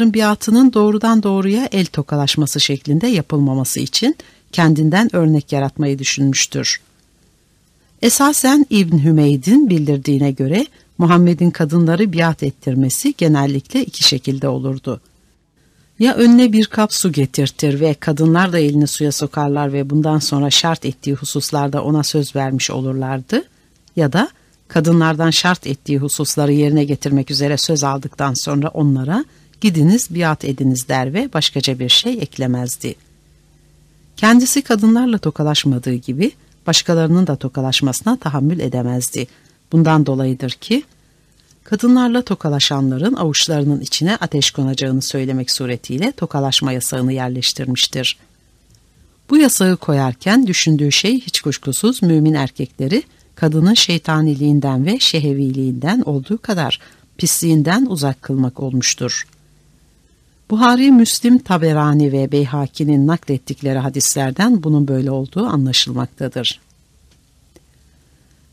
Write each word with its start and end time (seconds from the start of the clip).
biatının 0.00 0.72
doğrudan 0.72 1.22
doğruya 1.22 1.68
el 1.72 1.86
tokalaşması 1.86 2.60
şeklinde 2.60 3.06
yapılmaması 3.06 3.80
için 3.80 4.16
kendinden 4.52 5.16
örnek 5.16 5.52
yaratmayı 5.52 5.98
düşünmüştür. 5.98 6.80
Esasen 8.02 8.66
İbn 8.70 8.98
Hümeyd'in 8.98 9.70
bildirdiğine 9.70 10.30
göre 10.30 10.66
Muhammed'in 10.98 11.50
kadınları 11.50 12.12
biat 12.12 12.42
ettirmesi 12.42 13.14
genellikle 13.18 13.84
iki 13.84 14.04
şekilde 14.04 14.48
olurdu. 14.48 15.00
Ya 15.98 16.14
önüne 16.14 16.52
bir 16.52 16.66
kap 16.66 16.92
su 16.92 17.12
getirtir 17.12 17.80
ve 17.80 17.94
kadınlar 17.94 18.52
da 18.52 18.58
elini 18.58 18.86
suya 18.86 19.12
sokarlar 19.12 19.72
ve 19.72 19.90
bundan 19.90 20.18
sonra 20.18 20.50
şart 20.50 20.84
ettiği 20.84 21.14
hususlarda 21.14 21.84
ona 21.84 22.02
söz 22.02 22.36
vermiş 22.36 22.70
olurlardı 22.70 23.42
ya 23.96 24.12
da 24.12 24.28
kadınlardan 24.68 25.30
şart 25.30 25.66
ettiği 25.66 25.98
hususları 25.98 26.52
yerine 26.52 26.84
getirmek 26.84 27.30
üzere 27.30 27.56
söz 27.56 27.84
aldıktan 27.84 28.34
sonra 28.34 28.68
onlara 28.68 29.24
gidiniz 29.60 30.14
biat 30.14 30.44
ediniz 30.44 30.88
der 30.88 31.14
ve 31.14 31.32
başkaca 31.32 31.78
bir 31.78 31.88
şey 31.88 32.12
eklemezdi. 32.12 32.94
Kendisi 34.16 34.62
kadınlarla 34.62 35.18
tokalaşmadığı 35.18 35.94
gibi 35.94 36.32
başkalarının 36.66 37.26
da 37.26 37.36
tokalaşmasına 37.36 38.16
tahammül 38.16 38.60
edemezdi. 38.60 39.26
Bundan 39.72 40.06
dolayıdır 40.06 40.50
ki 40.50 40.82
kadınlarla 41.64 42.22
tokalaşanların 42.22 43.14
avuçlarının 43.14 43.80
içine 43.80 44.16
ateş 44.16 44.50
konacağını 44.50 45.02
söylemek 45.02 45.50
suretiyle 45.50 46.12
tokalaşma 46.12 46.72
yasağını 46.72 47.12
yerleştirmiştir. 47.12 48.16
Bu 49.30 49.36
yasağı 49.36 49.76
koyarken 49.76 50.46
düşündüğü 50.46 50.92
şey 50.92 51.20
hiç 51.20 51.40
kuşkusuz 51.40 52.02
mümin 52.02 52.34
erkekleri 52.34 53.02
kadının 53.34 53.74
şeytaniliğinden 53.74 54.86
ve 54.86 54.98
şeheviliğinden 54.98 56.00
olduğu 56.00 56.38
kadar 56.38 56.80
pisliğinden 57.18 57.86
uzak 57.86 58.22
kılmak 58.22 58.60
olmuştur. 58.60 59.26
Buhari, 60.50 60.92
Müslim, 60.92 61.38
Taberani 61.38 62.12
ve 62.12 62.32
Beyhaki'nin 62.32 63.06
naklettikleri 63.06 63.78
hadislerden 63.78 64.62
bunun 64.62 64.88
böyle 64.88 65.10
olduğu 65.10 65.46
anlaşılmaktadır. 65.46 66.60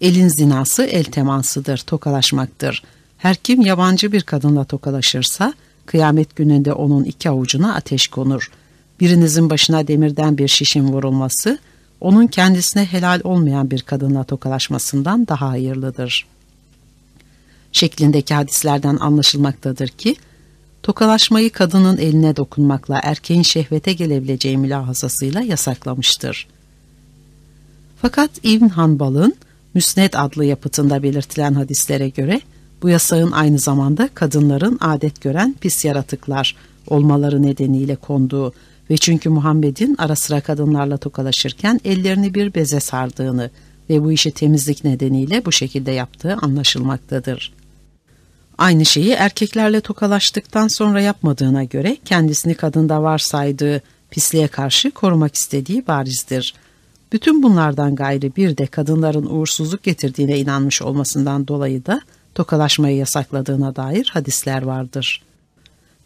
Elin 0.02 0.28
zinası 0.28 0.84
el 0.84 1.04
temansıdır, 1.04 1.78
tokalaşmaktır. 1.78 2.84
Her 3.18 3.36
kim 3.36 3.62
yabancı 3.62 4.12
bir 4.12 4.22
kadınla 4.22 4.64
tokalaşırsa, 4.64 5.54
kıyamet 5.86 6.36
gününde 6.36 6.74
onun 6.74 7.04
iki 7.04 7.30
avucuna 7.30 7.76
ateş 7.76 8.08
konur. 8.08 8.52
Birinizin 9.00 9.50
başına 9.50 9.88
demirden 9.88 10.38
bir 10.38 10.48
şişin 10.48 10.88
vurulması, 10.88 11.58
onun 12.02 12.28
kendisine 12.28 12.86
helal 12.86 13.22
olmayan 13.24 13.72
bir 13.72 13.82
kadınla 13.82 14.24
tokalaşmasından 14.24 15.28
daha 15.28 15.50
hayırlıdır. 15.50 16.26
Şeklindeki 17.72 18.34
hadislerden 18.34 18.98
anlaşılmaktadır 18.98 19.88
ki, 19.88 20.16
tokalaşmayı 20.84 21.52
kadının 21.52 21.98
eline 21.98 22.36
dokunmakla 22.36 23.00
erkeğin 23.04 23.42
şehvete 23.42 23.94
gelebileceği 23.94 24.58
mülahazasıyla 24.58 25.42
yasaklamıştır. 25.42 26.48
Fakat 28.02 28.30
İbn 28.44 28.68
Hanbal'ın 28.68 29.36
Müsned 29.74 30.14
adlı 30.14 30.46
yapıtında 30.46 31.04
belirtilen 31.04 31.54
hadislere 31.54 32.10
göre 32.10 32.42
bu 32.82 32.90
yasağın 32.90 33.32
aynı 33.32 33.60
zamanda 33.60 34.10
kadınların 34.14 34.78
adet 34.82 35.22
gören 35.22 35.56
pis 35.62 35.86
yaratıklar 35.86 36.56
olmaları 36.88 37.44
nedeniyle 37.44 37.96
konduğu 37.96 38.54
ve 38.90 38.98
çünkü 38.98 39.30
Muhammed'in 39.30 39.96
ara 39.98 40.16
sıra 40.16 40.42
kadınlarla 40.42 40.98
tokalaşırken 40.98 41.80
ellerini 41.86 42.34
bir 42.34 42.54
beze 42.56 42.80
sardığını 42.80 43.50
ve 43.90 44.04
bu 44.04 44.12
işi 44.12 44.32
temizlik 44.32 44.84
nedeniyle 44.84 45.46
bu 45.46 45.52
şekilde 45.52 45.92
yaptığı 45.92 46.34
anlaşılmaktadır. 46.34 47.54
Aynı 48.64 48.86
şeyi 48.86 49.12
erkeklerle 49.12 49.82
tokalaştıktan 49.82 50.68
sonra 50.68 51.02
yapmadığına 51.02 51.64
göre 51.64 51.98
kendisini 52.06 52.56
kadında 52.56 53.04
varsaydığı 53.04 53.82
pisliğe 54.12 54.48
karşı 54.48 54.92
korumak 54.92 55.36
istediği 55.36 55.88
barizdir. 55.88 56.54
Bütün 57.14 57.44
bunlardan 57.44 57.96
gayrı 57.96 58.36
bir 58.36 58.58
de 58.58 58.66
kadınların 58.66 59.26
uğursuzluk 59.26 59.84
getirdiğine 59.84 60.40
inanmış 60.40 60.82
olmasından 60.82 61.48
dolayı 61.48 61.86
da 61.86 62.02
tokalaşmayı 62.36 62.98
yasakladığına 62.98 63.76
dair 63.76 64.10
hadisler 64.14 64.62
vardır. 64.62 65.22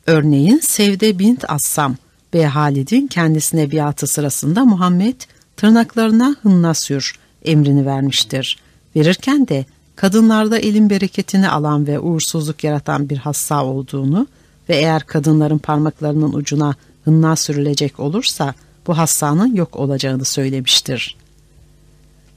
Örneğin 0.07 0.59
Sevde 0.59 1.19
bint 1.19 1.45
Assam 1.47 1.95
ve 2.33 2.45
Halid'in 2.45 3.07
kendisine 3.07 3.71
biatı 3.71 4.07
sırasında 4.07 4.65
Muhammed 4.65 5.21
tırnaklarına 5.57 6.35
hınna 6.41 6.73
sür 6.73 7.19
emrini 7.45 7.85
vermiştir. 7.85 8.59
Verirken 8.95 9.47
de 9.47 9.65
kadınlarda 9.97 10.59
elin 10.59 10.89
bereketini 10.89 11.49
alan 11.49 11.87
ve 11.87 11.99
uğursuzluk 11.99 12.63
yaratan 12.63 13.09
bir 13.09 13.17
hassa 13.17 13.65
olduğunu 13.65 14.27
ve 14.69 14.75
eğer 14.75 15.03
kadınların 15.03 15.57
parmaklarının 15.57 16.33
ucuna 16.33 16.75
hınna 17.05 17.35
sürülecek 17.35 17.99
olursa 17.99 18.53
bu 18.87 18.97
hassanın 18.97 19.55
yok 19.55 19.75
olacağını 19.75 20.25
söylemiştir. 20.25 21.17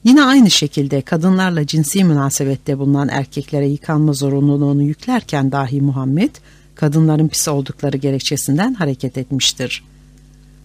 Yine 0.03 0.23
aynı 0.23 0.51
şekilde 0.51 1.01
kadınlarla 1.01 1.67
cinsi 1.67 2.03
münasebette 2.03 2.79
bulunan 2.79 3.09
erkeklere 3.09 3.67
yıkanma 3.67 4.13
zorunluluğunu 4.13 4.83
yüklerken 4.83 5.51
dahi 5.51 5.81
Muhammed, 5.81 6.35
kadınların 6.75 7.27
pis 7.27 7.47
oldukları 7.47 7.97
gerekçesinden 7.97 8.73
hareket 8.73 9.17
etmiştir. 9.17 9.83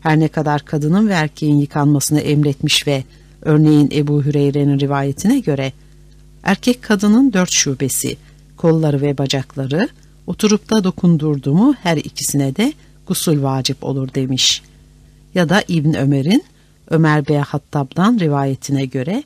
Her 0.00 0.20
ne 0.20 0.28
kadar 0.28 0.64
kadının 0.64 1.08
ve 1.08 1.12
erkeğin 1.12 1.56
yıkanmasını 1.56 2.20
emretmiş 2.20 2.86
ve 2.86 3.04
örneğin 3.42 3.90
Ebu 3.92 4.24
Hüreyre'nin 4.24 4.80
rivayetine 4.80 5.38
göre 5.38 5.72
erkek 6.46 6.82
kadının 6.82 7.32
dört 7.32 7.52
şubesi, 7.52 8.16
kolları 8.56 9.00
ve 9.00 9.18
bacakları 9.18 9.88
oturup 10.26 10.70
da 10.70 10.84
dokundurdu 10.84 11.54
mu 11.54 11.74
her 11.82 11.96
ikisine 11.96 12.56
de 12.56 12.72
gusul 13.06 13.42
vacip 13.42 13.84
olur 13.84 14.14
demiş. 14.14 14.62
Ya 15.34 15.48
da 15.48 15.62
İbn 15.68 15.94
Ömer'in 15.94 16.44
Ömer 16.90 17.28
Bey 17.28 17.36
Hattab'dan 17.36 18.18
rivayetine 18.18 18.86
göre 18.86 19.22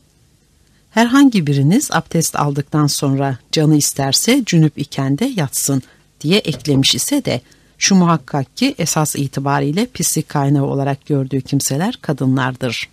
herhangi 0.90 1.46
biriniz 1.46 1.90
abdest 1.92 2.36
aldıktan 2.36 2.86
sonra 2.86 3.38
canı 3.52 3.76
isterse 3.76 4.42
cünüp 4.46 4.78
iken 4.78 5.18
de 5.18 5.24
yatsın 5.24 5.82
diye 6.20 6.38
eklemiş 6.38 6.94
ise 6.94 7.24
de 7.24 7.40
şu 7.78 7.94
muhakkak 7.94 8.56
ki 8.56 8.74
esas 8.78 9.16
itibariyle 9.16 9.86
pislik 9.86 10.28
kaynağı 10.28 10.64
olarak 10.64 11.06
gördüğü 11.06 11.40
kimseler 11.40 11.98
kadınlardır. 12.02 12.88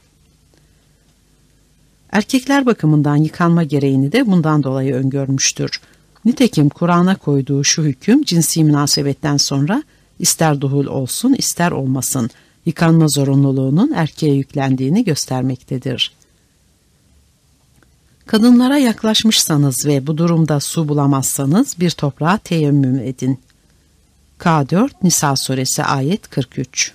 Erkekler 2.12 2.66
bakımından 2.66 3.16
yıkanma 3.16 3.63
gereğini 3.63 4.12
de 4.12 4.28
bundan 4.28 4.63
dolayı 4.63 4.94
öngörmüştür. 4.94 5.81
Nitekim 6.25 6.69
Kur'an'a 6.69 7.16
koyduğu 7.16 7.63
şu 7.63 7.84
hüküm 7.84 8.23
cinsi 8.23 8.63
münasebetten 8.63 9.38
sonra 9.38 9.84
ister 10.19 10.62
duhul 10.62 10.85
olsun 10.85 11.34
ister 11.34 11.72
olmasın 11.72 12.29
yıkanma 12.66 13.07
zorunluluğunun 13.07 13.91
erkeğe 13.91 14.34
yüklendiğini 14.34 15.03
göstermektedir. 15.03 16.12
Kadınlara 18.25 18.78
yaklaşmışsanız 18.78 19.85
ve 19.85 20.07
bu 20.07 20.17
durumda 20.17 20.59
su 20.59 20.90
bulamazsanız 20.90 21.79
bir 21.79 21.90
toprağa 21.90 22.38
teyemmüm 22.38 23.00
edin. 23.00 23.40
K4 24.40 24.90
Nisa 25.03 25.35
suresi 25.35 25.84
ayet 25.84 26.29
43 26.29 26.94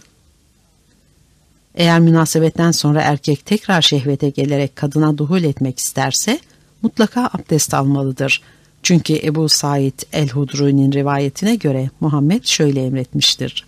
Eğer 1.74 2.00
münasebetten 2.00 2.70
sonra 2.70 3.00
erkek 3.00 3.46
tekrar 3.46 3.82
şehvete 3.82 4.30
gelerek 4.30 4.76
kadına 4.76 5.18
duhul 5.18 5.42
etmek 5.42 5.78
isterse 5.78 6.38
mutlaka 6.82 7.30
abdest 7.32 7.74
almalıdır. 7.74 8.42
Çünkü 8.82 9.20
Ebu 9.24 9.48
Said 9.48 9.98
el-Hudru'nun 10.12 10.92
rivayetine 10.92 11.56
göre 11.56 11.90
Muhammed 12.00 12.44
şöyle 12.44 12.86
emretmiştir. 12.86 13.66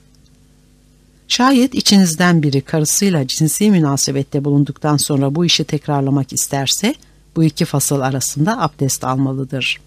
Şayet 1.28 1.74
içinizden 1.74 2.42
biri 2.42 2.60
karısıyla 2.60 3.26
cinsi 3.26 3.70
münasebette 3.70 4.44
bulunduktan 4.44 4.96
sonra 4.96 5.34
bu 5.34 5.44
işi 5.44 5.64
tekrarlamak 5.64 6.32
isterse 6.32 6.94
bu 7.36 7.44
iki 7.44 7.64
fasıl 7.64 8.00
arasında 8.00 8.60
abdest 8.60 9.04
almalıdır. 9.04 9.80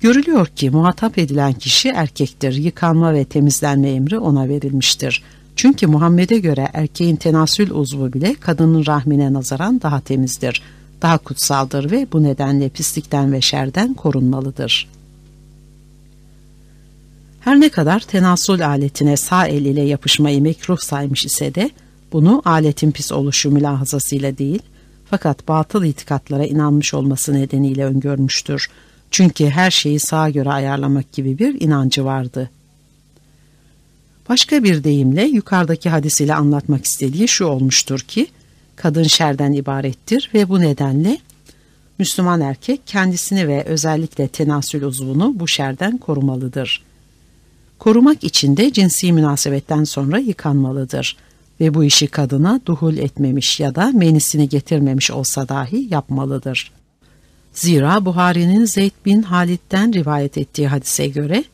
Görülüyor 0.00 0.46
ki 0.46 0.70
muhatap 0.70 1.18
edilen 1.18 1.52
kişi 1.52 1.88
erkektir. 1.88 2.52
Yıkanma 2.52 3.14
ve 3.14 3.24
temizlenme 3.24 3.90
emri 3.90 4.18
ona 4.18 4.48
verilmiştir. 4.48 5.22
Çünkü 5.56 5.86
Muhammed'e 5.86 6.38
göre 6.38 6.68
erkeğin 6.72 7.16
tenasül 7.16 7.70
uzvu 7.70 8.12
bile 8.12 8.34
kadının 8.34 8.86
rahmine 8.86 9.32
nazaran 9.32 9.80
daha 9.82 10.00
temizdir, 10.00 10.62
daha 11.02 11.18
kutsaldır 11.18 11.90
ve 11.90 12.06
bu 12.12 12.22
nedenle 12.22 12.68
pislikten 12.68 13.32
ve 13.32 13.40
şerden 13.40 13.94
korunmalıdır. 13.94 14.88
Her 17.40 17.60
ne 17.60 17.68
kadar 17.68 18.00
tenasül 18.00 18.66
aletine 18.66 19.16
sağ 19.16 19.46
el 19.46 19.64
ile 19.64 19.82
yapışmayı 19.82 20.42
mekruh 20.42 20.78
saymış 20.78 21.24
ise 21.24 21.54
de 21.54 21.70
bunu 22.12 22.42
aletin 22.44 22.90
pis 22.90 23.12
oluşu 23.12 23.50
mülahazasıyla 23.50 24.38
değil, 24.38 24.62
fakat 25.10 25.48
batıl 25.48 25.84
itikatlara 25.84 26.44
inanmış 26.44 26.94
olması 26.94 27.34
nedeniyle 27.34 27.84
öngörmüştür. 27.84 28.68
Çünkü 29.10 29.46
her 29.46 29.70
şeyi 29.70 30.00
sağa 30.00 30.30
göre 30.30 30.50
ayarlamak 30.50 31.12
gibi 31.12 31.38
bir 31.38 31.60
inancı 31.60 32.04
vardı. 32.04 32.50
Başka 34.28 34.64
bir 34.64 34.84
deyimle 34.84 35.24
yukarıdaki 35.24 35.90
hadis 35.90 36.20
ile 36.20 36.34
anlatmak 36.34 36.84
istediği 36.84 37.28
şu 37.28 37.44
olmuştur 37.44 38.00
ki, 38.00 38.26
kadın 38.76 39.02
şerden 39.02 39.52
ibarettir 39.52 40.30
ve 40.34 40.48
bu 40.48 40.60
nedenle 40.60 41.18
Müslüman 41.98 42.40
erkek 42.40 42.80
kendisini 42.86 43.48
ve 43.48 43.64
özellikle 43.64 44.28
tenasül 44.28 44.82
uzvunu 44.82 45.32
bu 45.40 45.48
şerden 45.48 45.98
korumalıdır. 45.98 46.82
korumak 47.78 48.24
için 48.24 48.56
de 48.56 48.72
cinsi 48.72 49.12
münasebetten 49.12 49.84
sonra 49.84 50.18
yıkanmalıdır 50.18 51.16
ve 51.60 51.74
bu 51.74 51.84
işi 51.84 52.06
kadına 52.06 52.60
duhul 52.66 52.96
etmemiş 52.96 53.60
ya 53.60 53.74
da 53.74 53.92
menisini 53.94 54.48
getirmemiş 54.48 55.10
olsa 55.10 55.48
dahi 55.48 55.88
yapmalıdır. 55.90 56.72
Zira 57.52 58.04
Buhari'nin 58.04 58.64
Zeyd 58.64 58.92
bin 59.06 59.22
Halid'den 59.22 59.92
rivayet 59.92 60.38
ettiği 60.38 60.68
hadise 60.68 61.08
göre 61.08 61.44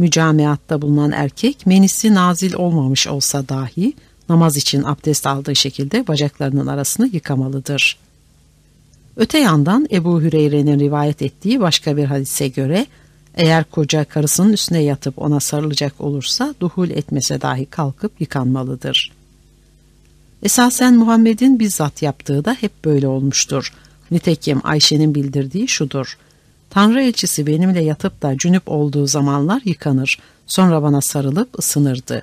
mücamiatta 0.00 0.82
bulunan 0.82 1.12
erkek 1.12 1.66
menisi 1.66 2.14
nazil 2.14 2.54
olmamış 2.54 3.06
olsa 3.06 3.48
dahi 3.48 3.92
namaz 4.28 4.56
için 4.56 4.82
abdest 4.82 5.26
aldığı 5.26 5.56
şekilde 5.56 6.06
bacaklarının 6.06 6.66
arasını 6.66 7.10
yıkamalıdır. 7.12 7.98
Öte 9.16 9.38
yandan 9.38 9.88
Ebu 9.92 10.22
Hüreyre'nin 10.22 10.80
rivayet 10.80 11.22
ettiği 11.22 11.60
başka 11.60 11.96
bir 11.96 12.04
hadise 12.04 12.48
göre 12.48 12.86
eğer 13.34 13.64
koca 13.64 14.04
karısının 14.04 14.52
üstüne 14.52 14.82
yatıp 14.82 15.18
ona 15.18 15.40
sarılacak 15.40 16.00
olursa 16.00 16.54
duhul 16.60 16.90
etmese 16.90 17.40
dahi 17.40 17.66
kalkıp 17.66 18.20
yıkanmalıdır. 18.20 19.12
Esasen 20.42 20.96
Muhammed'in 20.96 21.58
bizzat 21.58 22.02
yaptığı 22.02 22.44
da 22.44 22.56
hep 22.60 22.84
böyle 22.84 23.08
olmuştur. 23.08 23.72
Nitekim 24.10 24.60
Ayşe'nin 24.64 25.14
bildirdiği 25.14 25.68
şudur. 25.68 26.18
Tanrı 26.70 27.02
elçisi 27.02 27.46
benimle 27.46 27.80
yatıp 27.82 28.22
da 28.22 28.38
cünüp 28.38 28.62
olduğu 28.66 29.06
zamanlar 29.06 29.62
yıkanır, 29.64 30.18
sonra 30.46 30.82
bana 30.82 31.00
sarılıp 31.00 31.58
ısınırdı. 31.58 32.22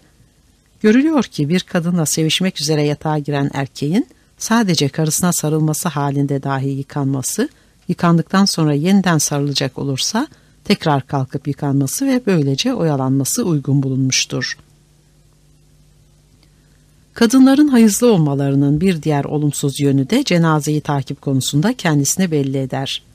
Görülüyor 0.81 1.23
ki 1.23 1.49
bir 1.49 1.59
kadınla 1.59 2.05
sevişmek 2.05 2.61
üzere 2.61 2.83
yatağa 2.83 3.17
giren 3.17 3.51
erkeğin 3.53 4.07
sadece 4.37 4.89
karısına 4.89 5.33
sarılması 5.33 5.89
halinde 5.89 6.43
dahi 6.43 6.69
yıkanması, 6.69 7.49
yıkandıktan 7.87 8.45
sonra 8.45 8.73
yeniden 8.73 9.17
sarılacak 9.17 9.77
olursa 9.77 10.27
tekrar 10.63 11.07
kalkıp 11.07 11.47
yıkanması 11.47 12.07
ve 12.07 12.21
böylece 12.25 12.73
oyalanması 12.73 13.43
uygun 13.43 13.83
bulunmuştur. 13.83 14.57
Kadınların 17.13 17.67
hayızlı 17.67 18.13
olmalarının 18.13 18.81
bir 18.81 19.03
diğer 19.03 19.25
olumsuz 19.25 19.79
yönü 19.79 20.09
de 20.09 20.23
cenazeyi 20.23 20.81
takip 20.81 21.21
konusunda 21.21 21.73
kendisini 21.73 22.31
belli 22.31 22.57
eder. 22.57 23.06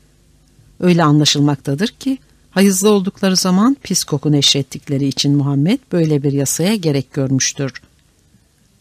Öyle 0.83 1.05
anlaşılmaktadır 1.05 1.89
ki 1.89 2.19
hayızlı 2.51 2.91
oldukları 2.91 3.37
zaman 3.37 3.77
pis 3.83 4.05
koku 4.05 4.33
neşrettikleri 4.33 5.09
için 5.09 5.37
Muhammed 5.37 5.79
böyle 5.93 6.23
bir 6.23 6.33
yasaya 6.33 6.75
gerek 6.75 7.13
görmüştür. 7.13 7.73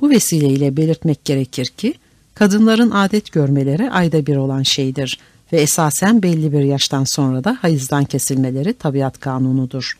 Bu 0.01 0.09
vesileyle 0.09 0.77
belirtmek 0.77 1.25
gerekir 1.25 1.65
ki 1.65 1.93
kadınların 2.35 2.91
adet 2.91 3.31
görmeleri 3.31 3.91
ayda 3.91 4.25
bir 4.25 4.35
olan 4.35 4.63
şeydir 4.63 5.19
ve 5.53 5.61
esasen 5.61 6.23
belli 6.23 6.51
bir 6.51 6.63
yaştan 6.63 7.03
sonra 7.03 7.43
da 7.43 7.57
hayızdan 7.61 8.05
kesilmeleri 8.05 8.73
tabiat 8.73 9.19
kanunudur. 9.19 9.97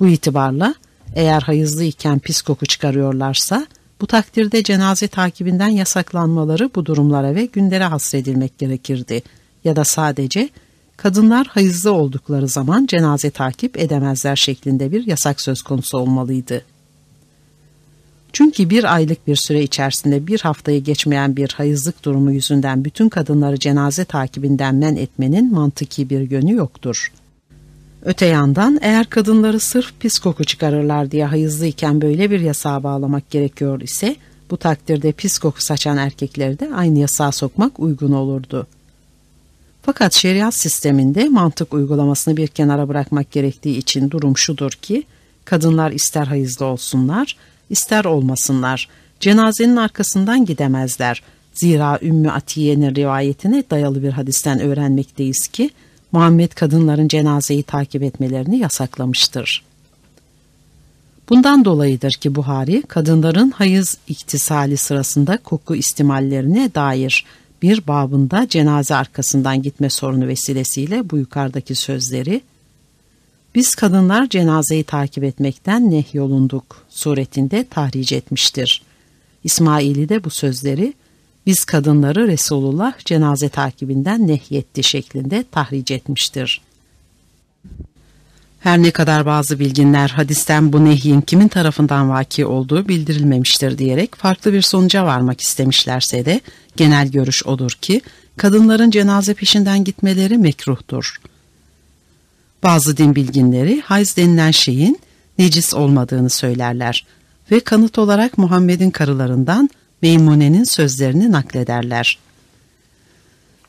Bu 0.00 0.06
itibarla 0.06 0.74
eğer 1.14 1.42
hayızlı 1.42 1.84
iken 1.84 2.18
pis 2.18 2.42
koku 2.42 2.66
çıkarıyorlarsa 2.66 3.66
bu 4.00 4.06
takdirde 4.06 4.62
cenaze 4.62 5.08
takibinden 5.08 5.68
yasaklanmaları 5.68 6.70
bu 6.74 6.86
durumlara 6.86 7.34
ve 7.34 7.44
günlere 7.44 7.84
hasredilmek 7.84 8.58
gerekirdi 8.58 9.22
ya 9.64 9.76
da 9.76 9.84
sadece 9.84 10.48
kadınlar 10.96 11.46
hayızlı 11.46 11.92
oldukları 11.92 12.48
zaman 12.48 12.86
cenaze 12.86 13.30
takip 13.30 13.78
edemezler 13.78 14.36
şeklinde 14.36 14.92
bir 14.92 15.06
yasak 15.06 15.40
söz 15.40 15.62
konusu 15.62 15.98
olmalıydı. 15.98 16.64
Çünkü 18.32 18.70
bir 18.70 18.94
aylık 18.94 19.26
bir 19.26 19.36
süre 19.36 19.62
içerisinde 19.62 20.26
bir 20.26 20.40
haftayı 20.40 20.84
geçmeyen 20.84 21.36
bir 21.36 21.50
hayızlık 21.50 22.04
durumu 22.04 22.32
yüzünden 22.32 22.84
bütün 22.84 23.08
kadınları 23.08 23.58
cenaze 23.58 24.04
takibinden 24.04 24.74
men 24.74 24.96
etmenin 24.96 25.52
mantıki 25.52 26.10
bir 26.10 26.30
yönü 26.30 26.52
yoktur. 26.52 27.12
Öte 28.04 28.26
yandan 28.26 28.78
eğer 28.82 29.06
kadınları 29.10 29.60
sırf 29.60 29.92
pis 30.00 30.18
koku 30.18 30.44
çıkarırlar 30.44 31.10
diye 31.10 31.24
hayızlıyken 31.24 32.00
böyle 32.00 32.30
bir 32.30 32.40
yasağa 32.40 32.82
bağlamak 32.82 33.30
gerekiyor 33.30 33.80
ise 33.80 34.16
bu 34.50 34.56
takdirde 34.56 35.12
pis 35.12 35.38
koku 35.38 35.62
saçan 35.62 35.96
erkekleri 35.96 36.58
de 36.58 36.74
aynı 36.74 36.98
yasağa 36.98 37.32
sokmak 37.32 37.80
uygun 37.80 38.12
olurdu. 38.12 38.66
Fakat 39.86 40.12
şeriat 40.12 40.54
sisteminde 40.54 41.28
mantık 41.28 41.74
uygulamasını 41.74 42.36
bir 42.36 42.46
kenara 42.46 42.88
bırakmak 42.88 43.30
gerektiği 43.30 43.78
için 43.78 44.10
durum 44.10 44.36
şudur 44.36 44.70
ki 44.70 45.04
kadınlar 45.44 45.90
ister 45.90 46.26
hayızlı 46.26 46.64
olsunlar 46.66 47.36
ister 47.70 48.04
olmasınlar 48.04 48.88
cenazenin 49.20 49.76
arkasından 49.76 50.44
gidemezler. 50.44 51.22
Zira 51.54 51.98
Ümmü 52.02 52.30
Atiye'nin 52.30 52.94
rivayetine 52.94 53.64
dayalı 53.70 54.02
bir 54.02 54.10
hadisten 54.10 54.60
öğrenmekteyiz 54.60 55.46
ki 55.46 55.70
Muhammed 56.12 56.52
kadınların 56.52 57.08
cenazeyi 57.08 57.62
takip 57.62 58.02
etmelerini 58.02 58.58
yasaklamıştır. 58.58 59.64
Bundan 61.28 61.64
dolayıdır 61.64 62.12
ki 62.12 62.34
Buhari 62.34 62.82
kadınların 62.82 63.50
hayız 63.50 63.98
iktisali 64.08 64.76
sırasında 64.76 65.36
koku 65.36 65.76
istimallerine 65.76 66.74
dair 66.74 67.24
bir 67.64 67.86
babında 67.86 68.48
cenaze 68.48 68.94
arkasından 68.94 69.62
gitme 69.62 69.90
sorunu 69.90 70.26
vesilesiyle 70.26 71.10
bu 71.10 71.18
yukarıdaki 71.18 71.74
sözleri 71.74 72.40
biz 73.54 73.74
kadınlar 73.74 74.28
cenazeyi 74.28 74.84
takip 74.84 75.24
etmekten 75.24 75.90
nehyolunduk 75.90 76.86
suretinde 76.88 77.64
tahric 77.70 78.16
etmiştir. 78.16 78.82
İsmail'i 79.44 80.08
de 80.08 80.24
bu 80.24 80.30
sözleri 80.30 80.94
biz 81.46 81.64
kadınları 81.64 82.28
Resulullah 82.28 82.98
cenaze 82.98 83.48
takibinden 83.48 84.28
nehyetti 84.28 84.82
şeklinde 84.82 85.44
tahric 85.52 85.94
etmiştir. 85.94 86.60
Her 88.64 88.82
ne 88.82 88.90
kadar 88.90 89.26
bazı 89.26 89.58
bilginler 89.58 90.08
hadisten 90.08 90.72
bu 90.72 90.84
nehyin 90.84 91.20
kimin 91.20 91.48
tarafından 91.48 92.10
vaki 92.10 92.46
olduğu 92.46 92.88
bildirilmemiştir 92.88 93.78
diyerek 93.78 94.14
farklı 94.14 94.52
bir 94.52 94.62
sonuca 94.62 95.04
varmak 95.04 95.40
istemişlerse 95.40 96.24
de 96.24 96.40
genel 96.76 97.08
görüş 97.08 97.46
odur 97.46 97.70
ki 97.70 98.00
kadınların 98.36 98.90
cenaze 98.90 99.34
peşinden 99.34 99.84
gitmeleri 99.84 100.38
mekruhtur. 100.38 101.16
Bazı 102.62 102.96
din 102.96 103.14
bilginleri 103.14 103.80
hayz 103.80 104.16
denilen 104.16 104.50
şeyin 104.50 105.00
necis 105.38 105.74
olmadığını 105.74 106.30
söylerler 106.30 107.06
ve 107.50 107.60
kanıt 107.60 107.98
olarak 107.98 108.38
Muhammed'in 108.38 108.90
karılarından 108.90 109.70
Meymune'nin 110.02 110.64
sözlerini 110.64 111.32
naklederler. 111.32 112.18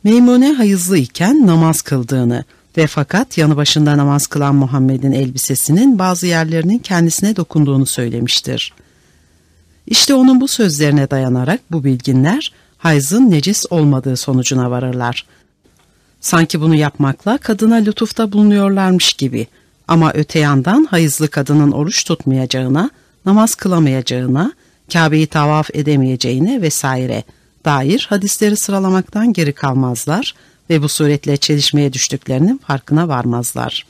Meymune 0.03 0.53
hayızlı 0.53 0.97
iken 0.97 1.47
namaz 1.47 1.81
kıldığını 1.81 2.43
ve 2.77 2.87
fakat 2.87 3.37
yanı 3.37 3.57
başında 3.57 3.97
namaz 3.97 4.27
kılan 4.27 4.55
Muhammed'in 4.55 5.11
elbisesinin 5.11 5.99
bazı 5.99 6.27
yerlerinin 6.27 6.79
kendisine 6.79 7.35
dokunduğunu 7.35 7.85
söylemiştir. 7.85 8.73
İşte 9.87 10.13
onun 10.13 10.41
bu 10.41 10.47
sözlerine 10.47 11.09
dayanarak 11.09 11.61
bu 11.71 11.83
bilginler 11.83 12.51
hayzın 12.77 13.31
necis 13.31 13.65
olmadığı 13.69 14.17
sonucuna 14.17 14.71
varırlar. 14.71 15.25
Sanki 16.21 16.61
bunu 16.61 16.75
yapmakla 16.75 17.37
kadına 17.37 17.75
lütufta 17.75 18.31
bulunuyorlarmış 18.31 19.13
gibi 19.13 19.47
ama 19.87 20.11
öte 20.13 20.39
yandan 20.39 20.87
hayızlı 20.89 21.27
kadının 21.27 21.71
oruç 21.71 22.03
tutmayacağına, 22.03 22.89
namaz 23.25 23.55
kılamayacağına, 23.55 24.53
Kabe'yi 24.93 25.27
tavaf 25.27 25.69
edemeyeceğine 25.73 26.61
vesaire 26.61 27.23
dair 27.65 28.07
hadisleri 28.09 28.57
sıralamaktan 28.57 29.33
geri 29.33 29.53
kalmazlar 29.53 30.33
ve 30.69 30.81
bu 30.81 30.89
suretle 30.89 31.37
çelişmeye 31.37 31.93
düştüklerinin 31.93 32.57
farkına 32.57 33.07
varmazlar. 33.07 33.85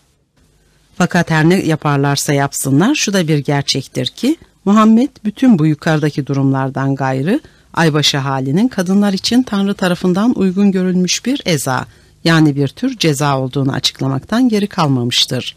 Fakat 0.97 1.29
her 1.31 1.49
ne 1.49 1.65
yaparlarsa 1.65 2.33
yapsınlar 2.33 2.95
şu 2.95 3.13
da 3.13 3.27
bir 3.27 3.37
gerçektir 3.37 4.07
ki 4.07 4.37
Muhammed 4.65 5.09
bütün 5.25 5.59
bu 5.59 5.65
yukarıdaki 5.65 6.27
durumlardan 6.27 6.95
gayrı 6.95 7.39
aybaşı 7.73 8.17
halinin 8.17 8.67
kadınlar 8.67 9.13
için 9.13 9.43
Tanrı 9.43 9.73
tarafından 9.73 10.39
uygun 10.39 10.71
görülmüş 10.71 11.25
bir 11.25 11.41
eza 11.45 11.85
yani 12.23 12.55
bir 12.55 12.67
tür 12.67 12.97
ceza 12.97 13.39
olduğunu 13.39 13.71
açıklamaktan 13.71 14.49
geri 14.49 14.67
kalmamıştır. 14.67 15.55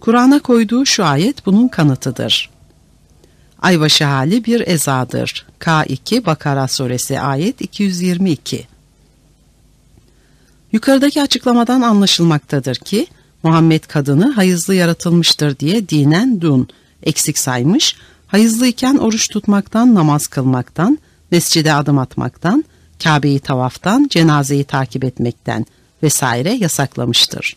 Kur'an'a 0.00 0.38
koyduğu 0.38 0.86
şu 0.86 1.04
ayet 1.04 1.46
bunun 1.46 1.68
kanıtıdır. 1.68 2.50
Aybaşı 3.62 4.04
hali 4.04 4.44
bir 4.44 4.68
ezadır. 4.68 5.46
K2 5.60 6.26
Bakara 6.26 6.68
suresi 6.68 7.20
ayet 7.20 7.60
222 7.60 8.66
Yukarıdaki 10.72 11.22
açıklamadan 11.22 11.80
anlaşılmaktadır 11.80 12.76
ki 12.76 13.06
Muhammed 13.42 13.84
kadını 13.84 14.32
hayızlı 14.32 14.74
yaratılmıştır 14.74 15.58
diye 15.58 15.88
dinen 15.88 16.40
dun 16.40 16.68
eksik 17.02 17.38
saymış, 17.38 17.96
hayızlıyken 18.26 18.96
oruç 18.96 19.28
tutmaktan, 19.28 19.94
namaz 19.94 20.26
kılmaktan, 20.26 20.98
mescide 21.30 21.72
adım 21.72 21.98
atmaktan, 21.98 22.64
Kabe'yi 23.04 23.40
tavaftan, 23.40 24.06
cenazeyi 24.10 24.64
takip 24.64 25.04
etmekten 25.04 25.66
vesaire 26.02 26.52
yasaklamıştır. 26.52 27.56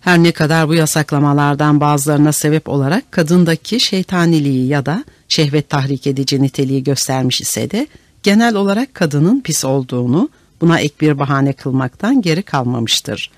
Her 0.00 0.22
ne 0.22 0.32
kadar 0.32 0.68
bu 0.68 0.74
yasaklamalardan 0.74 1.80
bazılarına 1.80 2.32
sebep 2.32 2.68
olarak 2.68 3.12
kadındaki 3.12 3.80
şeytaniliği 3.80 4.66
ya 4.66 4.86
da 4.86 5.04
şehvet 5.28 5.70
tahrik 5.70 6.06
edici 6.06 6.42
niteliği 6.42 6.84
göstermiş 6.84 7.40
ise 7.40 7.70
de 7.70 7.86
genel 8.22 8.54
olarak 8.54 8.94
kadının 8.94 9.40
pis 9.40 9.64
olduğunu 9.64 10.28
buna 10.62 10.80
ek 10.80 10.94
bir 11.00 11.18
bahane 11.18 11.52
kılmaktan 11.52 12.22
geri 12.22 12.42
kalmamıştır. 12.42 13.30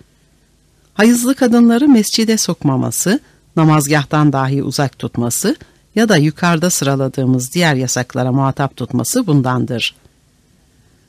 Hayızlı 0.95 1.35
kadınları 1.35 1.88
mescide 1.88 2.37
sokmaması, 2.37 3.21
namazgahtan 3.57 4.33
dahi 4.33 4.62
uzak 4.62 4.99
tutması 4.99 5.57
ya 5.95 6.09
da 6.09 6.16
yukarıda 6.16 6.71
sıraladığımız 6.71 7.52
diğer 7.54 7.75
yasaklara 7.75 8.33
muhatap 8.33 8.76
tutması 8.76 9.26
bundandır. 9.26 9.95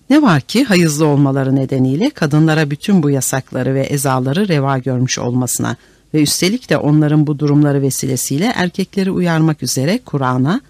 Ne 0.10 0.22
var 0.22 0.42
ki 0.42 0.64
hayızlı 0.64 1.06
olmaları 1.06 1.56
nedeniyle 1.56 2.10
kadınlara 2.10 2.72
bütün 2.72 3.04
bu 3.04 3.10
yasakları 3.10 3.74
ve 3.74 3.82
ezaları 3.82 4.48
reva 4.48 4.78
görmüş 4.78 5.20
olmasına 5.20 5.76
ve 6.14 6.22
üstelik 6.22 6.70
de 6.70 6.78
onların 6.78 7.28
bu 7.28 7.40
durumları 7.40 7.82
vesilesiyle 7.82 8.54
erkekleri 8.56 9.12
uyarmak 9.12 9.64
üzere 9.64 10.00
Kur'an'a 10.06 10.62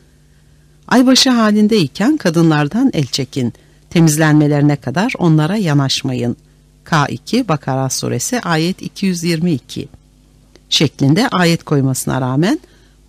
aybaşı 0.87 1.29
halindeyken 1.29 2.17
kadınlardan 2.17 2.91
el 2.93 3.05
çekin, 3.05 3.53
temizlenmelerine 3.95 4.75
kadar 4.75 5.13
onlara 5.17 5.55
yanaşmayın. 5.57 6.37
K2 6.85 7.47
Bakara 7.47 7.89
suresi 7.89 8.41
ayet 8.41 8.81
222 8.81 9.87
şeklinde 10.69 11.27
ayet 11.27 11.63
koymasına 11.63 12.21
rağmen 12.21 12.59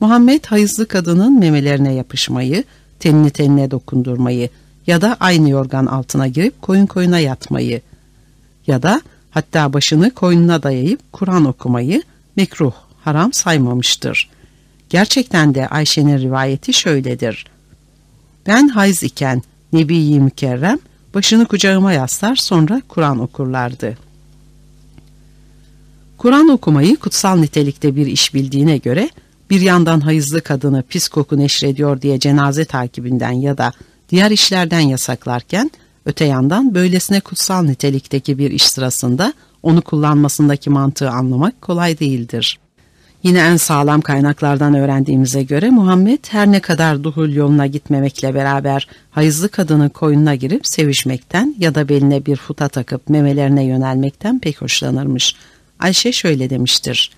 Muhammed 0.00 0.44
hayızlı 0.44 0.88
kadının 0.88 1.38
memelerine 1.38 1.94
yapışmayı, 1.94 2.64
tenini 3.00 3.30
tenine 3.30 3.70
dokundurmayı 3.70 4.48
ya 4.86 5.00
da 5.00 5.16
aynı 5.20 5.50
yorgan 5.50 5.86
altına 5.86 6.26
girip 6.26 6.62
koyun 6.62 6.86
koyuna 6.86 7.18
yatmayı 7.18 7.80
ya 8.66 8.82
da 8.82 9.02
hatta 9.30 9.72
başını 9.72 10.10
koynuna 10.10 10.62
dayayıp 10.62 11.12
Kur'an 11.12 11.44
okumayı 11.44 12.02
mekruh, 12.36 12.72
haram 13.04 13.32
saymamıştır. 13.32 14.30
Gerçekten 14.88 15.54
de 15.54 15.68
Ayşe'nin 15.68 16.18
rivayeti 16.18 16.72
şöyledir. 16.72 17.46
Ben 18.46 18.68
hayız 18.68 19.02
iken 19.02 19.42
Nebi-i 19.76 20.20
Mükerrem 20.20 20.78
başını 21.14 21.46
kucağıma 21.46 21.92
yaslar 21.92 22.36
sonra 22.36 22.82
Kur'an 22.88 23.18
okurlardı. 23.18 23.98
Kur'an 26.18 26.48
okumayı 26.48 26.96
kutsal 26.96 27.36
nitelikte 27.36 27.96
bir 27.96 28.06
iş 28.06 28.34
bildiğine 28.34 28.76
göre 28.76 29.10
bir 29.50 29.60
yandan 29.60 30.00
hayızlı 30.00 30.40
kadını 30.40 30.82
pis 30.82 31.08
koku 31.08 31.38
neşrediyor 31.38 32.02
diye 32.02 32.18
cenaze 32.18 32.64
takibinden 32.64 33.30
ya 33.30 33.58
da 33.58 33.72
diğer 34.10 34.30
işlerden 34.30 34.80
yasaklarken 34.80 35.70
öte 36.06 36.24
yandan 36.24 36.74
böylesine 36.74 37.20
kutsal 37.20 37.62
nitelikteki 37.62 38.38
bir 38.38 38.50
iş 38.50 38.62
sırasında 38.62 39.32
onu 39.62 39.82
kullanmasındaki 39.82 40.70
mantığı 40.70 41.10
anlamak 41.10 41.62
kolay 41.62 41.98
değildir. 41.98 42.58
Yine 43.22 43.38
en 43.38 43.56
sağlam 43.56 44.00
kaynaklardan 44.00 44.74
öğrendiğimize 44.74 45.42
göre 45.42 45.70
Muhammed 45.70 46.18
her 46.28 46.52
ne 46.52 46.60
kadar 46.60 47.04
duhul 47.04 47.32
yoluna 47.32 47.66
gitmemekle 47.66 48.34
beraber 48.34 48.88
hayızlı 49.10 49.48
kadının 49.48 49.88
koyununa 49.88 50.34
girip 50.34 50.66
sevişmekten 50.66 51.54
ya 51.58 51.74
da 51.74 51.88
beline 51.88 52.26
bir 52.26 52.36
futa 52.36 52.68
takıp 52.68 53.08
memelerine 53.08 53.64
yönelmekten 53.64 54.38
pek 54.38 54.62
hoşlanırmış. 54.62 55.34
Ayşe 55.78 56.12
şöyle 56.12 56.50
demiştir. 56.50 57.10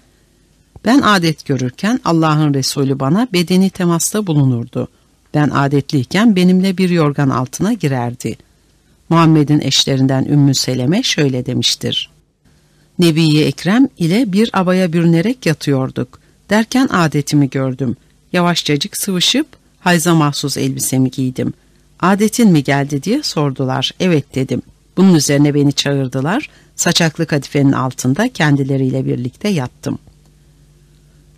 Ben 0.84 1.00
adet 1.00 1.46
görürken 1.46 2.00
Allah'ın 2.04 2.54
Resulü 2.54 3.00
bana 3.00 3.28
bedeni 3.32 3.70
temasta 3.70 4.26
bulunurdu. 4.26 4.88
Ben 5.34 5.50
adetliyken 5.50 6.36
benimle 6.36 6.78
bir 6.78 6.90
yorgan 6.90 7.28
altına 7.28 7.72
girerdi. 7.72 8.36
Muhammed'in 9.08 9.60
eşlerinden 9.60 10.24
Ümmü 10.24 10.54
Seleme 10.54 11.02
şöyle 11.02 11.46
demiştir. 11.46 12.10
Nebiye 12.98 13.44
Ekrem 13.44 13.88
ile 13.98 14.32
bir 14.32 14.50
abaya 14.52 14.92
bürünerek 14.92 15.46
yatıyorduk. 15.46 16.18
Derken 16.50 16.88
adetimi 16.92 17.50
gördüm. 17.50 17.96
Yavaşçacık 18.32 18.96
sıvışıp 18.96 19.46
hayza 19.80 20.14
mahsus 20.14 20.56
elbisemi 20.56 21.10
giydim. 21.10 21.52
Adetin 22.00 22.52
mi 22.52 22.64
geldi 22.64 23.02
diye 23.02 23.22
sordular. 23.22 23.90
Evet 24.00 24.34
dedim. 24.34 24.62
Bunun 24.96 25.14
üzerine 25.14 25.54
beni 25.54 25.72
çağırdılar. 25.72 26.50
Saçaklı 26.76 27.26
kadifenin 27.26 27.72
altında 27.72 28.28
kendileriyle 28.28 29.06
birlikte 29.06 29.48
yattım. 29.48 29.98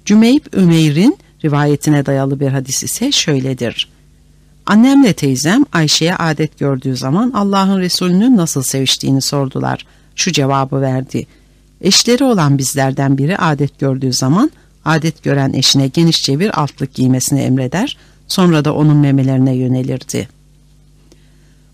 Cümeyb 0.05 0.45
Ümeyr'in 0.55 1.19
rivayetine 1.45 2.07
dayalı 2.07 2.41
bir 2.41 2.49
hadis 2.49 2.83
ise 2.83 3.13
şöyledir. 3.13 3.89
Annemle 4.67 5.13
teyzem 5.13 5.65
Ayşe'ye 5.73 6.17
adet 6.17 6.59
gördüğü 6.59 6.97
zaman 6.97 7.31
Allah'ın 7.31 7.81
Resulü'nün 7.81 8.37
nasıl 8.37 8.63
seviştiğini 8.63 9.21
sordular. 9.21 9.87
Şu 10.17 10.33
cevabı 10.33 10.81
verdi. 10.81 11.27
Eşleri 11.81 12.25
olan 12.25 12.59
bizlerden 12.59 13.19
biri 13.19 13.39
adet 13.39 13.79
gördüğü 13.79 14.13
zaman 14.13 14.51
adet 14.85 15.23
gören 15.23 15.53
eşine 15.53 15.87
genişçe 15.89 16.41
bir 16.41 16.61
altlık 16.61 16.95
giymesini 16.95 17.41
emreder, 17.41 17.97
sonra 18.29 18.65
da 18.65 18.75
onun 18.75 18.97
memelerine 18.97 19.55
yönelirdi. 19.55 20.29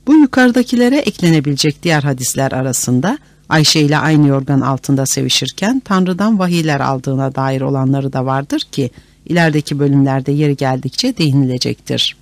Bu 0.07 0.15
yukarıdakilere 0.15 0.99
eklenebilecek 0.99 1.83
diğer 1.83 2.03
hadisler 2.03 2.53
arasında 2.53 3.19
Ayşe 3.49 3.81
ile 3.81 3.99
aynı 3.99 4.27
yorgan 4.27 4.61
altında 4.61 5.07
sevişirken 5.07 5.81
Tanrı'dan 5.85 6.39
vahiyler 6.39 6.81
aldığına 6.81 7.35
dair 7.35 7.61
olanları 7.61 8.13
da 8.13 8.27
vardır 8.27 8.61
ki 8.73 8.91
ilerideki 9.27 9.79
bölümlerde 9.79 10.33
yeri 10.33 10.57
geldikçe 10.57 11.17
değinilecektir. 11.17 12.17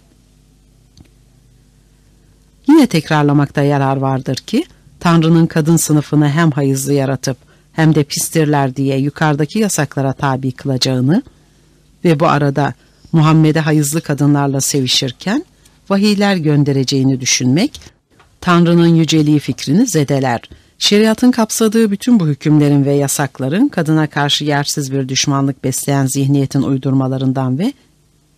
Yine 2.69 2.87
tekrarlamakta 2.87 3.63
yarar 3.63 3.97
vardır 3.97 4.37
ki 4.37 4.65
Tanrı'nın 5.01 5.47
kadın 5.47 5.77
sınıfını 5.77 6.29
hem 6.29 6.51
hayızlı 6.51 6.93
yaratıp 6.93 7.37
hem 7.75 7.95
de 7.95 8.05
pistirler 8.05 8.77
diye 8.77 8.99
yukarıdaki 8.99 9.59
yasaklara 9.59 10.13
tabi 10.13 10.53
kılacağını 10.53 11.23
ve 12.05 12.21
bu 12.21 12.27
arada 12.27 12.75
Muhammed'e 13.13 13.61
hayızlı 13.61 14.01
kadınlarla 14.01 14.61
sevişirken 14.61 15.45
vahiyler 15.91 16.37
göndereceğini 16.37 17.21
düşünmek 17.21 17.81
Tanrı'nın 18.41 18.95
yüceliği 18.95 19.39
fikrini 19.39 19.87
zedeler. 19.87 20.41
Şeriatın 20.79 21.31
kapsadığı 21.31 21.91
bütün 21.91 22.21
bu 22.21 22.27
hükümlerin 22.27 22.85
ve 22.85 22.93
yasakların 22.93 23.69
kadına 23.69 24.07
karşı 24.07 24.45
yersiz 24.45 24.93
bir 24.93 25.09
düşmanlık 25.09 25.65
besleyen 25.65 26.07
zihniyetin 26.07 26.63
uydurmalarından 26.63 27.59
ve 27.59 27.73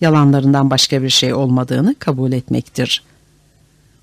yalanlarından 0.01 0.71
başka 0.71 1.03
bir 1.03 1.11
şey 1.11 1.35
olmadığını 1.35 1.95
kabul 1.99 2.33
etmektir. 2.33 3.03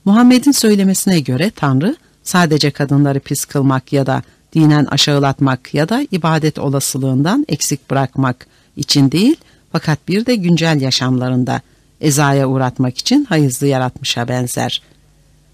Muhammed'in 0.05 0.51
söylemesine 0.51 1.19
göre 1.19 1.51
Tanrı 1.55 1.95
sadece 2.23 2.71
kadınları 2.71 3.19
pis 3.19 3.45
kılmak 3.45 3.93
ya 3.93 4.05
da 4.05 4.23
dinen 4.53 4.85
aşağılatmak 4.85 5.73
ya 5.73 5.89
da 5.89 6.07
ibadet 6.11 6.59
olasılığından 6.59 7.45
eksik 7.47 7.89
bırakmak 7.89 8.47
için 8.77 9.11
değil 9.11 9.35
fakat 9.71 10.07
bir 10.07 10.25
de 10.25 10.35
güncel 10.35 10.81
yaşamlarında 10.81 11.61
ezaya 12.01 12.47
uğratmak 12.47 12.97
için 12.97 13.25
hayızlı 13.25 13.67
yaratmışa 13.67 14.27
benzer. 14.27 14.81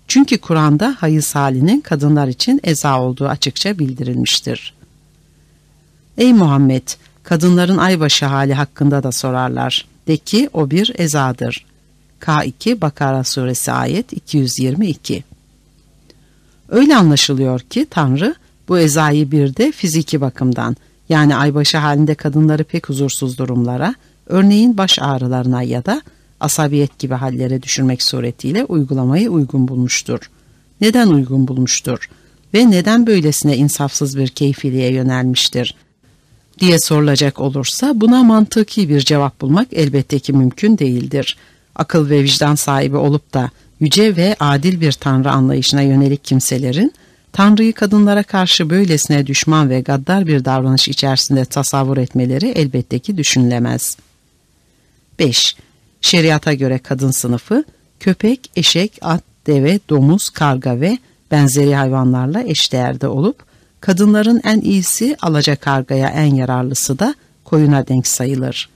Çünkü 0.08 0.38
Kur'an'da 0.38 0.96
hayız 1.00 1.36
halinin 1.36 1.82
kadınlar 1.82 2.28
için 2.28 2.60
eza 2.64 3.02
olduğu 3.02 3.28
açıkça 3.28 3.80
bildirilmiştir. 3.80 4.74
Ey 6.18 6.34
Muhammed! 6.34 6.88
Kadınların 7.24 7.78
aybaşı 7.78 8.26
hali 8.26 8.54
hakkında 8.54 9.04
da 9.04 9.12
sorarlar. 9.12 9.86
De 10.08 10.18
ki 10.18 10.50
o 10.54 10.72
bir 10.72 10.92
ezadır. 10.98 11.66
K2 12.22 12.82
Bakara 12.82 13.24
suresi 13.24 13.72
ayet 13.72 14.14
222 14.14 15.24
Öyle 16.70 16.96
anlaşılıyor 16.96 17.60
ki 17.60 17.88
Tanrı 17.90 18.36
bu 18.70 18.80
ezayı 18.80 19.32
bir 19.32 19.56
de 19.56 19.72
fiziki 19.72 20.22
bakımdan 20.22 20.78
yani 21.10 21.36
aybaşı 21.36 21.78
halinde 21.78 22.16
kadınları 22.16 22.64
pek 22.64 22.90
huzursuz 22.90 23.38
durumlara, 23.38 23.96
örneğin 24.26 24.78
baş 24.78 25.00
ağrılarına 25.02 25.64
ya 25.64 25.86
da 25.86 26.02
asabiyet 26.40 27.00
gibi 27.00 27.14
hallere 27.14 27.62
düşürmek 27.62 28.04
suretiyle 28.04 28.66
uygulamayı 28.66 29.30
uygun 29.30 29.68
bulmuştur. 29.68 30.30
Neden 30.82 31.08
uygun 31.08 31.48
bulmuştur 31.48 32.10
ve 32.54 32.72
neden 32.72 33.08
böylesine 33.08 33.58
insafsız 33.58 34.18
bir 34.18 34.28
keyfiliğe 34.28 34.94
yönelmiştir 34.94 35.76
diye 36.60 36.80
sorulacak 36.80 37.40
olursa 37.40 38.02
buna 38.02 38.24
mantıki 38.24 38.90
bir 38.90 39.00
cevap 39.00 39.42
bulmak 39.42 39.68
elbette 39.72 40.20
ki 40.20 40.34
mümkün 40.34 40.78
değildir. 40.78 41.38
Akıl 41.76 42.10
ve 42.10 42.24
vicdan 42.24 42.56
sahibi 42.56 42.98
olup 42.98 43.34
da 43.34 43.50
yüce 43.80 44.16
ve 44.16 44.36
adil 44.40 44.82
bir 44.82 44.92
tanrı 44.92 45.32
anlayışına 45.32 45.82
yönelik 45.82 46.24
kimselerin 46.24 46.94
Tanrı'yı 47.34 47.74
kadınlara 47.74 48.24
karşı 48.24 48.70
böylesine 48.70 49.28
düşman 49.28 49.70
ve 49.70 49.82
gaddar 49.82 50.28
bir 50.28 50.46
davranış 50.46 50.88
içerisinde 50.88 51.46
tasavvur 51.46 51.98
etmeleri 51.98 52.48
elbette 52.48 53.00
ki 53.00 53.18
düşünülemez. 53.18 53.98
5. 55.20 55.56
Şeriata 56.02 56.54
göre 56.54 56.80
kadın 56.80 57.12
sınıfı 57.12 57.64
köpek, 58.00 58.52
eşek, 58.56 59.00
at, 59.02 59.24
deve, 59.48 59.80
domuz, 59.90 60.30
karga 60.30 60.82
ve 60.82 60.98
benzeri 61.32 61.76
hayvanlarla 61.76 62.44
eşdeğerde 62.44 63.08
olup 63.08 63.44
kadınların 63.82 64.42
en 64.44 64.62
iyisi 64.62 65.18
alaca 65.22 65.56
kargaya 65.56 66.10
en 66.10 66.36
yararlısı 66.36 67.00
da 67.00 67.16
koyuna 67.44 67.88
denk 67.88 68.08
sayılır. 68.08 68.70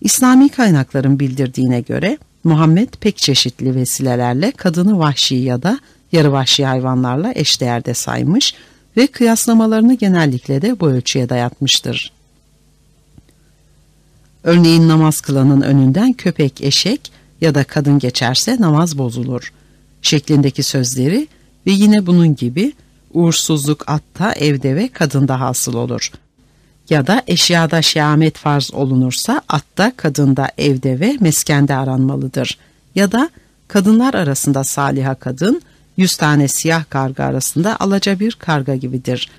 İslami 0.00 0.48
kaynakların 0.48 1.20
bildirdiğine 1.20 1.80
göre 1.80 2.18
Muhammed 2.44 2.88
pek 3.00 3.16
çeşitli 3.16 3.74
vesilelerle 3.74 4.50
kadını 4.52 4.98
vahşi 4.98 5.34
ya 5.34 5.62
da 5.62 5.78
yarı 6.14 6.32
vahşi 6.32 6.64
hayvanlarla 6.64 7.32
eşdeğerde 7.34 7.94
saymış 7.94 8.54
ve 8.96 9.06
kıyaslamalarını 9.06 9.94
genellikle 9.94 10.62
de 10.62 10.80
bu 10.80 10.88
ölçüye 10.90 11.28
dayatmıştır. 11.28 12.12
Örneğin 14.44 14.88
namaz 14.88 15.20
kılanın 15.20 15.60
önünden 15.60 16.12
köpek, 16.12 16.60
eşek 16.60 17.12
ya 17.40 17.54
da 17.54 17.64
kadın 17.64 17.98
geçerse 17.98 18.56
namaz 18.60 18.98
bozulur 18.98 19.52
şeklindeki 20.02 20.62
sözleri 20.62 21.28
ve 21.66 21.70
yine 21.70 22.06
bunun 22.06 22.36
gibi 22.36 22.72
uğursuzluk 23.12 23.84
atta, 23.86 24.32
evde 24.32 24.76
ve 24.76 24.88
kadında 24.88 25.40
hasıl 25.40 25.74
olur. 25.74 26.10
ya 26.90 27.06
da 27.06 27.22
eşyada 27.26 27.82
şehamet 27.82 28.36
farz 28.36 28.74
olunursa 28.74 29.42
atta, 29.48 29.92
kadında, 29.96 30.48
evde 30.58 31.00
ve 31.00 31.16
meskende 31.20 31.74
aranmalıdır. 31.74 32.58
Ya 32.94 33.12
da 33.12 33.30
kadınlar 33.68 34.14
arasında 34.14 34.64
saliha 34.64 35.14
kadın, 35.14 35.62
yüz 35.96 36.16
tane 36.16 36.48
siyah 36.48 36.84
karga 36.90 37.24
arasında 37.24 37.76
alaca 37.80 38.20
bir 38.20 38.32
karga 38.32 38.76
gibidir. 38.76 39.30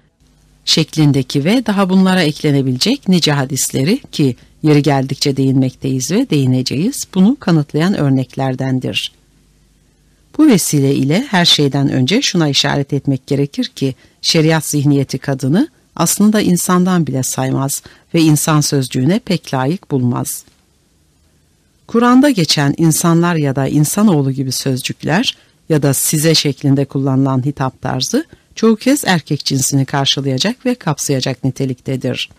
Şeklindeki 0.66 1.46
ve 1.46 1.66
daha 1.66 1.90
bunlara 1.90 2.22
eklenebilecek 2.22 3.08
nice 3.08 3.32
hadisleri 3.32 4.02
ki 4.12 4.36
yeri 4.64 4.82
geldikçe 4.82 5.38
değinmekteyiz 5.38 6.12
ve 6.12 6.30
değineceğiz 6.30 7.08
bunu 7.16 7.38
kanıtlayan 7.40 7.98
örneklerdendir. 7.98 9.12
Bu 10.38 10.48
vesile 10.48 10.96
ile 10.96 11.26
her 11.30 11.46
şeyden 11.46 11.90
önce 11.90 12.22
şuna 12.22 12.50
işaret 12.50 12.94
etmek 12.94 13.28
gerekir 13.28 13.66
ki 13.66 13.96
şeriat 14.22 14.66
zihniyeti 14.66 15.18
kadını 15.18 15.68
aslında 15.96 16.42
insandan 16.42 17.08
bile 17.08 17.24
saymaz 17.24 17.84
ve 18.14 18.22
insan 18.22 18.62
sözcüğüne 18.62 19.20
pek 19.20 19.54
layık 19.54 19.92
bulmaz. 19.92 20.44
Kur'an'da 21.88 22.30
geçen 22.30 22.74
insanlar 22.78 23.36
ya 23.36 23.56
da 23.56 23.68
insanoğlu 23.68 24.32
gibi 24.32 24.52
sözcükler 24.52 25.38
ya 25.70 25.82
da 25.82 25.94
size 25.94 26.36
şeklinde 26.36 26.86
kullanılan 26.86 27.46
hitap 27.46 27.82
tarzı 27.82 28.26
çoğu 28.56 28.76
kez 28.76 29.04
erkek 29.06 29.46
cinsini 29.46 29.86
karşılayacak 29.86 30.66
ve 30.66 30.76
kapsayacak 30.76 31.44
niteliktedir. 31.44 32.30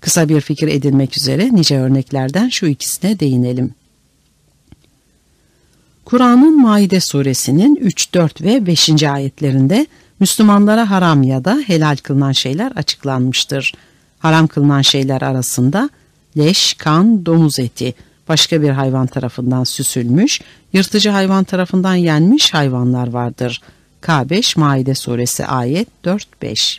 Kısa 0.00 0.28
bir 0.28 0.40
fikir 0.40 0.68
edinmek 0.68 1.16
üzere 1.16 1.54
nice 1.54 1.78
örneklerden 1.78 2.48
şu 2.48 2.66
ikisine 2.66 3.20
değinelim. 3.20 3.74
Kur'an'ın 6.04 6.60
Maide 6.60 7.00
suresinin 7.00 7.76
3, 7.76 8.14
4 8.14 8.42
ve 8.42 8.66
5. 8.66 9.02
ayetlerinde 9.02 9.86
Müslümanlara 10.20 10.90
haram 10.90 11.22
ya 11.22 11.44
da 11.44 11.62
helal 11.66 11.96
kılınan 11.96 12.32
şeyler 12.32 12.72
açıklanmıştır. 12.72 13.72
Haram 14.18 14.46
kılınan 14.46 14.82
şeyler 14.82 15.22
arasında 15.22 15.90
leş, 16.36 16.74
kan, 16.74 17.26
domuz 17.26 17.58
eti, 17.58 17.94
başka 18.28 18.62
bir 18.62 18.70
hayvan 18.70 19.06
tarafından 19.06 19.64
süsülmüş, 19.64 20.40
yırtıcı 20.72 21.10
hayvan 21.10 21.44
tarafından 21.44 21.94
yenmiş 21.94 22.54
hayvanlar 22.54 23.08
vardır. 23.08 23.62
K5 24.02 24.60
Maide 24.60 24.94
suresi 24.94 25.46
ayet 25.46 25.88
4-5 26.04 26.78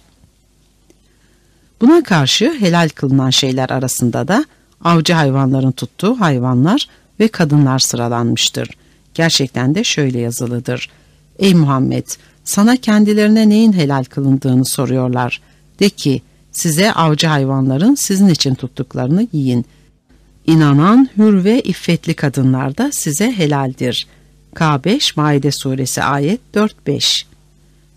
Buna 1.82 2.03
karşı 2.03 2.53
helal 2.60 2.89
kılınan 2.89 3.29
şeyler 3.29 3.70
arasında 3.70 4.27
da 4.27 4.46
avcı 4.84 5.13
hayvanların 5.13 5.72
tuttuğu 5.72 6.20
hayvanlar 6.20 6.88
ve 7.20 7.27
kadınlar 7.27 7.79
sıralanmıştır. 7.79 8.70
Gerçekten 9.13 9.75
de 9.75 9.84
şöyle 9.84 10.20
yazılıdır. 10.20 10.89
Ey 11.39 11.53
Muhammed 11.53 12.08
sana 12.44 12.75
kendilerine 12.75 13.50
neyin 13.50 13.74
helal 13.74 14.03
kılındığını 14.03 14.65
soruyorlar. 14.65 15.41
De 15.79 15.89
ki 15.89 16.22
size 16.51 16.94
avcı 16.94 17.27
hayvanların 17.27 17.96
sizin 17.96 18.27
için 18.27 18.56
tuttuklarını 18.56 19.27
yiyin. 19.34 19.65
İnanan 20.50 21.10
hür 21.18 21.44
ve 21.44 21.62
iffetli 21.62 22.13
kadınlar 22.13 22.77
da 22.77 22.89
size 22.91 23.32
helaldir. 23.32 24.08
K5 24.56 25.13
Maide 25.15 25.51
suresi 25.51 26.03
ayet 26.03 26.39
4-5 26.53 27.24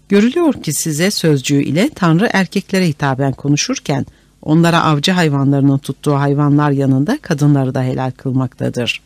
Görülüyor 0.09 0.63
ki 0.63 0.73
size 0.73 1.11
sözcüğü 1.11 1.63
ile 1.63 1.91
Tanrı 1.95 2.29
erkeklere 2.33 2.89
hitaben 2.89 3.33
konuşurken 3.33 4.07
onlara 4.43 4.85
avcı 4.85 5.13
hayvanlarının 5.13 5.79
tuttuğu 5.79 6.15
hayvanlar 6.15 6.71
yanında 6.71 7.19
kadınları 7.23 7.75
da 7.75 7.83
helal 7.83 8.11
kılmaktadır. 8.11 9.03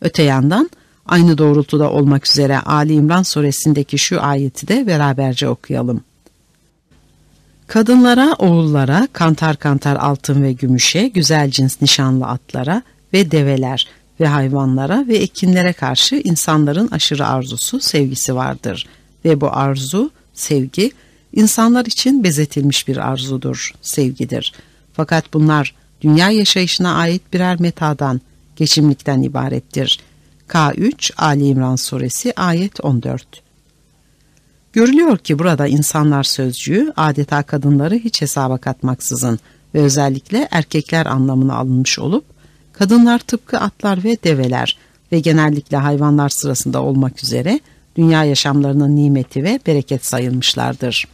Öte 0.00 0.22
yandan 0.22 0.70
aynı 1.06 1.38
doğrultuda 1.38 1.90
olmak 1.90 2.26
üzere 2.26 2.58
Ali 2.58 2.92
İmran 2.92 3.22
suresindeki 3.22 3.98
şu 3.98 4.22
ayeti 4.22 4.68
de 4.68 4.86
beraberce 4.86 5.48
okuyalım. 5.48 6.04
Kadınlara, 7.66 8.34
oğullara, 8.38 9.08
kantar 9.12 9.56
kantar 9.56 9.96
altın 9.96 10.42
ve 10.42 10.52
gümüşe, 10.52 11.08
güzel 11.08 11.50
cins 11.50 11.82
nişanlı 11.82 12.26
atlara 12.26 12.82
ve 13.12 13.30
develer 13.30 13.88
ve 14.20 14.26
hayvanlara 14.26 15.04
ve 15.08 15.16
ekinlere 15.16 15.72
karşı 15.72 16.16
insanların 16.16 16.88
aşırı 16.88 17.26
arzusu, 17.26 17.80
sevgisi 17.80 18.34
vardır. 18.34 18.86
Ve 19.24 19.40
bu 19.40 19.56
arzu, 19.56 20.10
sevgi, 20.34 20.92
insanlar 21.32 21.86
için 21.86 22.24
bezetilmiş 22.24 22.88
bir 22.88 22.96
arzudur, 22.96 23.72
sevgidir. 23.82 24.52
Fakat 24.92 25.34
bunlar 25.34 25.74
dünya 26.00 26.30
yaşayışına 26.30 26.94
ait 26.94 27.22
birer 27.32 27.60
metadan, 27.60 28.20
geçimlikten 28.56 29.22
ibarettir. 29.22 30.00
K3 30.48 31.12
Ali 31.16 31.46
İmran 31.46 31.76
Suresi 31.76 32.32
ayet 32.36 32.84
14 32.84 33.45
Görülüyor 34.76 35.18
ki 35.18 35.38
burada 35.38 35.66
insanlar 35.66 36.22
sözcüğü 36.22 36.92
adeta 36.96 37.42
kadınları 37.42 37.94
hiç 37.94 38.22
hesaba 38.22 38.58
katmaksızın 38.58 39.38
ve 39.74 39.80
özellikle 39.80 40.48
erkekler 40.50 41.06
anlamına 41.06 41.54
alınmış 41.54 41.98
olup 41.98 42.24
kadınlar 42.72 43.18
tıpkı 43.18 43.58
atlar 43.58 44.04
ve 44.04 44.16
develer 44.24 44.78
ve 45.12 45.20
genellikle 45.20 45.76
hayvanlar 45.76 46.28
sırasında 46.28 46.82
olmak 46.82 47.24
üzere 47.24 47.60
dünya 47.96 48.24
yaşamlarının 48.24 48.96
nimeti 48.96 49.44
ve 49.44 49.60
bereket 49.66 50.06
sayılmışlardır. 50.06 51.08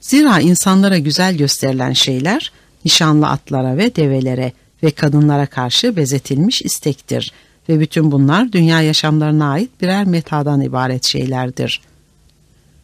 Zira 0.00 0.40
insanlara 0.40 0.98
güzel 0.98 1.36
gösterilen 1.36 1.92
şeyler 1.92 2.52
nişanlı 2.84 3.28
atlara 3.28 3.76
ve 3.76 3.96
develere 3.96 4.52
ve 4.82 4.90
kadınlara 4.90 5.46
karşı 5.46 5.96
bezetilmiş 5.96 6.62
istektir 6.62 7.32
ve 7.70 7.80
bütün 7.80 8.12
bunlar 8.12 8.52
dünya 8.52 8.82
yaşamlarına 8.82 9.50
ait 9.50 9.70
birer 9.82 10.06
metadan 10.06 10.60
ibaret 10.60 11.04
şeylerdir. 11.04 11.80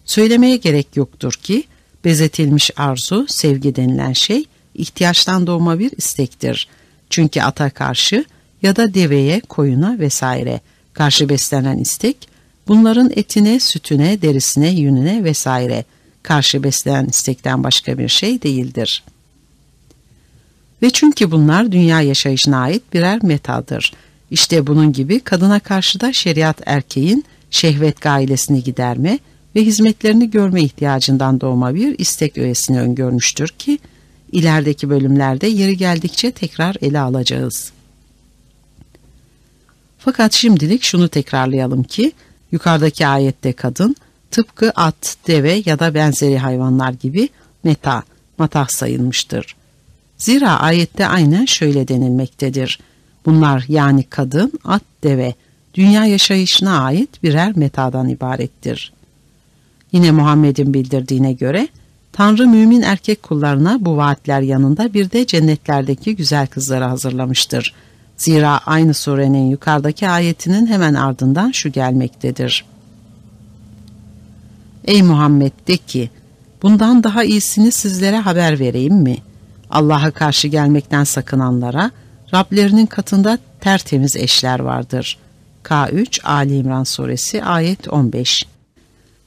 Söylemeye 0.04 0.56
gerek 0.56 0.86
yoktur 0.96 1.32
ki 1.32 1.64
bezetilmiş 2.04 2.70
arzu, 2.76 3.26
sevgi 3.28 3.76
denilen 3.76 4.12
şey 4.12 4.44
ihtiyaçtan 4.74 5.46
doğma 5.46 5.78
bir 5.78 5.92
istektir. 5.96 6.68
Çünkü 7.10 7.40
ata 7.40 7.70
karşı 7.70 8.24
ya 8.62 8.76
da 8.76 8.94
deveye, 8.94 9.40
koyuna 9.40 9.98
vesaire 9.98 10.60
karşı 10.92 11.28
beslenen 11.28 11.78
istek, 11.78 12.28
bunların 12.68 13.10
etine, 13.16 13.60
sütüne, 13.60 14.22
derisine, 14.22 14.70
yününe 14.70 15.24
vesaire 15.24 15.84
karşı 16.22 16.62
beslenen 16.62 17.06
istekten 17.06 17.64
başka 17.64 17.98
bir 17.98 18.08
şey 18.08 18.42
değildir.'' 18.42 19.16
Ve 20.82 20.90
çünkü 20.90 21.30
bunlar 21.30 21.72
dünya 21.72 22.00
yaşayışına 22.00 22.58
ait 22.58 22.82
birer 22.92 23.22
metadır. 23.22 23.92
İşte 24.30 24.66
bunun 24.66 24.92
gibi 24.92 25.20
kadına 25.20 25.60
karşı 25.60 26.00
da 26.00 26.12
şeriat 26.12 26.62
erkeğin 26.66 27.24
şehvet 27.50 28.00
gailesini 28.00 28.64
giderme 28.64 29.18
ve 29.56 29.62
hizmetlerini 29.62 30.30
görme 30.30 30.62
ihtiyacından 30.62 31.40
doğma 31.40 31.74
bir 31.74 31.98
istek 31.98 32.38
öğesini 32.38 32.80
öngörmüştür 32.80 33.48
ki 33.48 33.78
ilerideki 34.32 34.90
bölümlerde 34.90 35.46
yeri 35.46 35.76
geldikçe 35.76 36.32
tekrar 36.32 36.76
ele 36.80 37.00
alacağız. 37.00 37.72
Fakat 39.98 40.32
şimdilik 40.32 40.82
şunu 40.82 41.08
tekrarlayalım 41.08 41.82
ki 41.82 42.12
yukarıdaki 42.52 43.06
ayette 43.06 43.52
kadın 43.52 43.96
tıpkı 44.30 44.72
at, 44.74 45.16
deve 45.26 45.62
ya 45.66 45.78
da 45.78 45.94
benzeri 45.94 46.38
hayvanlar 46.38 46.92
gibi 46.92 47.28
meta, 47.64 48.02
matah 48.38 48.68
sayılmıştır. 48.68 49.56
Zira 50.18 50.60
ayette 50.60 51.06
aynen 51.06 51.44
şöyle 51.44 51.88
denilmektedir. 51.88 52.78
Bunlar 53.26 53.64
yani 53.68 54.02
kadın, 54.02 54.52
at, 54.64 54.82
deve, 55.02 55.34
dünya 55.74 56.04
yaşayışına 56.04 56.80
ait 56.80 57.22
birer 57.22 57.56
metadan 57.56 58.08
ibarettir. 58.08 58.92
Yine 59.92 60.10
Muhammed'in 60.10 60.74
bildirdiğine 60.74 61.32
göre 61.32 61.68
Tanrı 62.12 62.46
mümin 62.46 62.82
erkek 62.82 63.22
kullarına 63.22 63.84
bu 63.84 63.96
vaatler 63.96 64.40
yanında 64.40 64.94
bir 64.94 65.10
de 65.10 65.26
cennetlerdeki 65.26 66.16
güzel 66.16 66.46
kızları 66.46 66.84
hazırlamıştır. 66.84 67.74
Zira 68.16 68.60
aynı 68.66 68.94
surenin 68.94 69.50
yukarıdaki 69.50 70.08
ayetinin 70.08 70.66
hemen 70.66 70.94
ardından 70.94 71.50
şu 71.50 71.68
gelmektedir. 71.68 72.64
Ey 74.84 75.02
Muhammed 75.02 75.52
de 75.68 75.76
ki, 75.76 76.10
bundan 76.62 77.02
daha 77.02 77.24
iyisini 77.24 77.72
sizlere 77.72 78.18
haber 78.18 78.58
vereyim 78.58 78.94
mi?'' 78.94 79.26
Allah'a 79.70 80.10
karşı 80.10 80.48
gelmekten 80.48 81.04
sakınanlara 81.04 81.90
Rablerinin 82.36 82.86
katında 82.86 83.38
tertemiz 83.60 84.16
eşler 84.16 84.60
vardır. 84.60 85.18
K3 85.64 86.22
Ali 86.22 86.56
İmran 86.56 86.84
Suresi 86.84 87.44
ayet 87.44 87.88
15 87.88 88.46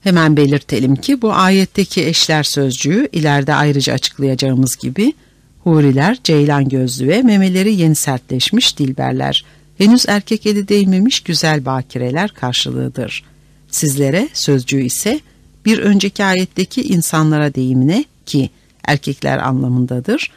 Hemen 0.01 0.37
belirtelim 0.37 0.95
ki 0.95 1.21
bu 1.21 1.33
ayetteki 1.33 2.05
eşler 2.05 2.43
sözcüğü 2.43 3.09
ileride 3.11 3.53
ayrıca 3.53 3.93
açıklayacağımız 3.93 4.75
gibi 4.75 5.13
huriler, 5.63 6.17
ceylan 6.23 6.69
gözlü 6.69 7.07
ve 7.07 7.21
memeleri 7.21 7.73
yeni 7.73 7.95
sertleşmiş 7.95 8.79
dilberler, 8.79 9.45
henüz 9.77 10.05
erkek 10.07 10.45
eli 10.45 10.67
değmemiş 10.67 11.19
güzel 11.19 11.65
bakireler 11.65 12.29
karşılığıdır. 12.29 13.23
Sizlere 13.71 14.29
sözcüğü 14.33 14.81
ise 14.81 15.19
bir 15.65 15.79
önceki 15.79 16.23
ayetteki 16.23 16.81
insanlara 16.81 17.55
deyimine 17.55 18.05
ki 18.25 18.49
erkekler 18.83 19.37
anlamındadır. 19.37 20.31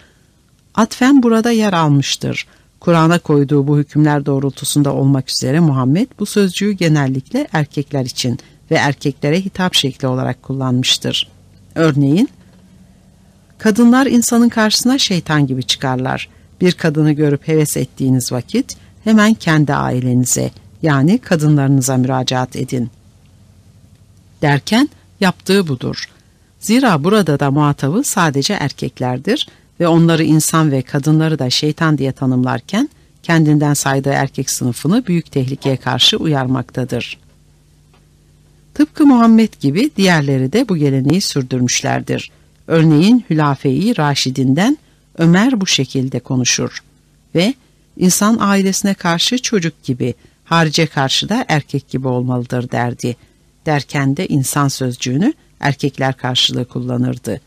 Atfen 0.74 1.22
burada 1.22 1.50
yer 1.50 1.72
almıştır. 1.72 2.46
Kur'an'a 2.82 3.18
koyduğu 3.18 3.66
bu 3.66 3.78
hükümler 3.78 4.26
doğrultusunda 4.26 4.94
olmak 4.94 5.30
üzere 5.30 5.60
Muhammed 5.60 6.08
bu 6.18 6.26
sözcüğü 6.26 6.72
genellikle 6.72 7.48
erkekler 7.52 8.04
için 8.04 8.38
ve 8.70 8.74
erkeklere 8.74 9.40
hitap 9.40 9.74
şekli 9.74 10.08
olarak 10.08 10.42
kullanmıştır. 10.42 11.28
Örneğin, 11.74 12.28
Kadınlar 13.58 14.06
insanın 14.06 14.48
karşısına 14.48 14.98
şeytan 14.98 15.46
gibi 15.46 15.62
çıkarlar. 15.62 16.28
Bir 16.60 16.72
kadını 16.72 17.12
görüp 17.12 17.48
heves 17.48 17.76
ettiğiniz 17.76 18.32
vakit 18.32 18.76
hemen 19.04 19.34
kendi 19.34 19.74
ailenize 19.74 20.50
yani 20.82 21.18
kadınlarınıza 21.18 21.96
müracaat 21.96 22.56
edin. 22.56 22.90
Derken 24.42 24.88
yaptığı 25.20 25.68
budur. 25.68 26.04
Zira 26.60 27.04
burada 27.04 27.40
da 27.40 27.50
muhatabı 27.50 28.02
sadece 28.04 28.52
erkeklerdir 28.52 29.48
ve 29.80 29.88
onları 29.88 30.24
insan 30.24 30.70
ve 30.70 30.82
kadınları 30.82 31.38
da 31.38 31.50
şeytan 31.50 31.98
diye 31.98 32.12
tanımlarken 32.12 32.88
kendinden 33.22 33.74
saydığı 33.74 34.10
erkek 34.10 34.50
sınıfını 34.50 35.06
büyük 35.06 35.32
tehlikeye 35.32 35.76
karşı 35.76 36.16
uyarmaktadır. 36.16 37.18
Tıpkı 38.74 39.06
Muhammed 39.06 39.52
gibi 39.60 39.90
diğerleri 39.96 40.52
de 40.52 40.68
bu 40.68 40.76
geleneği 40.76 41.20
sürdürmüşlerdir. 41.20 42.30
Örneğin 42.66 43.24
Hülafe-i 43.30 43.98
Raşid'inden 43.98 44.78
Ömer 45.18 45.60
bu 45.60 45.66
şekilde 45.66 46.20
konuşur 46.20 46.78
ve 47.34 47.54
insan 47.96 48.36
ailesine 48.40 48.94
karşı 48.94 49.38
çocuk 49.38 49.82
gibi, 49.82 50.14
harice 50.44 50.86
karşı 50.86 51.28
da 51.28 51.44
erkek 51.48 51.88
gibi 51.88 52.08
olmalıdır 52.08 52.70
derdi. 52.70 53.16
Derken 53.66 54.16
de 54.16 54.28
insan 54.28 54.68
sözcüğünü 54.68 55.32
erkekler 55.60 56.16
karşılığı 56.16 56.64
kullanırdı. 56.64 57.40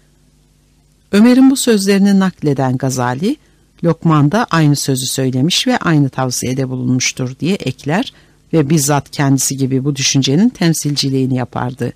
Ömer'in 1.12 1.52
bu 1.52 1.56
sözlerini 1.56 2.20
nakleden 2.20 2.78
Gazali, 2.78 3.38
Lokman 3.84 4.32
da 4.32 4.48
aynı 4.52 4.76
sözü 4.76 5.06
söylemiş 5.06 5.68
ve 5.68 5.78
aynı 5.78 6.10
tavsiyede 6.10 6.70
bulunmuştur 6.70 7.36
diye 7.40 7.56
ekler 7.56 8.14
ve 8.54 8.70
bizzat 8.70 9.12
kendisi 9.12 9.58
gibi 9.58 9.84
bu 9.84 9.96
düşüncenin 9.96 10.50
temsilciliğini 10.50 11.36
yapardı. 11.36 11.94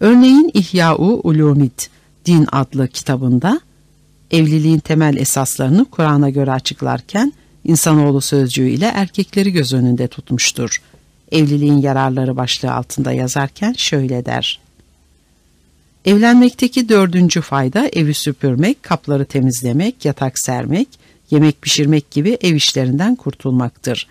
Örneğin 0.00 0.50
İhya-u 0.54 1.20
Ulumid, 1.24 1.80
Din 2.26 2.46
adlı 2.52 2.88
kitabında 2.88 3.60
evliliğin 4.30 4.78
temel 4.78 5.16
esaslarını 5.16 5.84
Kur'an'a 5.84 6.30
göre 6.30 6.52
açıklarken 6.52 7.32
insanoğlu 7.64 8.20
sözcüğü 8.20 8.68
ile 8.68 8.86
erkekleri 8.86 9.52
göz 9.52 9.72
önünde 9.72 10.08
tutmuştur. 10.08 10.82
Evliliğin 11.32 11.82
yararları 11.82 12.36
başlığı 12.36 12.72
altında 12.72 13.12
yazarken 13.12 13.72
şöyle 13.72 14.26
der. 14.26 14.65
Evlenmekteki 16.06 16.88
dördüncü 16.88 17.40
fayda 17.40 17.88
evi 17.88 18.14
süpürmek, 18.14 18.82
kapları 18.82 19.24
temizlemek, 19.24 20.04
yatak 20.04 20.38
sermek, 20.38 20.88
yemek 21.30 21.62
pişirmek 21.62 22.10
gibi 22.10 22.38
ev 22.40 22.54
işlerinden 22.54 23.14
kurtulmaktır. 23.16 24.06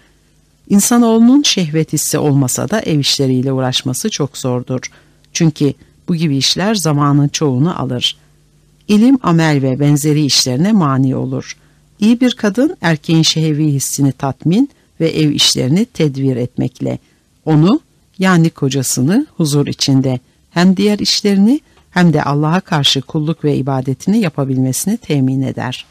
İnsanoğlunun 0.69 1.43
şehvet 1.43 1.93
hissi 1.93 2.17
olmasa 2.17 2.69
da 2.69 2.81
ev 2.81 2.99
işleriyle 2.99 3.51
uğraşması 3.51 4.09
çok 4.09 4.37
zordur. 4.37 4.79
Çünkü 5.33 5.73
bu 6.07 6.15
gibi 6.15 6.37
işler 6.37 6.75
zamanın 6.75 7.27
çoğunu 7.27 7.79
alır. 7.81 8.17
İlim, 8.87 9.19
amel 9.23 9.61
ve 9.61 9.79
benzeri 9.79 10.25
işlerine 10.25 10.71
mani 10.71 11.15
olur. 11.15 11.57
İyi 11.99 12.21
bir 12.21 12.31
kadın 12.31 12.77
erkeğin 12.81 13.23
şehvi 13.23 13.67
hissini 13.67 14.11
tatmin 14.11 14.69
ve 14.99 15.09
ev 15.09 15.31
işlerini 15.31 15.85
tedbir 15.85 16.35
etmekle 16.35 16.99
onu 17.45 17.79
yani 18.19 18.49
kocasını 18.49 19.27
huzur 19.37 19.67
içinde 19.67 20.19
hem 20.51 20.77
diğer 20.77 20.99
işlerini 20.99 21.61
hem 21.95 22.13
de 22.13 22.23
Allah'a 22.23 22.59
karşı 22.59 23.01
kulluk 23.01 23.43
ve 23.43 23.55
ibadetini 23.55 24.19
yapabilmesini 24.19 24.97
temin 24.97 25.41
eder. 25.41 25.85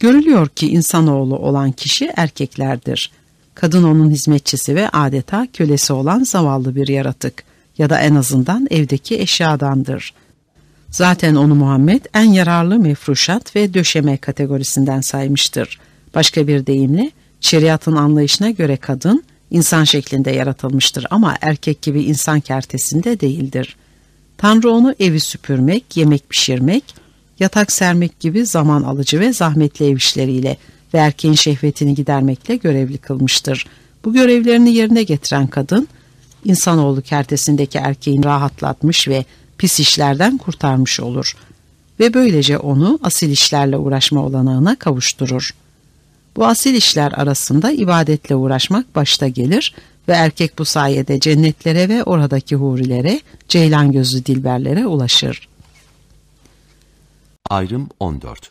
Görülüyor 0.00 0.48
ki 0.48 0.68
insanoğlu 0.68 1.36
olan 1.36 1.72
kişi 1.72 2.12
erkeklerdir. 2.16 3.10
Kadın 3.54 3.82
onun 3.82 4.10
hizmetçisi 4.10 4.74
ve 4.74 4.88
adeta 4.88 5.46
kölesi 5.52 5.92
olan 5.92 6.22
zavallı 6.22 6.76
bir 6.76 6.88
yaratık 6.88 7.44
ya 7.78 7.90
da 7.90 8.00
en 8.00 8.14
azından 8.14 8.66
evdeki 8.70 9.18
eşyadandır. 9.20 10.14
Zaten 10.90 11.34
onu 11.34 11.54
Muhammed 11.54 12.04
en 12.14 12.32
yararlı 12.32 12.78
mefruşat 12.78 13.56
ve 13.56 13.74
döşeme 13.74 14.16
kategorisinden 14.16 15.00
saymıştır. 15.00 15.78
Başka 16.14 16.48
bir 16.48 16.66
deyimle 16.66 17.10
şeriatın 17.40 17.96
anlayışına 17.96 18.50
göre 18.50 18.76
kadın 18.76 19.24
insan 19.50 19.84
şeklinde 19.84 20.30
yaratılmıştır 20.30 21.06
ama 21.10 21.36
erkek 21.40 21.82
gibi 21.82 22.02
insan 22.02 22.40
kertesinde 22.40 23.20
değildir. 23.20 23.76
Tanrı 24.38 24.70
onu 24.70 24.94
evi 25.00 25.20
süpürmek, 25.20 25.96
yemek 25.96 26.28
pişirmek, 26.28 26.84
yatak 27.40 27.72
sermek 27.72 28.20
gibi 28.20 28.46
zaman 28.46 28.82
alıcı 28.82 29.20
ve 29.20 29.32
zahmetli 29.32 29.86
ev 29.86 29.96
işleriyle 29.96 30.56
ve 30.94 30.98
erkeğin 30.98 31.34
şehvetini 31.34 31.94
gidermekle 31.94 32.56
görevli 32.56 32.98
kılmıştır. 32.98 33.66
Bu 34.04 34.12
görevlerini 34.12 34.74
yerine 34.74 35.02
getiren 35.02 35.46
kadın, 35.46 35.88
insanoğlu 36.44 37.02
kertesindeki 37.02 37.78
erkeğin 37.78 38.22
rahatlatmış 38.22 39.08
ve 39.08 39.24
pis 39.58 39.80
işlerden 39.80 40.38
kurtarmış 40.38 41.00
olur 41.00 41.34
ve 42.00 42.14
böylece 42.14 42.58
onu 42.58 42.98
asil 43.02 43.30
işlerle 43.30 43.76
uğraşma 43.76 44.24
olanağına 44.24 44.76
kavuşturur. 44.78 45.50
Bu 46.38 46.46
asil 46.46 46.74
işler 46.74 47.12
arasında 47.12 47.70
ibadetle 47.70 48.34
uğraşmak 48.34 48.96
başta 48.96 49.28
gelir 49.28 49.74
ve 50.08 50.12
erkek 50.12 50.58
bu 50.58 50.64
sayede 50.64 51.20
cennetlere 51.20 51.88
ve 51.88 52.04
oradaki 52.04 52.56
hurilere, 52.56 53.20
ceylan 53.48 53.92
gözlü 53.92 54.26
dilberlere 54.26 54.86
ulaşır. 54.86 55.48
Ayrım 57.50 57.88
14 58.00 58.50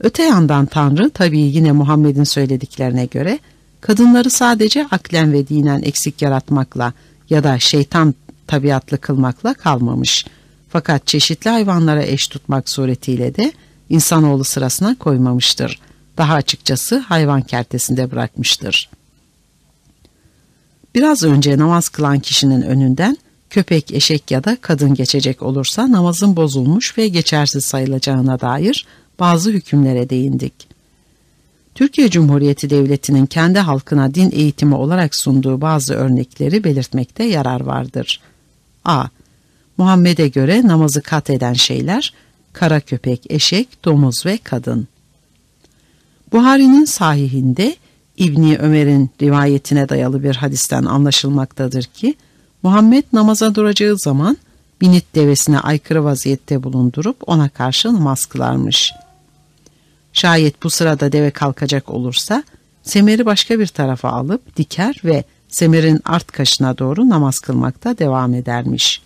Öte 0.00 0.22
yandan 0.22 0.66
Tanrı 0.66 1.10
tabii 1.10 1.40
yine 1.40 1.72
Muhammed'in 1.72 2.24
söylediklerine 2.24 3.06
göre 3.06 3.38
kadınları 3.80 4.30
sadece 4.30 4.86
aklen 4.90 5.32
ve 5.32 5.48
dinen 5.48 5.82
eksik 5.82 6.22
yaratmakla 6.22 6.92
ya 7.30 7.44
da 7.44 7.58
şeytan 7.58 8.14
tabiatlı 8.46 8.98
kılmakla 8.98 9.54
kalmamış. 9.54 10.26
Fakat 10.68 11.06
çeşitli 11.06 11.50
hayvanlara 11.50 12.02
eş 12.02 12.28
tutmak 12.28 12.68
suretiyle 12.68 13.34
de 13.34 13.52
insanoğlu 13.88 14.44
sırasına 14.44 14.94
koymamıştır. 14.94 15.80
Daha 16.16 16.34
açıkçası 16.34 16.98
hayvan 16.98 17.42
kertesinde 17.42 18.10
bırakmıştır. 18.10 18.90
Biraz 20.94 21.22
önce 21.22 21.58
namaz 21.58 21.88
kılan 21.88 22.20
kişinin 22.20 22.62
önünden 22.62 23.16
köpek, 23.50 23.92
eşek 23.92 24.30
ya 24.30 24.44
da 24.44 24.56
kadın 24.60 24.94
geçecek 24.94 25.42
olursa 25.42 25.92
namazın 25.92 26.36
bozulmuş 26.36 26.98
ve 26.98 27.08
geçersiz 27.08 27.64
sayılacağına 27.64 28.40
dair 28.40 28.86
bazı 29.20 29.50
hükümlere 29.50 30.10
değindik. 30.10 30.52
Türkiye 31.74 32.10
Cumhuriyeti 32.10 32.70
Devleti'nin 32.70 33.26
kendi 33.26 33.58
halkına 33.58 34.14
din 34.14 34.30
eğitimi 34.32 34.74
olarak 34.74 35.14
sunduğu 35.14 35.60
bazı 35.60 35.94
örnekleri 35.94 36.64
belirtmekte 36.64 37.24
yarar 37.24 37.60
vardır. 37.60 38.20
A. 38.84 39.06
Muhammed'e 39.76 40.28
göre 40.28 40.66
namazı 40.66 41.02
kat 41.02 41.30
eden 41.30 41.52
şeyler 41.52 42.14
kara 42.52 42.80
köpek, 42.80 43.30
eşek, 43.30 43.84
domuz 43.84 44.26
ve 44.26 44.38
kadın. 44.38 44.88
Buhari'nin 46.32 46.84
sahihinde 46.84 47.76
İbni 48.16 48.56
Ömer'in 48.56 49.10
rivayetine 49.22 49.88
dayalı 49.88 50.22
bir 50.22 50.36
hadisten 50.36 50.84
anlaşılmaktadır 50.84 51.84
ki 51.84 52.14
Muhammed 52.62 53.04
namaza 53.12 53.54
duracağı 53.54 53.98
zaman 53.98 54.36
binit 54.80 55.14
devesine 55.14 55.58
aykırı 55.58 56.04
vaziyette 56.04 56.62
bulundurup 56.62 57.16
ona 57.26 57.48
karşı 57.48 57.94
namaz 57.94 58.26
kılarmış. 58.26 58.92
Şayet 60.12 60.62
bu 60.62 60.70
sırada 60.70 61.12
deve 61.12 61.30
kalkacak 61.30 61.90
olursa 61.90 62.42
semeri 62.82 63.26
başka 63.26 63.58
bir 63.58 63.66
tarafa 63.66 64.08
alıp 64.08 64.56
diker 64.56 65.00
ve 65.04 65.24
semerin 65.48 66.00
art 66.04 66.32
kaşına 66.32 66.78
doğru 66.78 67.08
namaz 67.08 67.38
kılmakta 67.38 67.98
devam 67.98 68.34
edermiş. 68.34 69.02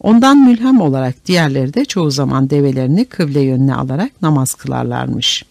Ondan 0.00 0.38
mülhem 0.38 0.80
olarak 0.80 1.26
diğerleri 1.26 1.74
de 1.74 1.84
çoğu 1.84 2.10
zaman 2.10 2.50
develerini 2.50 3.04
kıble 3.04 3.40
yönüne 3.40 3.74
alarak 3.74 4.22
namaz 4.22 4.54
kılarlarmış. 4.54 5.44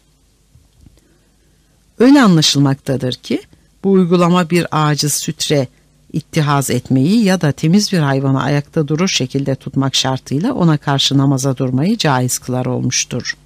Öyle 2.00 2.22
anlaşılmaktadır 2.22 3.14
ki 3.14 3.42
bu 3.84 3.92
uygulama 3.92 4.50
bir 4.50 4.68
ağacı 4.72 5.10
sütre 5.10 5.68
ittihaz 6.14 6.70
etmeyi 6.70 7.24
ya 7.24 7.42
da 7.42 7.52
temiz 7.52 7.92
bir 7.92 8.00
hayvanı 8.00 8.44
ayakta 8.44 8.88
durur 8.88 9.08
şekilde 9.08 9.56
tutmak 9.56 9.96
şartıyla 9.96 10.54
ona 10.54 10.78
karşı 10.78 11.18
namaza 11.18 11.58
durmayı 11.58 11.98
caiz 11.98 12.38
kılar 12.38 12.66
olmuştur. 12.66 13.38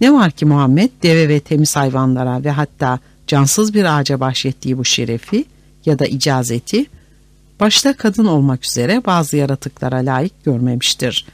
Ne 0.00 0.12
var 0.12 0.30
ki 0.30 0.46
Muhammed 0.46 0.90
deve 1.02 1.28
ve 1.28 1.40
temiz 1.40 1.76
hayvanlara 1.76 2.44
ve 2.44 2.50
hatta 2.50 2.98
cansız 3.26 3.74
bir 3.74 3.98
ağaca 3.98 4.20
bahşettiği 4.20 4.78
bu 4.78 4.84
şerefi 4.84 5.44
ya 5.86 5.98
da 5.98 6.06
icazeti 6.06 6.86
başta 7.60 7.96
kadın 7.96 8.24
olmak 8.24 8.64
üzere 8.64 9.02
bazı 9.06 9.36
yaratıklara 9.36 9.96
layık 9.96 10.44
görmemiştir. 10.44 11.26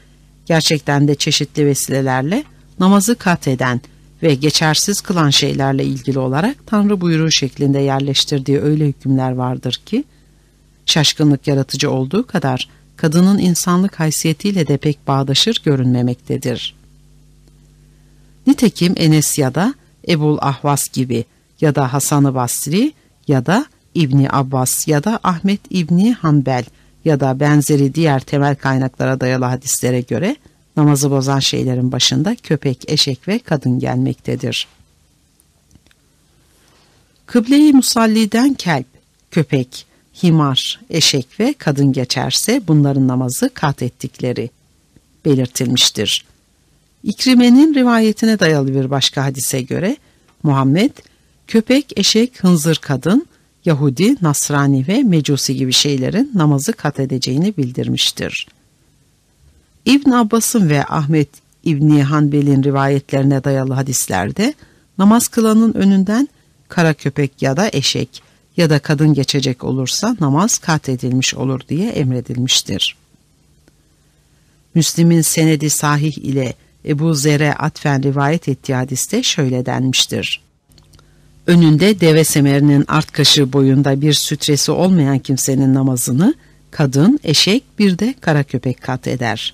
Gerçekten 0.45 1.07
de 1.07 1.15
çeşitli 1.15 1.65
vesilelerle 1.65 2.43
namazı 2.79 3.15
kat 3.15 3.47
eden 3.47 3.81
ve 4.23 4.35
geçersiz 4.35 5.01
kılan 5.01 5.29
şeylerle 5.29 5.83
ilgili 5.83 6.19
olarak 6.19 6.67
Tanrı 6.67 7.01
buyruğu 7.01 7.31
şeklinde 7.31 7.79
yerleştirdiği 7.79 8.61
öyle 8.61 8.87
hükümler 8.87 9.31
vardır 9.31 9.81
ki, 9.85 10.03
şaşkınlık 10.85 11.47
yaratıcı 11.47 11.91
olduğu 11.91 12.27
kadar 12.27 12.69
kadının 12.95 13.37
insanlık 13.37 13.99
haysiyetiyle 13.99 14.67
de 14.67 14.77
pek 14.77 15.07
bağdaşır 15.07 15.61
görünmemektedir. 15.65 16.75
Nitekim 18.47 18.93
Enes 18.97 19.37
ya 19.37 19.55
da 19.55 19.73
Ebul 20.07 20.37
Ahvas 20.41 20.89
gibi 20.89 21.25
ya 21.61 21.75
da 21.75 21.93
Hasan-ı 21.93 22.35
Basri 22.35 22.93
ya 23.27 23.45
da 23.45 23.65
İbni 23.95 24.27
Abbas 24.31 24.87
ya 24.87 25.03
da 25.03 25.19
Ahmet 25.23 25.59
İbni 25.69 26.13
Hanbel 26.13 26.65
ya 27.05 27.19
da 27.19 27.39
benzeri 27.39 27.95
diğer 27.95 28.19
temel 28.19 28.55
kaynaklara 28.55 29.19
dayalı 29.19 29.45
hadislere 29.45 30.01
göre 30.01 30.35
namazı 30.77 31.11
bozan 31.11 31.39
şeylerin 31.39 31.91
başında 31.91 32.35
köpek, 32.43 32.91
eşek 32.91 33.27
ve 33.27 33.39
kadın 33.39 33.79
gelmektedir. 33.79 34.67
Kıble-i 37.25 37.73
musalliden 37.73 38.53
kelp, 38.53 38.87
köpek, 39.31 39.85
himar, 40.23 40.79
eşek 40.89 41.39
ve 41.39 41.53
kadın 41.53 41.93
geçerse 41.93 42.61
bunların 42.67 43.07
namazı 43.07 43.49
kat 43.53 43.81
ettikleri 43.83 44.49
belirtilmiştir. 45.25 46.25
İkrime'nin 47.03 47.75
rivayetine 47.75 48.39
dayalı 48.39 48.75
bir 48.75 48.89
başka 48.89 49.23
hadise 49.23 49.61
göre 49.61 49.97
Muhammed 50.43 50.91
köpek, 51.47 51.99
eşek, 51.99 52.43
hınzır 52.43 52.75
kadın, 52.75 53.27
Yahudi, 53.65 54.15
Nasrani 54.21 54.87
ve 54.87 55.03
Mecusi 55.03 55.55
gibi 55.55 55.73
şeylerin 55.73 56.31
namazı 56.35 56.73
kat 56.73 56.99
edeceğini 56.99 57.57
bildirmiştir. 57.57 58.47
İbn 59.85 60.11
Abbas'ın 60.11 60.69
ve 60.69 60.85
Ahmet 60.85 61.29
İbni 61.63 62.03
Hanbel'in 62.03 62.63
rivayetlerine 62.63 63.43
dayalı 63.43 63.73
hadislerde 63.73 64.53
namaz 64.97 65.27
kılanın 65.27 65.73
önünden 65.73 66.29
kara 66.69 66.93
köpek 66.93 67.41
ya 67.41 67.57
da 67.57 67.69
eşek 67.73 68.23
ya 68.57 68.69
da 68.69 68.79
kadın 68.79 69.13
geçecek 69.13 69.63
olursa 69.63 70.17
namaz 70.19 70.57
kat 70.57 70.89
edilmiş 70.89 71.35
olur 71.35 71.61
diye 71.69 71.89
emredilmiştir. 71.89 72.95
Müslim'in 74.75 75.21
senedi 75.21 75.69
sahih 75.69 76.17
ile 76.17 76.53
Ebu 76.85 77.15
Zer'e 77.15 77.53
atfen 77.53 78.03
rivayet 78.03 78.49
ettiği 78.49 78.75
hadiste 78.75 79.23
şöyle 79.23 79.65
denmiştir. 79.65 80.41
Önünde 81.47 81.99
deve 81.99 82.23
semerinin 82.23 82.85
art 82.87 83.11
kaşı 83.11 83.53
boyunda 83.53 84.01
bir 84.01 84.13
sütresi 84.13 84.71
olmayan 84.71 85.19
kimsenin 85.19 85.73
namazını 85.73 86.33
kadın, 86.71 87.19
eşek 87.23 87.63
bir 87.79 87.99
de 87.99 88.15
kara 88.21 88.43
köpek 88.43 88.81
kat 88.81 89.07
eder. 89.07 89.53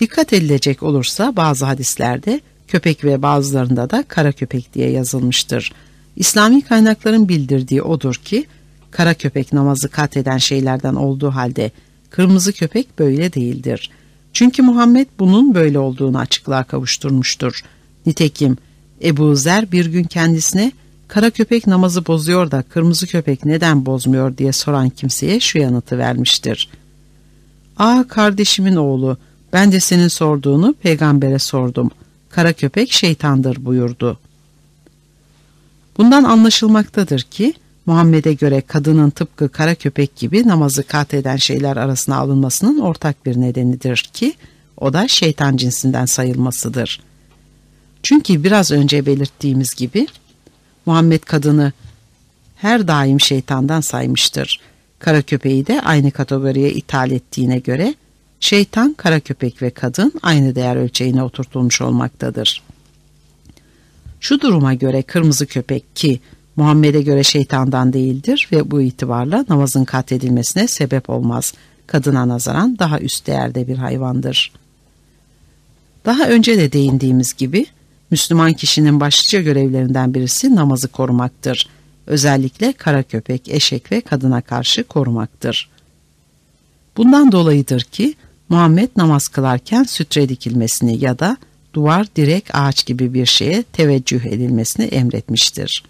Dikkat 0.00 0.32
edilecek 0.32 0.82
olursa 0.82 1.36
bazı 1.36 1.64
hadislerde 1.64 2.40
köpek 2.68 3.04
ve 3.04 3.22
bazılarında 3.22 3.90
da 3.90 4.04
kara 4.08 4.32
köpek 4.32 4.74
diye 4.74 4.90
yazılmıştır. 4.90 5.72
İslami 6.16 6.62
kaynakların 6.62 7.28
bildirdiği 7.28 7.82
odur 7.82 8.14
ki 8.14 8.46
kara 8.90 9.14
köpek 9.14 9.52
namazı 9.52 9.88
kat 9.88 10.16
eden 10.16 10.38
şeylerden 10.38 10.94
olduğu 10.94 11.30
halde 11.30 11.70
kırmızı 12.10 12.52
köpek 12.52 12.98
böyle 12.98 13.32
değildir. 13.32 13.90
Çünkü 14.32 14.62
Muhammed 14.62 15.06
bunun 15.18 15.54
böyle 15.54 15.78
olduğunu 15.78 16.18
açıklığa 16.18 16.64
kavuşturmuştur. 16.64 17.60
Nitekim 18.06 18.56
Ebu 19.02 19.36
Zer 19.36 19.72
bir 19.72 19.86
gün 19.86 20.04
kendisine 20.04 20.72
kara 21.08 21.30
köpek 21.30 21.66
namazı 21.66 22.06
bozuyor 22.06 22.50
da 22.50 22.62
kırmızı 22.62 23.06
köpek 23.06 23.44
neden 23.44 23.86
bozmuyor 23.86 24.38
diye 24.38 24.52
soran 24.52 24.88
kimseye 24.88 25.40
şu 25.40 25.58
yanıtı 25.58 25.98
vermiştir. 25.98 26.68
Aa 27.78 28.04
kardeşimin 28.08 28.76
oğlu 28.76 29.18
ben 29.54 29.72
de 29.72 29.80
senin 29.80 30.08
sorduğunu 30.08 30.74
peygambere 30.82 31.38
sordum. 31.38 31.90
Kara 32.30 32.52
köpek 32.52 32.92
şeytandır 32.92 33.64
buyurdu. 33.64 34.18
Bundan 35.98 36.24
anlaşılmaktadır 36.24 37.20
ki 37.20 37.54
Muhammed'e 37.86 38.32
göre 38.32 38.60
kadının 38.60 39.10
tıpkı 39.10 39.48
kara 39.48 39.74
köpek 39.74 40.16
gibi 40.16 40.48
namazı 40.48 40.82
kat 40.82 41.14
eden 41.14 41.36
şeyler 41.36 41.76
arasına 41.76 42.16
alınmasının 42.16 42.78
ortak 42.78 43.26
bir 43.26 43.40
nedenidir 43.40 44.10
ki 44.12 44.34
o 44.76 44.92
da 44.92 45.08
şeytan 45.08 45.56
cinsinden 45.56 46.06
sayılmasıdır. 46.06 47.02
Çünkü 48.02 48.44
biraz 48.44 48.70
önce 48.70 49.06
belirttiğimiz 49.06 49.74
gibi 49.74 50.06
Muhammed 50.86 51.22
kadını 51.22 51.72
her 52.56 52.88
daim 52.88 53.20
şeytandan 53.20 53.80
saymıştır. 53.80 54.60
Kara 54.98 55.22
köpeği 55.22 55.66
de 55.66 55.80
aynı 55.80 56.10
kategoriye 56.10 56.72
ithal 56.72 57.10
ettiğine 57.10 57.58
göre 57.58 57.94
şeytan, 58.44 58.94
kara 58.94 59.20
köpek 59.20 59.62
ve 59.62 59.70
kadın 59.70 60.12
aynı 60.22 60.54
değer 60.54 60.76
ölçeğine 60.76 61.22
oturtulmuş 61.22 61.80
olmaktadır. 61.80 62.62
Şu 64.20 64.40
duruma 64.40 64.74
göre 64.74 65.02
kırmızı 65.02 65.46
köpek 65.46 65.96
ki 65.96 66.20
Muhammed'e 66.56 67.02
göre 67.02 67.24
şeytandan 67.24 67.92
değildir 67.92 68.48
ve 68.52 68.70
bu 68.70 68.80
itibarla 68.80 69.44
namazın 69.48 69.84
katledilmesine 69.84 70.68
sebep 70.68 71.10
olmaz. 71.10 71.54
Kadına 71.86 72.28
nazaran 72.28 72.78
daha 72.78 73.00
üst 73.00 73.26
değerde 73.26 73.68
bir 73.68 73.76
hayvandır. 73.76 74.52
Daha 76.04 76.28
önce 76.28 76.58
de 76.58 76.72
değindiğimiz 76.72 77.34
gibi 77.34 77.66
Müslüman 78.10 78.52
kişinin 78.52 79.00
başlıca 79.00 79.40
görevlerinden 79.40 80.14
birisi 80.14 80.54
namazı 80.54 80.88
korumaktır. 80.88 81.68
Özellikle 82.06 82.72
kara 82.72 83.02
köpek, 83.02 83.48
eşek 83.48 83.92
ve 83.92 84.00
kadına 84.00 84.40
karşı 84.40 84.84
korumaktır. 84.84 85.70
Bundan 86.96 87.32
dolayıdır 87.32 87.80
ki 87.80 88.14
Muhammed 88.54 88.88
namaz 88.96 89.28
kılarken 89.28 89.82
sütre 89.82 90.28
dikilmesini 90.28 91.04
ya 91.04 91.18
da 91.18 91.36
duvar, 91.72 92.06
direk, 92.16 92.44
ağaç 92.52 92.86
gibi 92.86 93.14
bir 93.14 93.26
şeye 93.26 93.62
teveccüh 93.62 94.24
edilmesini 94.24 94.84
emretmiştir. 94.84 95.84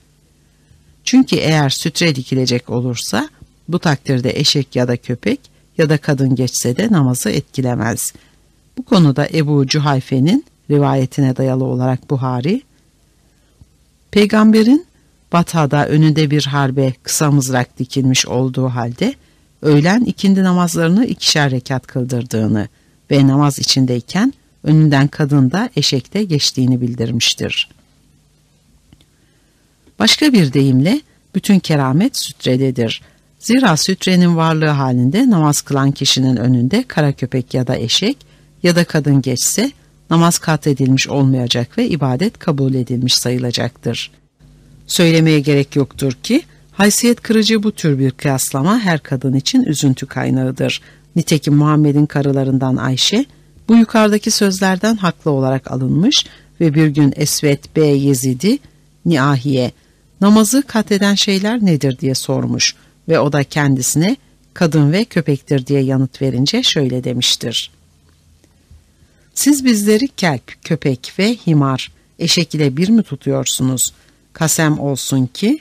Çünkü 1.04 1.36
eğer 1.36 1.70
sütre 1.70 2.14
dikilecek 2.14 2.70
olursa 2.70 3.28
bu 3.68 3.78
takdirde 3.78 4.30
eşek 4.40 4.76
ya 4.76 4.88
da 4.88 4.96
köpek 4.96 5.40
ya 5.78 5.90
da 5.90 5.98
kadın 5.98 6.34
geçse 6.34 6.76
de 6.76 6.88
namazı 6.92 7.30
etkilemez. 7.30 8.12
Bu 8.78 8.82
konuda 8.84 9.28
Ebu 9.34 9.66
Cuhayfe'nin 9.66 10.44
rivayetine 10.70 11.36
dayalı 11.36 11.64
olarak 11.64 12.10
Buhari, 12.10 12.62
Peygamberin 14.10 14.86
Batada 15.32 15.88
önünde 15.88 16.30
bir 16.30 16.44
harbe 16.44 16.92
kısa 17.02 17.30
mızrak 17.30 17.78
dikilmiş 17.78 18.26
olduğu 18.26 18.68
halde 18.68 19.14
öğlen 19.64 20.00
ikindi 20.00 20.42
namazlarını 20.42 21.06
ikişer 21.06 21.50
rekat 21.50 21.86
kıldırdığını 21.86 22.68
ve 23.10 23.26
namaz 23.26 23.58
içindeyken 23.58 24.32
önünden 24.64 25.08
kadın 25.08 25.50
da 25.50 25.70
eşekte 25.76 26.24
geçtiğini 26.24 26.80
bildirmiştir. 26.80 27.68
Başka 29.98 30.32
bir 30.32 30.52
deyimle 30.52 31.00
bütün 31.34 31.58
keramet 31.58 32.18
sütrededir. 32.18 33.02
Zira 33.38 33.76
sütrenin 33.76 34.36
varlığı 34.36 34.68
halinde 34.68 35.30
namaz 35.30 35.60
kılan 35.60 35.92
kişinin 35.92 36.36
önünde 36.36 36.84
kara 36.88 37.12
köpek 37.12 37.54
ya 37.54 37.66
da 37.66 37.76
eşek 37.76 38.16
ya 38.62 38.76
da 38.76 38.84
kadın 38.84 39.22
geçse 39.22 39.72
namaz 40.10 40.38
kat 40.38 40.66
edilmiş 40.66 41.08
olmayacak 41.08 41.78
ve 41.78 41.88
ibadet 41.88 42.38
kabul 42.38 42.74
edilmiş 42.74 43.14
sayılacaktır. 43.14 44.10
Söylemeye 44.86 45.40
gerek 45.40 45.76
yoktur 45.76 46.12
ki 46.12 46.42
haysiyet 46.74 47.20
kırıcı 47.20 47.62
bu 47.62 47.72
tür 47.72 47.98
bir 47.98 48.10
kıyaslama 48.10 48.80
her 48.80 49.02
kadın 49.02 49.34
için 49.34 49.62
üzüntü 49.62 50.06
kaynağıdır. 50.06 50.80
Nitekim 51.16 51.54
Muhammed'in 51.54 52.06
karılarından 52.06 52.76
Ayşe 52.76 53.24
bu 53.68 53.76
yukarıdaki 53.76 54.30
sözlerden 54.30 54.96
haklı 54.96 55.30
olarak 55.30 55.70
alınmış 55.70 56.26
ve 56.60 56.74
bir 56.74 56.86
gün 56.86 57.12
Esvet 57.16 57.76
B. 57.76 57.80
Yezidi 57.86 58.58
Niahiye 59.06 59.72
namazı 60.20 60.62
katleden 60.62 61.14
şeyler 61.14 61.64
nedir 61.64 61.98
diye 61.98 62.14
sormuş 62.14 62.74
ve 63.08 63.18
o 63.18 63.32
da 63.32 63.44
kendisine 63.44 64.16
kadın 64.54 64.92
ve 64.92 65.04
köpektir 65.04 65.66
diye 65.66 65.80
yanıt 65.80 66.22
verince 66.22 66.62
şöyle 66.62 67.04
demiştir. 67.04 67.70
Siz 69.34 69.64
bizleri 69.64 70.08
kelp, 70.08 70.64
köpek 70.64 71.12
ve 71.18 71.36
himar, 71.46 71.92
eşek 72.18 72.54
ile 72.54 72.76
bir 72.76 72.88
mi 72.88 73.02
tutuyorsunuz? 73.02 73.92
Kasem 74.32 74.80
olsun 74.80 75.26
ki, 75.26 75.58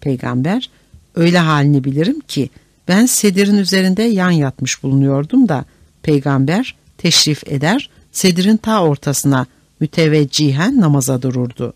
peygamber, 0.00 0.70
öyle 1.14 1.38
halini 1.38 1.84
bilirim 1.84 2.20
ki 2.20 2.50
ben 2.88 3.06
sedirin 3.06 3.58
üzerinde 3.58 4.02
yan 4.02 4.30
yatmış 4.30 4.82
bulunuyordum 4.82 5.48
da 5.48 5.64
peygamber 6.02 6.74
teşrif 6.98 7.48
eder, 7.48 7.90
sedirin 8.12 8.56
ta 8.56 8.82
ortasına 8.82 9.46
müteveccihen 9.80 10.80
namaza 10.80 11.22
dururdu. 11.22 11.74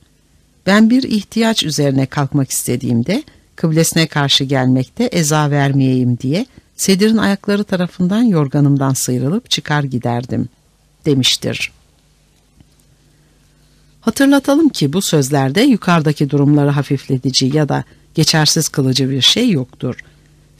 Ben 0.67 0.91
bir 0.91 1.03
ihtiyaç 1.03 1.65
üzerine 1.65 2.07
kalkmak 2.07 2.51
istediğimde 2.51 3.23
kıblesine 3.57 4.07
karşı 4.07 4.45
gelmekte 4.45 5.05
eza 5.05 5.51
vermeyeyim 5.51 6.19
diye 6.19 6.47
sedirin 6.77 7.17
ayakları 7.17 7.65
tarafından 7.65 8.23
yorganımdan 8.23 8.95
sıyrılıp 8.95 9.51
çıkar 9.51 9.83
giderdim 9.83 10.49
demiştir. 11.07 11.73
Hatırlatalım 14.01 14.69
ki 14.69 14.93
bu 14.93 15.03
sözlerde 15.03 15.61
yukarıdaki 15.61 16.31
durumları 16.31 16.71
hafifletici 16.71 17.57
ya 17.57 17.69
da 17.69 17.85
geçersiz 18.15 18.69
kılıcı 18.69 19.11
bir 19.11 19.21
şey 19.21 19.51
yoktur. 19.51 19.97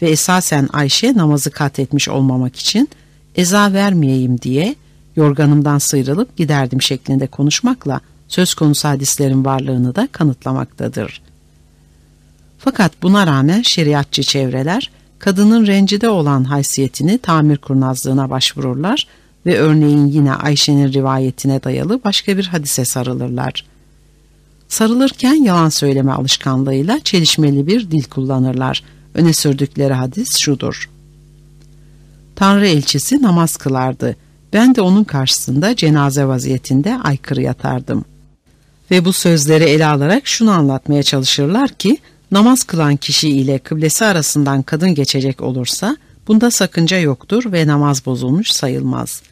Ve 0.03 0.11
esasen 0.11 0.69
Ayşe 0.73 1.17
namazı 1.17 1.51
kat 1.51 1.79
etmiş 1.79 2.09
olmamak 2.09 2.57
için 2.57 2.89
eza 3.37 3.73
vermeyeyim 3.73 4.41
diye 4.41 4.75
yorganımdan 5.17 5.79
sıyrılıp 5.79 6.37
giderdim 6.37 6.83
şeklinde 6.83 7.27
konuşmakla 7.27 8.01
söz 8.29 8.55
konusu 8.55 8.89
hadislerin 8.89 9.45
varlığını 9.45 9.95
da 9.95 10.09
kanıtlamaktadır. 10.13 11.23
Fakat 12.59 13.03
buna 13.03 13.27
rağmen 13.27 13.63
şeriatçı 13.63 14.23
çevreler 14.23 14.91
kadının 15.19 15.67
rencide 15.67 16.09
olan 16.09 16.45
haysiyetini 16.45 17.19
tamir 17.19 17.57
kurnazlığına 17.57 18.31
başvururlar 18.31 19.07
ve 19.47 19.59
örneğin 19.59 20.07
yine 20.07 20.35
Ayşe'nin 20.35 20.93
rivayetine 20.93 21.63
dayalı 21.63 22.05
başka 22.05 22.37
bir 22.37 22.47
hadise 22.47 22.85
sarılırlar. 22.85 23.65
Sarılırken 24.71 25.35
yalan 25.35 25.69
söyleme 25.69 26.13
alışkanlığıyla 26.13 27.01
çelişmeli 27.05 27.67
bir 27.67 27.91
dil 27.91 28.05
kullanırlar. 28.05 28.83
Öne 29.15 29.33
sürdükleri 29.33 29.93
hadis 29.93 30.39
şudur. 30.39 30.91
Tanrı 32.37 32.67
elçisi 32.67 33.23
namaz 33.23 33.57
kılardı. 33.57 34.17
Ben 34.53 34.75
de 34.75 34.81
onun 34.81 35.05
karşısında 35.05 35.77
cenaze 35.77 36.25
vaziyetinde 36.25 36.99
aykırı 37.05 37.43
yatardım. 37.43 38.05
Ve 38.91 39.05
bu 39.05 39.13
sözleri 39.13 39.65
ele 39.65 39.87
alarak 39.87 40.27
şunu 40.27 40.51
anlatmaya 40.51 41.03
çalışırlar 41.03 41.69
ki, 41.69 41.99
namaz 42.31 42.65
kılan 42.65 42.97
kişi 42.97 43.29
ile 43.29 43.59
kıblesi 43.59 44.05
arasından 44.05 44.63
kadın 44.63 44.95
geçecek 44.95 45.41
olursa, 45.41 45.97
bunda 46.29 46.51
sakınca 46.51 46.99
yoktur 46.99 47.53
ve 47.53 47.67
namaz 47.67 48.07
bozulmuş 48.07 48.51
sayılmaz. 48.51 49.23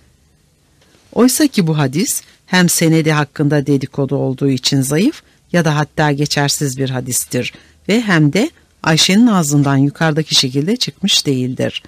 Oysa 1.12 1.46
ki 1.46 1.66
bu 1.66 1.78
hadis, 1.78 2.22
hem 2.46 2.68
senedi 2.68 3.12
hakkında 3.12 3.66
dedikodu 3.66 4.16
olduğu 4.16 4.48
için 4.48 4.82
zayıf 4.82 5.22
ya 5.52 5.64
da 5.64 5.76
hatta 5.76 6.12
geçersiz 6.12 6.78
bir 6.78 6.90
hadistir 6.90 7.52
ve 7.88 8.00
hem 8.00 8.32
de 8.32 8.50
Ayşe'nin 8.82 9.26
ağzından 9.26 9.76
yukarıdaki 9.76 10.34
şekilde 10.34 10.76
çıkmış 10.76 11.26
değildir. 11.26 11.82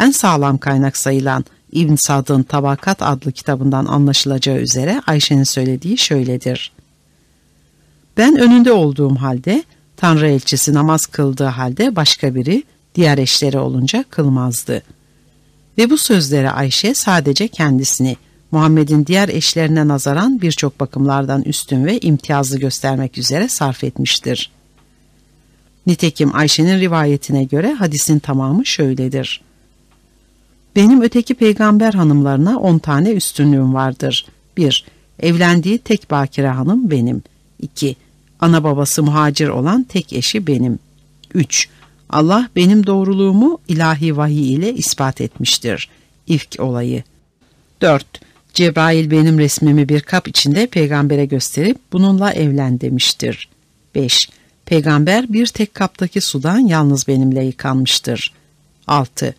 En 0.00 0.10
sağlam 0.10 0.58
kaynak 0.58 0.96
sayılan 0.96 1.44
İbn 1.72 1.94
Sad'ın 1.94 2.42
Tabakat 2.42 3.02
adlı 3.02 3.32
kitabından 3.32 3.86
anlaşılacağı 3.86 4.56
üzere 4.56 5.02
Ayşe'nin 5.06 5.44
söylediği 5.44 5.98
şöyledir. 5.98 6.72
Ben 8.16 8.36
önünde 8.36 8.72
olduğum 8.72 9.16
halde 9.16 9.64
Tanrı 9.96 10.28
elçisi 10.28 10.74
namaz 10.74 11.06
kıldığı 11.06 11.44
halde 11.44 11.96
başka 11.96 12.34
biri 12.34 12.62
diğer 12.94 13.18
eşleri 13.18 13.58
olunca 13.58 14.04
kılmazdı. 14.10 14.82
Ve 15.78 15.90
bu 15.90 15.98
sözleri 15.98 16.50
Ayşe 16.50 16.94
sadece 16.94 17.48
kendisini 17.48 18.16
Muhammed'in 18.52 19.06
diğer 19.06 19.28
eşlerine 19.28 19.88
nazaran 19.88 20.40
birçok 20.40 20.80
bakımlardan 20.80 21.42
üstün 21.42 21.84
ve 21.84 21.98
imtiyazlı 22.00 22.58
göstermek 22.58 23.18
üzere 23.18 23.48
sarf 23.48 23.84
etmiştir. 23.84 24.50
Nitekim 25.86 26.36
Ayşe'nin 26.36 26.80
rivayetine 26.80 27.44
göre 27.44 27.72
hadisin 27.72 28.18
tamamı 28.18 28.66
şöyledir. 28.66 29.40
Benim 30.76 31.02
öteki 31.02 31.34
peygamber 31.34 31.94
hanımlarına 31.94 32.58
on 32.58 32.78
tane 32.78 33.10
üstünlüğüm 33.10 33.74
vardır. 33.74 34.26
1. 34.56 34.84
Evlendiği 35.20 35.78
tek 35.78 36.10
bakire 36.10 36.48
hanım 36.48 36.90
benim. 36.90 37.22
2. 37.60 37.96
Ana 38.40 38.64
babası 38.64 39.02
muhacir 39.02 39.48
olan 39.48 39.82
tek 39.82 40.12
eşi 40.12 40.46
benim. 40.46 40.78
3. 41.34 41.68
Allah 42.10 42.48
benim 42.56 42.86
doğruluğumu 42.86 43.58
ilahi 43.68 44.16
vahiy 44.16 44.54
ile 44.54 44.74
ispat 44.74 45.20
etmiştir. 45.20 45.88
İfk 46.26 46.60
olayı. 46.60 47.02
4. 47.80 48.31
Cebrail 48.54 49.10
benim 49.10 49.38
resmimi 49.38 49.88
bir 49.88 50.00
kap 50.00 50.28
içinde 50.28 50.66
peygambere 50.66 51.24
gösterip 51.24 51.78
bununla 51.92 52.32
evlen 52.32 52.80
demiştir. 52.80 53.48
5. 53.94 54.28
Peygamber 54.66 55.32
bir 55.32 55.46
tek 55.46 55.74
kaptaki 55.74 56.20
sudan 56.20 56.58
yalnız 56.58 57.08
benimle 57.08 57.44
yıkanmıştır. 57.44 58.32
6. 58.86 59.34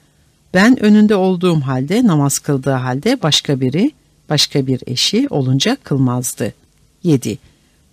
Ben 0.54 0.84
önünde 0.84 1.16
olduğum 1.16 1.62
halde 1.62 2.08
namaz 2.08 2.40
kıldığı 2.40 2.72
halde 2.72 3.22
başka 3.22 3.62
biri, 3.62 3.92
başka 4.30 4.68
bir 4.68 4.82
eşi 4.88 5.28
olunca 5.30 5.78
kılmazdı. 5.84 6.54
7. 7.04 7.38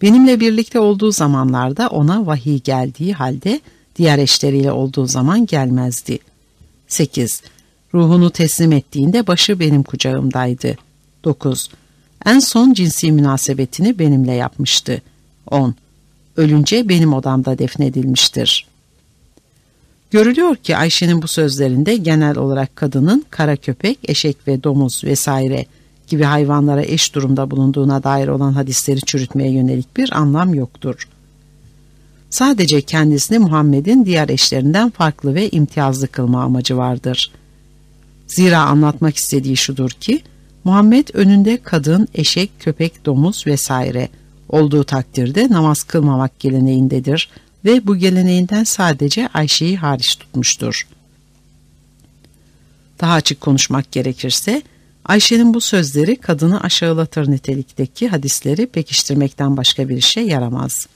Benimle 0.02 0.40
birlikte 0.40 0.80
olduğu 0.80 1.12
zamanlarda 1.12 1.88
ona 1.88 2.26
vahiy 2.26 2.58
geldiği 2.58 3.12
halde 3.12 3.60
diğer 3.96 4.18
eşleriyle 4.18 4.72
olduğu 4.72 5.06
zaman 5.06 5.46
gelmezdi. 5.46 6.18
8. 6.88 7.42
Ruhunu 7.94 8.30
teslim 8.30 8.72
ettiğinde 8.72 9.26
başı 9.26 9.60
benim 9.60 9.82
kucağımdaydı. 9.82 10.76
9. 11.24 11.68
En 12.26 12.38
son 12.38 12.72
cinsi 12.72 13.12
münasebetini 13.12 13.98
benimle 13.98 14.32
yapmıştı. 14.32 15.02
10. 15.50 15.74
Ölünce 16.36 16.88
benim 16.88 17.12
odamda 17.12 17.58
defnedilmiştir. 17.58 18.66
Görülüyor 20.10 20.56
ki 20.56 20.76
Ayşe'nin 20.76 21.22
bu 21.22 21.28
sözlerinde 21.28 21.96
genel 21.96 22.38
olarak 22.38 22.76
kadının 22.76 23.24
kara 23.30 23.56
köpek, 23.56 23.98
eşek 24.04 24.36
ve 24.48 24.64
domuz 24.64 25.04
vesaire 25.04 25.66
gibi 26.06 26.22
hayvanlara 26.22 26.82
eş 26.82 27.14
durumda 27.14 27.50
bulunduğuna 27.50 28.02
dair 28.02 28.28
olan 28.28 28.52
hadisleri 28.52 29.00
çürütmeye 29.00 29.52
yönelik 29.52 29.96
bir 29.96 30.16
anlam 30.16 30.54
yoktur. 30.54 31.08
Sadece 32.30 32.82
kendisini 32.82 33.38
Muhammed'in 33.38 34.04
diğer 34.04 34.28
eşlerinden 34.28 34.90
farklı 34.90 35.34
ve 35.34 35.50
imtiyazlı 35.50 36.08
kılma 36.08 36.42
amacı 36.42 36.76
vardır. 36.76 37.30
Zira 38.26 38.58
anlatmak 38.58 39.16
istediği 39.16 39.56
şudur 39.56 39.90
ki, 39.90 40.22
Muhammed 40.64 41.08
önünde 41.14 41.62
kadın, 41.62 42.08
eşek, 42.14 42.50
köpek, 42.60 43.06
domuz 43.06 43.46
vesaire 43.46 44.08
olduğu 44.48 44.84
takdirde 44.84 45.48
namaz 45.50 45.82
kılmamak 45.82 46.40
geleneğindedir 46.40 47.30
ve 47.64 47.86
bu 47.86 47.96
geleneğinden 47.96 48.64
sadece 48.64 49.28
Ayşe'yi 49.34 49.76
hariç 49.76 50.16
tutmuştur. 50.16 50.86
Daha 53.00 53.12
açık 53.12 53.40
konuşmak 53.40 53.92
gerekirse, 53.92 54.62
Ayşe'nin 55.04 55.54
bu 55.54 55.60
sözleri 55.60 56.16
kadını 56.16 56.60
aşağılatır 56.60 57.30
nitelikteki 57.30 58.08
hadisleri 58.08 58.66
pekiştirmekten 58.66 59.56
başka 59.56 59.88
bir 59.88 60.00
şey 60.00 60.26
yaramaz. 60.26 60.86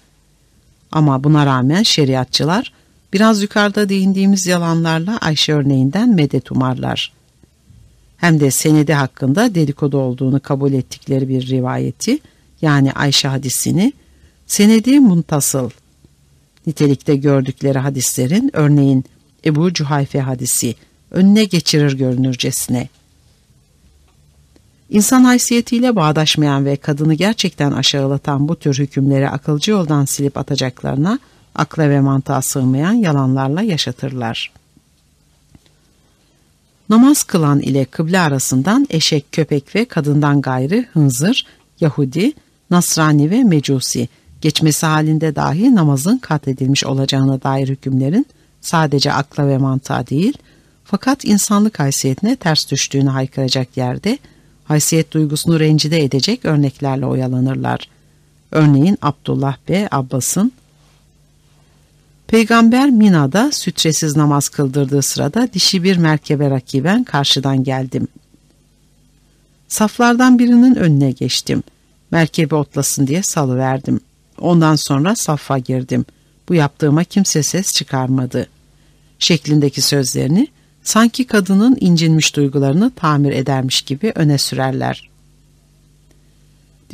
Ama 0.93 1.25
buna 1.25 1.47
rağmen 1.47 1.83
şeriatçılar 1.83 2.73
biraz 3.13 3.43
yukarıda 3.43 3.89
değindiğimiz 3.89 4.47
yalanlarla 4.47 5.19
Ayşe 5.19 5.53
örneğinden 5.53 6.15
medet 6.15 6.53
umarlar. 6.53 7.13
Hem 8.25 8.41
de 8.41 8.51
senedi 8.51 8.93
hakkında 8.93 9.55
dedikodu 9.55 9.99
olduğunu 9.99 10.41
kabul 10.41 10.73
ettikleri 10.73 11.29
bir 11.29 11.47
rivayeti 11.47 12.19
yani 12.63 12.93
Ayşe 12.93 13.29
hadisini 13.29 13.93
senedi 14.47 15.01
muntasıl 15.01 15.71
nitelikte 16.67 17.17
gördükleri 17.17 17.79
hadislerin 17.79 18.51
örneğin 18.53 19.05
Ebu 19.45 19.73
Cuhayfe 19.73 20.21
hadisi 20.21 20.75
önüne 21.11 21.45
geçirir 21.45 21.93
görünürcesine. 21.93 22.89
İnsan 24.91 25.25
haysiyetiyle 25.25 25.97
bağdaşmayan 25.97 26.65
ve 26.65 26.77
kadını 26.77 27.15
gerçekten 27.15 27.73
aşağılatan 27.73 28.49
bu 28.49 28.57
tür 28.57 28.79
hükümleri 28.79 29.29
akılcı 29.29 29.71
yoldan 29.71 30.05
silip 30.05 30.37
atacaklarına 30.37 31.19
akla 31.55 31.91
ve 31.91 32.01
mantığa 32.01 32.43
sığmayan 32.43 32.93
yalanlarla 32.93 33.63
yaşatırlar. 33.63 34.64
Namaz 36.89 37.23
kılan 37.23 37.61
ile 37.61 37.85
kıble 37.85 38.21
arasından 38.21 38.87
eşek, 38.91 39.33
köpek 39.33 39.75
ve 39.75 39.85
kadından 39.85 40.41
gayrı 40.41 40.85
hınzır, 40.93 41.47
Yahudi, 41.81 42.33
Nasrani 42.71 43.31
ve 43.31 43.45
Mecusi 43.45 44.09
geçmesi 44.41 44.87
halinde 44.87 45.37
dahi 45.37 45.75
namazın 45.75 46.19
katledilmiş 46.19 46.85
olacağına 46.85 47.43
dair 47.43 47.69
hükümlerin 47.69 48.27
sadece 48.61 49.13
akla 49.13 49.49
ve 49.49 49.59
mantığa 49.59 50.07
değil, 50.07 50.39
fakat 50.85 51.25
insanlık 51.25 51.79
haysiyetine 51.79 52.37
ters 52.37 52.71
düştüğünü 52.71 53.09
haykıracak 53.11 53.77
yerde 53.77 54.19
haysiyet 54.65 55.13
duygusunu 55.13 55.61
rencide 55.61 56.05
edecek 56.05 56.45
örneklerle 56.45 57.07
oyalanırlar. 57.07 57.89
Örneğin 58.53 58.99
Abdullah 59.03 59.57
ve 59.69 59.89
Abbas'ın 59.91 60.53
Peygamber 62.27 62.91
Mina'da 62.91 63.53
sütresiz 63.53 64.17
namaz 64.17 64.49
kıldırdığı 64.49 65.03
sırada 65.03 65.49
dişi 65.53 65.83
bir 65.83 65.97
merkebe 65.97 66.51
rakiben 66.51 67.05
karşıdan 67.05 67.65
geldim. 67.65 68.09
Saflardan 69.69 70.39
birinin 70.39 70.75
önüne 70.75 71.11
geçtim. 71.11 71.63
Merkebe 72.11 72.55
otlasın 72.55 73.07
diye 73.07 73.23
salıverdim. 73.23 74.01
Ondan 74.39 74.77
sonra 74.77 75.17
saffa 75.17 75.59
girdim. 75.59 76.05
Bu 76.49 76.55
yaptığıma 76.55 77.05
kimse 77.05 77.43
ses 77.43 77.73
çıkarmadı. 77.73 78.47
Şeklindeki 79.19 79.83
sözlerini 79.83 80.49
sanki 80.83 81.27
kadının 81.27 81.77
incinmiş 81.81 82.37
duygularını 82.37 82.91
tamir 82.97 83.33
edermiş 83.33 83.83
gibi 83.83 84.13
öne 84.15 84.39
sürerler. 84.39 85.11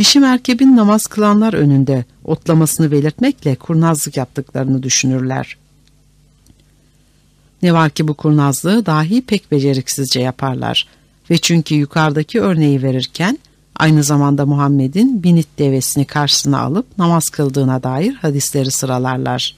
Dişi 0.01 0.21
merkebin 0.21 0.77
namaz 0.77 1.07
kılanlar 1.07 1.55
önünde 1.55 2.05
otlamasını 2.25 2.91
belirtmekle 2.91 3.55
kurnazlık 3.55 4.17
yaptıklarını 4.17 4.83
düşünürler. 4.83 5.57
Ne 7.63 7.73
var 7.73 7.91
ki 7.91 8.09
bu 8.09 8.15
kurnazlığı 8.15 8.87
dahi 8.87 9.23
pek 9.23 9.53
beceriksizce 9.53 10.21
yaparlar 10.21 10.89
ve 11.31 11.39
çünkü 11.39 11.75
yukarıdaki 11.75 12.41
örneği 12.41 12.83
verirken 12.83 13.39
aynı 13.77 14.05
zamanda 14.05 14.47
Muhammed'in 14.47 15.23
binit 15.23 15.59
devesini 15.59 16.05
karşısına 16.05 16.61
alıp 16.61 16.99
namaz 16.99 17.29
kıldığına 17.29 17.83
dair 17.83 18.15
hadisleri 18.15 18.71
sıralarlar. 18.71 19.57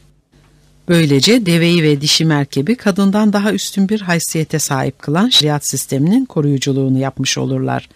Böylece 0.89 1.47
deveyi 1.47 1.83
ve 1.83 2.01
dişi 2.01 2.25
merkebi 2.25 2.77
kadından 2.77 3.33
daha 3.33 3.53
üstün 3.53 3.89
bir 3.89 4.01
haysiyete 4.01 4.59
sahip 4.59 4.99
kılan 4.99 5.29
şeriat 5.29 5.67
sisteminin 5.67 6.25
koruyuculuğunu 6.25 6.99
yapmış 6.99 7.39
olurlar. 7.39 7.89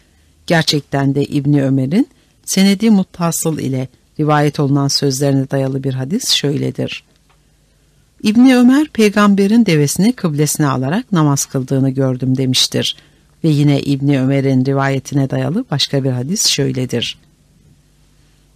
Gerçekten 0.46 1.14
de 1.14 1.24
İbni 1.24 1.64
Ömer'in 1.64 2.08
senedi 2.46 2.90
muttasıl 2.90 3.58
ile 3.58 3.88
rivayet 4.20 4.60
olunan 4.60 4.88
sözlerine 4.88 5.50
dayalı 5.50 5.84
bir 5.84 5.94
hadis 5.94 6.30
şöyledir. 6.30 7.04
İbni 8.22 8.56
Ömer 8.56 8.88
peygamberin 8.88 9.66
devesini 9.66 10.12
kıblesine 10.12 10.66
alarak 10.66 11.12
namaz 11.12 11.44
kıldığını 11.44 11.90
gördüm 11.90 12.36
demiştir. 12.36 12.96
Ve 13.44 13.48
yine 13.48 13.80
İbni 13.80 14.20
Ömer'in 14.20 14.64
rivayetine 14.64 15.30
dayalı 15.30 15.64
başka 15.70 16.04
bir 16.04 16.10
hadis 16.10 16.46
şöyledir. 16.46 17.18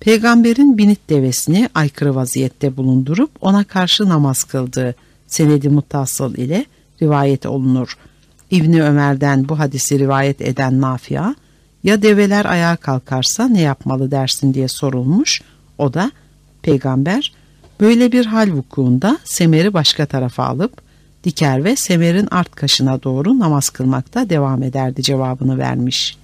Peygamberin 0.01 0.78
binit 0.78 1.11
devesini 1.11 1.68
aykırı 1.74 2.14
vaziyette 2.14 2.76
bulundurup 2.76 3.30
ona 3.41 3.64
karşı 3.64 4.09
namaz 4.09 4.45
kıldığı 4.45 4.95
senedi 5.26 5.68
muttasıl 5.68 6.34
ile 6.34 6.64
rivayet 7.03 7.47
olunur. 7.47 7.99
İbni 8.51 8.82
Ömer'den 8.82 9.49
bu 9.49 9.59
hadisi 9.59 9.99
rivayet 9.99 10.41
eden 10.41 10.80
Nafia, 10.80 11.34
ya 11.84 12.02
develer 12.02 12.44
ayağa 12.44 12.76
kalkarsa 12.76 13.48
ne 13.48 13.60
yapmalı 13.60 14.10
dersin 14.10 14.54
diye 14.54 14.68
sorulmuş. 14.68 15.40
O 15.78 15.94
da 15.94 16.12
peygamber 16.62 17.32
böyle 17.80 18.12
bir 18.12 18.26
hal 18.26 18.50
vukuunda 18.50 19.18
semeri 19.24 19.74
başka 19.74 20.06
tarafa 20.06 20.44
alıp 20.44 20.72
diker 21.24 21.64
ve 21.64 21.76
semerin 21.76 22.28
art 22.30 22.54
kaşına 22.54 23.02
doğru 23.02 23.38
namaz 23.38 23.68
kılmakta 23.68 24.30
devam 24.30 24.62
ederdi 24.62 25.02
cevabını 25.02 25.58
vermiş. 25.58 26.16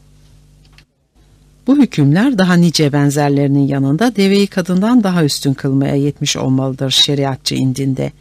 Bu 1.66 1.76
hükümler 1.78 2.38
daha 2.38 2.54
nice 2.54 2.92
benzerlerinin 2.92 3.66
yanında 3.66 4.16
deveyi 4.16 4.46
kadından 4.46 5.02
daha 5.02 5.24
üstün 5.24 5.54
kılmaya 5.54 5.94
yetmiş 5.94 6.36
olmalıdır 6.36 6.90
şeriatçı 6.90 7.54
indinde. 7.54 8.12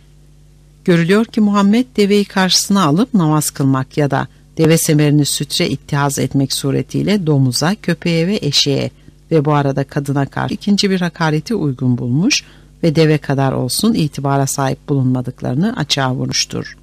Görülüyor 0.86 1.26
ki 1.26 1.42
Muhammed 1.42 1.86
deveyi 1.98 2.26
karşısına 2.26 2.84
alıp 2.84 3.14
namaz 3.14 3.50
kılmak 3.50 3.98
ya 3.98 4.12
da 4.12 4.28
deve 4.58 4.78
semerini 4.78 5.26
sütre 5.26 5.70
ittihaz 5.70 6.20
etmek 6.20 6.54
suretiyle 6.54 7.28
domuza, 7.28 7.76
köpeğe 7.76 8.28
ve 8.28 8.40
eşeğe 8.42 8.90
ve 9.32 9.46
bu 9.46 9.54
arada 9.54 9.84
kadına 9.84 10.26
karşı 10.26 10.54
ikinci 10.54 10.90
bir 10.90 11.02
hakareti 11.02 11.56
uygun 11.56 11.98
bulmuş 11.98 12.44
ve 12.84 12.96
deve 12.96 13.18
kadar 13.18 13.52
olsun 13.52 13.94
itibara 13.94 14.48
sahip 14.48 14.90
bulunmadıklarını 14.90 15.76
açığa 15.78 16.16
vurmuştur. 16.16 16.78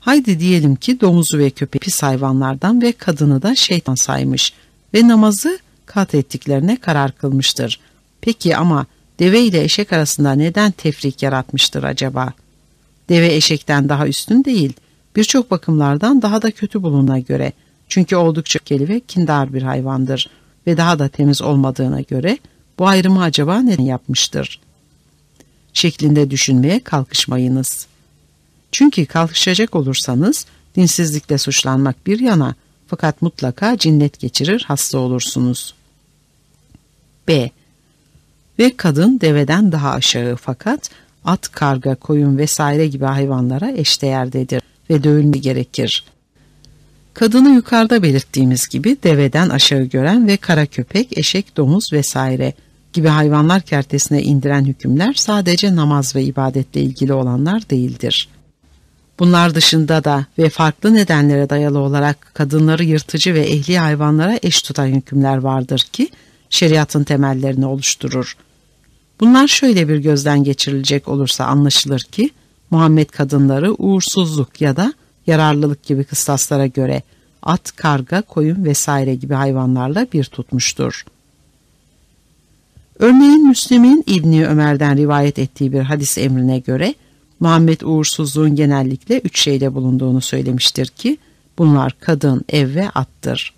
Haydi 0.00 0.40
diyelim 0.40 0.76
ki 0.76 1.00
domuzu 1.00 1.38
ve 1.38 1.50
köpeği 1.50 1.80
pis 1.80 2.02
hayvanlardan 2.02 2.82
ve 2.82 2.92
kadını 2.92 3.42
da 3.42 3.54
şeytan 3.54 3.94
saymış 3.94 4.52
ve 4.94 5.08
namazı 5.08 5.58
kat 5.86 6.14
ettiklerine 6.14 6.76
karar 6.76 7.12
kılmıştır. 7.12 7.80
Peki 8.20 8.56
ama 8.56 8.86
deve 9.18 9.40
ile 9.40 9.64
eşek 9.64 9.92
arasında 9.92 10.32
neden 10.32 10.70
tefrik 10.70 11.22
yaratmıştır 11.22 11.82
acaba? 11.82 12.32
Deve 13.08 13.34
eşekten 13.34 13.88
daha 13.88 14.08
üstün 14.08 14.44
değil, 14.44 14.72
birçok 15.18 15.50
bakımlardan 15.50 16.22
daha 16.22 16.42
da 16.42 16.50
kötü 16.50 16.82
bulunana 16.82 17.18
göre. 17.18 17.52
Çünkü 17.88 18.16
oldukça 18.16 18.58
öfkeli 18.58 18.88
ve 18.88 19.00
kindar 19.00 19.54
bir 19.54 19.62
hayvandır 19.62 20.30
ve 20.66 20.76
daha 20.76 20.98
da 20.98 21.08
temiz 21.08 21.42
olmadığına 21.42 22.00
göre 22.00 22.38
bu 22.78 22.86
ayrımı 22.86 23.22
acaba 23.22 23.60
neden 23.60 23.82
yapmıştır? 23.82 24.60
Şeklinde 25.72 26.30
düşünmeye 26.30 26.80
kalkışmayınız. 26.80 27.86
Çünkü 28.72 29.06
kalkışacak 29.06 29.74
olursanız 29.74 30.46
dinsizlikle 30.76 31.38
suçlanmak 31.38 32.06
bir 32.06 32.20
yana 32.20 32.54
fakat 32.86 33.22
mutlaka 33.22 33.78
cinnet 33.78 34.20
geçirir 34.20 34.64
hasta 34.68 34.98
olursunuz. 34.98 35.74
B. 37.28 37.50
Ve 38.58 38.76
kadın 38.76 39.20
deveden 39.20 39.72
daha 39.72 39.90
aşağı 39.90 40.36
fakat 40.36 40.90
at, 41.24 41.52
karga, 41.52 41.94
koyun 41.94 42.38
vesaire 42.38 42.86
gibi 42.86 43.04
hayvanlara 43.04 43.70
eşdeğerdedir 43.70 44.62
ve 44.90 45.04
dövülme 45.04 45.38
gerekir. 45.38 46.04
Kadını 47.14 47.50
yukarıda 47.50 48.02
belirttiğimiz 48.02 48.68
gibi 48.68 48.96
deveden 49.02 49.48
aşağı 49.48 49.82
gören 49.82 50.28
ve 50.28 50.36
kara 50.36 50.66
köpek, 50.66 51.18
eşek, 51.18 51.56
domuz 51.56 51.92
vesaire 51.92 52.52
gibi 52.92 53.08
hayvanlar 53.08 53.62
kertesine 53.62 54.22
indiren 54.22 54.64
hükümler 54.64 55.14
sadece 55.14 55.76
namaz 55.76 56.16
ve 56.16 56.22
ibadetle 56.22 56.80
ilgili 56.80 57.12
olanlar 57.12 57.70
değildir. 57.70 58.28
Bunlar 59.18 59.54
dışında 59.54 60.04
da 60.04 60.26
ve 60.38 60.48
farklı 60.48 60.94
nedenlere 60.94 61.50
dayalı 61.50 61.78
olarak 61.78 62.30
kadınları 62.34 62.84
yırtıcı 62.84 63.34
ve 63.34 63.40
ehli 63.40 63.78
hayvanlara 63.78 64.38
eş 64.42 64.62
tutan 64.62 64.86
hükümler 64.86 65.36
vardır 65.36 65.86
ki 65.92 66.08
şeriatın 66.50 67.04
temellerini 67.04 67.66
oluşturur. 67.66 68.36
Bunlar 69.20 69.48
şöyle 69.48 69.88
bir 69.88 69.96
gözden 69.96 70.44
geçirilecek 70.44 71.08
olursa 71.08 71.44
anlaşılır 71.44 72.00
ki 72.00 72.30
Muhammed 72.70 73.08
kadınları 73.08 73.74
uğursuzluk 73.74 74.60
ya 74.60 74.76
da 74.76 74.92
yararlılık 75.26 75.82
gibi 75.82 76.04
kıstaslara 76.04 76.66
göre 76.66 77.02
at, 77.42 77.76
karga, 77.76 78.22
koyun 78.22 78.64
vesaire 78.64 79.14
gibi 79.14 79.34
hayvanlarla 79.34 80.06
bir 80.12 80.24
tutmuştur. 80.24 81.04
Örneğin 82.98 83.48
Müslim'in 83.48 84.04
İbni 84.06 84.46
Ömer'den 84.46 84.96
rivayet 84.96 85.38
ettiği 85.38 85.72
bir 85.72 85.80
hadis 85.80 86.18
emrine 86.18 86.58
göre 86.58 86.94
Muhammed 87.40 87.80
uğursuzluğun 87.80 88.56
genellikle 88.56 89.18
üç 89.20 89.40
şeyde 89.40 89.74
bulunduğunu 89.74 90.20
söylemiştir 90.20 90.86
ki 90.86 91.18
bunlar 91.58 91.96
kadın, 92.00 92.44
ev 92.48 92.74
ve 92.74 92.90
attır. 92.90 93.54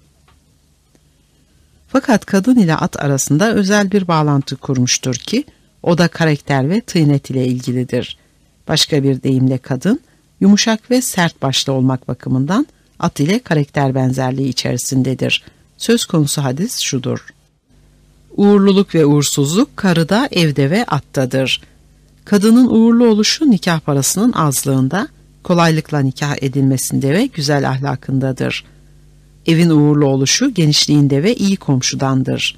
Fakat 1.89 2.27
kadın 2.27 2.57
ile 2.57 2.77
at 2.77 3.05
arasında 3.05 3.55
özel 3.55 3.93
bir 3.93 4.09
bağlantı 4.09 4.57
kurmuştur 4.57 5.15
ki 5.15 5.45
o 5.83 5.99
da 5.99 6.09
karakter 6.09 6.71
ve 6.71 6.81
tıynet 6.81 7.31
ile 7.31 7.47
ilgilidir. 7.47 8.19
Başka 8.69 9.03
bir 9.03 9.23
deyimle 9.23 9.59
kadın 9.59 10.01
yumuşak 10.41 10.91
ve 10.91 11.03
sert 11.03 11.43
başlı 11.43 11.73
olmak 11.73 12.09
bakımından 12.09 12.67
at 12.99 13.21
ile 13.21 13.39
karakter 13.39 13.95
benzerliği 13.95 14.49
içerisindedir. 14.49 15.43
Söz 15.79 16.05
konusu 16.05 16.45
hadis 16.45 16.81
şudur. 16.83 17.27
Uğurluluk 18.37 18.95
ve 18.95 19.07
uğursuzluk 19.07 19.77
karıda, 19.77 20.29
evde 20.33 20.71
ve 20.71 20.85
attadır. 20.85 21.61
Kadının 22.25 22.67
uğurlu 22.67 23.07
oluşu 23.09 23.51
nikah 23.51 23.81
parasının 23.81 24.33
azlığında, 24.33 25.09
kolaylıkla 25.43 26.01
nikah 26.01 26.37
edilmesinde 26.43 27.15
ve 27.15 27.27
güzel 27.27 27.69
ahlakındadır. 27.69 28.65
Evin 29.47 29.71
uğurlu 29.71 30.07
oluşu 30.07 30.55
genişliğinde 30.55 31.23
ve 31.23 31.35
iyi 31.35 31.57
komşudandır. 31.57 32.57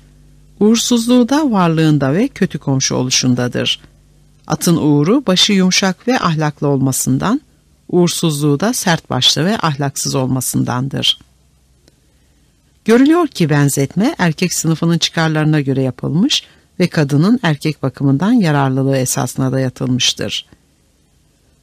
Uğursuzluğu 0.61 1.28
da 1.28 1.50
varlığında 1.50 2.14
ve 2.14 2.28
kötü 2.28 2.59
komşu 2.59 2.94
oluşundadır. 2.94 3.80
Atın 4.47 4.76
uğuru 4.76 5.26
başı 5.26 5.53
yumuşak 5.53 6.09
ve 6.09 6.18
ahlaklı 6.18 6.68
olmasından, 6.68 7.40
uğursuzluğu 7.88 8.61
da 8.61 8.72
sert 8.72 9.11
başlı 9.11 9.45
ve 9.45 9.59
ahlaksız 9.59 10.14
olmasındandır. 10.14 11.18
Görülüyor 12.84 13.26
ki 13.28 13.51
benzetme 13.51 14.14
erkek 14.18 14.55
sınıfının 14.55 14.99
çıkarlarına 14.99 15.61
göre 15.61 15.82
yapılmış 15.82 16.45
ve 16.80 16.88
kadının 16.88 17.40
erkek 17.43 17.82
bakımından 17.82 18.32
yararlılığı 18.32 18.97
esasına 18.97 19.53
dayatılmıştır. 19.53 20.47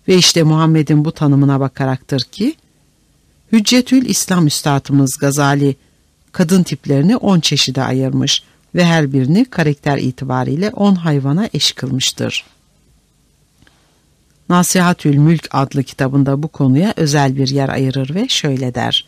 Ve 0.07 0.15
işte 0.15 0.43
Muhammed'in 0.43 1.05
bu 1.05 1.11
tanımına 1.11 1.59
bakaraktır 1.59 2.21
ki, 2.21 2.55
Hüccetül 3.51 4.05
İslam 4.05 4.47
Üstadımız 4.47 5.17
Gazali 5.17 5.75
kadın 6.32 6.63
tiplerini 6.63 7.17
on 7.17 7.39
çeşide 7.39 7.84
ayırmış 7.84 8.43
ve 8.75 8.86
her 8.86 9.13
birini 9.13 9.45
karakter 9.45 9.97
itibariyle 9.97 10.69
on 10.69 10.95
hayvana 10.95 11.49
eş 11.53 11.71
kılmıştır. 11.71 12.45
Nasihatül 14.49 15.17
Mülk 15.17 15.47
adlı 15.51 15.83
kitabında 15.83 16.43
bu 16.43 16.47
konuya 16.47 16.93
özel 16.97 17.37
bir 17.37 17.47
yer 17.47 17.69
ayırır 17.69 18.15
ve 18.15 18.27
şöyle 18.27 18.75
der. 18.75 19.07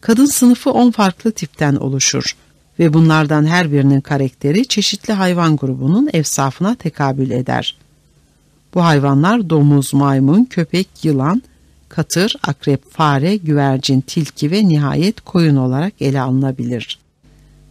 Kadın 0.00 0.26
sınıfı 0.26 0.70
on 0.70 0.90
farklı 0.90 1.32
tipten 1.32 1.76
oluşur 1.76 2.36
ve 2.78 2.94
bunlardan 2.94 3.46
her 3.46 3.72
birinin 3.72 4.00
karakteri 4.00 4.68
çeşitli 4.68 5.12
hayvan 5.12 5.56
grubunun 5.56 6.10
efsafına 6.12 6.74
tekabül 6.74 7.30
eder. 7.30 7.76
Bu 8.74 8.84
hayvanlar 8.84 9.50
domuz, 9.50 9.94
maymun, 9.94 10.44
köpek, 10.44 10.88
yılan, 11.02 11.42
katır, 11.88 12.36
akrep, 12.42 12.92
fare, 12.92 13.36
güvercin, 13.36 14.00
tilki 14.00 14.50
ve 14.50 14.68
nihayet 14.68 15.20
koyun 15.20 15.56
olarak 15.56 15.92
ele 16.00 16.20
alınabilir. 16.20 16.98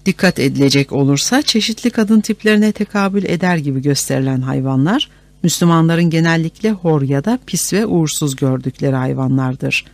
Dikkat 0.05 0.39
edilecek 0.39 0.91
olursa 0.91 1.41
çeşitli 1.41 1.89
kadın 1.89 2.21
tiplerine 2.21 2.71
tekabül 2.71 3.25
eder 3.25 3.57
gibi 3.57 3.81
gösterilen 3.81 4.41
hayvanlar, 4.41 5.09
Müslümanların 5.43 6.09
genellikle 6.09 6.71
hor 6.71 7.01
ya 7.01 7.25
da 7.25 7.39
pis 7.45 7.73
ve 7.73 7.85
uğursuz 7.85 8.35
gördükleri 8.35 8.95
hayvanlardır. 8.95 9.85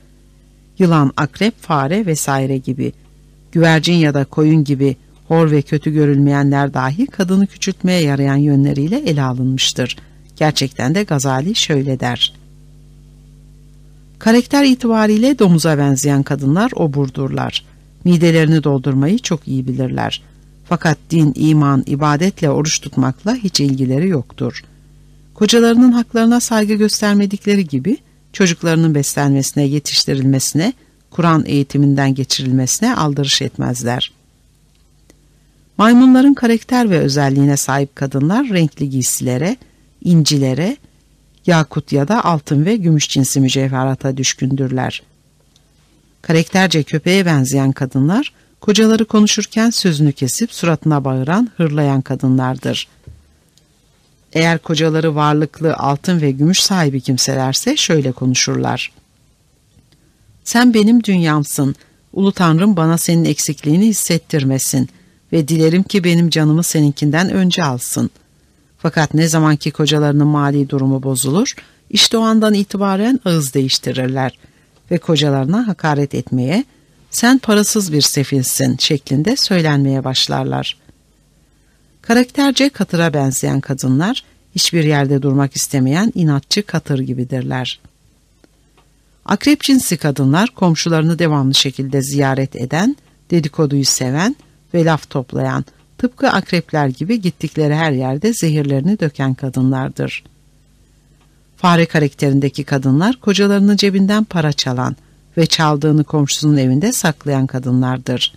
Yılan, 0.79 1.11
akrep, 1.17 1.61
fare 1.61 2.05
vesaire 2.05 2.57
gibi, 2.57 2.93
güvercin 3.51 3.93
ya 3.93 4.13
da 4.13 4.25
koyun 4.25 4.63
gibi 4.63 4.95
hor 5.27 5.51
ve 5.51 5.61
kötü 5.61 5.93
görülmeyenler 5.93 6.73
dahi 6.73 7.05
kadını 7.05 7.47
küçültmeye 7.47 8.01
yarayan 8.01 8.35
yönleriyle 8.35 8.99
ele 8.99 9.23
alınmıştır. 9.23 9.97
Gerçekten 10.35 10.95
de 10.95 11.03
Gazali 11.03 11.55
şöyle 11.55 11.99
der. 11.99 12.33
Karakter 14.19 14.63
itibariyle 14.63 15.39
domuza 15.39 15.77
benzeyen 15.77 16.23
kadınlar 16.23 16.71
oburdurlar. 16.75 17.65
Midelerini 18.03 18.63
doldurmayı 18.63 19.19
çok 19.19 19.47
iyi 19.47 19.67
bilirler. 19.67 20.21
Fakat 20.65 20.97
din, 21.09 21.33
iman, 21.35 21.83
ibadetle 21.85 22.49
oruç 22.49 22.81
tutmakla 22.81 23.35
hiç 23.35 23.59
ilgileri 23.59 24.07
yoktur. 24.07 24.63
Kocalarının 25.37 25.91
haklarına 25.91 26.39
saygı 26.39 26.73
göstermedikleri 26.73 27.67
gibi 27.67 27.97
çocuklarının 28.33 28.95
beslenmesine, 28.95 29.63
yetiştirilmesine, 29.63 30.73
Kur'an 31.11 31.43
eğitiminden 31.45 32.15
geçirilmesine 32.15 32.95
aldırış 32.95 33.41
etmezler. 33.41 34.11
Maymunların 35.77 36.33
karakter 36.33 36.89
ve 36.89 36.99
özelliğine 36.99 37.57
sahip 37.57 37.95
kadınlar 37.95 38.49
renkli 38.49 38.89
giysilere, 38.89 39.57
incilere, 40.03 40.77
yakut 41.45 41.91
ya 41.91 42.07
da 42.07 42.25
altın 42.25 42.65
ve 42.65 42.75
gümüş 42.75 43.09
cinsi 43.09 43.39
mücevherata 43.39 44.17
düşkündürler. 44.17 45.03
Karakterce 46.21 46.83
köpeğe 46.83 47.25
benzeyen 47.25 47.71
kadınlar, 47.71 48.33
kocaları 48.61 49.05
konuşurken 49.05 49.69
sözünü 49.69 50.11
kesip 50.11 50.53
suratına 50.53 51.03
bağıran, 51.03 51.49
hırlayan 51.57 52.01
kadınlardır. 52.01 52.87
Eğer 54.33 54.57
kocaları 54.57 55.15
varlıklı, 55.15 55.75
altın 55.75 56.21
ve 56.21 56.31
gümüş 56.31 56.59
sahibi 56.59 57.01
kimselerse 57.01 57.77
şöyle 57.77 58.11
konuşurlar. 58.11 58.91
Sen 60.43 60.73
benim 60.73 61.03
dünyamsın. 61.03 61.75
Ulu 62.13 62.31
Tanrım 62.31 62.77
bana 62.77 62.97
senin 62.97 63.25
eksikliğini 63.25 63.85
hissettirmesin 63.85 64.89
ve 65.33 65.47
dilerim 65.47 65.83
ki 65.83 66.03
benim 66.03 66.29
canımı 66.29 66.63
seninkinden 66.63 67.29
önce 67.29 67.63
alsın. 67.63 68.09
Fakat 68.77 69.13
ne 69.13 69.27
zamanki 69.27 69.71
kocalarının 69.71 70.27
mali 70.27 70.69
durumu 70.69 71.03
bozulur, 71.03 71.53
işte 71.89 72.17
o 72.17 72.21
andan 72.21 72.53
itibaren 72.53 73.19
ağız 73.25 73.53
değiştirirler 73.53 74.37
ve 74.91 74.97
kocalarına 74.97 75.67
hakaret 75.67 76.15
etmeye, 76.15 76.65
sen 77.09 77.37
parasız 77.37 77.93
bir 77.93 78.01
sefilsin 78.01 78.77
şeklinde 78.77 79.35
söylenmeye 79.35 80.03
başlarlar. 80.03 80.77
Karakterce 82.07 82.69
katıra 82.69 83.13
benzeyen 83.13 83.61
kadınlar, 83.61 84.23
hiçbir 84.55 84.83
yerde 84.83 85.21
durmak 85.21 85.55
istemeyen 85.55 86.11
inatçı 86.15 86.63
katır 86.63 86.99
gibidirler. 86.99 87.79
Akrep 89.25 89.61
cinsi 89.61 89.97
kadınlar 89.97 90.49
komşularını 90.49 91.19
devamlı 91.19 91.53
şekilde 91.53 92.01
ziyaret 92.01 92.55
eden, 92.55 92.95
dedikoduyu 93.31 93.85
seven 93.85 94.35
ve 94.73 94.85
laf 94.85 95.09
toplayan, 95.09 95.65
tıpkı 95.97 96.29
akrepler 96.29 96.87
gibi 96.87 97.21
gittikleri 97.21 97.75
her 97.75 97.91
yerde 97.91 98.33
zehirlerini 98.33 98.99
döken 98.99 99.33
kadınlardır. 99.33 100.23
Fare 101.57 101.85
karakterindeki 101.85 102.63
kadınlar 102.63 103.15
kocalarının 103.15 103.77
cebinden 103.77 104.23
para 104.23 104.53
çalan 104.53 104.95
ve 105.37 105.45
çaldığını 105.45 106.03
komşusunun 106.03 106.57
evinde 106.57 106.93
saklayan 106.93 107.47
kadınlardır. 107.47 108.33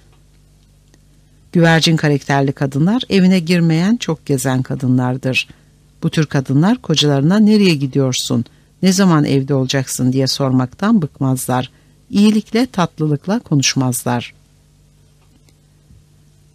Güvercin 1.52 1.96
karakterli 1.96 2.52
kadınlar 2.52 3.02
evine 3.10 3.38
girmeyen 3.40 3.96
çok 3.96 4.26
gezen 4.26 4.62
kadınlardır. 4.62 5.48
Bu 6.02 6.10
tür 6.10 6.26
kadınlar 6.26 6.78
kocalarına 6.78 7.38
nereye 7.38 7.74
gidiyorsun, 7.74 8.44
ne 8.82 8.92
zaman 8.92 9.24
evde 9.24 9.54
olacaksın 9.54 10.12
diye 10.12 10.26
sormaktan 10.26 11.02
bıkmazlar. 11.02 11.70
İyilikle 12.10 12.66
tatlılıkla 12.66 13.38
konuşmazlar. 13.38 14.34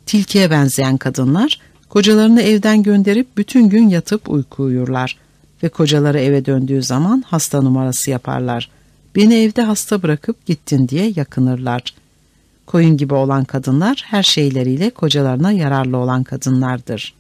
Tilkiye 0.05 0.51
benzeyen 0.51 0.97
kadınlar 0.97 1.61
kocalarını 1.89 2.41
evden 2.41 2.83
gönderip 2.83 3.37
bütün 3.37 3.69
gün 3.69 3.89
yatıp 3.89 4.29
uyku 4.29 4.63
uyurlar 4.63 5.17
ve 5.63 5.69
kocaları 5.69 6.19
eve 6.19 6.45
döndüğü 6.45 6.83
zaman 6.83 7.23
hasta 7.27 7.61
numarası 7.61 8.11
yaparlar. 8.11 8.69
Beni 9.15 9.35
evde 9.35 9.61
hasta 9.61 10.03
bırakıp 10.03 10.45
gittin 10.45 10.87
diye 10.87 11.13
yakınırlar. 11.15 11.83
Koyun 12.66 12.97
gibi 12.97 13.13
olan 13.13 13.43
kadınlar 13.43 14.03
her 14.07 14.24
şeyleriyle 14.24 14.89
kocalarına 14.89 15.51
yararlı 15.51 15.97
olan 15.97 16.24
kadınlardır. 16.24 17.13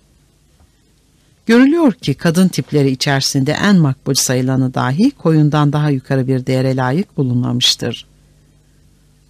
Görülüyor 1.45 1.93
ki 1.93 2.13
kadın 2.13 2.47
tipleri 2.47 2.91
içerisinde 2.91 3.51
en 3.51 3.75
makbul 3.75 4.13
sayılanı 4.13 4.73
dahi 4.73 5.11
koyundan 5.11 5.73
daha 5.73 5.89
yukarı 5.89 6.27
bir 6.27 6.45
değere 6.45 6.75
layık 6.75 7.17
bulunmamıştır. 7.17 8.05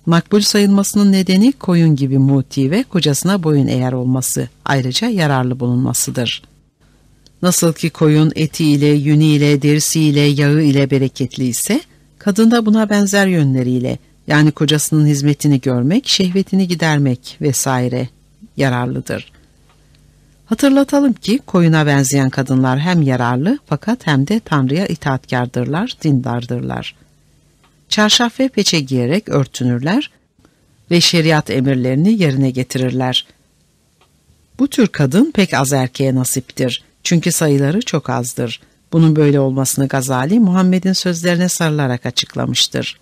Makbul 0.05 0.41
sayılmasının 0.41 1.11
nedeni 1.11 1.51
koyun 1.51 1.95
gibi 1.95 2.17
muti 2.17 2.71
ve 2.71 2.83
kocasına 2.83 3.43
boyun 3.43 3.67
eğer 3.67 3.93
olması, 3.93 4.49
ayrıca 4.65 5.07
yararlı 5.07 5.59
bulunmasıdır. 5.59 6.41
Nasıl 7.41 7.73
ki 7.73 7.89
koyun 7.89 8.31
etiyle, 8.35 8.87
yünüyle, 8.87 9.61
derisiyle, 9.61 10.19
yağı 10.19 10.61
ile 10.61 10.91
bereketli 10.91 11.43
ise, 11.47 11.81
kadın 12.19 12.51
da 12.51 12.65
buna 12.65 12.89
benzer 12.89 13.27
yönleriyle, 13.27 13.97
yani 14.27 14.51
kocasının 14.51 15.05
hizmetini 15.05 15.61
görmek, 15.61 16.07
şehvetini 16.07 16.67
gidermek 16.67 17.37
vesaire 17.41 18.09
yararlıdır. 18.57 19.31
Hatırlatalım 20.45 21.13
ki 21.13 21.39
koyuna 21.45 21.85
benzeyen 21.85 22.29
kadınlar 22.29 22.79
hem 22.79 23.01
yararlı 23.01 23.59
fakat 23.65 24.07
hem 24.07 24.27
de 24.27 24.39
Tanrı'ya 24.39 24.87
itaatkardırlar, 24.87 25.97
dindardırlar. 26.03 26.95
Çarşaf 27.89 28.39
ve 28.39 28.49
peçe 28.49 28.79
giyerek 28.79 29.29
örtünürler 29.29 30.11
ve 30.91 31.01
şeriat 31.01 31.49
emirlerini 31.49 32.21
yerine 32.21 32.49
getirirler. 32.49 33.27
Bu 34.59 34.67
tür 34.67 34.87
kadın 34.87 35.31
pek 35.31 35.53
az 35.53 35.73
erkeğe 35.73 36.15
nasiptir. 36.15 36.83
Çünkü 37.03 37.31
sayıları 37.31 37.81
çok 37.81 38.09
azdır. 38.09 38.61
Bunun 38.93 39.15
böyle 39.15 39.39
olmasını 39.39 39.87
Gazali 39.87 40.39
Muhammed'in 40.39 40.93
sözlerine 40.93 41.49
sarılarak 41.49 42.05
açıklamıştır. 42.05 42.99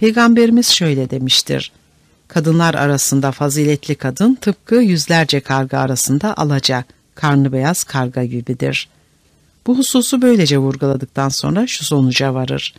Peygamberimiz 0.00 0.70
şöyle 0.70 1.10
demiştir. 1.10 1.72
Kadınlar 2.28 2.74
arasında 2.74 3.32
faziletli 3.32 3.94
kadın 3.94 4.34
tıpkı 4.34 4.74
yüzlerce 4.74 5.40
karga 5.40 5.78
arasında 5.78 6.36
alaca, 6.36 6.84
karnı 7.14 7.52
beyaz 7.52 7.84
karga 7.84 8.24
gibidir. 8.24 8.88
Bu 9.66 9.78
hususu 9.78 10.22
böylece 10.22 10.58
vurguladıktan 10.58 11.28
sonra 11.28 11.66
şu 11.66 11.84
sonuca 11.84 12.34
varır. 12.34 12.74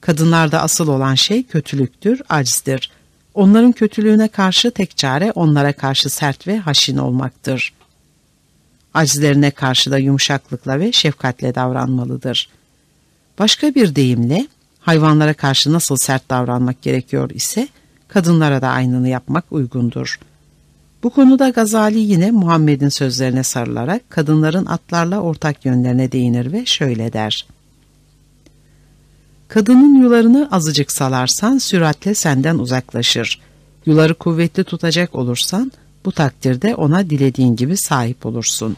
Kadınlarda 0.00 0.62
asıl 0.62 0.88
olan 0.88 1.14
şey 1.14 1.42
kötülüktür, 1.42 2.22
acizdir. 2.28 2.90
Onların 3.34 3.72
kötülüğüne 3.72 4.28
karşı 4.28 4.70
tek 4.70 4.96
çare 4.96 5.32
onlara 5.34 5.72
karşı 5.72 6.10
sert 6.10 6.46
ve 6.46 6.58
haşin 6.58 6.96
olmaktır. 6.96 7.72
Acizlerine 8.94 9.50
karşı 9.50 9.90
da 9.90 9.98
yumuşaklıkla 9.98 10.80
ve 10.80 10.92
şefkatle 10.92 11.54
davranmalıdır. 11.54 12.48
Başka 13.38 13.74
bir 13.74 13.94
deyimle 13.94 14.46
hayvanlara 14.82 15.34
karşı 15.34 15.72
nasıl 15.72 15.96
sert 15.96 16.30
davranmak 16.30 16.82
gerekiyor 16.82 17.30
ise 17.30 17.68
kadınlara 18.08 18.62
da 18.62 18.68
aynını 18.68 19.08
yapmak 19.08 19.44
uygundur. 19.50 20.18
Bu 21.02 21.10
konuda 21.10 21.48
Gazali 21.48 21.98
yine 21.98 22.30
Muhammed'in 22.30 22.88
sözlerine 22.88 23.42
sarılarak 23.42 24.10
kadınların 24.10 24.66
atlarla 24.66 25.20
ortak 25.20 25.64
yönlerine 25.64 26.12
değinir 26.12 26.52
ve 26.52 26.66
şöyle 26.66 27.12
der. 27.12 27.46
Kadının 29.48 30.02
yularını 30.02 30.48
azıcık 30.50 30.92
salarsan 30.92 31.58
süratle 31.58 32.14
senden 32.14 32.58
uzaklaşır. 32.58 33.40
Yuları 33.86 34.14
kuvvetli 34.14 34.64
tutacak 34.64 35.14
olursan 35.14 35.72
bu 36.04 36.12
takdirde 36.12 36.74
ona 36.74 37.10
dilediğin 37.10 37.56
gibi 37.56 37.76
sahip 37.76 38.26
olursun. 38.26 38.76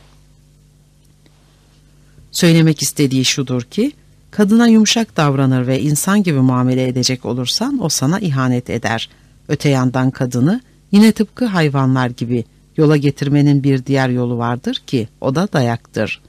Söylemek 2.32 2.82
istediği 2.82 3.24
şudur 3.24 3.62
ki, 3.62 3.92
kadına 4.36 4.68
yumuşak 4.68 5.16
davranır 5.16 5.66
ve 5.66 5.80
insan 5.80 6.22
gibi 6.22 6.38
muamele 6.38 6.88
edecek 6.88 7.24
olursan 7.24 7.78
o 7.82 7.88
sana 7.88 8.20
ihanet 8.20 8.70
eder. 8.70 9.08
Öte 9.48 9.68
yandan 9.68 10.10
kadını 10.10 10.60
yine 10.92 11.12
tıpkı 11.12 11.44
hayvanlar 11.44 12.10
gibi 12.10 12.44
yola 12.76 12.96
getirmenin 12.96 13.62
bir 13.62 13.86
diğer 13.86 14.08
yolu 14.08 14.38
vardır 14.38 14.82
ki 14.86 15.08
o 15.20 15.34
da 15.34 15.48
dayaktır. 15.52 16.20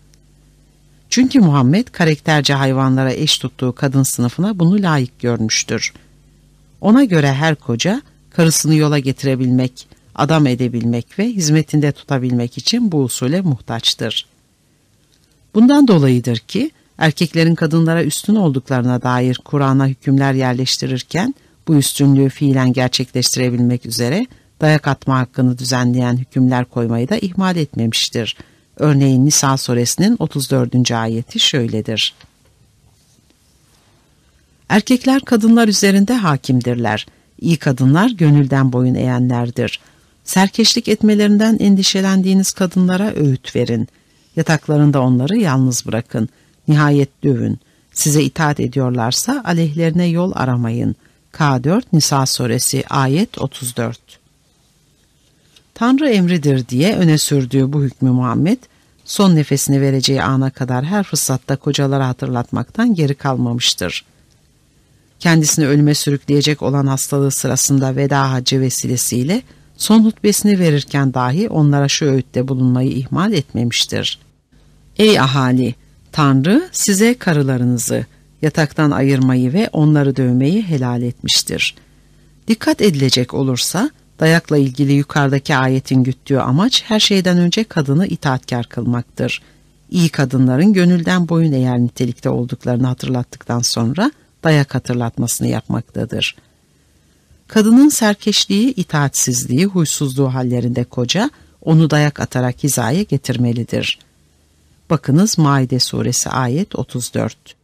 Çünkü 1.10 1.40
Muhammed 1.40 1.88
karakterce 1.88 2.54
hayvanlara 2.54 3.14
eş 3.14 3.38
tuttuğu 3.38 3.76
kadın 3.76 4.04
sınıfına 4.04 4.60
bunu 4.60 4.82
layık 4.82 5.20
görmüştür. 5.20 5.94
Ona 6.82 7.04
göre 7.04 7.34
her 7.34 7.56
koca 7.56 8.02
karısını 8.30 8.76
yola 8.76 9.00
getirebilmek, 9.00 9.88
adam 10.16 10.48
edebilmek 10.48 11.20
ve 11.20 11.28
hizmetinde 11.28 11.92
tutabilmek 11.92 12.58
için 12.58 12.92
bu 12.92 13.04
usule 13.04 13.42
muhtaçtır. 13.42 14.26
Bundan 15.56 15.88
dolayıdır 15.88 16.38
ki 16.38 16.72
erkeklerin 16.98 17.56
kadınlara 17.56 18.04
üstün 18.04 18.36
olduklarına 18.36 19.02
dair 19.02 19.40
Kur'an'a 19.46 19.88
hükümler 19.88 20.34
yerleştirirken 20.34 21.36
bu 21.68 21.76
üstünlüğü 21.76 22.30
fiilen 22.30 22.74
gerçekleştirebilmek 22.74 23.86
üzere 23.86 24.26
dayak 24.62 24.88
atma 24.88 25.20
hakkını 25.20 25.58
düzenleyen 25.58 26.18
hükümler 26.18 26.66
koymayı 26.66 27.10
da 27.10 27.18
ihmal 27.18 27.56
etmemiştir. 27.56 28.38
Örneğin 28.78 29.26
Nisa 29.26 29.58
suresinin 29.58 30.16
34. 30.20 30.92
ayeti 30.92 31.40
şöyledir. 31.40 32.14
Erkekler 34.70 35.22
kadınlar 35.22 35.68
üzerinde 35.68 36.14
hakimdirler. 36.14 37.06
İyi 37.42 37.58
kadınlar 37.58 38.10
gönülden 38.10 38.74
boyun 38.74 38.96
eğenlerdir. 38.96 39.80
Serkeşlik 40.24 40.88
etmelerinden 40.88 41.58
endişelendiğiniz 41.60 42.52
kadınlara 42.54 43.14
öğüt 43.16 43.56
verin. 43.56 43.88
Yataklarında 44.36 45.02
onları 45.02 45.38
yalnız 45.38 45.86
bırakın. 45.86 46.30
Nihayet 46.68 47.24
dövün. 47.24 47.60
Size 47.94 48.24
itaat 48.24 48.60
ediyorlarsa 48.60 49.42
aleyhlerine 49.46 50.06
yol 50.06 50.32
aramayın. 50.36 50.96
K4 51.34 51.84
Nisa 51.94 52.26
suresi 52.26 52.84
ayet 52.90 53.38
34 53.38 54.00
Tanrı 55.74 56.10
emridir 56.10 56.68
diye 56.68 56.96
öne 56.96 57.18
sürdüğü 57.18 57.74
bu 57.74 57.84
hükmü 57.84 58.12
Muhammed, 58.12 58.58
son 59.06 59.36
nefesini 59.36 59.82
vereceği 59.82 60.24
ana 60.24 60.50
kadar 60.50 60.86
her 60.86 61.04
fırsatta 61.04 61.56
kocalara 61.56 62.08
hatırlatmaktan 62.08 62.94
geri 62.94 63.16
kalmamıştır. 63.16 64.06
Kendisini 65.20 65.68
ölüme 65.68 65.96
sürükleyecek 65.96 66.62
olan 66.62 66.88
hastalığı 66.88 67.32
sırasında 67.32 67.96
veda 67.96 68.32
hacı 68.32 68.62
vesilesiyle 68.62 69.42
son 69.78 70.06
hutbesini 70.06 70.60
verirken 70.60 71.14
dahi 71.14 71.50
onlara 71.50 71.88
şu 71.88 72.06
öğütte 72.06 72.48
bulunmayı 72.48 72.92
ihmal 72.92 73.34
etmemiştir. 73.34 74.20
Ey 74.98 75.20
ahali! 75.20 75.76
Tanrı 76.16 76.70
size 76.72 77.18
karılarınızı, 77.18 78.06
yataktan 78.42 78.92
ayırmayı 78.92 79.54
ve 79.54 79.70
onları 79.74 80.16
dövmeyi 80.16 80.64
helal 80.64 81.02
etmiştir. 81.02 81.76
Dikkat 82.48 82.82
edilecek 82.82 83.34
olursa 83.34 83.90
dayakla 84.20 84.58
ilgili 84.58 84.94
yukarıdaki 84.94 85.56
ayetin 85.56 86.04
güttüğü 86.04 86.38
amaç 86.38 86.84
her 86.88 87.00
şeyden 87.00 87.38
önce 87.38 87.64
kadını 87.64 88.08
itaatkar 88.08 88.66
kılmaktır. 88.66 89.42
İyi 89.90 90.10
kadınların 90.10 90.74
gönülden 90.74 91.30
boyun 91.30 91.52
eğer 91.52 91.80
nitelikte 91.80 92.30
olduklarını 92.30 92.88
hatırlattıktan 92.88 93.60
sonra 93.60 94.12
dayak 94.44 94.76
hatırlatmasını 94.76 95.48
yapmaktadır. 95.48 96.36
Kadının 97.48 97.90
serkeşliği, 97.90 98.74
itaatsizliği, 98.74 99.66
huysuzluğu 99.66 100.34
hallerinde 100.34 100.84
koca 100.84 101.30
onu 101.62 101.90
dayak 101.90 102.20
atarak 102.20 102.64
hizaya 102.64 103.04
getirmelidir. 103.04 104.00
Bakınız 104.90 105.38
Maide 105.38 105.80
suresi 105.80 106.30
ayet 106.30 106.76
34. 106.76 107.56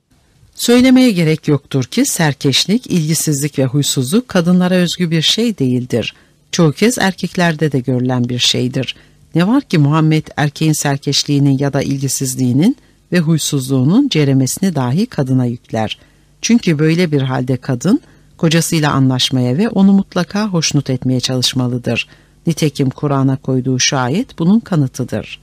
Söylemeye 0.55 1.11
gerek 1.11 1.47
yoktur 1.47 1.83
ki 1.83 2.05
serkeşlik, 2.05 2.87
ilgisizlik 2.87 3.59
ve 3.59 3.65
huysuzluk 3.65 4.27
kadınlara 4.27 4.75
özgü 4.75 5.11
bir 5.11 5.21
şey 5.21 5.57
değildir. 5.57 6.13
Çoğu 6.51 6.71
kez 6.71 6.97
erkeklerde 6.97 7.71
de 7.71 7.79
görülen 7.79 8.29
bir 8.29 8.39
şeydir. 8.39 8.95
Ne 9.35 9.47
var 9.47 9.61
ki 9.61 9.77
Muhammed 9.77 10.27
erkeğin 10.37 10.73
serkeşliğinin 10.73 11.57
ya 11.57 11.73
da 11.73 11.81
ilgisizliğinin 11.81 12.77
ve 13.11 13.19
huysuzluğunun 13.19 14.07
ceremesini 14.09 14.75
dahi 14.75 15.05
kadına 15.05 15.45
yükler. 15.45 15.99
Çünkü 16.41 16.79
böyle 16.79 17.11
bir 17.11 17.21
halde 17.21 17.57
kadın 17.57 18.01
kocasıyla 18.37 18.91
anlaşmaya 18.91 19.57
ve 19.57 19.69
onu 19.69 19.93
mutlaka 19.93 20.47
hoşnut 20.47 20.89
etmeye 20.89 21.19
çalışmalıdır. 21.19 22.07
Nitekim 22.47 22.89
Kur'an'a 22.89 23.35
koyduğu 23.35 23.79
şu 23.79 23.97
ayet 23.97 24.39
bunun 24.39 24.59
kanıtıdır. 24.59 25.39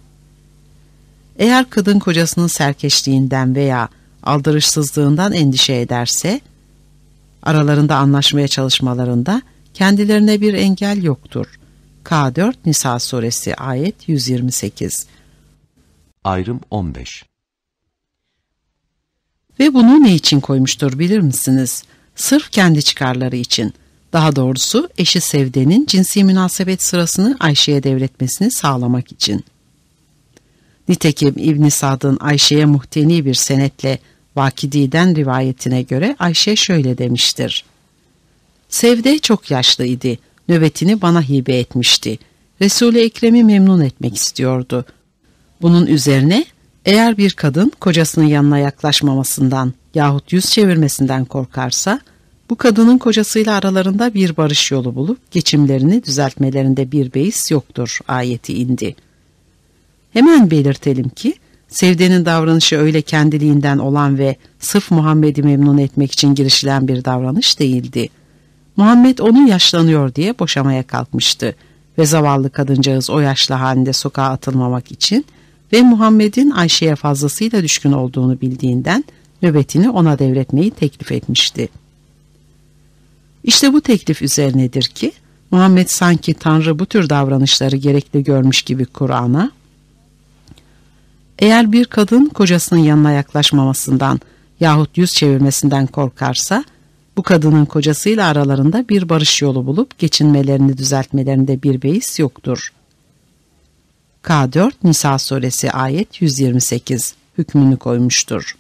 Eğer 1.39 1.71
kadın 1.71 1.99
kocasının 1.99 2.47
serkeşliğinden 2.47 3.55
veya 3.55 3.89
aldırışsızlığından 4.23 5.33
endişe 5.33 5.75
ederse, 5.75 6.41
aralarında 7.43 7.97
anlaşmaya 7.97 8.49
çalışmalarında 8.49 9.43
kendilerine 9.75 10.41
bir 10.41 10.55
engel 10.55 11.03
yoktur. 11.03 11.47
K4 12.05 12.55
Nisa 12.67 12.99
suresi 12.99 13.55
ayet 13.55 14.09
128 14.09 15.07
Ayrım 16.25 16.61
15 16.71 17.25
Ve 19.61 19.75
bunu 19.75 20.03
ne 20.03 20.15
için 20.15 20.41
koymuştur 20.41 20.99
bilir 20.99 21.21
misiniz? 21.21 21.83
Sırf 22.17 22.51
kendi 22.51 22.83
çıkarları 22.83 23.37
için. 23.37 23.75
Daha 24.13 24.37
doğrusu 24.37 24.89
eşi 24.99 25.21
Sevde'nin 25.21 25.87
cinsi 25.87 26.25
münasebet 26.25 26.83
sırasını 26.83 27.37
Ayşe'ye 27.41 27.83
devretmesini 27.83 28.51
sağlamak 28.51 29.13
için. 29.13 29.45
Nitekim 30.89 31.35
İbn 31.37 31.69
Sad'ın 31.69 32.19
Ayşe'ye 32.21 32.65
muhteni 32.65 33.25
bir 33.25 33.35
senetle 33.35 33.99
Vakidi'den 34.37 35.17
rivayetine 35.17 35.83
göre 35.83 36.17
Ayşe 36.19 36.57
şöyle 36.57 36.99
demiştir. 36.99 37.65
Sevde 38.69 39.19
çok 39.19 39.51
yaşlıydı. 39.51 40.17
Nöbetini 40.49 41.03
bana 41.03 41.23
hibe 41.23 41.59
etmişti. 41.59 42.19
Resul-i 42.63 42.99
Ekrem'i 42.99 43.45
memnun 43.45 43.81
etmek 43.81 44.17
istiyordu. 44.17 44.85
Bunun 45.63 45.87
üzerine 45.87 46.45
eğer 46.85 47.17
bir 47.17 47.31
kadın 47.31 47.73
kocasının 47.81 48.27
yanına 48.27 48.59
yaklaşmamasından 48.59 49.75
yahut 49.95 50.33
yüz 50.33 50.45
çevirmesinden 50.45 51.25
korkarsa, 51.25 52.01
bu 52.51 52.57
kadının 52.57 52.99
kocasıyla 52.99 53.57
aralarında 53.57 54.15
bir 54.15 54.37
barış 54.37 54.71
yolu 54.71 54.95
bulup 54.95 55.31
geçimlerini 55.31 56.05
düzeltmelerinde 56.05 56.93
bir 56.93 57.15
beis 57.15 57.51
yoktur 57.51 57.99
ayeti 58.09 58.55
indi. 58.55 58.97
Hemen 60.19 60.51
belirtelim 60.51 61.09
ki, 61.09 61.35
Sevde'nin 61.69 62.25
davranışı 62.25 62.77
öyle 62.77 63.03
kendiliğinden 63.03 63.79
olan 63.79 64.19
ve 64.19 64.37
sırf 64.59 64.91
Muhammed'i 64.91 65.43
memnun 65.43 65.79
etmek 65.79 66.13
için 66.13 66.35
girişilen 66.35 66.89
bir 66.89 67.05
davranış 67.05 67.59
değildi. 67.61 68.09
Muhammed 68.77 69.19
onu 69.19 69.49
yaşlanıyor 69.49 70.15
diye 70.15 70.39
boşamaya 70.39 70.83
kalkmıştı 70.83 71.55
ve 71.99 72.07
zavallı 72.07 72.51
kadıncağız 72.51 73.11
o 73.11 73.21
yaşlı 73.21 73.55
halinde 73.55 73.93
sokağa 73.93 74.29
atılmamak 74.29 74.93
için 74.93 75.25
ve 75.73 75.83
Muhammed'in 75.83 76.51
Ayşe'ye 76.51 76.97
fazlasıyla 76.97 77.63
düşkün 77.63 77.93
olduğunu 77.93 78.41
bildiğinden 78.41 79.05
nöbetini 79.43 79.91
ona 79.91 80.19
devretmeyi 80.19 80.71
teklif 80.71 81.13
etmişti. 81.13 81.69
İşte 83.45 83.73
bu 83.73 83.81
teklif 83.81 84.23
üzerinedir 84.23 84.83
ki 84.83 85.13
Muhammed 85.51 85.89
sanki 85.89 86.35
Tanrı 86.35 86.79
bu 86.79 86.87
tür 86.87 87.09
davranışları 87.09 87.77
gerekli 87.77 88.25
görmüş 88.25 88.63
gibi 88.63 88.85
Kur'an'a 88.85 89.58
eğer 91.39 91.73
bir 91.73 91.85
kadın 91.85 92.27
kocasının 92.27 92.81
yanına 92.81 93.13
yaklaşmamasından 93.13 94.21
yahut 94.61 94.99
yüz 94.99 95.13
çevirmesinden 95.13 95.87
korkarsa, 95.87 96.65
bu 97.17 97.23
kadının 97.23 97.65
kocasıyla 97.65 98.29
aralarında 98.29 98.89
bir 98.89 99.09
barış 99.09 99.43
yolu 99.43 99.67
bulup 99.67 99.99
geçinmelerini 99.99 100.79
düzeltmelerinde 100.79 101.63
bir 101.63 101.83
beis 101.83 102.19
yoktur. 102.19 102.69
K4 104.25 104.73
Nisa 104.85 105.19
suresi 105.19 105.71
ayet 105.71 106.23
128 106.23 107.15
hükmünü 107.39 107.77
koymuştur. 107.77 108.57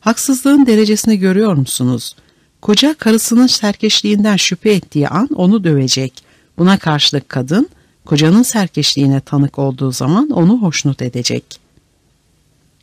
Haksızlığın 0.00 0.66
derecesini 0.66 1.18
görüyor 1.18 1.54
musunuz? 1.54 2.16
Koca 2.62 2.94
karısının 2.94 3.46
serkeşliğinden 3.46 4.36
şüphe 4.36 4.70
ettiği 4.70 5.08
an 5.08 5.28
onu 5.34 5.64
dövecek. 5.64 6.24
Buna 6.58 6.78
karşılık 6.78 7.28
kadın, 7.28 7.68
kocanın 8.06 8.42
serkeşliğine 8.42 9.20
tanık 9.20 9.58
olduğu 9.58 9.92
zaman 9.92 10.30
onu 10.30 10.62
hoşnut 10.62 11.02
edecek. 11.02 11.44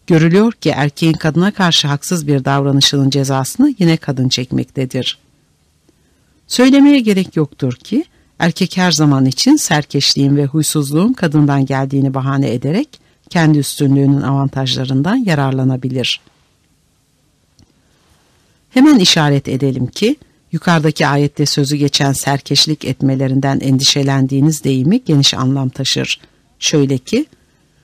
Görülüyor 0.08 0.52
ki 0.52 0.70
erkeğin 0.70 1.14
kadına 1.14 1.52
karşı 1.52 1.88
haksız 1.88 2.28
bir 2.28 2.46
davranışının 2.46 3.10
cezasını 3.10 3.74
yine 3.80 3.98
kadın 3.98 4.30
çekmektedir. 4.30 5.18
Söylemeye 6.48 7.00
gerek 7.00 7.36
yoktur 7.36 7.74
ki 7.74 8.06
erkek 8.40 8.78
her 8.78 8.92
zaman 8.92 9.26
için 9.26 9.56
serkeşliğin 9.56 10.36
ve 10.36 10.46
huysuzluğun 10.46 11.14
kadından 11.14 11.66
geldiğini 11.66 12.14
bahane 12.14 12.54
ederek 12.54 12.90
kendi 13.30 13.58
üstünlüğünün 13.58 14.22
avantajlarından 14.22 15.16
yararlanabilir. 15.16 16.20
Hemen 18.70 19.00
işaret 19.00 19.48
edelim 19.48 19.88
ki 19.88 20.16
yukarıdaki 20.52 21.08
ayette 21.08 21.46
sözü 21.46 21.76
geçen 21.76 22.14
serkeşlik 22.14 22.86
etmelerinden 22.86 23.60
endişelendiğiniz 23.60 24.64
deyimi 24.64 25.04
geniş 25.04 25.34
anlam 25.34 25.70
taşır. 25.70 26.20
Şöyle 26.60 26.98
ki, 26.98 27.26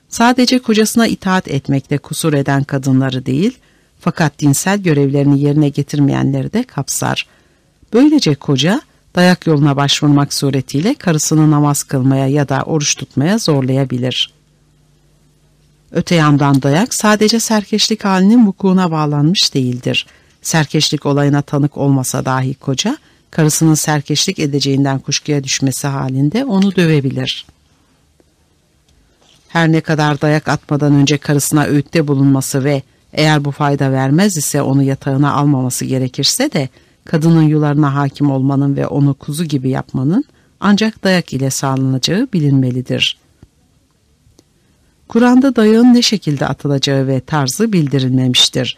sadece 0.10 0.60
kocasına 0.60 1.08
itaat 1.08 1.48
etmekte 1.48 1.98
kusur 1.98 2.34
eden 2.34 2.64
kadınları 2.64 3.26
değil, 3.26 3.58
fakat 4.00 4.40
dinsel 4.40 4.80
görevlerini 4.80 5.42
yerine 5.42 5.70
getirmeyenleri 5.70 6.54
de 6.54 6.64
kapsar. 6.64 7.28
Böylece 7.94 8.36
koca, 8.36 8.82
dayak 9.16 9.48
yoluna 9.48 9.76
başvurmak 9.76 10.34
suretiyle 10.34 10.94
karısını 10.94 11.52
namaz 11.52 11.84
kılmaya 11.84 12.28
ya 12.28 12.50
da 12.50 12.64
oruç 12.64 12.96
tutmaya 12.96 13.38
zorlayabilir. 13.38 14.34
Öte 15.92 16.16
yandan 16.16 16.62
dayak 16.62 16.94
sadece 16.94 17.40
serkeşlik 17.40 18.06
halinin 18.06 18.48
vukuuna 18.48 18.92
bağlanmış 18.92 19.54
değildir. 19.54 20.06
Serkeşlik 20.48 21.06
olayına 21.06 21.42
tanık 21.42 21.78
olmasa 21.78 22.26
dahi 22.26 22.56
koca, 22.56 22.98
karısının 23.32 23.74
serkeşlik 23.74 24.40
edeceğinden 24.40 25.00
kuşkuya 25.00 25.44
düşmesi 25.44 25.88
halinde 25.88 26.46
onu 26.46 26.76
dövebilir. 26.76 27.46
Her 29.48 29.72
ne 29.72 29.82
kadar 29.82 30.22
dayak 30.22 30.48
atmadan 30.48 30.94
önce 30.94 31.18
karısına 31.18 31.66
öğütte 31.66 32.08
bulunması 32.08 32.64
ve 32.64 32.82
eğer 33.14 33.46
bu 33.46 33.52
fayda 33.52 33.92
vermez 33.92 34.38
ise 34.38 34.62
onu 34.62 34.84
yatağına 34.84 35.34
almaması 35.34 35.86
gerekirse 35.86 36.52
de 36.52 36.70
kadının 37.06 37.44
yularına 37.44 37.96
hakim 37.96 38.32
olmanın 38.32 38.76
ve 38.76 38.88
onu 38.88 39.14
kuzu 39.14 39.46
gibi 39.46 39.70
yapmanın 39.70 40.24
ancak 40.60 41.04
dayak 41.04 41.34
ile 41.34 41.50
sağlanacağı 41.50 42.28
bilinmelidir. 42.34 43.18
Kur'an'da 45.08 45.56
dayağın 45.56 45.94
ne 45.94 46.02
şekilde 46.02 46.48
atılacağı 46.48 47.08
ve 47.08 47.20
tarzı 47.20 47.74
bildirilmemiştir. 47.74 48.78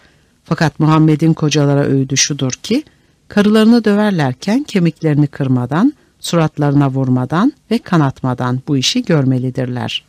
Fakat 0.50 0.80
Muhammed'in 0.80 1.34
kocalara 1.34 1.86
öğüdü 1.86 2.18
şudur 2.18 2.52
ki, 2.52 2.84
karılarını 3.28 3.86
döverlerken 3.86 4.64
kemiklerini 4.64 5.28
kırmadan, 5.28 5.93
suratlarına 6.20 6.89
vurmadan 6.89 7.54
ve 7.72 7.78
kanatmadan 7.78 8.62
bu 8.68 8.78
işi 8.78 9.06
görmelidirler. 9.06 10.06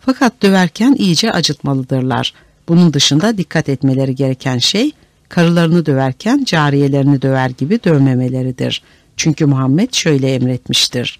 Fakat 0.00 0.42
döverken 0.42 0.94
iyice 0.98 1.32
acıtmalıdırlar. 1.32 2.34
Bunun 2.68 2.92
dışında 2.92 3.38
dikkat 3.38 3.68
etmeleri 3.68 4.14
gereken 4.14 4.58
şey, 4.58 4.92
karılarını 5.28 5.86
döverken 5.86 6.44
cariyelerini 6.44 7.22
döver 7.22 7.50
gibi 7.50 7.84
dövmemeleridir. 7.84 8.82
Çünkü 9.16 9.46
Muhammed 9.46 9.92
şöyle 9.92 10.34
emretmiştir. 10.34 11.18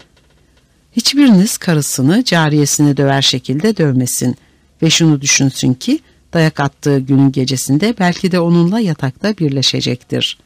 Hiçbiriniz 0.92 1.58
karısını, 1.58 2.24
cariyesini 2.24 2.96
döver 2.96 3.22
şekilde 3.22 3.76
dövmesin 3.76 4.36
ve 4.82 4.90
şunu 4.90 5.20
düşünsün 5.20 5.74
ki, 5.74 6.00
dayak 6.32 6.60
attığı 6.60 6.98
günün 6.98 7.32
gecesinde 7.32 7.94
belki 7.98 8.32
de 8.32 8.40
onunla 8.40 8.80
yatakta 8.80 9.36
birleşecektir. 9.36 10.38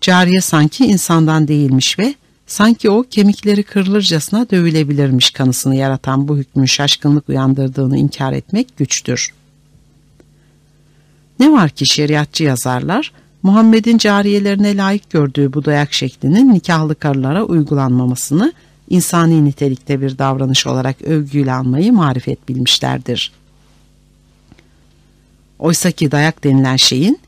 Cariye 0.00 0.40
sanki 0.40 0.84
insandan 0.84 1.48
değilmiş 1.48 1.98
ve 1.98 2.14
sanki 2.46 2.90
o 2.90 3.02
kemikleri 3.02 3.62
kırılırcasına 3.62 4.50
dövülebilirmiş 4.50 5.30
kanısını 5.30 5.76
yaratan 5.76 6.28
bu 6.28 6.36
hükmün 6.36 6.66
şaşkınlık 6.66 7.28
uyandırdığını 7.28 7.98
inkar 7.98 8.32
etmek 8.32 8.76
güçtür. 8.76 9.34
Ne 11.40 11.52
var 11.52 11.70
ki 11.70 11.86
şeriatçı 11.86 12.44
yazarlar, 12.44 13.12
Muhammed'in 13.42 13.98
cariyelerine 13.98 14.76
layık 14.76 15.10
gördüğü 15.10 15.52
bu 15.52 15.64
dayak 15.64 15.92
şeklinin 15.92 16.54
nikahlı 16.54 16.94
karılara 16.94 17.44
uygulanmamasını 17.44 18.52
insani 18.90 19.44
nitelikte 19.44 20.00
bir 20.00 20.18
davranış 20.18 20.66
olarak 20.66 21.02
övgüyle 21.02 21.52
anmayı 21.52 21.92
marifet 21.92 22.48
bilmişlerdir. 22.48 23.32
Oysaki 25.62 26.10
dayak 26.10 26.44
denilen 26.44 26.76
şeyin 26.76 27.20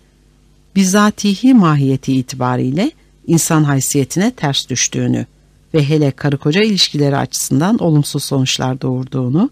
bizatihi 0.77 1.55
mahiyeti 1.55 2.13
itibariyle 2.13 2.91
insan 3.27 3.65
haysiyetine 3.65 4.31
ters 4.31 4.69
düştüğünü 4.69 5.27
ve 5.75 5.89
hele 5.89 6.11
karı 6.11 6.39
koca 6.39 6.63
ilişkileri 6.63 7.17
açısından 7.17 7.79
olumsuz 7.79 8.25
sonuçlar 8.25 8.81
doğurduğunu, 8.81 9.51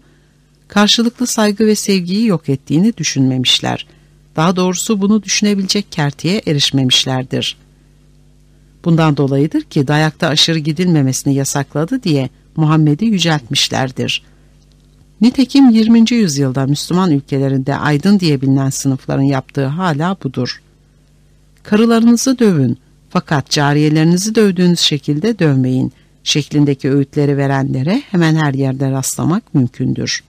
karşılıklı 0.67 1.27
saygı 1.27 1.67
ve 1.67 1.75
sevgiyi 1.75 2.25
yok 2.25 2.49
ettiğini 2.49 2.97
düşünmemişler. 2.97 3.87
Daha 4.35 4.55
doğrusu 4.55 5.01
bunu 5.01 5.23
düşünebilecek 5.23 5.91
kertiye 5.91 6.41
erişmemişlerdir. 6.47 7.57
Bundan 8.85 9.17
dolayıdır 9.17 9.61
ki 9.61 9.87
dayakta 9.87 10.27
aşırı 10.27 10.59
gidilmemesini 10.59 11.35
yasakladı 11.35 12.03
diye 12.03 12.29
Muhammed'i 12.55 13.05
yüceltmişlerdir. 13.05 14.23
Nitekim 15.23 15.69
20. 15.69 16.11
yüzyılda 16.11 16.65
Müslüman 16.65 17.11
ülkelerinde 17.11 17.75
aydın 17.75 18.19
diye 18.19 18.41
bilinen 18.41 18.69
sınıfların 18.69 19.23
yaptığı 19.23 19.65
hala 19.65 20.17
budur. 20.23 20.61
Karılarınızı 21.63 22.39
dövün 22.39 22.77
fakat 23.09 23.49
cariyelerinizi 23.49 24.35
dövdüğünüz 24.35 24.79
şekilde 24.79 25.39
dövmeyin 25.39 25.93
şeklindeki 26.23 26.91
öğütleri 26.91 27.37
verenlere 27.37 28.01
hemen 28.11 28.35
her 28.35 28.53
yerde 28.53 28.91
rastlamak 28.91 29.53
mümkündür. 29.53 30.23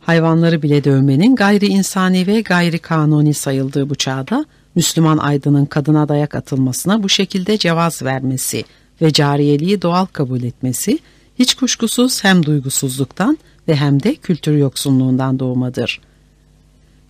Hayvanları 0.00 0.62
bile 0.62 0.84
dövmenin 0.84 1.36
gayri 1.36 1.66
insani 1.66 2.26
ve 2.26 2.40
gayri 2.40 2.78
kanuni 2.78 3.34
sayıldığı 3.34 3.90
bu 3.90 3.94
çağda 3.94 4.44
Müslüman 4.74 5.18
aydının 5.18 5.66
kadına 5.66 6.08
dayak 6.08 6.34
atılmasına 6.34 7.02
bu 7.02 7.08
şekilde 7.08 7.58
cevaz 7.58 8.02
vermesi 8.02 8.64
ve 9.02 9.12
cariyeliği 9.12 9.82
doğal 9.82 10.06
kabul 10.06 10.42
etmesi 10.42 10.98
hiç 11.38 11.54
kuşkusuz 11.54 12.24
hem 12.24 12.46
duygusuzluktan 12.46 13.38
ve 13.68 13.76
hem 13.76 14.02
de 14.02 14.14
kültür 14.14 14.56
yoksunluğundan 14.56 15.38
doğmadır. 15.38 16.00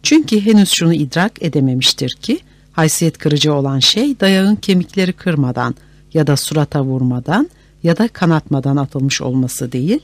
Çünkü 0.03 0.41
henüz 0.41 0.71
şunu 0.71 0.95
idrak 0.95 1.43
edememiştir 1.43 2.17
ki 2.23 2.39
haysiyet 2.73 3.19
kırıcı 3.19 3.55
olan 3.55 3.79
şey 3.79 4.21
dayağın 4.21 4.57
kemikleri 4.57 5.13
kırmadan 5.13 5.75
ya 6.15 6.27
da 6.27 6.37
surata 6.37 6.85
vurmadan 6.85 7.51
ya 7.83 7.99
da 7.99 8.09
kanatmadan 8.09 8.77
atılmış 8.77 9.21
olması 9.21 9.73
değil, 9.73 10.01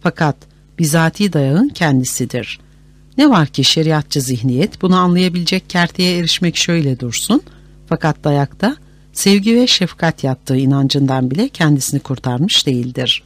fakat 0.00 0.36
bizati 0.78 1.32
dayağın 1.32 1.68
kendisidir. 1.68 2.60
Ne 3.18 3.30
var 3.30 3.46
ki 3.46 3.64
şeriatçı 3.64 4.20
zihniyet 4.20 4.82
bunu 4.82 4.96
anlayabilecek 4.96 5.70
kerteye 5.70 6.18
erişmek 6.18 6.56
şöyle 6.56 7.00
dursun, 7.00 7.42
fakat 7.86 8.24
dayakta 8.24 8.76
sevgi 9.12 9.54
ve 9.54 9.66
şefkat 9.66 10.24
yattığı 10.24 10.56
inancından 10.56 11.30
bile 11.30 11.48
kendisini 11.48 12.00
kurtarmış 12.00 12.66
değildir. 12.66 13.22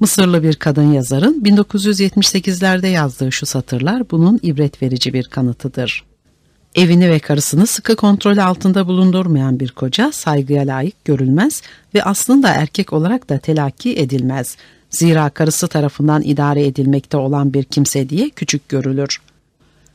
Mısırlı 0.00 0.42
bir 0.42 0.56
kadın 0.56 0.92
yazarın 0.92 1.42
1978'lerde 1.44 2.86
yazdığı 2.86 3.32
şu 3.32 3.46
satırlar 3.46 4.10
bunun 4.10 4.40
ibret 4.42 4.82
verici 4.82 5.12
bir 5.12 5.24
kanıtıdır. 5.24 6.04
Evini 6.74 7.10
ve 7.10 7.18
karısını 7.18 7.66
sıkı 7.66 7.96
kontrol 7.96 8.36
altında 8.36 8.86
bulundurmayan 8.86 9.60
bir 9.60 9.70
koca 9.70 10.12
saygıya 10.12 10.62
layık 10.62 11.04
görülmez 11.04 11.62
ve 11.94 12.04
aslında 12.04 12.48
erkek 12.48 12.92
olarak 12.92 13.28
da 13.28 13.38
telakki 13.38 13.96
edilmez. 13.96 14.56
Zira 14.90 15.30
karısı 15.30 15.68
tarafından 15.68 16.22
idare 16.22 16.66
edilmekte 16.66 17.16
olan 17.16 17.54
bir 17.54 17.64
kimse 17.64 18.08
diye 18.08 18.30
küçük 18.30 18.68
görülür. 18.68 19.18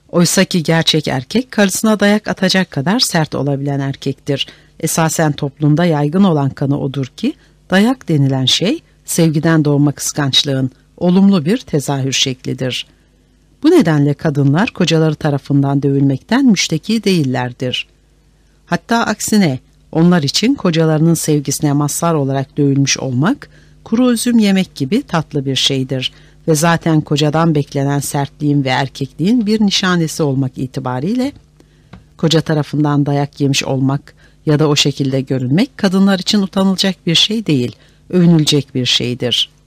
Oysa 0.10 0.46
ki 0.46 0.64
gerçek 0.64 1.08
erkek 1.08 1.52
karısına 1.52 2.00
dayak 2.00 2.28
atacak 2.28 2.72
kadar 2.72 3.00
sert 3.00 3.36
olabilen 3.36 3.80
erkektir. 3.80 4.48
Esasen 4.80 5.32
toplumda 5.32 5.86
yaygın 5.86 6.24
olan 6.24 6.50
kanı 6.50 6.80
odur 6.80 7.06
ki 7.06 7.34
dayak 7.70 8.10
denilen 8.10 8.46
şey 8.46 8.82
sevgiden 9.12 9.66
doğma 9.66 9.92
kıskançlığın 9.92 10.72
olumlu 10.98 11.46
bir 11.46 11.58
tezahür 11.58 12.12
şeklidir.'' 12.12 13.02
Bu 13.64 13.72
nedenle 13.72 14.14
kadınlar 14.14 14.70
kocaları 14.70 15.16
tarafından 15.16 15.84
dövülmekten 15.84 16.46
müşteki 16.46 17.04
değillerdir. 17.04 17.88
Hatta 18.66 18.98
aksine 18.98 19.60
onlar 19.92 20.24
için 20.24 20.56
kocalarının 20.56 21.14
sevgisine 21.14 21.74
mazhar 21.74 22.14
olarak 22.14 22.58
dövülmüş 22.58 22.98
olmak, 22.98 23.50
kuru 23.84 24.14
üzüm 24.14 24.40
yemek 24.40 24.76
gibi 24.76 25.02
tatlı 25.02 25.46
bir 25.46 25.56
şeydir 25.56 26.12
ve 26.48 26.56
zaten 26.56 27.02
kocadan 27.02 27.56
beklenen 27.56 28.00
sertliğin 28.00 28.64
ve 28.64 28.70
erkekliğin 28.70 29.46
bir 29.46 29.62
nişanesi 29.62 30.24
olmak 30.24 30.58
itibariyle, 30.58 31.32
koca 32.18 32.42
tarafından 32.42 33.06
dayak 33.06 33.42
yemiş 33.42 33.64
olmak 33.64 34.14
ya 34.46 34.60
da 34.60 34.68
o 34.68 34.76
şekilde 34.76 35.22
görünmek 35.22 35.78
kadınlar 35.78 36.20
için 36.20 36.42
utanılacak 36.42 36.96
bir 37.08 37.16
şey 37.16 37.46
değil, 37.46 37.76
övünülecek 38.12 38.76
bir 38.76 38.86
şeydir.'' 38.86 39.62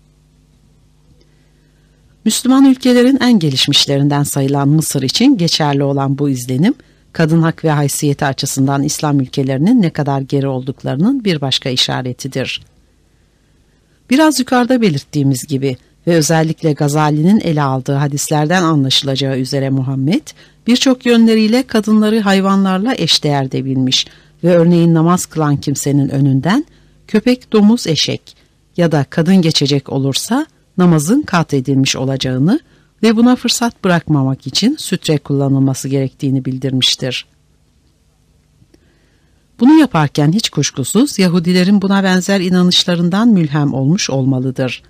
Müslüman 2.25 2.65
ülkelerin 2.65 3.19
en 3.21 3.39
gelişmişlerinden 3.39 4.23
sayılan 4.23 4.69
Mısır 4.69 5.03
için 5.03 5.37
geçerli 5.37 5.83
olan 5.83 6.19
bu 6.19 6.31
izlenim, 6.31 6.75
kadın 7.13 7.43
hak 7.43 7.65
ve 7.65 7.71
haysiyeti 7.71 8.25
açısından 8.25 8.83
İslam 8.83 9.21
ülkelerinin 9.21 9.83
ne 9.83 9.91
kadar 9.91 10.21
geri 10.21 10.47
olduklarının 10.47 11.25
bir 11.25 11.41
başka 11.41 11.71
işaretidir. 11.71 12.63
Biraz 14.11 14.41
yukarıda 14.41 14.81
belirttiğimiz 14.81 15.47
gibi 15.47 15.77
ve 16.07 16.15
özellikle 16.15 16.73
Gazali'nin 16.73 17.41
ele 17.41 17.63
aldığı 17.63 17.95
hadislerden 17.95 18.63
anlaşılacağı 18.63 19.39
üzere 19.39 19.71
Muhammed, 19.71 20.27
birçok 20.67 21.07
yönleriyle 21.07 21.63
kadınları 21.63 22.21
hayvanlarla 22.21 22.95
eşdeğerde 22.99 23.65
bilmiş 23.65 24.07
ve 24.45 24.57
örneğin 24.57 24.95
namaz 24.95 25.27
kılan 25.27 25.57
kimsenin 25.57 26.09
önünden 26.09 26.65
köpek, 27.09 27.53
domuz, 27.53 27.87
eşek 27.87 28.34
ya 28.77 28.93
da 28.93 29.05
kadın 29.11 29.37
geçecek 29.37 29.93
olursa 29.93 30.47
namazın 30.79 31.23
kat 31.23 31.55
edilmiş 31.55 31.97
olacağını 31.97 32.61
ve 33.03 33.17
buna 33.17 33.37
fırsat 33.37 33.85
bırakmamak 33.85 34.47
için 34.47 34.77
sütre 34.77 35.19
kullanılması 35.19 35.89
gerektiğini 35.89 36.45
bildirmiştir. 36.45 37.27
Bunu 39.61 39.81
yaparken 39.81 40.33
hiç 40.33 40.49
kuşkusuz 40.49 41.19
Yahudilerin 41.19 41.83
buna 41.83 42.05
benzer 42.05 42.41
inanışlarından 42.41 43.29
mülhem 43.29 43.75
olmuş 43.75 44.11
olmalıdır. 44.11 44.83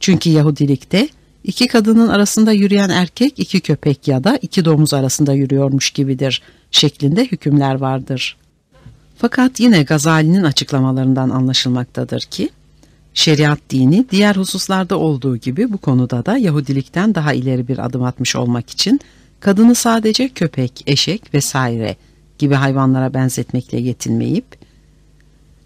Çünkü 0.00 0.30
Yahudilikte 0.30 1.08
iki 1.44 1.66
kadının 1.66 2.08
arasında 2.08 2.52
yürüyen 2.52 2.88
erkek 2.88 3.38
iki 3.38 3.60
köpek 3.60 4.08
ya 4.08 4.24
da 4.24 4.38
iki 4.42 4.64
domuz 4.64 4.94
arasında 4.94 5.32
yürüyormuş 5.32 5.90
gibidir 5.90 6.42
şeklinde 6.70 7.24
hükümler 7.24 7.74
vardır. 7.74 8.36
Fakat 9.16 9.60
yine 9.60 9.82
Gazali'nin 9.82 10.42
açıklamalarından 10.42 11.30
anlaşılmaktadır 11.30 12.20
ki 12.20 12.50
Şeriat 13.14 13.58
dini 13.70 14.06
diğer 14.10 14.36
hususlarda 14.36 14.98
olduğu 14.98 15.36
gibi 15.36 15.72
bu 15.72 15.78
konuda 15.78 16.26
da 16.26 16.36
Yahudilikten 16.36 17.14
daha 17.14 17.32
ileri 17.32 17.68
bir 17.68 17.86
adım 17.86 18.02
atmış 18.02 18.36
olmak 18.36 18.70
için 18.70 19.00
kadını 19.40 19.74
sadece 19.74 20.28
köpek, 20.28 20.82
eşek 20.86 21.34
vesaire 21.34 21.96
gibi 22.38 22.54
hayvanlara 22.54 23.14
benzetmekle 23.14 23.80
yetinmeyip 23.80 24.44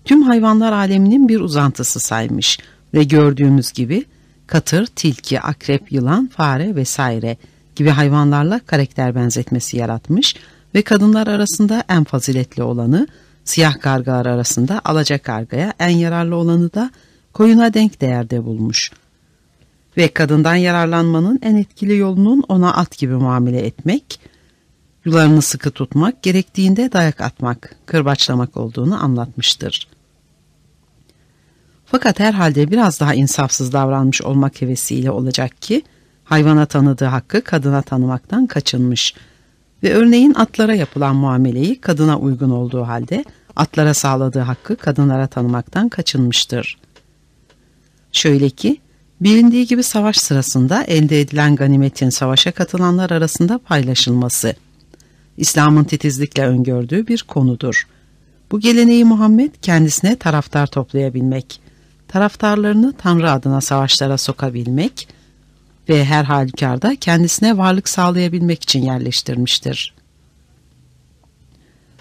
tüm 0.05 0.23
hayvanlar 0.23 0.73
aleminin 0.73 1.29
bir 1.29 1.41
uzantısı 1.41 2.01
saymış 2.01 2.59
ve 2.95 3.05
gördüğümüz 3.05 3.73
gibi 3.73 4.05
katır, 4.47 4.87
tilki, 4.87 5.41
akrep, 5.41 5.93
yılan, 5.93 6.27
fare 6.27 6.77
vesaire 6.77 7.37
gibi 7.77 7.89
hayvanlarla 7.89 8.61
karakter 8.67 9.15
benzetmesi 9.15 9.77
yaratmış 9.77 10.35
ve 10.75 10.83
kadınlar 10.83 11.27
arasında 11.27 11.85
en 11.89 12.05
faziletli 12.05 12.63
olanı 12.63 13.07
siyah 13.45 13.81
kargalar 13.81 14.27
arasında 14.27 14.81
alacak 14.85 15.25
kargaya 15.25 15.73
en 15.79 15.89
yararlı 15.89 16.37
olanı 16.37 16.75
da 16.75 16.91
koyuna 17.39 17.75
denk 17.75 18.01
değerde 18.01 18.45
bulmuş. 18.45 18.91
Ve 19.97 20.09
kadından 20.09 20.55
yararlanmanın 20.55 21.39
en 21.43 21.57
etkili 21.57 21.97
yolunun 21.97 22.45
ona 22.49 22.75
at 22.75 22.99
gibi 22.99 23.15
muamele 23.15 23.67
etmek, 23.67 24.21
yularını 25.05 25.43
sıkı 25.43 25.71
tutmak, 25.71 26.23
gerektiğinde 26.23 26.93
dayak 26.93 27.21
atmak, 27.21 27.77
kırbaçlamak 27.87 28.57
olduğunu 28.57 29.05
anlatmıştır. 29.05 29.89
Fakat 31.87 32.21
herhalde 32.21 32.71
biraz 32.71 33.01
daha 33.01 33.15
insafsız 33.15 33.73
davranmış 33.73 34.23
olmak 34.23 34.63
hevesiyle 34.63 35.11
olacak 35.11 35.63
ki, 35.63 35.83
hayvana 36.25 36.67
tanıdığı 36.67 37.05
hakkı 37.05 37.45
kadına 37.45 37.83
tanımaktan 37.83 38.47
kaçınmış 38.47 39.15
ve 39.83 39.95
örneğin 39.95 40.35
atlara 40.35 40.75
yapılan 40.75 41.17
muameleyi 41.17 41.81
kadına 41.81 42.19
uygun 42.19 42.51
olduğu 42.51 42.83
halde 42.83 43.25
atlara 43.57 43.95
sağladığı 43.95 44.41
hakkı 44.41 44.77
kadınlara 44.77 45.27
tanımaktan 45.27 45.89
kaçınmıştır. 45.89 46.88
Şöyle 48.13 48.51
ki, 48.51 48.81
bilindiği 49.21 49.67
gibi 49.67 49.83
savaş 49.83 50.17
sırasında 50.17 50.85
elde 50.85 51.21
edilen 51.21 51.57
ganimetin 51.57 52.11
savaşa 52.11 52.53
katılanlar 52.53 53.11
arasında 53.11 53.59
paylaşılması, 53.59 54.55
İslam'ın 55.37 55.85
titizlikle 55.85 56.47
öngördüğü 56.47 57.07
bir 57.07 57.23
konudur. 57.23 57.87
Bu 58.51 58.61
geleneği 58.61 59.05
Muhammed 59.05 59.55
kendisine 59.63 60.17
taraftar 60.17 60.67
toplayabilmek, 60.67 61.61
taraftarlarını 62.09 62.93
Tanrı 62.93 63.31
adına 63.31 63.61
savaşlara 63.61 64.19
sokabilmek 64.19 65.09
ve 65.89 66.05
her 66.05 66.25
halükarda 66.25 66.97
kendisine 66.97 67.59
varlık 67.59 67.89
sağlayabilmek 67.89 68.63
için 68.63 68.83
yerleştirmiştir. 68.83 69.95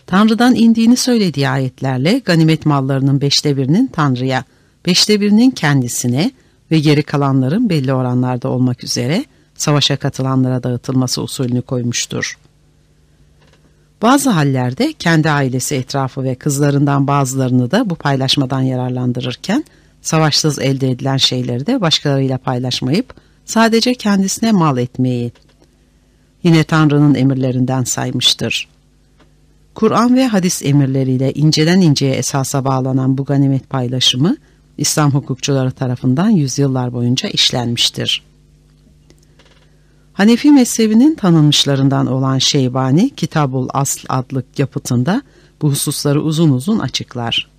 Tanrı'dan 0.08 0.56
indiğini 0.56 0.98
söylediği 0.98 1.50
ayetlerle 1.50 2.20
ganimet 2.20 2.66
mallarının 2.66 3.22
beşte 3.22 3.58
birinin 3.58 3.88
Tanrı'ya, 3.88 4.44
beşte 4.86 5.22
birinin 5.22 5.52
kendisine 5.52 6.32
ve 6.72 6.80
geri 6.80 7.04
kalanların 7.04 7.70
belli 7.70 7.94
oranlarda 7.94 8.50
olmak 8.50 8.84
üzere 8.84 9.26
savaşa 9.56 9.98
katılanlara 9.98 10.64
dağıtılması 10.64 11.22
usulünü 11.22 11.62
koymuştur. 11.62 12.38
Bazı 14.02 14.30
hallerde 14.30 14.94
kendi 14.94 15.30
ailesi 15.30 15.76
etrafı 15.76 16.24
ve 16.24 16.36
kızlarından 16.36 17.08
bazılarını 17.08 17.72
da 17.72 17.90
bu 17.90 17.96
paylaşmadan 17.96 18.62
yararlandırırken 18.62 19.64
savaşsız 20.02 20.60
elde 20.60 20.90
edilen 20.90 21.18
şeyleri 21.18 21.68
de 21.68 21.82
başkalarıyla 21.82 22.38
paylaşmayıp 22.38 23.14
sadece 23.46 23.94
kendisine 23.94 24.52
mal 24.52 24.78
etmeyi 24.78 25.32
yine 26.44 26.64
Tanrı'nın 26.64 27.16
emirlerinden 27.16 27.84
saymıştır. 27.84 28.68
Kur'an 29.76 30.16
ve 30.16 30.28
hadis 30.28 30.62
emirleriyle 30.64 31.34
inceden 31.34 31.82
inceye 31.82 32.14
esasa 32.14 32.66
bağlanan 32.66 33.18
bu 33.18 33.26
ganimet 33.26 33.70
paylaşımı 33.70 34.38
İslam 34.78 35.12
hukukçuları 35.12 35.72
tarafından 35.72 36.30
yüzyıllar 36.30 36.94
boyunca 36.94 37.30
işlenmiştir. 37.30 38.24
Hanefi 40.14 40.52
mezhebinin 40.52 41.16
tanınmışlarından 41.16 42.08
olan 42.08 42.38
Şeybani 42.38 43.10
Kitabul 43.10 43.68
Asl 43.74 44.06
adlı 44.10 44.44
yapıtında 44.58 45.22
bu 45.62 45.72
hususları 45.72 46.22
uzun 46.22 46.50
uzun 46.50 46.80
açıklar. 46.80 47.50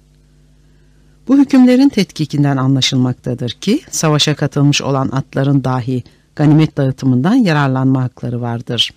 Bu 1.29 1.39
hükümlerin 1.39 1.89
tetkikinden 1.89 2.57
anlaşılmaktadır 2.57 3.51
ki 3.51 3.81
savaşa 3.91 4.35
katılmış 4.35 4.83
olan 4.83 5.09
atların 5.13 5.65
dahi 5.65 6.03
ganimet 6.37 6.77
dağıtımından 6.77 7.35
yararlanma 7.35 8.03
hakları 8.03 8.41
vardır. 8.41 8.91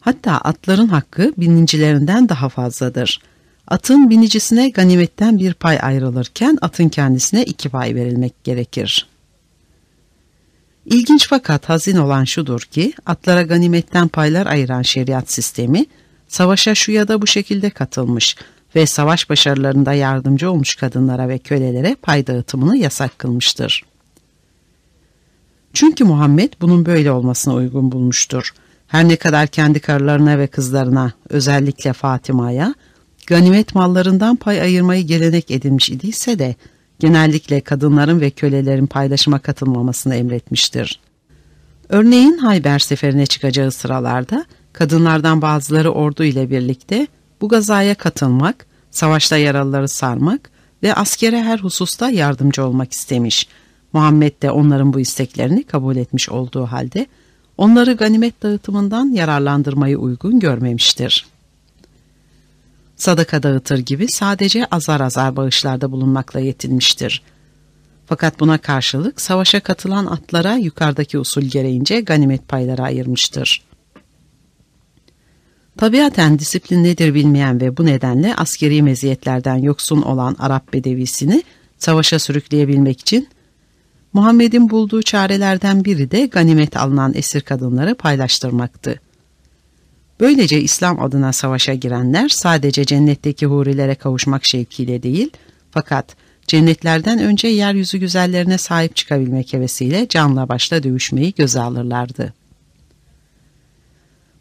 Hatta 0.00 0.32
atların 0.32 0.88
hakkı 0.88 1.32
binincilerinden 1.36 2.28
daha 2.28 2.48
fazladır. 2.48 3.20
Atın 3.68 4.10
binicisine 4.10 4.68
ganimetten 4.68 5.38
bir 5.38 5.54
pay 5.54 5.78
ayrılırken 5.82 6.58
atın 6.60 6.88
kendisine 6.88 7.44
iki 7.44 7.68
pay 7.68 7.94
verilmek 7.94 8.44
gerekir. 8.44 9.08
İlginç 10.86 11.28
fakat 11.28 11.68
hazin 11.68 11.96
olan 11.96 12.24
şudur 12.24 12.60
ki 12.60 12.92
atlara 13.06 13.42
ganimetten 13.42 14.08
paylar 14.08 14.46
ayıran 14.46 14.82
şeriat 14.82 15.32
sistemi 15.32 15.86
savaşa 16.28 16.74
şu 16.74 16.92
ya 16.92 17.08
da 17.08 17.22
bu 17.22 17.26
şekilde 17.26 17.70
katılmış 17.70 18.36
ve 18.76 18.86
savaş 18.86 19.30
başarılarında 19.30 19.92
yardımcı 19.92 20.50
olmuş 20.50 20.74
kadınlara 20.74 21.28
ve 21.28 21.38
kölelere 21.38 21.96
pay 22.02 22.26
dağıtımını 22.26 22.76
yasak 22.76 23.18
kılmıştır. 23.18 23.82
Çünkü 25.72 26.04
Muhammed 26.04 26.52
bunun 26.60 26.86
böyle 26.86 27.10
olmasına 27.10 27.54
uygun 27.54 27.92
bulmuştur. 27.92 28.54
Her 28.86 29.08
ne 29.08 29.16
kadar 29.16 29.46
kendi 29.46 29.80
karılarına 29.80 30.38
ve 30.38 30.46
kızlarına 30.46 31.12
özellikle 31.28 31.92
Fatıma'ya 31.92 32.74
ganimet 33.28 33.74
mallarından 33.74 34.36
pay 34.36 34.60
ayırmayı 34.60 35.06
gelenek 35.06 35.50
edinmiş 35.50 35.90
idiyse 35.90 36.38
de 36.38 36.54
genellikle 36.98 37.60
kadınların 37.60 38.20
ve 38.20 38.30
kölelerin 38.30 38.86
paylaşıma 38.86 39.38
katılmamasını 39.38 40.14
emretmiştir. 40.14 41.00
Örneğin 41.88 42.38
Hayber 42.38 42.78
seferine 42.78 43.26
çıkacağı 43.26 43.70
sıralarda 43.70 44.44
kadınlardan 44.72 45.42
bazıları 45.42 45.90
ordu 45.90 46.24
ile 46.24 46.50
birlikte 46.50 47.06
bu 47.40 47.48
gazaya 47.48 47.94
katılmak, 47.94 48.66
savaşta 48.90 49.36
yaralıları 49.36 49.88
sarmak 49.88 50.50
ve 50.82 50.94
askere 50.94 51.42
her 51.42 51.58
hususta 51.58 52.10
yardımcı 52.10 52.64
olmak 52.64 52.92
istemiş. 52.92 53.48
Muhammed 53.92 54.42
de 54.42 54.50
onların 54.50 54.92
bu 54.92 55.00
isteklerini 55.00 55.62
kabul 55.62 55.96
etmiş 55.96 56.28
olduğu 56.28 56.66
halde 56.66 57.06
onları 57.58 57.92
ganimet 57.92 58.42
dağıtımından 58.42 59.12
yararlandırmayı 59.12 59.98
uygun 59.98 60.40
görmemiştir. 60.40 61.37
Sadaka 62.98 63.42
dağıtır 63.42 63.78
gibi 63.78 64.08
sadece 64.08 64.66
azar 64.66 65.00
azar 65.00 65.36
bağışlarda 65.36 65.92
bulunmakla 65.92 66.40
yetinmiştir. 66.40 67.22
Fakat 68.06 68.40
buna 68.40 68.58
karşılık 68.58 69.20
savaşa 69.20 69.60
katılan 69.60 70.06
atlara 70.06 70.54
yukarıdaki 70.54 71.18
usul 71.18 71.42
gereğince 71.42 72.00
ganimet 72.00 72.48
payları 72.48 72.82
ayırmıştır. 72.82 73.62
Tabiaten 75.76 76.38
disiplin 76.38 76.84
nedir 76.84 77.14
bilmeyen 77.14 77.60
ve 77.60 77.76
bu 77.76 77.86
nedenle 77.86 78.34
askeri 78.34 78.82
meziyetlerden 78.82 79.56
yoksun 79.56 80.02
olan 80.02 80.36
Arap 80.38 80.72
bedevisini 80.72 81.42
savaşa 81.78 82.18
sürükleyebilmek 82.18 83.00
için 83.00 83.28
Muhammed'in 84.12 84.70
bulduğu 84.70 85.02
çarelerden 85.02 85.84
biri 85.84 86.10
de 86.10 86.26
ganimet 86.26 86.76
alınan 86.76 87.14
esir 87.14 87.40
kadınları 87.40 87.94
paylaştırmaktı. 87.94 89.00
Böylece 90.20 90.60
İslam 90.60 91.00
adına 91.00 91.32
savaşa 91.32 91.74
girenler 91.74 92.28
sadece 92.28 92.84
cennetteki 92.84 93.46
hurilere 93.46 93.94
kavuşmak 93.94 94.46
şevkiyle 94.46 95.02
değil, 95.02 95.30
fakat 95.70 96.16
cennetlerden 96.46 97.18
önce 97.18 97.48
yeryüzü 97.48 97.98
güzellerine 97.98 98.58
sahip 98.58 98.96
çıkabilmek 98.96 99.52
hevesiyle 99.52 100.08
canla 100.08 100.48
başla 100.48 100.82
dövüşmeyi 100.82 101.34
göze 101.34 101.60
alırlardı. 101.60 102.34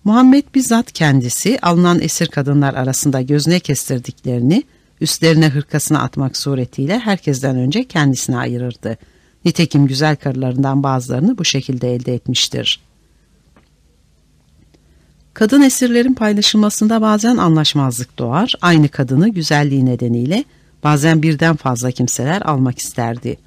Muhammed 0.03 0.43
bizzat 0.55 0.91
kendisi 0.91 1.59
alınan 1.61 1.99
esir 1.99 2.27
kadınlar 2.27 2.73
arasında 2.73 3.21
gözüne 3.21 3.59
kestirdiklerini 3.59 4.63
üstlerine 5.01 5.49
hırkasına 5.49 6.01
atmak 6.01 6.37
suretiyle 6.37 6.99
herkesten 6.99 7.55
önce 7.55 7.83
kendisine 7.83 8.37
ayırırdı. 8.37 8.97
Nitekim 9.45 9.87
güzel 9.87 10.15
karılarından 10.15 10.83
bazılarını 10.83 11.37
bu 11.37 11.45
şekilde 11.45 11.95
elde 11.95 12.13
etmiştir. 12.13 12.86
Kadın 15.37 15.61
esirlerin 15.61 16.13
paylaşılmasında 16.13 17.01
bazen 17.01 17.37
anlaşmazlık 17.37 18.19
doğar, 18.19 18.53
aynı 18.61 18.89
kadını 18.89 19.29
güzelliği 19.29 19.85
nedeniyle 19.85 20.43
bazen 20.83 21.21
birden 21.21 21.55
fazla 21.55 21.91
kimseler 21.91 22.41
almak 22.41 22.79
isterdi. 22.79 23.37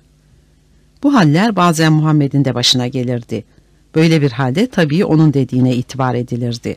Bu 1.03 1.14
haller 1.14 1.57
bazen 1.57 1.93
Muhammed'in 1.93 2.45
de 2.45 2.55
başına 2.55 2.86
gelirdi. 2.86 3.45
Böyle 3.95 4.22
bir 4.22 4.32
halde 4.32 4.66
tabii 4.66 5.05
onun 5.05 5.34
dediğine 5.34 5.76
itibar 5.76 6.14
edilirdi. 6.14 6.76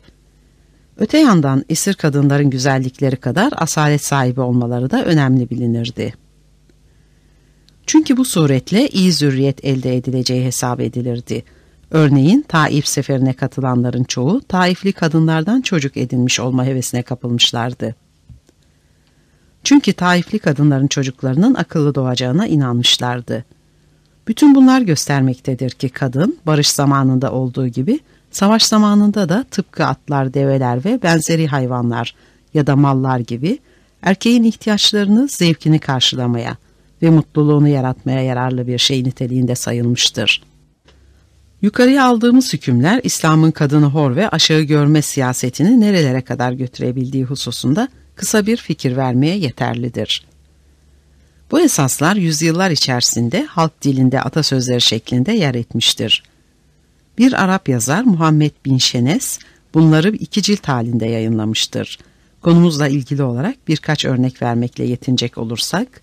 Öte 0.97 1.17
yandan 1.17 1.65
esir 1.69 1.93
kadınların 1.93 2.49
güzellikleri 2.49 3.15
kadar 3.15 3.53
asalet 3.57 4.03
sahibi 4.03 4.41
olmaları 4.41 4.91
da 4.91 5.05
önemli 5.05 5.49
bilinirdi. 5.49 6.13
Çünkü 7.85 8.17
bu 8.17 8.25
suretle 8.25 8.87
iyi 8.87 9.11
zürriyet 9.13 9.65
elde 9.65 9.97
edileceği 9.97 10.45
hesap 10.45 10.79
edilirdi. 10.79 11.43
Örneğin 11.93 12.45
Taif 12.47 12.87
seferine 12.87 13.33
katılanların 13.33 14.03
çoğu 14.03 14.41
Taifli 14.41 14.93
kadınlardan 14.93 15.61
çocuk 15.61 15.97
edinmiş 15.97 16.39
olma 16.39 16.65
hevesine 16.65 17.01
kapılmışlardı. 17.01 17.95
Çünkü 19.63 19.93
Taifli 19.93 20.39
kadınların 20.39 20.87
çocuklarının 20.87 21.53
akıllı 21.53 21.95
doğacağına 21.95 22.47
inanmışlardı. 22.47 23.45
Bütün 24.27 24.55
bunlar 24.55 24.81
göstermektedir 24.81 25.69
ki 25.69 25.89
kadın 25.89 26.37
barış 26.45 26.69
zamanında 26.69 27.31
olduğu 27.31 27.67
gibi 27.67 27.99
savaş 28.31 28.63
zamanında 28.63 29.29
da 29.29 29.45
tıpkı 29.51 29.85
atlar, 29.85 30.33
develer 30.33 30.85
ve 30.85 31.03
benzeri 31.03 31.47
hayvanlar 31.47 32.15
ya 32.53 32.67
da 32.67 32.75
mallar 32.75 33.19
gibi 33.19 33.59
erkeğin 34.01 34.43
ihtiyaçlarını, 34.43 35.27
zevkini 35.27 35.79
karşılamaya 35.79 36.57
ve 37.01 37.09
mutluluğunu 37.09 37.67
yaratmaya 37.67 38.21
yararlı 38.21 38.67
bir 38.67 38.77
şey 38.77 39.03
niteliğinde 39.03 39.55
sayılmıştır. 39.55 40.52
Yukarıya 41.63 42.05
aldığımız 42.05 42.53
hükümler 42.53 43.01
İslam'ın 43.03 43.51
kadını 43.51 43.85
hor 43.85 44.15
ve 44.15 44.29
aşağı 44.29 44.61
görme 44.61 45.01
siyasetini 45.01 45.81
nerelere 45.81 46.21
kadar 46.21 46.51
götürebildiği 46.51 47.23
hususunda 47.23 47.87
kısa 48.15 48.45
bir 48.45 48.57
fikir 48.57 48.97
vermeye 48.97 49.37
yeterlidir. 49.37 50.25
Bu 51.51 51.61
esaslar 51.61 52.15
yüzyıllar 52.15 52.71
içerisinde 52.71 53.45
halk 53.45 53.81
dilinde 53.81 54.21
atasözleri 54.21 54.81
şeklinde 54.81 55.31
yer 55.31 55.55
etmiştir. 55.55 56.23
Bir 57.17 57.43
Arap 57.43 57.69
yazar 57.69 58.03
Muhammed 58.03 58.51
bin 58.65 58.77
Şenes 58.77 59.39
bunları 59.73 60.09
iki 60.09 60.41
cilt 60.41 60.67
halinde 60.67 61.05
yayınlamıştır. 61.05 61.99
Konumuzla 62.41 62.87
ilgili 62.87 63.23
olarak 63.23 63.67
birkaç 63.67 64.05
örnek 64.05 64.41
vermekle 64.41 64.85
yetinecek 64.85 65.37
olursak, 65.37 66.01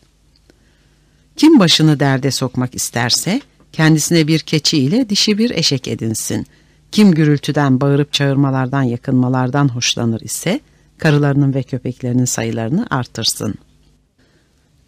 kim 1.37 1.59
başını 1.59 2.01
derde 2.01 2.31
sokmak 2.31 2.75
isterse 2.75 3.41
kendisine 3.73 4.27
bir 4.27 4.41
keçi 4.41 4.79
ile 4.79 5.09
dişi 5.09 5.39
bir 5.39 5.51
eşek 5.51 5.89
edinsin. 5.89 6.47
Kim 6.93 7.13
gürültüden, 7.13 7.81
bağırıp 7.81 8.13
çağırmalardan, 8.13 8.83
yakınmalardan 8.83 9.69
hoşlanır 9.69 10.21
ise 10.21 10.61
karılarının 10.99 11.55
ve 11.55 11.63
köpeklerinin 11.63 12.25
sayılarını 12.25 12.87
artırsın.'' 12.91 13.71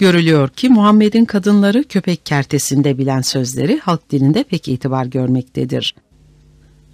Görülüyor 0.02 0.48
ki 0.48 0.68
Muhammed'in 0.68 1.24
kadınları 1.24 1.84
köpek 1.84 2.26
kertesinde 2.26 2.98
bilen 2.98 3.20
sözleri 3.20 3.78
halk 3.78 4.10
dilinde 4.10 4.42
pek 4.42 4.68
itibar 4.68 5.04
görmektedir. 5.04 5.94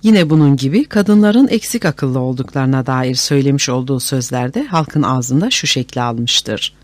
Yine 0.03 0.30
bunun 0.30 0.57
gibi 0.57 0.84
kadınların 0.84 1.49
eksik 1.49 1.84
akıllı 1.84 2.18
olduklarına 2.18 2.86
dair 2.86 3.14
söylemiş 3.14 3.68
olduğu 3.68 4.01
sözlerde 4.01 4.64
halkın 4.64 5.03
ağzında 5.03 5.51
şu 5.51 5.66
şekli 5.66 6.01
almıştır. 6.01 6.74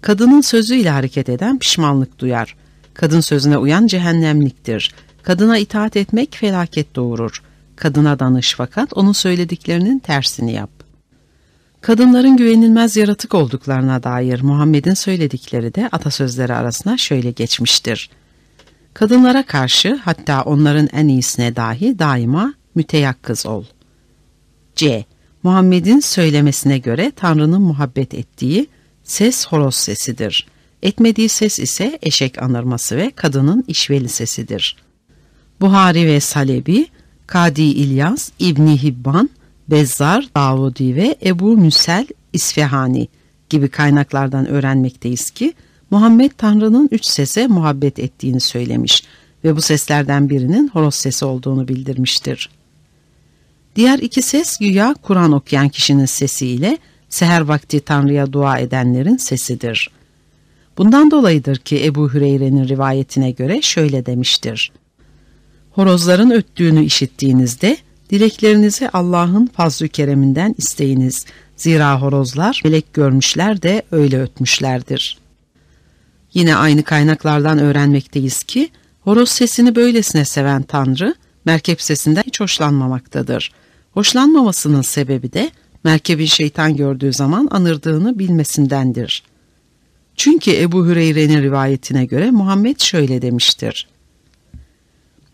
Kadının 0.00 0.40
sözüyle 0.40 0.90
hareket 0.90 1.28
eden 1.28 1.58
pişmanlık 1.58 2.18
duyar. 2.18 2.56
Kadın 2.94 3.20
sözüne 3.20 3.58
uyan 3.58 3.86
cehennemliktir. 3.86 4.94
Kadına 5.22 5.58
itaat 5.58 5.96
etmek 5.96 6.36
felaket 6.36 6.96
doğurur. 6.96 7.42
Kadına 7.76 8.18
danış 8.18 8.54
fakat 8.54 8.96
onun 8.96 9.12
söylediklerinin 9.12 9.98
tersini 9.98 10.52
yap. 10.52 10.70
Kadınların 11.80 12.36
güvenilmez 12.36 12.96
yaratık 12.96 13.34
olduklarına 13.34 14.02
dair 14.02 14.40
Muhammed'in 14.40 14.94
söyledikleri 14.94 15.74
de 15.74 15.88
atasözleri 15.92 16.54
arasına 16.54 16.98
şöyle 16.98 17.30
geçmiştir. 17.30 18.10
Kadınlara 18.94 19.46
karşı 19.46 20.00
hatta 20.04 20.42
onların 20.42 20.88
en 20.92 21.08
iyisine 21.08 21.56
dahi 21.56 21.98
daima 21.98 22.54
müteyakkız 22.74 23.46
ol. 23.46 23.64
C. 24.76 25.04
Muhammed'in 25.42 26.00
söylemesine 26.00 26.78
göre 26.78 27.12
Tanrı'nın 27.16 27.62
muhabbet 27.62 28.14
ettiği 28.14 28.66
ses 29.04 29.46
horoz 29.46 29.74
sesidir. 29.74 30.46
Etmediği 30.82 31.28
ses 31.28 31.58
ise 31.58 31.98
eşek 32.02 32.42
anırması 32.42 32.96
ve 32.96 33.10
kadının 33.10 33.64
işveli 33.68 34.08
sesidir. 34.08 34.76
Buhari 35.60 36.06
ve 36.06 36.20
Salebi, 36.20 36.86
Kadi 37.26 37.62
İlyas, 37.62 38.30
İbni 38.38 38.82
Hibban, 38.82 39.30
Bezzar, 39.68 40.28
Davudi 40.36 40.96
ve 40.96 41.16
Ebu 41.24 41.56
Müsel 41.56 42.06
İsfihani 42.32 43.08
gibi 43.48 43.68
kaynaklardan 43.68 44.46
öğrenmekteyiz 44.46 45.30
ki 45.30 45.54
Muhammed 45.90 46.30
Tanrı'nın 46.38 46.88
üç 46.92 47.04
sese 47.04 47.46
muhabbet 47.46 47.98
ettiğini 47.98 48.40
söylemiş 48.40 49.04
ve 49.44 49.56
bu 49.56 49.60
seslerden 49.60 50.30
birinin 50.30 50.68
horoz 50.68 50.94
sesi 50.94 51.24
olduğunu 51.24 51.68
bildirmiştir. 51.68 52.50
Diğer 53.76 53.98
iki 53.98 54.22
ses 54.22 54.58
güya 54.58 54.94
Kur'an 55.02 55.32
okuyan 55.32 55.68
kişinin 55.68 56.06
sesiyle 56.06 56.78
seher 57.08 57.40
vakti 57.40 57.80
Tanrı'ya 57.80 58.32
dua 58.32 58.58
edenlerin 58.58 59.16
sesidir. 59.16 59.90
Bundan 60.78 61.10
dolayıdır 61.10 61.56
ki 61.56 61.84
Ebu 61.84 62.12
Hüreyre'nin 62.12 62.68
rivayetine 62.68 63.30
göre 63.30 63.62
şöyle 63.62 64.06
demiştir. 64.06 64.72
Horozların 65.70 66.30
öttüğünü 66.30 66.84
işittiğinizde 66.84 67.76
dileklerinizi 68.10 68.88
Allah'ın 68.88 69.46
fazl-ı 69.46 69.88
kereminden 69.88 70.54
isteyiniz. 70.58 71.26
Zira 71.56 72.00
horozlar 72.00 72.60
melek 72.64 72.94
görmüşler 72.94 73.62
de 73.62 73.82
öyle 73.90 74.22
ötmüşlerdir. 74.22 75.18
Yine 76.34 76.56
aynı 76.56 76.82
kaynaklardan 76.82 77.58
öğrenmekteyiz 77.58 78.42
ki 78.42 78.68
horoz 79.00 79.28
sesini 79.28 79.74
böylesine 79.74 80.24
seven 80.24 80.62
Tanrı 80.62 81.14
merkep 81.44 81.82
sesinden 81.82 82.22
hiç 82.26 82.40
hoşlanmamaktadır. 82.40 83.52
Hoşlanmamasının 83.90 84.82
sebebi 84.82 85.32
de 85.32 85.50
merkebin 85.84 86.26
şeytan 86.26 86.76
gördüğü 86.76 87.12
zaman 87.12 87.48
anırdığını 87.50 88.18
bilmesindendir. 88.18 89.22
Çünkü 90.22 90.56
Ebu 90.56 90.86
Hüreyre'nin 90.86 91.42
rivayetine 91.42 92.04
göre 92.04 92.30
Muhammed 92.30 92.80
şöyle 92.80 93.22
demiştir. 93.22 93.88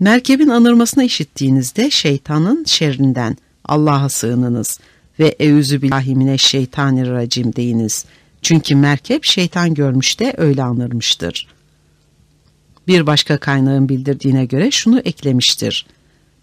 Merkebin 0.01 0.49
anırmasını 0.49 1.05
işittiğinizde 1.05 1.91
şeytanın 1.91 2.65
şerrinden 2.65 3.37
Allah'a 3.65 4.09
sığınınız 4.09 4.81
ve 5.19 5.37
eûzü 5.41 5.83
billahimine 5.83 6.39
şeytanirracim 6.39 7.57
deyiniz. 7.57 8.05
Çünkü 8.43 8.77
merkep 8.77 9.25
şeytan 9.25 9.75
görmüş 9.75 10.21
de 10.21 10.35
öyle 10.37 10.63
anırmıştır. 10.63 11.47
Bir 12.87 13.07
başka 13.07 13.39
kaynağın 13.39 13.89
bildirdiğine 13.89 14.45
göre 14.45 14.71
şunu 14.71 15.01
eklemiştir. 15.01 15.87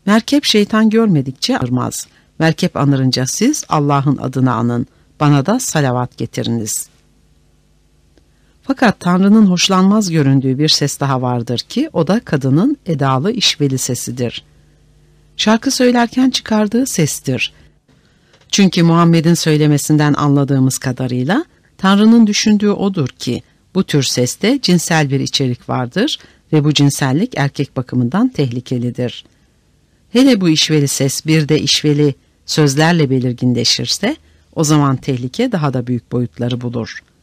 Merkep 0.05 0.43
şeytan 0.43 0.89
görmedikçe 0.89 1.57
anırmaz. 1.57 2.07
Merkep 2.39 2.77
anırınca 2.77 3.25
siz 3.27 3.63
Allah'ın 3.69 4.17
adını 4.17 4.53
anın, 4.53 4.87
bana 5.19 5.45
da 5.45 5.59
salavat 5.59 6.17
getiriniz.'' 6.17 6.94
Fakat 8.67 8.99
Tanrı'nın 8.99 9.45
hoşlanmaz 9.45 10.11
göründüğü 10.11 10.59
bir 10.59 10.69
ses 10.69 10.99
daha 10.99 11.21
vardır 11.21 11.59
ki 11.59 11.89
o 11.93 12.07
da 12.07 12.19
kadının 12.19 12.77
edalı 12.85 13.31
işveli 13.31 13.77
sesidir. 13.77 14.43
Şarkı 15.37 15.71
söylerken 15.71 16.29
çıkardığı 16.29 16.85
sestir. 16.85 17.53
Çünkü 18.51 18.83
Muhammed'in 18.83 19.33
söylemesinden 19.33 20.13
anladığımız 20.13 20.77
kadarıyla 20.77 21.45
Tanrı'nın 21.77 22.27
düşündüğü 22.27 22.69
odur 22.69 23.07
ki 23.07 23.41
bu 23.75 23.83
tür 23.83 24.03
seste 24.03 24.59
cinsel 24.61 25.09
bir 25.09 25.19
içerik 25.19 25.69
vardır 25.69 26.19
ve 26.53 26.63
bu 26.63 26.73
cinsellik 26.73 27.37
erkek 27.37 27.77
bakımından 27.77 28.29
tehlikelidir. 28.29 29.25
Hele 30.11 30.41
bu 30.41 30.49
işveli 30.49 30.87
ses 30.87 31.25
bir 31.25 31.49
de 31.49 31.61
işveli 31.61 32.15
sözlerle 32.45 33.09
belirginleşirse 33.09 34.15
o 34.55 34.63
zaman 34.63 34.97
tehlike 34.97 35.51
daha 35.51 35.73
da 35.73 35.87
büyük 35.87 36.11
boyutları 36.11 36.61
bulur.'' 36.61 37.14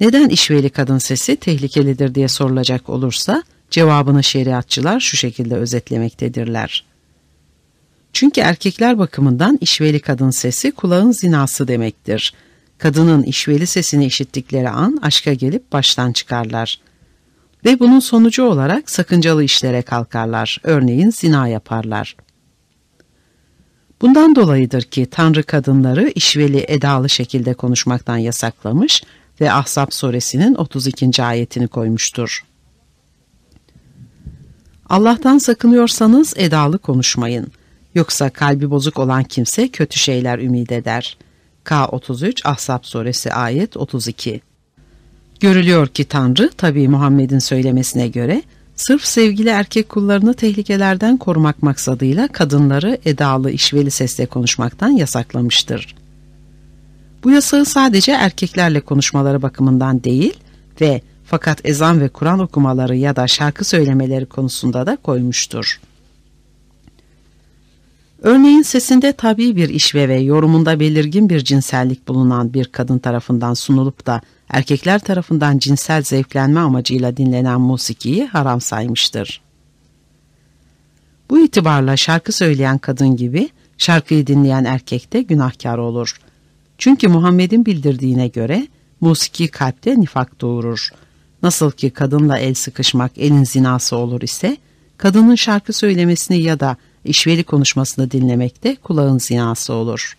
Neden 0.00 0.28
işveli 0.28 0.70
kadın 0.70 0.98
sesi 0.98 1.36
tehlikelidir 1.36 2.14
diye 2.14 2.28
sorulacak 2.28 2.88
olursa 2.88 3.42
cevabını 3.70 4.24
şeriatçılar 4.24 5.00
şu 5.00 5.16
şekilde 5.16 5.54
özetlemektedirler. 5.54 6.84
Çünkü 8.12 8.40
erkekler 8.40 8.98
bakımından 8.98 9.58
işveli 9.60 10.00
kadın 10.00 10.30
sesi 10.30 10.72
kulağın 10.72 11.12
zinası 11.12 11.68
demektir. 11.68 12.34
Kadının 12.78 13.22
işveli 13.22 13.66
sesini 13.66 14.06
işittikleri 14.06 14.70
an 14.70 14.98
aşka 15.02 15.32
gelip 15.32 15.72
baştan 15.72 16.12
çıkarlar. 16.12 16.80
Ve 17.64 17.80
bunun 17.80 18.00
sonucu 18.00 18.44
olarak 18.44 18.90
sakıncalı 18.90 19.44
işlere 19.44 19.82
kalkarlar, 19.82 20.58
örneğin 20.62 21.10
zina 21.10 21.48
yaparlar. 21.48 22.16
Bundan 24.00 24.36
dolayıdır 24.36 24.82
ki 24.82 25.06
Tanrı 25.10 25.42
kadınları 25.42 26.12
işveli 26.14 26.64
edalı 26.68 27.08
şekilde 27.08 27.54
konuşmaktan 27.54 28.16
yasaklamış 28.16 29.02
ve 29.40 29.52
Ahzab 29.52 29.86
suresinin 29.90 30.54
32. 30.54 31.22
ayetini 31.22 31.68
koymuştur. 31.68 32.44
Allah'tan 34.88 35.38
sakınıyorsanız 35.38 36.34
edalı 36.36 36.78
konuşmayın. 36.78 37.46
Yoksa 37.94 38.30
kalbi 38.30 38.70
bozuk 38.70 38.98
olan 38.98 39.24
kimse 39.24 39.68
kötü 39.68 39.98
şeyler 39.98 40.38
ümit 40.38 40.72
eder. 40.72 41.18
K33 41.64 42.48
Ahzab 42.48 42.84
suresi 42.84 43.32
ayet 43.32 43.76
32 43.76 44.40
Görülüyor 45.40 45.86
ki 45.86 46.04
Tanrı 46.04 46.50
tabi 46.56 46.88
Muhammed'in 46.88 47.38
söylemesine 47.38 48.08
göre 48.08 48.42
sırf 48.76 49.04
sevgili 49.04 49.48
erkek 49.48 49.88
kullarını 49.88 50.34
tehlikelerden 50.34 51.16
korumak 51.16 51.62
maksadıyla 51.62 52.28
kadınları 52.28 52.98
edalı 53.04 53.50
işveli 53.50 53.90
sesle 53.90 54.26
konuşmaktan 54.26 54.90
yasaklamıştır. 54.90 55.94
Bu 57.24 57.30
yasağı 57.30 57.64
sadece 57.64 58.12
erkeklerle 58.12 58.80
konuşmaları 58.80 59.42
bakımından 59.42 60.04
değil 60.04 60.40
ve 60.80 61.02
fakat 61.24 61.66
ezan 61.66 62.00
ve 62.00 62.08
Kur'an 62.08 62.38
okumaları 62.38 62.96
ya 62.96 63.16
da 63.16 63.26
şarkı 63.26 63.64
söylemeleri 63.64 64.26
konusunda 64.26 64.86
da 64.86 64.96
koymuştur. 64.96 65.80
Örneğin 68.22 68.62
sesinde 68.62 69.12
tabi 69.12 69.56
bir 69.56 69.68
işve 69.68 70.08
ve 70.08 70.20
yorumunda 70.20 70.80
belirgin 70.80 71.28
bir 71.28 71.44
cinsellik 71.44 72.08
bulunan 72.08 72.54
bir 72.54 72.64
kadın 72.64 72.98
tarafından 72.98 73.54
sunulup 73.54 74.06
da 74.06 74.20
erkekler 74.48 74.98
tarafından 74.98 75.58
cinsel 75.58 76.02
zevklenme 76.02 76.60
amacıyla 76.60 77.16
dinlenen 77.16 77.60
musikiyi 77.60 78.26
haram 78.26 78.60
saymıştır. 78.60 79.40
Bu 81.30 81.38
itibarla 81.38 81.96
şarkı 81.96 82.32
söyleyen 82.32 82.78
kadın 82.78 83.16
gibi 83.16 83.48
şarkıyı 83.78 84.26
dinleyen 84.26 84.64
erkek 84.64 85.12
de 85.12 85.22
günahkar 85.22 85.78
olur. 85.78 86.20
Çünkü 86.80 87.08
Muhammed'in 87.08 87.66
bildirdiğine 87.66 88.28
göre 88.28 88.66
musiki 89.00 89.48
kalpte 89.48 90.00
nifak 90.00 90.40
doğurur. 90.40 90.88
Nasıl 91.42 91.70
ki 91.70 91.90
kadınla 91.90 92.38
el 92.38 92.54
sıkışmak 92.54 93.12
elin 93.18 93.44
zinası 93.44 93.96
olur 93.96 94.22
ise, 94.22 94.56
kadının 94.96 95.34
şarkı 95.34 95.72
söylemesini 95.72 96.42
ya 96.42 96.60
da 96.60 96.76
işveli 97.04 97.44
konuşmasını 97.44 98.10
dinlemek 98.10 98.64
de 98.64 98.76
kulağın 98.82 99.18
zinası 99.18 99.72
olur. 99.72 100.16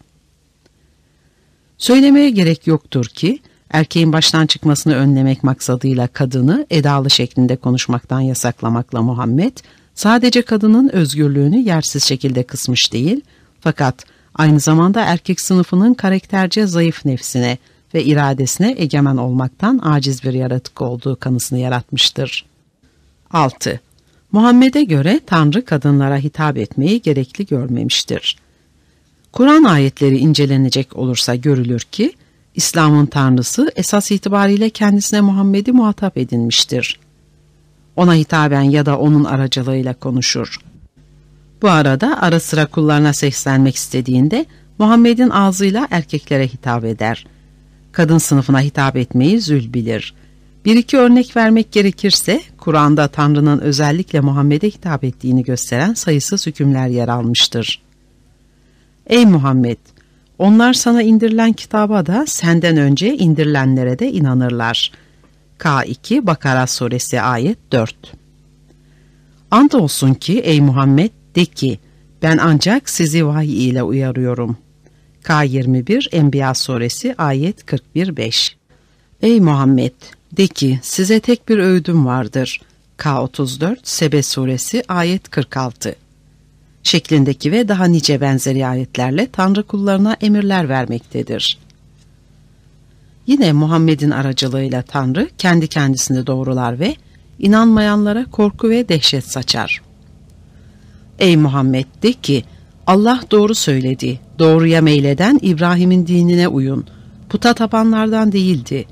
Söylemeye 1.78 2.30
gerek 2.30 2.68
yoktur 2.68 3.06
ki, 3.06 3.40
erkeğin 3.70 4.14
baştan 4.14 4.46
çıkmasını 4.46 4.96
önlemek 4.96 5.44
maksadıyla 5.44 6.08
kadını 6.08 6.66
edalı 6.70 7.10
şeklinde 7.10 7.56
konuşmaktan 7.56 8.22
yasaklamakla 8.22 9.02
Muhammed, 9.02 9.58
sadece 9.96 10.42
kadının 10.42 10.90
özgürlüğünü 10.90 11.58
yersiz 11.58 12.04
şekilde 12.04 12.44
kısmış 12.44 12.94
değil, 12.94 13.22
fakat 13.60 14.06
aynı 14.36 14.60
zamanda 14.60 15.02
erkek 15.02 15.42
sınıfının 15.42 15.94
karakterce 15.94 16.68
zayıf 16.68 17.06
nefsine 17.06 17.58
ve 17.94 18.04
iradesine 18.04 18.76
egemen 18.78 19.18
olmaktan 19.18 19.80
aciz 19.84 20.24
bir 20.24 20.34
yaratık 20.34 20.82
olduğu 20.82 21.20
kanısını 21.20 21.60
yaratmıştır. 21.60 22.46
6. 23.32 23.80
Muhammed'e 24.32 24.84
göre 24.84 25.20
Tanrı 25.26 25.66
kadınlara 25.66 26.18
hitap 26.18 26.58
etmeyi 26.58 27.02
gerekli 27.02 27.46
görmemiştir. 27.46 28.38
Kur'an 29.32 29.64
ayetleri 29.64 30.18
incelenecek 30.18 30.96
olursa 30.96 31.36
görülür 31.36 31.80
ki, 31.80 32.14
İslam'ın 32.56 33.06
Tanrısı 33.06 33.72
esas 33.76 34.12
itibariyle 34.12 34.70
kendisine 34.70 35.22
Muhammed'i 35.22 35.72
muhatap 35.72 36.18
edinmiştir. 36.18 37.00
Ona 37.96 38.14
hitaben 38.14 38.62
ya 38.62 38.86
da 38.86 39.00
onun 39.00 39.24
aracılığıyla 39.24 39.94
konuşur. 39.94 40.60
Bu 41.62 41.70
arada 41.70 42.22
ara 42.22 42.40
sıra 42.40 42.66
kullarına 42.66 43.14
seslenmek 43.14 43.76
istediğinde 43.76 44.46
Muhammed'in 44.78 45.30
ağzıyla 45.30 45.88
erkeklere 45.92 46.48
hitap 46.48 46.86
eder. 46.86 47.26
Kadın 47.92 48.18
sınıfına 48.18 48.62
hitap 48.62 48.96
etmeyi 48.96 49.42
zül 49.42 49.74
bilir. 49.74 50.14
Bir 50.66 50.76
iki 50.76 50.98
örnek 50.98 51.38
vermek 51.38 51.72
gerekirse 51.72 52.42
Kur'an'da 52.58 53.08
Tanrı'nın 53.08 53.60
özellikle 53.60 54.20
Muhammed'e 54.20 54.68
hitap 54.70 55.04
ettiğini 55.04 55.44
gösteren 55.44 55.94
sayısız 55.94 56.48
hükümler 56.48 56.88
yer 56.88 57.08
almıştır. 57.08 57.82
Ey 59.08 59.26
Muhammed! 59.26 59.78
Onlar 60.38 60.74
sana 60.74 61.02
indirilen 61.02 61.54
kitaba 61.54 62.06
da 62.06 62.26
senden 62.28 62.78
önce 62.78 63.18
indirilenlere 63.18 64.00
de 64.00 64.12
inanırlar. 64.12 64.92
K2 65.60 66.28
Bakara 66.28 66.68
suresi 66.68 67.22
ayet 67.22 67.72
4 67.72 67.96
Andolsun 69.52 70.14
ki 70.14 70.40
ey 70.40 70.62
Muhammed 70.62 71.12
de 71.36 71.46
ki 71.46 71.80
ben 72.22 72.38
ancak 72.38 72.90
sizi 72.90 73.28
vahiy 73.28 73.70
ile 73.70 73.84
uyarıyorum. 73.84 74.58
K21 75.24 76.16
Enbiya 76.16 76.54
suresi 76.54 77.16
ayet 77.18 77.64
41-5 77.64 78.52
Ey 79.22 79.40
Muhammed 79.40 79.94
de 80.38 80.48
ki 80.48 80.80
size 80.84 81.20
tek 81.20 81.50
bir 81.50 81.58
öğüdüm 81.58 82.06
vardır. 82.06 82.62
K34 82.98 83.78
Sebe 83.84 84.24
suresi 84.24 84.84
ayet 84.88 85.30
46 85.30 85.96
şeklindeki 86.84 87.52
ve 87.52 87.68
daha 87.68 87.86
nice 87.86 88.22
benzeri 88.22 88.68
ayetlerle 88.68 89.28
Tanrı 89.32 89.64
kullarına 89.64 90.18
emirler 90.22 90.70
vermektedir. 90.70 91.58
Yine 93.28 93.54
Muhammed'in 93.54 94.12
aracılığıyla 94.12 94.82
Tanrı 94.82 95.30
kendi 95.38 95.68
kendisini 95.68 96.28
doğrular 96.28 96.80
ve 96.80 96.96
inanmayanlara 97.40 98.26
korku 98.26 98.70
ve 98.70 98.90
dehşet 98.90 99.28
saçar. 99.28 99.82
Ey 101.20 101.38
Muhammed 101.38 101.86
de 102.04 102.14
ki 102.14 102.44
Allah 102.88 103.22
doğru 103.32 103.56
söyledi, 103.56 104.20
doğruya 104.40 104.82
meyleden 104.82 105.40
İbrahim'in 105.42 106.08
dinine 106.08 106.48
uyun, 106.48 106.86
puta 107.30 107.54
tapanlardan 107.54 108.32
değildi. 108.32 108.86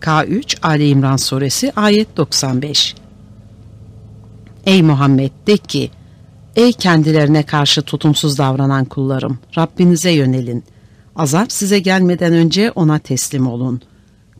K3 0.00 0.56
Ali 0.62 0.88
İmran 0.88 1.16
suresi 1.16 1.72
ayet 1.76 2.16
95 2.16 2.94
Ey 4.66 4.82
Muhammed 4.82 5.30
de 5.46 5.56
ki, 5.56 5.90
Ey 6.56 6.72
kendilerine 6.72 7.42
karşı 7.42 7.82
tutumsuz 7.82 8.38
davranan 8.38 8.84
kullarım, 8.84 9.38
Rabbinize 9.58 10.10
yönelin. 10.10 10.64
Azap 11.16 11.52
size 11.52 11.78
gelmeden 11.78 12.32
önce 12.32 12.70
ona 12.70 12.98
teslim 12.98 13.46
olun. 13.46 13.80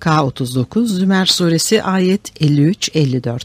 K39 0.01 0.87
Zümer 0.87 1.26
Suresi 1.26 1.83
ayet 1.83 2.41
53-54 2.43 3.41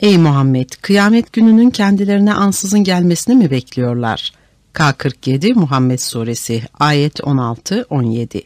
Ey 0.00 0.18
Muhammed, 0.18 0.68
kıyamet 0.82 1.32
gününün 1.32 1.70
kendilerine 1.70 2.34
ansızın 2.34 2.84
gelmesini 2.84 3.34
mi 3.34 3.50
bekliyorlar? 3.50 4.32
K47 4.74 5.54
Muhammed 5.54 5.98
Suresi 5.98 6.62
ayet 6.80 7.20
16-17 7.20 8.42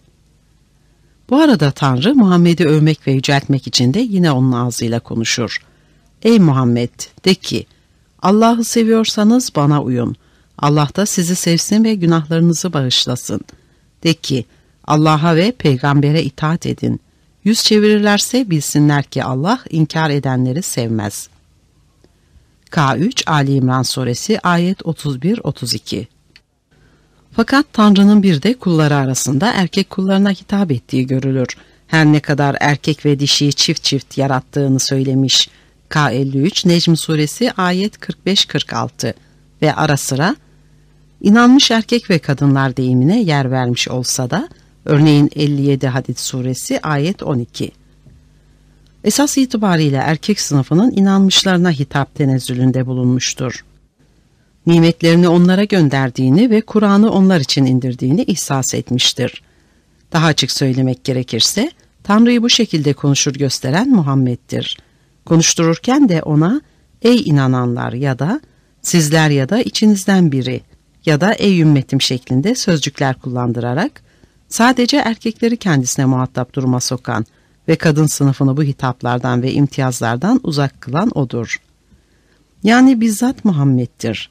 Bu 1.31 1.37
arada 1.37 1.71
Tanrı 1.71 2.15
Muhammed'i 2.15 2.67
övmek 2.67 3.07
ve 3.07 3.13
yüceltmek 3.13 3.67
için 3.67 3.95
de 3.95 4.01
yine 4.01 4.33
onun 4.33 4.53
ağzıyla 4.53 5.01
konuşur. 5.01 5.59
Ey 6.23 6.39
Muhammed, 6.39 6.91
de 7.25 7.35
ki, 7.35 7.67
Allah'ı 8.23 8.65
seviyorsanız 8.65 9.53
bana 9.57 9.83
uyun. 9.83 10.17
Allah 10.59 10.89
da 10.97 11.07
sizi 11.07 11.37
sevsin 11.37 11.85
ve 11.85 11.95
günahlarınızı 11.95 12.73
bağışlasın. 12.73 13.41
De 14.05 14.15
ki, 14.15 14.45
Allah'a 14.87 15.37
ve 15.37 15.53
peygambere 15.53 16.23
itaat 16.23 16.67
edin. 16.67 17.01
Yüz 17.45 17.63
çevirirlerse 17.63 18.51
bilsinler 18.51 19.05
ki 19.05 19.25
Allah 19.25 19.59
inkar 19.71 20.11
edenleri 20.11 20.63
sevmez. 20.63 21.29
K3 22.71 23.31
Ali 23.31 23.55
İmran 23.55 23.83
Suresi 23.83 24.41
ayet 24.41 24.81
31-32 24.81 26.07
Fakat 27.33 27.67
Tanrı'nın 27.73 28.23
bir 28.23 28.43
de 28.43 28.55
kulları 28.55 28.97
arasında 28.97 29.53
erkek 29.53 29.91
kullarına 29.91 30.31
hitap 30.31 30.73
ettiği 30.73 31.07
görülür. 31.07 31.49
Her 31.87 32.07
ne 32.07 32.21
kadar 32.21 32.57
erkek 32.61 33.07
ve 33.07 33.21
dişiyi 33.21 33.53
çift 33.53 33.85
çift 33.85 34.19
yarattığını 34.19 34.81
söylemiş. 34.81 35.51
K53 35.91 36.69
Necm 36.69 36.95
Suresi 36.95 37.53
ayet 37.53 37.97
45-46 37.97 39.15
ve 39.63 39.75
ara 39.75 39.97
sıra 39.97 40.37
inanmış 41.21 41.71
erkek 41.71 42.11
ve 42.11 42.19
kadınlar 42.19 42.77
deyimine 42.77 43.23
yer 43.23 43.51
vermiş 43.51 43.89
olsa 43.89 44.31
da 44.31 44.49
örneğin 44.85 45.31
57 45.37 45.87
Hadid 45.87 46.17
Suresi 46.17 46.81
ayet 46.81 47.23
12. 47.23 47.80
Esas 49.05 49.39
itibariyle 49.39 49.97
erkek 49.97 50.41
sınıfının 50.41 50.91
inanmışlarına 50.97 51.71
hitap 51.71 52.15
tenezzülünde 52.15 52.87
bulunmuştur. 52.87 53.65
Nimetlerini 54.67 55.29
onlara 55.29 55.65
gönderdiğini 55.65 56.51
ve 56.51 56.61
Kur'an'ı 56.61 57.11
onlar 57.11 57.41
için 57.41 57.65
indirdiğini 57.65 58.23
ihsas 58.23 58.75
etmiştir. 58.75 59.43
Daha 60.13 60.27
açık 60.27 60.51
söylemek 60.53 61.05
gerekirse 61.05 61.71
Tanrı'yı 62.05 62.43
bu 62.43 62.51
şekilde 62.51 62.93
konuşur 62.93 63.33
gösteren 63.33 63.91
Muhammed'dir. 63.91 64.79
Konuştururken 65.27 66.09
de 66.09 66.23
ona 66.23 66.61
ey 67.03 67.23
inananlar 67.25 67.93
ya 67.93 68.19
da 68.19 68.41
sizler 68.83 69.31
ya 69.31 69.49
da 69.49 69.63
içinizden 69.63 70.33
biri 70.33 70.61
ya 71.07 71.21
da 71.21 71.33
ey 71.33 71.61
ümmetim 71.61 72.01
şeklinde 72.01 72.55
sözcükler 72.55 73.15
kullandırarak 73.15 74.03
sadece 74.49 74.97
erkekleri 74.97 75.57
kendisine 75.57 76.05
muhatap 76.05 76.55
duruma 76.55 76.81
sokan 76.81 77.27
ve 77.71 77.77
kadın 77.77 78.07
sınıfını 78.07 78.57
bu 78.57 78.63
hitaplardan 78.63 79.43
ve 79.43 79.53
imtiyazlardan 79.53 80.41
uzak 80.43 80.81
kılan 80.81 81.19
odur. 81.19 81.57
Yani 82.63 83.01
bizzat 83.01 83.45
Muhammed'dir. 83.45 84.31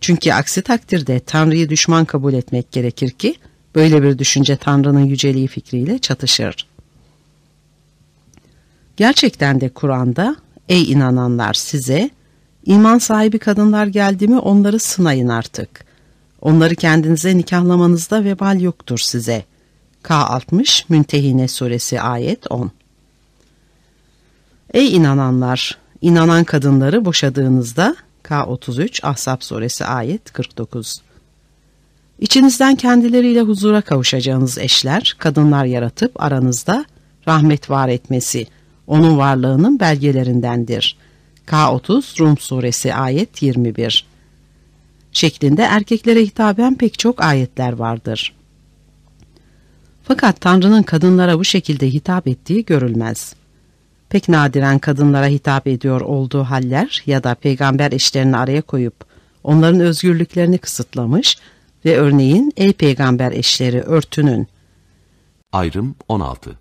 Çünkü 0.00 0.32
aksi 0.32 0.62
takdirde 0.62 1.20
Tanrı'yı 1.20 1.68
düşman 1.68 2.04
kabul 2.04 2.32
etmek 2.32 2.72
gerekir 2.72 3.10
ki 3.10 3.34
böyle 3.74 4.02
bir 4.02 4.18
düşünce 4.18 4.56
Tanrı'nın 4.56 5.04
yüceliği 5.04 5.48
fikriyle 5.48 5.98
çatışır. 5.98 6.66
Gerçekten 8.96 9.60
de 9.60 9.68
Kur'an'da 9.68 10.36
ey 10.68 10.92
inananlar 10.92 11.54
size 11.54 12.10
iman 12.64 12.98
sahibi 12.98 13.38
kadınlar 13.38 13.86
geldi 13.86 14.28
mi 14.28 14.38
onları 14.38 14.78
sınayın 14.78 15.28
artık. 15.28 15.84
Onları 16.40 16.74
kendinize 16.74 17.36
nikahlamanızda 17.36 18.24
vebal 18.24 18.60
yoktur 18.60 18.98
size. 18.98 19.44
K60 20.04 20.84
Müntehine 20.88 21.48
Suresi 21.48 22.00
ayet 22.00 22.50
10 22.50 22.70
Ey 24.74 24.96
inananlar! 24.96 25.78
inanan 26.00 26.44
kadınları 26.44 27.04
boşadığınızda 27.04 27.96
K33 28.24 29.06
Ahzab 29.06 29.40
Suresi 29.40 29.84
ayet 29.84 30.32
49 30.32 31.02
İçinizden 32.20 32.76
kendileriyle 32.76 33.40
huzura 33.40 33.80
kavuşacağınız 33.80 34.58
eşler, 34.58 35.16
kadınlar 35.18 35.64
yaratıp 35.64 36.22
aranızda 36.22 36.84
rahmet 37.28 37.70
var 37.70 37.88
etmesi, 37.88 38.46
onun 38.86 39.18
varlığının 39.18 39.80
belgelerindendir. 39.80 40.96
K30 41.46 42.20
Rum 42.20 42.38
Suresi 42.38 42.94
ayet 42.94 43.42
21 43.42 44.06
şeklinde 45.12 45.62
erkeklere 45.62 46.20
hitaben 46.20 46.74
pek 46.74 46.98
çok 46.98 47.22
ayetler 47.22 47.72
vardır. 47.72 48.34
Fakat 50.04 50.40
Tanrı'nın 50.40 50.82
kadınlara 50.82 51.38
bu 51.38 51.44
şekilde 51.44 51.92
hitap 51.92 52.28
ettiği 52.28 52.64
görülmez. 52.64 53.34
Pek 54.08 54.28
nadiren 54.28 54.78
kadınlara 54.78 55.26
hitap 55.26 55.66
ediyor 55.66 56.00
olduğu 56.00 56.42
haller 56.42 57.02
ya 57.06 57.24
da 57.24 57.34
peygamber 57.34 57.92
eşlerini 57.92 58.36
araya 58.36 58.62
koyup 58.62 58.94
onların 59.44 59.80
özgürlüklerini 59.80 60.58
kısıtlamış 60.58 61.38
ve 61.84 61.96
örneğin 61.96 62.52
ey 62.56 62.72
peygamber 62.72 63.32
eşleri 63.32 63.80
örtünün. 63.80 64.48
Ayrım 65.52 65.94
16 66.08 66.58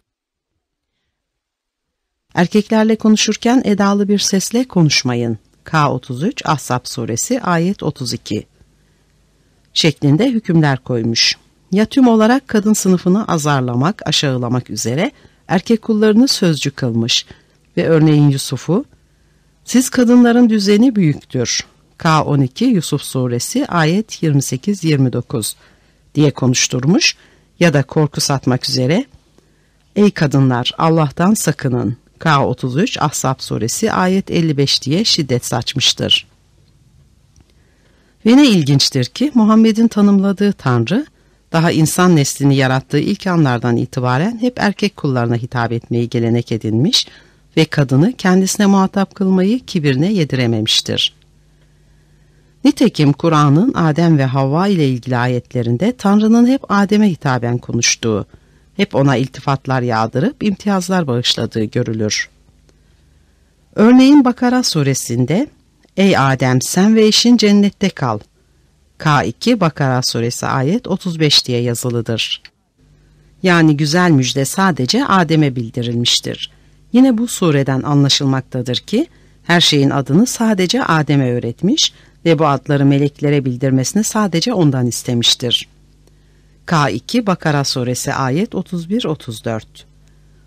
Erkeklerle 2.33 2.95
konuşurken 2.95 3.61
edalı 3.65 4.07
bir 4.07 4.19
sesle 4.19 4.67
konuşmayın. 4.67 5.37
K33 5.65 6.47
Ahzab 6.47 6.81
suresi 6.83 7.41
ayet 7.41 7.83
32 7.83 8.47
şeklinde 9.73 10.31
hükümler 10.31 10.77
koymuş. 10.77 11.37
Ya 11.71 11.85
tüm 11.85 12.07
olarak 12.07 12.47
kadın 12.47 12.73
sınıfını 12.73 13.27
azarlamak, 13.27 14.07
aşağılamak 14.07 14.69
üzere 14.69 15.11
erkek 15.47 15.81
kullarını 15.81 16.27
sözcü 16.27 16.71
kılmış 16.71 17.25
ve 17.77 17.87
örneğin 17.87 18.29
Yusuf'u 18.29 18.85
siz 19.65 19.89
kadınların 19.89 20.49
düzeni 20.49 20.95
büyüktür. 20.95 21.65
K12 21.99 22.63
Yusuf 22.63 23.01
suresi 23.01 23.67
ayet 23.67 24.23
28-29 24.23 25.55
diye 26.15 26.31
konuşturmuş 26.31 27.15
ya 27.59 27.73
da 27.73 27.83
korku 27.83 28.21
satmak 28.21 28.69
üzere 28.69 29.05
Ey 29.95 30.11
kadınlar 30.11 30.71
Allah'tan 30.77 31.33
sakının 31.33 31.97
K33 32.19 32.99
Ahzab 32.99 33.35
suresi 33.39 33.91
ayet 33.91 34.31
55 34.31 34.81
diye 34.81 35.03
şiddet 35.03 35.45
saçmıştır. 35.45 36.27
Ve 38.25 38.37
ne 38.37 38.47
ilginçtir 38.47 39.05
ki 39.05 39.31
Muhammed'in 39.33 39.87
tanımladığı 39.87 40.53
Tanrı 40.53 41.05
daha 41.51 41.71
insan 41.71 42.15
neslini 42.15 42.55
yarattığı 42.55 42.99
ilk 42.99 43.27
anlardan 43.27 43.77
itibaren 43.77 44.37
hep 44.41 44.53
erkek 44.59 44.97
kullarına 44.97 45.35
hitap 45.35 45.71
etmeyi 45.71 46.09
gelenek 46.09 46.51
edinmiş 46.51 47.07
ve 47.57 47.65
kadını 47.65 48.13
kendisine 48.13 48.65
muhatap 48.65 49.15
kılmayı 49.15 49.59
kibirine 49.59 50.13
yedirememiştir. 50.13 51.13
Nitekim 52.63 53.13
Kur'an'ın 53.13 53.73
Adem 53.73 54.17
ve 54.17 54.25
Havva 54.25 54.67
ile 54.67 54.89
ilgili 54.89 55.17
ayetlerinde 55.17 55.97
Tanrı'nın 55.97 56.47
hep 56.47 56.61
Adem'e 56.69 57.09
hitaben 57.09 57.57
konuştuğu, 57.57 58.25
hep 58.77 58.95
ona 58.95 59.15
iltifatlar 59.15 59.81
yağdırıp 59.81 60.43
imtiyazlar 60.43 61.07
bağışladığı 61.07 61.63
görülür. 61.63 62.29
Örneğin 63.75 64.25
Bakara 64.25 64.63
suresinde 64.63 65.47
Ey 65.97 66.17
Adem 66.17 66.61
sen 66.61 66.95
ve 66.95 67.05
eşin 67.05 67.37
cennette 67.37 67.89
kal. 67.89 68.19
K2 69.01 69.59
Bakara 69.59 70.01
suresi 70.01 70.47
ayet 70.47 70.87
35 70.87 71.45
diye 71.45 71.61
yazılıdır. 71.61 72.41
Yani 73.43 73.77
güzel 73.77 74.11
müjde 74.11 74.45
sadece 74.45 75.05
Adem'e 75.05 75.55
bildirilmiştir. 75.55 76.51
Yine 76.93 77.17
bu 77.17 77.27
sureden 77.27 77.81
anlaşılmaktadır 77.81 78.75
ki 78.75 79.07
Her 79.43 79.61
şeyin 79.61 79.89
adını 79.89 80.25
sadece 80.25 80.83
Adem'e 80.83 81.33
öğretmiş 81.33 81.93
ve 82.25 82.39
bu 82.39 82.47
adları 82.47 82.85
meleklere 82.85 83.45
bildirmesini 83.45 84.03
sadece 84.03 84.53
ondan 84.53 84.87
istemiştir. 84.87 85.67
K2 86.67 87.25
Bakara 87.25 87.63
suresi 87.63 88.13
ayet 88.13 88.53
31-34 88.53 89.61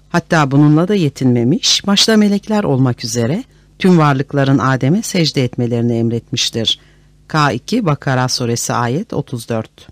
Hatta 0.09 0.51
bununla 0.51 0.89
da 0.89 0.94
yetinmemiş, 0.94 1.86
başta 1.86 2.16
melekler 2.16 2.64
olmak 2.64 3.05
üzere 3.05 3.44
tüm 3.78 3.98
varlıkların 3.98 4.59
Adem'e 4.59 5.02
secde 5.02 5.44
etmelerini 5.44 5.97
emretmiştir. 5.97 6.81
K2 7.28 7.86
Bakara 7.86 8.28
suresi 8.28 8.72
ayet 8.72 9.12
34 9.12 9.88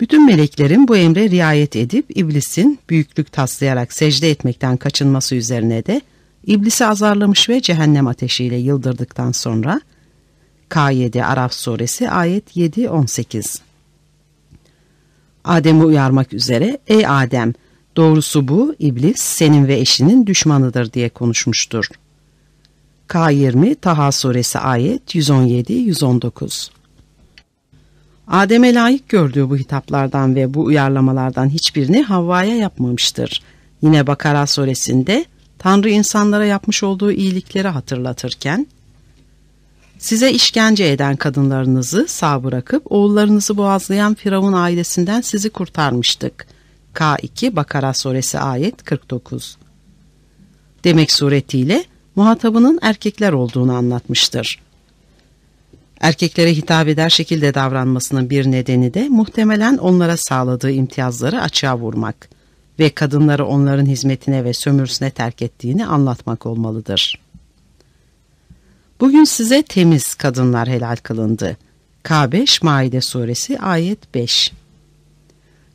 Bütün 0.00 0.26
meleklerin 0.26 0.88
bu 0.88 0.96
emre 0.96 1.30
riayet 1.30 1.76
edip 1.76 2.18
iblisin 2.18 2.78
büyüklük 2.88 3.32
taslayarak 3.32 3.92
secde 3.92 4.30
etmekten 4.30 4.76
kaçınması 4.76 5.34
üzerine 5.34 5.86
de 5.86 6.00
iblisi 6.46 6.86
azarlamış 6.86 7.48
ve 7.48 7.62
cehennem 7.62 8.06
ateşiyle 8.06 8.56
yıldırdıktan 8.56 9.32
sonra 9.32 9.80
K7 10.70 11.24
Araf 11.24 11.54
suresi 11.54 12.10
ayet 12.10 12.56
7-18 12.56 13.58
Adem'i 15.44 15.84
uyarmak 15.84 16.32
üzere 16.32 16.78
ey 16.86 17.06
Adem 17.06 17.52
doğrusu 17.96 18.48
bu 18.48 18.74
iblis 18.78 19.20
senin 19.20 19.68
ve 19.68 19.78
eşinin 19.78 20.26
düşmanıdır 20.26 20.92
diye 20.92 21.08
konuşmuştur. 21.08 21.86
K20 23.10 23.74
Taha 23.74 24.12
suresi 24.12 24.58
ayet 24.58 25.14
117-119 25.14 26.70
Adem'e 28.28 28.74
layık 28.74 29.08
gördüğü 29.08 29.50
bu 29.50 29.56
hitaplardan 29.56 30.34
ve 30.34 30.54
bu 30.54 30.64
uyarlamalardan 30.64 31.48
hiçbirini 31.48 32.02
Havva'ya 32.02 32.56
yapmamıştır. 32.56 33.42
Yine 33.82 34.06
Bakara 34.06 34.46
suresinde 34.46 35.24
Tanrı 35.58 35.90
insanlara 35.90 36.44
yapmış 36.44 36.82
olduğu 36.82 37.12
iyilikleri 37.12 37.68
hatırlatırken, 37.68 38.66
Size 40.00 40.32
işkence 40.32 40.84
eden 40.84 41.16
kadınlarınızı 41.16 42.06
sağ 42.08 42.44
bırakıp 42.44 42.92
oğullarınızı 42.92 43.56
boğazlayan 43.56 44.14
Firavun 44.14 44.52
ailesinden 44.52 45.20
sizi 45.20 45.50
kurtarmıştık. 45.50 46.46
K2 46.94 47.56
Bakara 47.56 47.94
suresi 47.94 48.38
ayet 48.38 48.82
49 48.82 49.56
Demek 50.84 51.12
suretiyle 51.12 51.84
muhatabının 52.16 52.78
erkekler 52.82 53.32
olduğunu 53.32 53.72
anlatmıştır. 53.72 54.60
Erkeklere 56.00 56.52
hitap 56.56 56.88
eder 56.88 57.10
şekilde 57.10 57.54
davranmasının 57.54 58.30
bir 58.30 58.50
nedeni 58.50 58.94
de 58.94 59.08
muhtemelen 59.08 59.76
onlara 59.76 60.16
sağladığı 60.16 60.70
imtiyazları 60.70 61.40
açığa 61.40 61.78
vurmak 61.78 62.28
ve 62.78 62.90
kadınları 62.90 63.46
onların 63.46 63.86
hizmetine 63.86 64.44
ve 64.44 64.52
sömürüsüne 64.52 65.10
terk 65.10 65.42
ettiğini 65.42 65.86
anlatmak 65.86 66.46
olmalıdır. 66.46 67.20
Bugün 69.00 69.24
size 69.24 69.62
temiz 69.62 70.14
kadınlar 70.14 70.68
helal 70.68 70.96
kılındı. 70.96 71.56
K5 72.04 72.64
Maide 72.64 73.00
suresi 73.00 73.58
ayet 73.58 74.14
5 74.14 74.52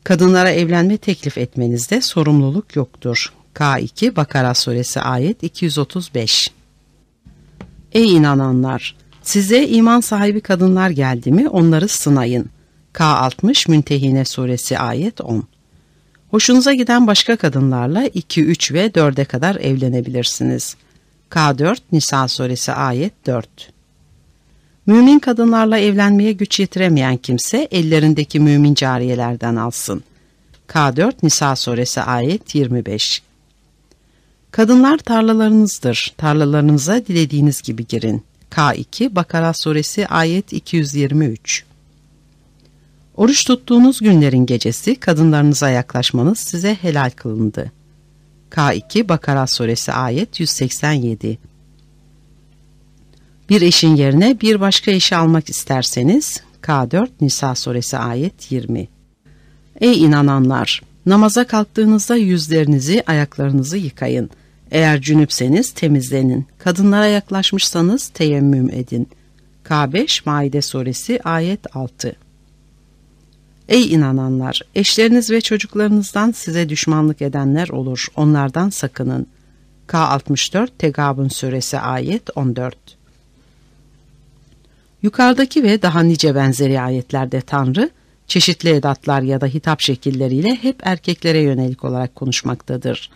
Kadınlara 0.04 0.50
evlenme 0.50 0.96
teklif 0.96 1.38
etmenizde 1.38 2.00
sorumluluk 2.00 2.76
yoktur. 2.76 3.32
K2 3.56 4.16
Bakara 4.16 4.54
suresi 4.54 5.00
ayet 5.00 5.42
235 5.42 6.50
Ey 7.92 8.16
inananlar! 8.16 8.96
Size 9.22 9.66
iman 9.66 10.00
sahibi 10.00 10.40
kadınlar 10.40 10.90
geldi 10.90 11.32
mi 11.32 11.48
onları 11.48 11.88
sınayın. 11.88 12.46
K60 12.94 13.70
Müntehine 13.70 14.24
suresi 14.24 14.78
ayet 14.78 15.20
10 15.20 15.44
Hoşunuza 16.30 16.72
giden 16.72 17.06
başka 17.06 17.36
kadınlarla 17.36 18.06
2, 18.06 18.44
3 18.44 18.72
ve 18.72 18.86
4'e 18.86 19.24
kadar 19.24 19.56
evlenebilirsiniz. 19.56 20.76
K4 21.30 21.78
Nisa 21.92 22.28
suresi 22.28 22.72
ayet 22.72 23.26
4 23.26 23.48
Mümin 24.86 25.18
kadınlarla 25.18 25.78
evlenmeye 25.78 26.32
güç 26.32 26.60
yetiremeyen 26.60 27.16
kimse 27.16 27.68
ellerindeki 27.70 28.40
mümin 28.40 28.74
cariyelerden 28.74 29.56
alsın. 29.56 30.02
K4 30.68 31.12
Nisa 31.22 31.56
suresi 31.56 32.00
ayet 32.00 32.54
25 32.54 33.25
Kadınlar 34.56 34.98
tarlalarınızdır. 34.98 36.14
Tarlalarınıza 36.16 37.06
dilediğiniz 37.06 37.62
gibi 37.62 37.86
girin. 37.86 38.22
K2 38.50 39.14
Bakara 39.14 39.52
suresi 39.52 40.06
ayet 40.06 40.52
223 40.52 41.64
Oruç 43.16 43.44
tuttuğunuz 43.44 44.00
günlerin 44.00 44.46
gecesi 44.46 44.96
kadınlarınıza 44.96 45.70
yaklaşmanız 45.70 46.38
size 46.38 46.74
helal 46.74 47.10
kılındı. 47.10 47.72
K2 48.50 49.08
Bakara 49.08 49.46
suresi 49.46 49.92
ayet 49.92 50.40
187 50.40 51.38
Bir 53.48 53.62
eşin 53.62 53.96
yerine 53.96 54.40
bir 54.40 54.60
başka 54.60 54.90
eşi 54.90 55.16
almak 55.16 55.50
isterseniz 55.50 56.42
K4 56.62 57.08
Nisa 57.20 57.54
suresi 57.54 57.98
ayet 57.98 58.52
20 58.52 58.88
Ey 59.80 60.04
inananlar! 60.04 60.82
Namaza 61.06 61.46
kalktığınızda 61.46 62.16
yüzlerinizi, 62.16 63.02
ayaklarınızı 63.06 63.76
yıkayın. 63.76 64.30
Eğer 64.70 65.00
cünüpseniz 65.00 65.72
temizlenin. 65.72 66.46
Kadınlara 66.58 67.06
yaklaşmışsanız 67.06 68.08
teyemmüm 68.08 68.70
edin. 68.70 69.08
K5 69.64 70.22
Maide 70.26 70.62
suresi 70.62 71.20
ayet 71.24 71.76
6 71.76 72.16
Ey 73.68 73.92
inananlar! 73.92 74.62
Eşleriniz 74.74 75.30
ve 75.30 75.40
çocuklarınızdan 75.40 76.32
size 76.32 76.68
düşmanlık 76.68 77.22
edenler 77.22 77.68
olur. 77.68 78.06
Onlardan 78.16 78.70
sakının. 78.70 79.26
K64 79.88 80.68
Tegabun 80.78 81.28
suresi 81.28 81.78
ayet 81.78 82.36
14 82.36 82.76
Yukarıdaki 85.02 85.62
ve 85.62 85.82
daha 85.82 86.00
nice 86.00 86.34
benzeri 86.34 86.80
ayetlerde 86.80 87.40
Tanrı, 87.40 87.90
çeşitli 88.26 88.68
edatlar 88.68 89.22
ya 89.22 89.40
da 89.40 89.46
hitap 89.46 89.80
şekilleriyle 89.80 90.54
hep 90.54 90.76
erkeklere 90.82 91.40
yönelik 91.40 91.84
olarak 91.84 92.14
konuşmaktadır. 92.14 93.10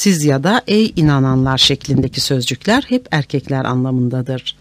Siz 0.00 0.24
ya 0.24 0.44
da 0.44 0.62
ey 0.66 0.92
inananlar 0.96 1.58
şeklindeki 1.58 2.20
sözcükler 2.20 2.84
hep 2.88 3.08
erkekler 3.10 3.64
anlamındadır. 3.64 4.56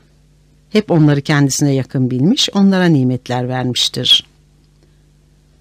Hep 0.70 0.92
onları 0.92 1.22
kendisine 1.22 1.74
yakın 1.74 2.12
bilmiş, 2.12 2.50
onlara 2.54 2.86
nimetler 2.86 3.50
vermiştir. 3.50 4.26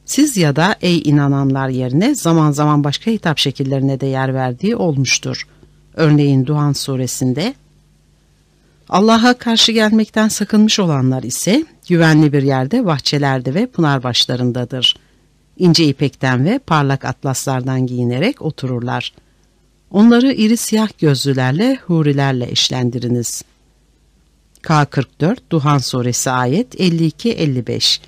Siz 0.05 0.37
ya 0.37 0.57
da 0.57 0.77
ey 0.81 1.03
inananlar 1.05 1.69
yerine 1.69 2.15
zaman 2.15 2.51
zaman 2.51 2.85
başka 2.85 3.11
hitap 3.11 3.39
şekillerine 3.39 4.01
de 4.01 4.07
yer 4.07 4.35
verdiği 4.35 4.77
olmuştur. 4.77 5.49
Örneğin 5.95 6.47
Duhan 6.47 6.73
suresinde 6.73 7.55
Allah'a 8.89 9.35
karşı 9.35 9.73
gelmekten 9.73 10.29
sakınmış 10.29 10.81
olanlar 10.81 11.23
ise 11.23 11.65
güvenli 11.89 12.33
bir 12.33 12.43
yerde 12.43 12.87
bahçelerde 12.87 13.55
ve 13.55 13.67
pınar 13.67 14.03
başlarındadır. 14.03 14.97
İnce 15.59 15.85
ipekten 15.85 16.45
ve 16.45 16.59
parlak 16.59 17.05
atlaslardan 17.05 17.87
giyinerek 17.87 18.43
otururlar. 18.43 19.13
Onları 19.91 20.33
iri 20.33 20.57
siyah 20.57 20.89
gözlülerle, 20.99 21.79
hurilerle 21.87 22.51
eşlendiriniz. 22.51 23.43
K44 24.63 25.37
Duhan 25.51 25.79
suresi 25.79 26.31
ayet 26.31 26.75
52-55 26.75 28.01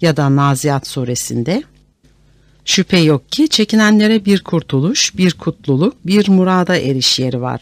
ya 0.00 0.16
da 0.16 0.36
Naziat 0.36 0.86
suresinde 0.86 1.62
Şüphe 2.64 2.98
yok 2.98 3.32
ki 3.32 3.48
çekinenlere 3.48 4.24
bir 4.24 4.44
kurtuluş, 4.44 5.16
bir 5.16 5.34
kutluluk, 5.34 6.06
bir 6.06 6.28
murada 6.28 6.76
eriş 6.76 7.18
yeri 7.18 7.40
var. 7.40 7.60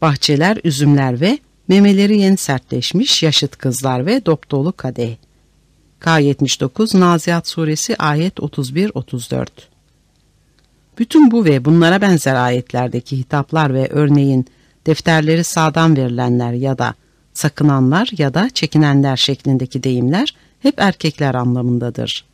Bahçeler, 0.00 0.58
üzümler 0.64 1.20
ve 1.20 1.38
memeleri 1.68 2.18
yeni 2.18 2.36
sertleşmiş 2.36 3.22
yaşıt 3.22 3.56
kızlar 3.56 4.06
ve 4.06 4.26
dopdolu 4.26 4.72
kadeh. 4.72 5.16
K79 6.00 7.00
Naziat 7.00 7.48
suresi 7.48 7.96
ayet 7.96 8.38
31-34 8.38 9.46
Bütün 10.98 11.30
bu 11.30 11.44
ve 11.44 11.64
bunlara 11.64 12.00
benzer 12.00 12.34
ayetlerdeki 12.34 13.18
hitaplar 13.18 13.74
ve 13.74 13.88
örneğin 13.90 14.46
defterleri 14.86 15.44
sağdan 15.44 15.96
verilenler 15.96 16.52
ya 16.52 16.78
da 16.78 16.94
sakınanlar 17.34 18.10
ya 18.18 18.34
da 18.34 18.50
çekinenler 18.50 19.16
şeklindeki 19.16 19.82
deyimler 19.82 20.34
hep 20.60 20.74
erkekler 20.80 21.34
anlamındadır. 21.34 22.24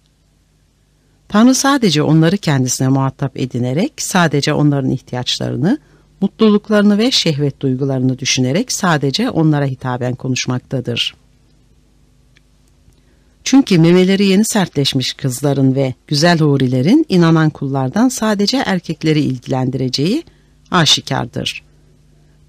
Tanrı 1.29 1.55
sadece 1.55 2.03
onları 2.03 2.37
kendisine 2.37 2.89
muhatap 2.89 3.37
edinerek 3.37 3.93
sadece 3.97 4.53
onların 4.53 4.91
ihtiyaçlarını, 4.91 5.79
mutluluklarını 6.21 6.99
ve 6.99 7.11
şehvet 7.11 7.61
duygularını 7.61 8.19
düşünerek 8.19 8.73
sadece 8.73 9.31
onlara 9.31 9.65
hitaben 9.65 10.15
konuşmaktadır. 10.15 11.15
Çünkü 13.51 13.79
memeleri 13.79 14.25
yeni 14.25 14.45
sertleşmiş 14.45 15.13
kızların 15.13 15.75
ve 15.75 15.95
güzel 16.07 16.39
hurilerin 16.39 17.07
inanan 17.09 17.51
kullardan 17.51 18.09
sadece 18.09 18.57
erkekleri 18.57 19.21
ilgilendireceği 19.21 20.23
aşikardır. 20.71 21.63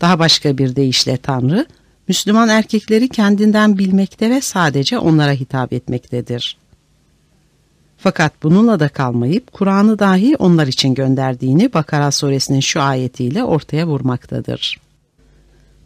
Daha 0.02 0.20
başka 0.20 0.58
bir 0.58 0.76
deyişle 0.76 1.18
Tanrı, 1.18 1.66
Müslüman 2.08 2.50
erkekleri 2.50 3.10
kendinden 3.10 3.78
bilmekte 3.78 4.30
ve 4.30 4.42
sadece 4.42 5.00
onlara 5.00 5.32
hitap 5.32 5.74
etmektedir. 5.74 6.58
Fakat 7.98 8.34
bununla 8.44 8.80
da 8.80 8.88
kalmayıp 8.88 9.52
Kur'an'ı 9.52 10.00
dahi 10.00 10.36
onlar 10.40 10.68
için 10.68 10.94
gönderdiğini 10.94 11.74
Bakara 11.74 12.12
suresinin 12.12 12.60
şu 12.60 12.82
ayetiyle 12.82 13.44
ortaya 13.44 13.88
vurmaktadır. 13.88 14.80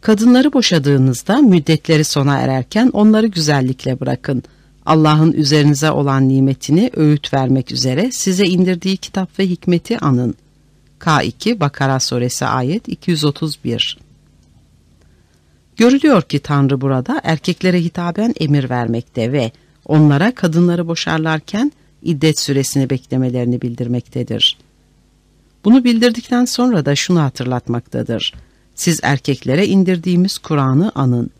Kadınları 0.00 0.52
boşadığınızda 0.52 1.36
müddetleri 1.36 2.04
sona 2.04 2.38
ererken 2.38 2.90
onları 2.92 3.26
güzellikle 3.26 4.00
bırakın. 4.00 4.42
Allah'ın 4.86 5.32
üzerinize 5.32 5.90
olan 5.90 6.28
nimetini 6.28 6.90
öğüt 6.96 7.34
vermek 7.34 7.72
üzere 7.72 8.12
size 8.12 8.44
indirdiği 8.44 8.96
kitap 8.96 9.38
ve 9.38 9.46
hikmeti 9.46 9.98
anın. 9.98 10.34
K2 11.00 11.60
Bakara 11.60 12.00
Suresi 12.00 12.46
ayet 12.46 12.88
231 12.88 13.98
Görülüyor 15.76 16.22
ki 16.22 16.38
Tanrı 16.38 16.80
burada 16.80 17.20
erkeklere 17.24 17.80
hitaben 17.80 18.34
emir 18.40 18.70
vermekte 18.70 19.32
ve 19.32 19.52
onlara 19.86 20.34
kadınları 20.34 20.88
boşarlarken 20.88 21.72
iddet 22.02 22.38
süresini 22.38 22.90
beklemelerini 22.90 23.62
bildirmektedir. 23.62 24.58
Bunu 25.64 25.84
bildirdikten 25.84 26.44
sonra 26.44 26.86
da 26.86 26.94
şunu 26.94 27.22
hatırlatmaktadır. 27.22 28.32
Siz 28.74 29.00
erkeklere 29.02 29.66
indirdiğimiz 29.66 30.38
Kur'an'ı 30.38 30.92
anın. 30.94 31.30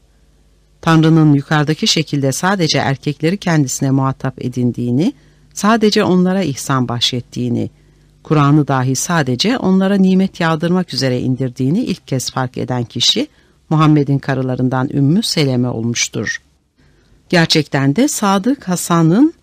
Tanrı'nın 0.85 1.35
yukarıdaki 1.35 1.87
şekilde 1.87 2.33
sadece 2.33 2.79
erkekleri 2.79 3.37
kendisine 3.37 3.91
muhatap 3.91 4.45
edindiğini, 4.45 5.13
sadece 5.55 6.05
onlara 6.05 6.43
ihsan 6.43 6.89
bahşettiğini, 6.89 7.71
Kur'an'ı 8.23 8.69
dahi 8.69 8.97
sadece 8.97 9.59
onlara 9.59 9.97
nimet 9.97 10.41
yağdırmak 10.41 10.95
üzere 10.95 11.21
indirdiğini 11.21 11.85
ilk 11.85 12.07
kez 12.07 12.31
fark 12.31 12.59
eden 12.59 12.85
kişi, 12.85 13.27
Muhammed'in 13.71 14.19
karılarından 14.19 14.89
Ümmü 14.93 15.23
Seleme 15.23 15.69
olmuştur. 15.69 16.43
Gerçekten 17.29 17.97
de 17.97 18.09
Sadık 18.09 18.69
Hasan'ın 18.69 19.35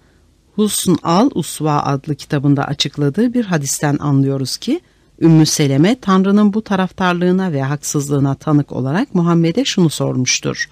Husn 0.56 0.96
al 1.04 1.30
Usva 1.36 1.80
adlı 1.80 2.16
kitabında 2.16 2.64
açıkladığı 2.64 3.34
bir 3.34 3.46
hadisten 3.46 3.98
anlıyoruz 3.98 4.58
ki, 4.58 4.82
Ümmü 5.22 5.46
Seleme 5.46 6.00
Tanrı'nın 6.00 6.54
bu 6.54 6.62
taraftarlığına 6.62 7.52
ve 7.52 7.62
haksızlığına 7.64 8.36
tanık 8.36 8.72
olarak 8.72 9.16
Muhammed'e 9.16 9.66
şunu 9.66 9.90
sormuştur. 9.90 10.70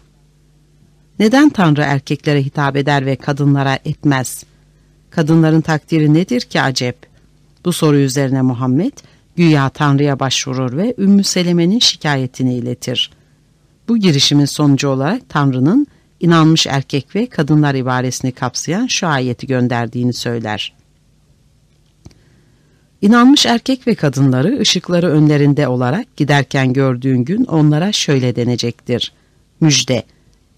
Neden 1.20 1.50
Tanrı 1.50 1.82
erkeklere 1.82 2.44
hitap 2.44 2.76
eder 2.76 3.06
ve 3.06 3.16
kadınlara 3.16 3.80
etmez? 3.86 4.44
Kadınların 5.10 5.62
takdiri 5.62 6.14
nedir 6.14 6.42
ki 6.42 6.62
acep? 6.62 6.98
Bu 7.66 7.74
soru 7.74 7.98
üzerine 7.98 8.42
Muhammed 8.42 8.94
güya 9.36 9.70
Tanrı'ya 9.70 10.20
başvurur 10.20 10.78
ve 10.78 10.96
Ümmü 10.98 11.24
Seleme'nin 11.24 11.80
şikayetini 11.80 12.56
iletir. 12.56 13.12
Bu 13.88 13.98
girişimin 13.98 14.46
sonucu 14.46 14.90
olarak 14.90 15.30
Tanrı'nın 15.30 15.88
inanmış 16.20 16.68
erkek 16.68 17.16
ve 17.16 17.26
kadınlar 17.26 17.76
ibaresini 17.76 18.32
kapsayan 18.32 18.88
şu 18.88 19.08
ayeti 19.08 19.48
gönderdiğini 19.48 20.14
söyler. 20.14 20.74
İnanmış 23.02 23.46
erkek 23.46 23.88
ve 23.88 23.96
kadınları 23.96 24.60
ışıkları 24.60 25.10
önlerinde 25.10 25.68
olarak 25.68 26.18
giderken 26.18 26.74
gördüğün 26.74 27.24
gün 27.24 27.46
onlara 27.46 27.92
şöyle 27.92 28.36
denecektir. 28.36 29.14
Müjde, 29.62 30.04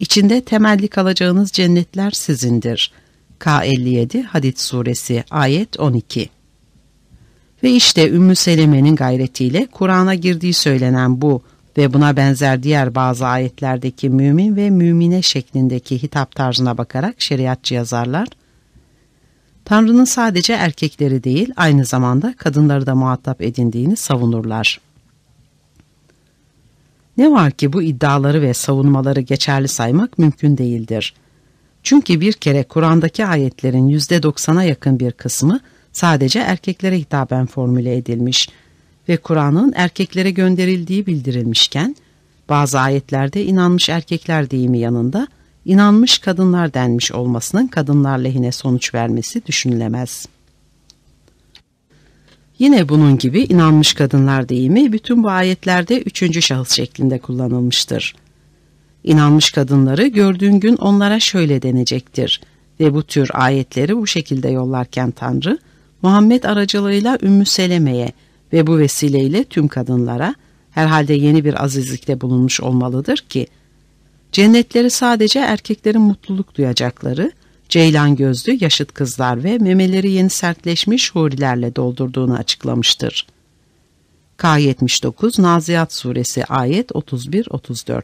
içinde 0.01 0.41
temelli 0.41 0.87
kalacağınız 0.87 1.51
cennetler 1.51 2.11
sizindir. 2.11 2.91
K57 3.39 4.23
Hadid 4.23 4.57
Suresi 4.57 5.23
ayet 5.31 5.79
12 5.79 6.29
Ve 7.63 7.71
işte 7.71 8.09
Ümmü 8.09 8.35
Seleme'nin 8.35 8.95
gayretiyle 8.95 9.67
Kur'an'a 9.71 10.15
girdiği 10.15 10.53
söylenen 10.53 11.21
bu 11.21 11.41
ve 11.77 11.93
buna 11.93 12.17
benzer 12.17 12.63
diğer 12.63 12.95
bazı 12.95 13.25
ayetlerdeki 13.25 14.09
mümin 14.09 14.55
ve 14.55 14.69
mümine 14.69 15.21
şeklindeki 15.21 16.03
hitap 16.03 16.35
tarzına 16.35 16.77
bakarak 16.77 17.15
şeriatçı 17.19 17.73
yazarlar, 17.73 18.27
Tanrı'nın 19.65 20.05
sadece 20.05 20.53
erkekleri 20.53 21.23
değil 21.23 21.53
aynı 21.55 21.85
zamanda 21.85 22.33
kadınları 22.37 22.85
da 22.85 22.95
muhatap 22.95 23.41
edindiğini 23.41 23.97
savunurlar. 23.97 24.79
Ne 27.17 27.31
var 27.31 27.51
ki 27.51 27.73
bu 27.73 27.81
iddiaları 27.81 28.41
ve 28.41 28.53
savunmaları 28.53 29.21
geçerli 29.21 29.67
saymak 29.67 30.17
mümkün 30.17 30.57
değildir. 30.57 31.13
Çünkü 31.83 32.21
bir 32.21 32.33
kere 32.33 32.63
Kur'an'daki 32.63 33.25
ayetlerin 33.25 33.87
yüzde 33.87 34.23
doksana 34.23 34.63
yakın 34.63 34.99
bir 34.99 35.11
kısmı 35.11 35.59
sadece 35.91 36.39
erkeklere 36.39 36.99
hitaben 36.99 37.45
formüle 37.45 37.97
edilmiş 37.97 38.49
ve 39.09 39.17
Kur'an'ın 39.17 39.73
erkeklere 39.75 40.31
gönderildiği 40.31 41.05
bildirilmişken, 41.05 41.95
bazı 42.49 42.79
ayetlerde 42.79 43.45
inanmış 43.45 43.89
erkekler 43.89 44.51
deyimi 44.51 44.79
yanında 44.79 45.27
inanmış 45.65 46.17
kadınlar 46.19 46.73
denmiş 46.73 47.11
olmasının 47.11 47.67
kadınlar 47.67 48.17
lehine 48.17 48.51
sonuç 48.51 48.93
vermesi 48.93 49.45
düşünülemez. 49.45 50.27
Yine 52.61 52.89
bunun 52.89 53.17
gibi 53.17 53.41
inanmış 53.41 53.93
kadınlar 53.93 54.49
deyimi 54.49 54.93
bütün 54.93 55.23
bu 55.23 55.29
ayetlerde 55.29 56.01
üçüncü 56.01 56.41
şahıs 56.41 56.71
şeklinde 56.71 57.19
kullanılmıştır. 57.19 58.15
İnanmış 59.03 59.51
kadınları 59.51 60.07
gördüğün 60.07 60.59
gün 60.59 60.75
onlara 60.75 61.19
şöyle 61.19 61.61
denecektir 61.61 62.41
ve 62.79 62.93
bu 62.93 63.03
tür 63.03 63.29
ayetleri 63.33 63.97
bu 63.97 64.07
şekilde 64.07 64.49
yollarken 64.49 65.11
Tanrı, 65.11 65.57
Muhammed 66.01 66.43
aracılığıyla 66.43 67.17
Ümmü 67.21 67.45
Seleme'ye 67.45 68.11
ve 68.53 68.67
bu 68.67 68.77
vesileyle 68.77 69.43
tüm 69.43 69.67
kadınlara 69.67 70.35
herhalde 70.71 71.13
yeni 71.13 71.45
bir 71.45 71.63
azizlikte 71.63 72.21
bulunmuş 72.21 72.61
olmalıdır 72.61 73.17
ki, 73.17 73.47
cennetleri 74.31 74.89
sadece 74.89 75.39
erkeklerin 75.39 76.01
mutluluk 76.01 76.55
duyacakları, 76.55 77.31
ceylan 77.71 78.15
gözlü 78.15 78.63
yaşıt 78.63 78.93
kızlar 78.93 79.43
ve 79.43 79.57
memeleri 79.57 80.11
yeni 80.11 80.29
sertleşmiş 80.29 81.15
hurilerle 81.15 81.75
doldurduğunu 81.75 82.35
açıklamıştır. 82.35 83.27
K79 84.37 85.41
Naziyat 85.41 85.93
Suresi 85.93 86.45
ayet 86.45 86.91
31-34 86.91 88.03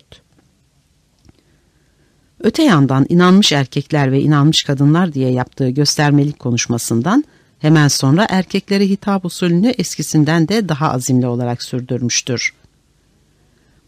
Öte 2.39 2.64
yandan 2.64 3.06
inanmış 3.10 3.52
erkekler 3.52 4.11
ve 4.11 4.22
inanmış 4.22 4.64
kadınlar 4.64 5.14
diye 5.14 5.31
yaptığı 5.31 5.69
göstermelik 5.69 6.39
konuşmasından 6.39 7.23
Hemen 7.60 7.88
sonra 7.88 8.27
erkeklere 8.30 8.89
hitap 8.89 9.26
usulünü 9.26 9.68
eskisinden 9.68 10.48
de 10.48 10.69
daha 10.69 10.91
azimli 10.91 11.27
olarak 11.27 11.64
sürdürmüştür. 11.64 12.53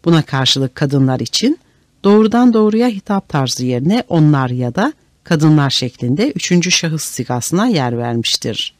Buna 0.04 0.22
karşılık 0.22 0.74
kadınlar 0.74 1.20
için 1.20 1.58
doğrudan 2.04 2.52
doğruya 2.52 2.88
hitap 2.88 3.28
tarzı 3.28 3.66
yerine 3.66 4.04
onlar 4.08 4.50
ya 4.50 4.74
da 4.74 4.92
kadınlar 5.24 5.70
şeklinde 5.70 6.32
üçüncü 6.32 6.70
şahıs 6.70 7.04
sigasına 7.04 7.66
yer 7.66 7.98
vermiştir. 7.98 8.74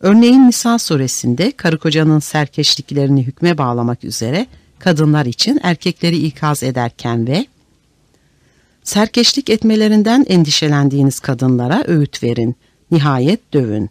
Örneğin 0.00 0.46
Nisa 0.46 0.78
suresinde 0.78 1.52
karı 1.52 1.78
kocanın 1.78 2.18
serkeşliklerini 2.18 3.26
hükme 3.26 3.58
bağlamak 3.58 4.04
üzere 4.04 4.46
kadınlar 4.78 5.26
için 5.26 5.60
erkekleri 5.62 6.16
ikaz 6.16 6.62
ederken 6.62 7.26
ve 7.26 7.46
serkeşlik 8.84 9.50
etmelerinden 9.50 10.24
endişelendiğiniz 10.28 11.20
kadınlara 11.20 11.84
öğüt 11.86 12.22
verin.'' 12.22 12.56
nihayet 12.92 13.52
dövün. 13.52 13.90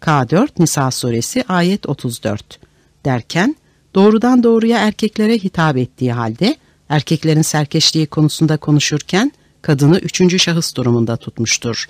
K4 0.00 0.48
Nisa 0.58 0.90
suresi 0.90 1.44
ayet 1.48 1.88
34 1.88 2.58
derken 3.04 3.56
doğrudan 3.94 4.42
doğruya 4.42 4.78
erkeklere 4.78 5.38
hitap 5.38 5.76
ettiği 5.76 6.12
halde 6.12 6.56
erkeklerin 6.88 7.42
serkeşliği 7.42 8.06
konusunda 8.06 8.56
konuşurken 8.56 9.32
kadını 9.62 9.98
üçüncü 9.98 10.38
şahıs 10.38 10.74
durumunda 10.74 11.16
tutmuştur. 11.16 11.86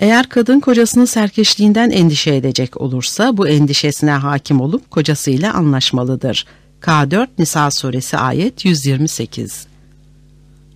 Eğer 0.00 0.28
kadın 0.28 0.60
kocasının 0.60 1.04
serkeşliğinden 1.04 1.90
endişe 1.90 2.34
edecek 2.34 2.80
olursa 2.80 3.36
bu 3.36 3.48
endişesine 3.48 4.10
hakim 4.10 4.60
olup 4.60 4.90
kocasıyla 4.90 5.54
anlaşmalıdır. 5.54 6.46
K4 6.82 7.28
Nisa 7.38 7.70
suresi 7.70 8.16
ayet 8.16 8.64
128 8.64 9.66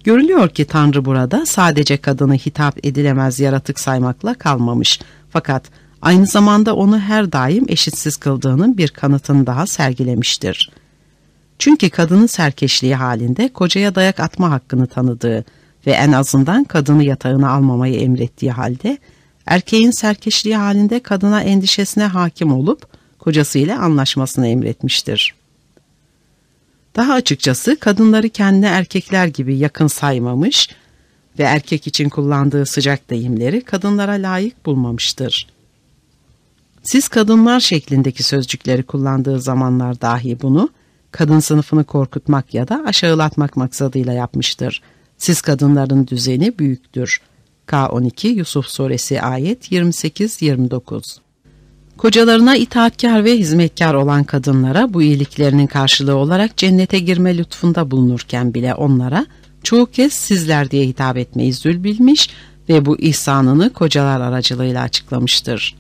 Görülüyor 0.05 0.49
ki 0.49 0.65
Tanrı 0.65 1.05
burada 1.05 1.47
sadece 1.47 1.97
kadını 1.97 2.35
hitap 2.35 2.87
edilemez 2.87 3.41
yaratık 3.41 3.81
saymakla 3.81 4.35
kalmamış. 4.35 5.01
Fakat 5.31 5.65
aynı 6.03 6.27
zamanda 6.27 6.77
onu 6.77 7.01
her 7.01 7.33
daim 7.33 7.65
eşitsiz 7.69 8.17
kıldığının 8.17 8.79
bir 8.79 8.89
kanıtını 8.89 9.47
daha 9.47 9.67
sergilemiştir. 9.67 10.71
Çünkü 11.59 11.91
kadının 11.91 12.27
serkeşliği 12.27 12.95
halinde 12.95 13.49
kocaya 13.49 13.95
dayak 13.95 14.21
atma 14.21 14.51
hakkını 14.51 14.87
tanıdığı 14.87 15.45
ve 15.87 15.93
en 15.93 16.13
azından 16.13 16.65
kadını 16.65 17.05
yatağına 17.05 17.51
almamayı 17.51 18.01
emrettiği 18.01 18.53
halde, 18.53 18.99
erkeğin 19.47 19.91
serkeşliği 19.91 20.57
halinde 20.57 21.01
kadına 21.01 21.43
endişesine 21.43 22.05
hakim 22.05 22.53
olup 22.53 22.87
kocasıyla 23.19 23.79
anlaşmasını 23.79 24.49
emretmiştir.'' 24.49 25.45
Daha 26.97 27.13
açıkçası 27.13 27.77
kadınları 27.81 28.29
kendine 28.29 28.67
erkekler 28.67 29.27
gibi 29.27 29.57
yakın 29.57 29.87
saymamış 29.87 30.69
ve 31.39 31.43
erkek 31.43 31.87
için 31.87 32.09
kullandığı 32.09 32.67
sıcak 32.67 33.11
deyimleri 33.11 33.61
kadınlara 33.61 34.13
layık 34.13 34.67
bulmamıştır. 34.67 35.47
Siz 36.83 37.09
kadınlar 37.09 37.61
şeklindeki 37.61 38.23
sözcükleri 38.23 38.83
kullandığı 38.83 39.41
zamanlar 39.41 40.01
dahi 40.01 40.43
bunu 40.43 40.69
kadın 41.11 41.41
sınıfını 41.41 41.85
korkutmak 41.85 42.55
ya 42.55 42.69
da 42.69 42.83
aşağılatmak 42.87 43.57
maksadıyla 43.57 44.13
yapmıştır. 44.13 44.83
Siz 45.19 45.41
kadınların 45.41 46.07
düzeni 46.07 46.59
büyüktür. 46.59 47.21
K12 47.69 48.27
Yusuf 48.27 48.67
Suresi 48.67 49.23
ayet 49.23 49.73
28-29 49.73 51.19
Kocalarına 51.97 52.57
itaatkar 52.57 53.25
ve 53.25 53.39
hizmetkar 53.39 53.95
olan 53.95 54.25
kadınlara 54.25 54.95
bu 54.95 55.03
iyiliklerinin 55.03 55.67
karşılığı 55.67 56.17
olarak 56.17 56.57
cennete 56.57 56.99
girme 56.99 57.39
lütfunda 57.39 57.91
bulunurken 57.91 58.55
bile 58.55 58.75
onlara 58.75 59.27
çoğu 59.63 59.87
kez 59.87 60.13
sizler 60.13 60.71
diye 60.71 60.87
hitap 60.87 61.17
etmeyi 61.17 61.53
zül 61.53 61.85
bilmiş 61.85 62.31
ve 62.69 62.87
bu 62.87 62.99
ihsanını 62.99 63.73
kocalar 63.73 64.21
aracılığıyla 64.21 64.83
açıklamıştır. 64.83 65.75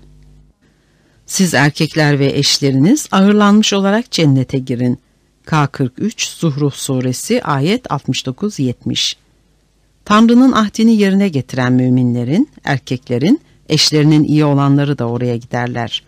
Siz 1.26 1.54
erkekler 1.54 2.18
ve 2.18 2.26
eşleriniz 2.26 3.08
ağırlanmış 3.12 3.72
olarak 3.72 4.10
cennete 4.10 4.58
girin. 4.58 4.98
K43 5.46 6.38
Zuhruf 6.38 6.74
Suresi 6.74 7.42
ayet 7.42 7.86
69-70 7.86 9.14
Tanrı'nın 10.04 10.52
ahdini 10.52 10.96
yerine 10.96 11.28
getiren 11.28 11.72
müminlerin, 11.72 12.48
erkeklerin, 12.64 13.40
eşlerinin 13.68 14.24
iyi 14.24 14.44
olanları 14.44 14.98
da 14.98 15.08
oraya 15.08 15.36
giderler. 15.36 16.02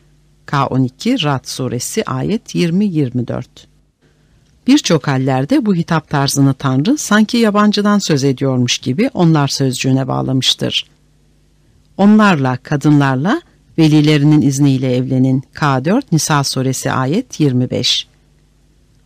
K12 0.46 1.24
Rad 1.24 1.44
Suresi 1.44 2.04
ayet 2.04 2.54
20-24 2.54 3.44
Birçok 4.66 5.08
hallerde 5.08 5.66
bu 5.66 5.74
hitap 5.74 6.10
tarzını 6.10 6.54
Tanrı 6.54 6.98
sanki 6.98 7.36
yabancıdan 7.36 7.98
söz 7.98 8.24
ediyormuş 8.24 8.78
gibi 8.78 9.10
onlar 9.14 9.48
sözcüğüne 9.48 10.08
bağlamıştır. 10.08 10.86
Onlarla, 11.96 12.56
kadınlarla 12.56 13.42
velilerinin 13.78 14.42
izniyle 14.42 14.96
evlenin. 14.96 15.44
K4 15.54 16.02
Nisa 16.12 16.44
Suresi 16.44 16.92
ayet 16.92 17.40
25 17.40 18.06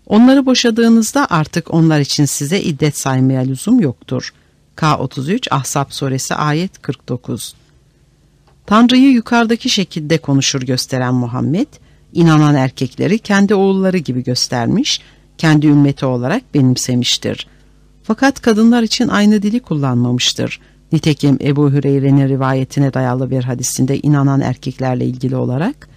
Onları 0.07 0.47
boşadığınızda 0.47 1.27
artık 1.31 1.75
onlar 1.75 2.01
için 2.01 2.25
size 2.25 2.61
iddet 2.61 2.99
saymaya 2.99 3.41
lüzum 3.41 3.81
yoktur. 3.81 4.33
K33 4.81 5.47
Ahzab 5.51 5.91
Suresi 5.91 6.35
ayet 6.35 6.83
49 6.83 7.55
Tanrı'yı 8.67 9.13
yukarıdaki 9.13 9.69
şekilde 9.69 10.19
konuşur 10.19 10.63
gösteren 10.63 11.15
Muhammed, 11.15 11.67
inanan 12.13 12.55
erkekleri 12.55 13.19
kendi 13.19 13.55
oğulları 13.55 13.99
gibi 13.99 14.25
göstermiş, 14.25 15.01
kendi 15.39 15.67
ümmeti 15.67 16.07
olarak 16.07 16.55
benimsemiştir. 16.55 17.47
Fakat 18.03 18.41
kadınlar 18.41 18.83
için 18.83 19.09
aynı 19.09 19.43
dili 19.43 19.61
kullanmamıştır. 19.61 20.61
Nitekim 20.93 21.39
Ebu 21.41 21.71
Hüreyre'nin 21.71 22.29
rivayetine 22.29 22.95
dayalı 22.95 23.31
bir 23.31 23.45
hadisinde 23.45 24.01
inanan 24.01 24.41
erkeklerle 24.41 25.05
ilgili 25.05 25.37
olarak, 25.37 25.89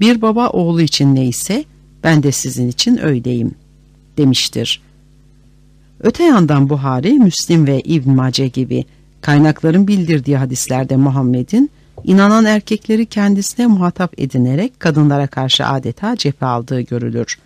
bir 0.00 0.22
baba 0.22 0.48
oğlu 0.48 0.82
için 0.82 1.14
neyse 1.14 1.64
ben 2.04 2.22
de 2.22 2.32
sizin 2.32 2.68
için 2.68 3.04
öyleyim 3.04 3.54
demiştir. 4.16 4.85
Öte 6.00 6.24
yandan 6.24 6.68
Buhari, 6.68 7.12
Müslim 7.12 7.66
ve 7.66 7.80
İbn 7.80 8.10
Mace 8.10 8.48
gibi 8.48 8.84
kaynakların 9.20 9.88
bildirdiği 9.88 10.36
hadislerde 10.36 10.96
Muhammed'in 10.96 11.70
inanan 12.04 12.44
erkekleri 12.44 13.06
kendisine 13.06 13.66
muhatap 13.66 14.20
edinerek 14.20 14.80
kadınlara 14.80 15.26
karşı 15.26 15.66
adeta 15.66 16.16
cephe 16.16 16.46
aldığı 16.46 16.80
görülür. 16.80 17.38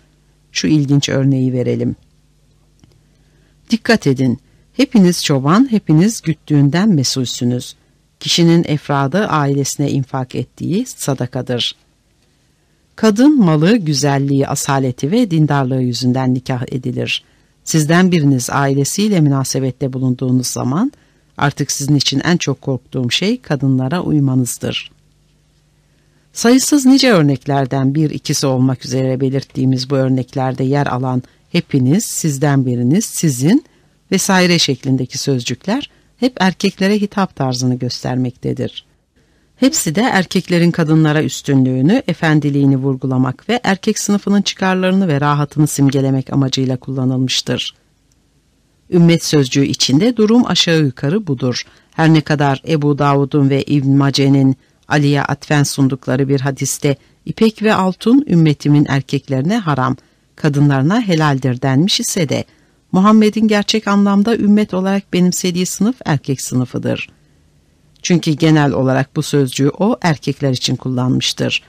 Şu 0.51 0.67
ilginç 0.67 1.09
örneği 1.09 1.53
verelim. 1.53 1.95
Dikkat 3.69 4.07
edin, 4.07 4.39
hepiniz 4.73 5.23
çoban, 5.23 5.71
hepiniz 5.71 6.21
güttüğünden 6.21 6.89
mesulsünüz. 6.89 7.75
Kişinin 8.19 8.65
efradı 8.67 9.27
ailesine 9.27 9.91
infak 9.91 10.35
ettiği 10.35 10.85
sadakadır. 10.85 11.75
Kadın 12.95 13.39
malı, 13.39 13.77
güzelliği, 13.77 14.47
asaleti 14.47 15.11
ve 15.11 15.31
dindarlığı 15.31 15.81
yüzünden 15.81 16.33
nikah 16.33 16.63
edilir. 16.71 17.23
Sizden 17.71 18.11
biriniz 18.11 18.49
ailesiyle 18.49 19.21
münasebette 19.21 19.93
bulunduğunuz 19.93 20.47
zaman 20.47 20.91
artık 21.37 21.71
sizin 21.71 21.95
için 21.95 22.21
en 22.23 22.37
çok 22.37 22.61
korktuğum 22.61 23.11
şey 23.11 23.41
kadınlara 23.41 24.01
uymanızdır. 24.01 24.91
Sayısız 26.33 26.85
nice 26.85 27.11
örneklerden 27.11 27.95
bir 27.95 28.09
ikisi 28.09 28.47
olmak 28.47 28.85
üzere 28.85 29.21
belirttiğimiz 29.21 29.89
bu 29.89 29.95
örneklerde 29.95 30.63
yer 30.63 30.87
alan 30.87 31.23
hepiniz, 31.51 32.05
sizden 32.05 32.65
biriniz, 32.65 33.05
sizin 33.05 33.65
vesaire 34.11 34.59
şeklindeki 34.59 35.17
sözcükler 35.17 35.89
hep 36.17 36.33
erkeklere 36.39 37.01
hitap 37.01 37.35
tarzını 37.35 37.75
göstermektedir. 37.75 38.85
Hepsi 39.61 39.95
de 39.95 40.01
erkeklerin 40.01 40.71
kadınlara 40.71 41.23
üstünlüğünü, 41.23 42.03
efendiliğini 42.07 42.77
vurgulamak 42.77 43.49
ve 43.49 43.59
erkek 43.63 43.99
sınıfının 43.99 44.41
çıkarlarını 44.41 45.07
ve 45.07 45.21
rahatını 45.21 45.67
simgelemek 45.67 46.33
amacıyla 46.33 46.77
kullanılmıştır. 46.77 47.75
Ümmet 48.91 49.23
sözcüğü 49.23 49.65
içinde 49.65 50.17
durum 50.17 50.45
aşağı 50.45 50.83
yukarı 50.83 51.27
budur. 51.27 51.63
Her 51.91 52.13
ne 52.13 52.21
kadar 52.21 52.61
Ebu 52.67 52.97
Davud'un 52.97 53.49
ve 53.49 53.63
İbn 53.63 53.89
Mace'nin 53.89 54.55
Ali'ye 54.87 55.21
atfen 55.21 55.63
sundukları 55.63 56.29
bir 56.29 56.41
hadiste 56.41 56.95
ipek 57.25 57.63
ve 57.63 57.73
altın 57.73 58.25
ümmetimin 58.27 58.85
erkeklerine 58.89 59.57
haram, 59.57 59.95
kadınlarına 60.35 61.01
helaldir 61.01 61.61
denmiş 61.61 61.99
ise 61.99 62.29
de 62.29 62.45
Muhammed'in 62.91 63.47
gerçek 63.47 63.87
anlamda 63.87 64.37
ümmet 64.37 64.73
olarak 64.73 65.13
benimsediği 65.13 65.65
sınıf 65.65 65.95
erkek 66.05 66.41
sınıfıdır. 66.41 67.09
Çünkü 68.01 68.31
genel 68.31 68.71
olarak 68.71 69.15
bu 69.15 69.23
sözcüğü 69.23 69.69
o 69.69 69.97
erkekler 70.01 70.51
için 70.51 70.75
kullanmıştır. 70.75 71.63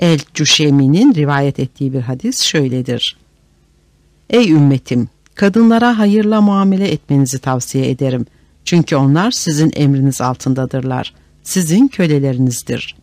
El 0.00 0.18
Cüşemi'nin 0.34 1.14
rivayet 1.14 1.58
ettiği 1.60 1.92
bir 1.92 2.00
hadis 2.00 2.42
şöyledir. 2.42 3.16
Ey 4.30 4.50
ümmetim! 4.50 5.08
Kadınlara 5.34 5.98
hayırla 5.98 6.40
muamele 6.40 6.88
etmenizi 6.88 7.38
tavsiye 7.38 7.90
ederim. 7.90 8.26
Çünkü 8.64 8.96
onlar 8.96 9.30
sizin 9.30 9.72
emriniz 9.74 10.20
altındadırlar. 10.20 11.14
Sizin 11.42 11.88
kölelerinizdir. 11.88 12.96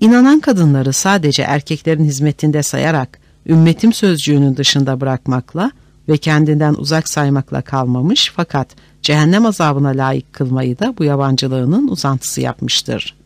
İnanan 0.00 0.40
kadınları 0.40 0.92
sadece 0.92 1.42
erkeklerin 1.42 2.04
hizmetinde 2.04 2.62
sayarak 2.62 3.18
ümmetim 3.46 3.92
sözcüğünün 3.92 4.56
dışında 4.56 5.00
bırakmakla 5.00 5.70
ve 6.08 6.16
kendinden 6.16 6.74
uzak 6.74 7.08
saymakla 7.08 7.62
kalmamış 7.62 8.32
fakat 8.36 8.68
cehennem 9.06 9.46
azabına 9.46 9.88
layık 9.88 10.32
kılmayı 10.32 10.78
da 10.78 10.94
bu 10.98 11.04
yabancılığının 11.04 11.88
uzantısı 11.88 12.40
yapmıştır. 12.40 13.16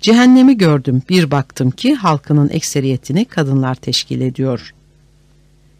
Cehennemi 0.00 0.58
gördüm, 0.58 1.02
bir 1.08 1.30
baktım 1.30 1.70
ki 1.70 1.94
halkının 1.94 2.48
ekseriyetini 2.48 3.24
kadınlar 3.24 3.74
teşkil 3.74 4.20
ediyor. 4.20 4.74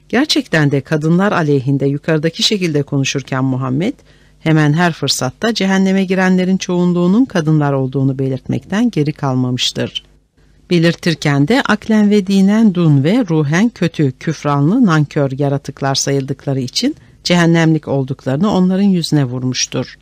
Gerçekten 0.09 0.71
de 0.71 0.81
kadınlar 0.81 1.33
aleyhinde 1.33 1.87
yukarıdaki 1.87 2.43
şekilde 2.43 2.83
konuşurken 2.83 3.45
Muhammed, 3.45 3.95
hemen 4.41 4.73
her 4.73 4.93
fırsatta 4.93 5.55
cehenneme 5.55 6.05
girenlerin 6.05 6.57
çoğunluğunun 6.57 7.25
kadınlar 7.25 7.73
olduğunu 7.73 8.19
belirtmekten 8.19 8.91
geri 8.91 9.13
kalmamıştır. 9.13 10.05
Belirtirken 10.71 11.49
de 11.49 11.63
aklen 11.63 12.11
ve 12.11 12.27
dinen 12.27 12.75
dun 12.75 13.05
ve 13.05 13.25
ruhen 13.31 13.69
kötü, 13.69 14.13
küfranlı, 14.13 14.87
nankör 14.87 15.39
yaratıklar 15.39 15.95
sayıldıkları 15.95 16.61
için 16.61 16.97
cehennemlik 17.27 17.89
olduklarını 17.89 18.53
onların 18.53 18.83
yüzüne 18.83 19.25
vurmuştur. 19.25 19.99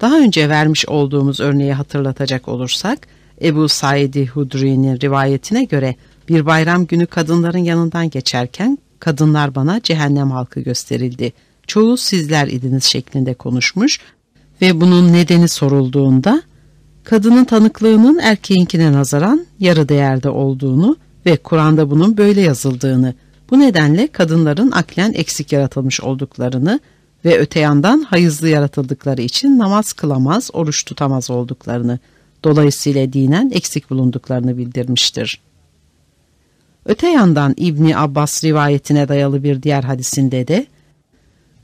Daha 0.00 0.18
önce 0.18 0.48
vermiş 0.48 0.88
olduğumuz 0.88 1.40
örneği 1.40 1.72
hatırlatacak 1.72 2.48
olursak, 2.48 2.98
Ebu 3.42 3.68
Said 3.68 4.14
Hudri'nin 4.14 5.00
rivayetine 5.00 5.64
göre 5.64 5.94
bir 6.28 6.46
bayram 6.46 6.86
günü 6.86 7.06
kadınların 7.06 7.58
yanından 7.58 8.10
geçerken 8.10 8.78
kadınlar 9.00 9.54
bana 9.54 9.80
cehennem 9.82 10.30
halkı 10.30 10.60
gösterildi. 10.60 11.32
Çoğu 11.66 11.96
sizler 11.96 12.46
idiniz 12.46 12.84
şeklinde 12.84 13.34
konuşmuş 13.34 14.00
ve 14.62 14.80
bunun 14.80 15.12
nedeni 15.12 15.48
sorulduğunda 15.48 16.42
kadının 17.04 17.44
tanıklığının 17.44 18.18
erkeğinkine 18.18 18.92
nazaran 18.92 19.46
yarı 19.60 19.88
değerde 19.88 20.30
olduğunu 20.30 20.96
ve 21.26 21.36
Kur'an'da 21.36 21.90
bunun 21.90 22.16
böyle 22.16 22.40
yazıldığını, 22.40 23.14
bu 23.50 23.60
nedenle 23.60 24.06
kadınların 24.06 24.70
aklen 24.70 25.12
eksik 25.12 25.52
yaratılmış 25.52 26.00
olduklarını 26.00 26.80
ve 27.24 27.38
öte 27.38 27.60
yandan 27.60 28.00
hayızlı 28.02 28.48
yaratıldıkları 28.48 29.22
için 29.22 29.58
namaz 29.58 29.92
kılamaz, 29.92 30.50
oruç 30.52 30.84
tutamaz 30.84 31.30
olduklarını, 31.30 31.98
dolayısıyla 32.44 33.12
dinen 33.12 33.50
eksik 33.54 33.90
bulunduklarını 33.90 34.58
bildirmiştir. 34.58 35.40
Öte 36.86 37.08
yandan 37.08 37.54
İbni 37.56 37.98
Abbas 37.98 38.44
rivayetine 38.44 39.08
dayalı 39.08 39.42
bir 39.42 39.62
diğer 39.62 39.82
hadisinde 39.82 40.48
de, 40.48 40.66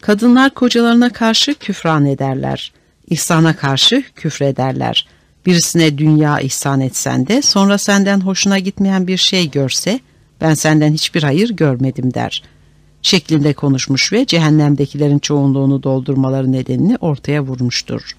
kadınlar 0.00 0.54
kocalarına 0.54 1.12
karşı 1.12 1.54
küfran 1.54 2.06
ederler, 2.06 2.72
ihsana 3.10 3.56
karşı 3.56 4.04
küfrederler. 4.14 5.08
Birisine 5.46 5.98
dünya 5.98 6.40
ihsan 6.40 6.80
etsen 6.80 7.26
de 7.26 7.42
sonra 7.42 7.78
senden 7.78 8.20
hoşuna 8.20 8.58
gitmeyen 8.58 9.06
bir 9.06 9.16
şey 9.16 9.50
görse, 9.50 10.00
ben 10.40 10.54
senden 10.54 10.92
hiçbir 10.92 11.22
hayır 11.22 11.50
görmedim 11.50 12.14
der. 12.14 12.42
Şeklinde 13.02 13.52
konuşmuş 13.52 14.12
ve 14.12 14.26
cehennemdekilerin 14.26 15.18
çoğunluğunu 15.18 15.82
doldurmaları 15.82 16.52
nedenini 16.52 16.96
ortaya 16.96 17.42
vurmuştur. 17.42 18.16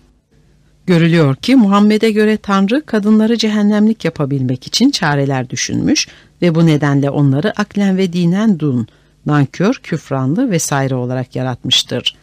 Görülüyor 0.85 1.35
ki 1.35 1.55
Muhammed'e 1.55 2.11
göre 2.11 2.37
Tanrı 2.37 2.85
kadınları 2.85 3.37
cehennemlik 3.37 4.05
yapabilmek 4.05 4.67
için 4.67 4.91
çareler 4.91 5.49
düşünmüş 5.49 6.07
ve 6.41 6.55
bu 6.55 6.65
nedenle 6.65 7.09
onları 7.09 7.59
aklen 7.59 7.97
ve 7.97 8.13
dinen 8.13 8.59
dun, 8.59 8.87
nankör, 9.25 9.79
küfranlı 9.83 10.51
vesaire 10.51 10.95
olarak 10.95 11.35
yaratmıştır. 11.35 12.15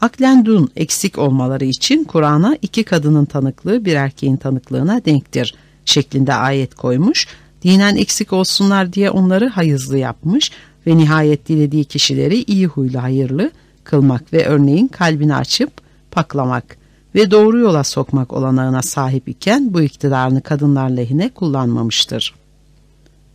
Aklen 0.00 0.44
dun 0.44 0.70
eksik 0.76 1.18
olmaları 1.18 1.64
için 1.64 2.04
Kur'an'a 2.04 2.56
iki 2.62 2.84
kadının 2.84 3.24
tanıklığı 3.24 3.84
bir 3.84 3.94
erkeğin 3.94 4.36
tanıklığına 4.36 5.04
denktir 5.04 5.54
şeklinde 5.84 6.34
ayet 6.34 6.74
koymuş, 6.74 7.26
dinen 7.64 7.96
eksik 7.96 8.32
olsunlar 8.32 8.92
diye 8.92 9.10
onları 9.10 9.48
hayızlı 9.48 9.98
yapmış 9.98 10.50
ve 10.86 10.96
nihayet 10.96 11.48
dilediği 11.48 11.84
kişileri 11.84 12.42
iyi 12.42 12.66
huylu 12.66 13.02
hayırlı 13.02 13.50
kılmak 13.84 14.32
ve 14.32 14.46
örneğin 14.46 14.88
kalbini 14.88 15.34
açıp 15.34 15.70
paklamak 16.10 16.76
ve 17.14 17.30
doğru 17.30 17.58
yola 17.58 17.84
sokmak 17.84 18.32
olanağına 18.32 18.82
sahip 18.82 19.28
iken 19.28 19.74
bu 19.74 19.82
iktidarını 19.82 20.40
kadınlar 20.40 20.90
lehine 20.90 21.28
kullanmamıştır. 21.28 22.34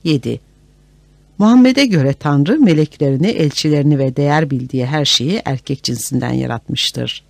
7. 0.03 0.39
Muhammed'e 1.37 1.85
göre 1.85 2.13
Tanrı 2.13 2.59
meleklerini, 2.59 3.27
elçilerini 3.27 3.99
ve 3.99 4.15
değer 4.15 4.49
bildiği 4.49 4.85
her 4.85 5.05
şeyi 5.05 5.41
erkek 5.45 5.83
cinsinden 5.83 6.33
yaratmıştır. 6.33 7.23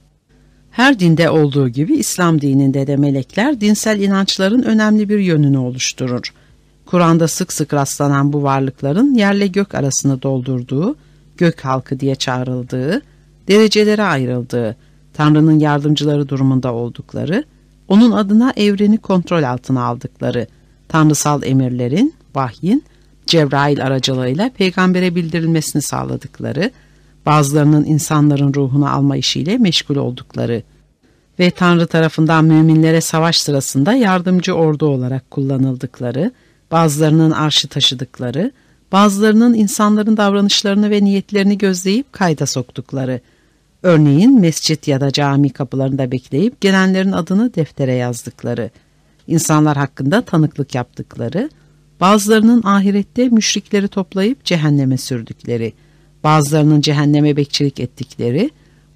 Her 0.71 0.99
dinde 0.99 1.29
olduğu 1.29 1.69
gibi 1.69 1.95
İslam 1.95 2.41
dininde 2.41 2.87
de 2.87 2.97
melekler 2.97 3.61
dinsel 3.61 3.99
inançların 3.99 4.63
önemli 4.63 5.09
bir 5.09 5.19
yönünü 5.19 5.57
oluşturur. 5.57 6.33
Kur'an'da 6.89 7.27
sık 7.27 7.53
sık 7.53 7.73
rastlanan 7.73 8.33
bu 8.33 8.43
varlıkların 8.43 9.13
yerle 9.13 9.47
gök 9.47 9.75
arasını 9.75 10.21
doldurduğu, 10.21 10.95
gök 11.37 11.65
halkı 11.65 11.99
diye 11.99 12.15
çağrıldığı, 12.15 13.01
derecelere 13.47 14.03
ayrıldığı, 14.03 14.75
Tanrı'nın 15.13 15.59
yardımcıları 15.59 16.29
durumunda 16.29 16.73
oldukları, 16.73 17.43
onun 17.87 18.11
adına 18.11 18.53
evreni 18.55 18.97
kontrol 18.97 19.43
altına 19.43 19.83
aldıkları, 19.83 20.47
tanrısal 20.87 21.43
emirlerin, 21.43 22.13
vahyin, 22.35 22.83
Cebrail 23.25 23.83
aracılığıyla 23.83 24.49
peygambere 24.57 25.15
bildirilmesini 25.15 25.81
sağladıkları, 25.81 26.71
bazılarının 27.25 27.85
insanların 27.85 28.53
ruhunu 28.53 28.89
alma 28.89 29.17
işiyle 29.17 29.57
meşgul 29.57 29.95
oldukları 29.95 30.63
ve 31.39 31.51
Tanrı 31.51 31.87
tarafından 31.87 32.45
müminlere 32.45 33.01
savaş 33.01 33.37
sırasında 33.41 33.93
yardımcı 33.93 34.53
ordu 34.53 34.85
olarak 34.85 35.31
kullanıldıkları, 35.31 36.31
bazılarının 36.71 37.31
arşı 37.31 37.67
taşıdıkları, 37.67 38.51
bazılarının 38.91 39.53
insanların 39.53 40.17
davranışlarını 40.17 40.89
ve 40.89 41.03
niyetlerini 41.03 41.57
gözleyip 41.57 42.13
kayda 42.13 42.45
soktukları, 42.45 43.21
örneğin 43.83 44.39
mescit 44.39 44.87
ya 44.87 45.01
da 45.01 45.11
cami 45.11 45.49
kapılarında 45.49 46.11
bekleyip 46.11 46.61
gelenlerin 46.61 47.11
adını 47.11 47.55
deftere 47.55 47.93
yazdıkları, 47.93 48.69
insanlar 49.27 49.77
hakkında 49.77 50.21
tanıklık 50.21 50.75
yaptıkları, 50.75 51.49
bazılarının 52.01 52.63
ahirette 52.63 53.29
müşrikleri 53.29 53.87
toplayıp 53.87 54.45
cehenneme 54.45 54.97
sürdükleri, 54.97 55.73
bazılarının 56.23 56.81
cehenneme 56.81 57.37
bekçilik 57.37 57.79
ettikleri, 57.79 58.49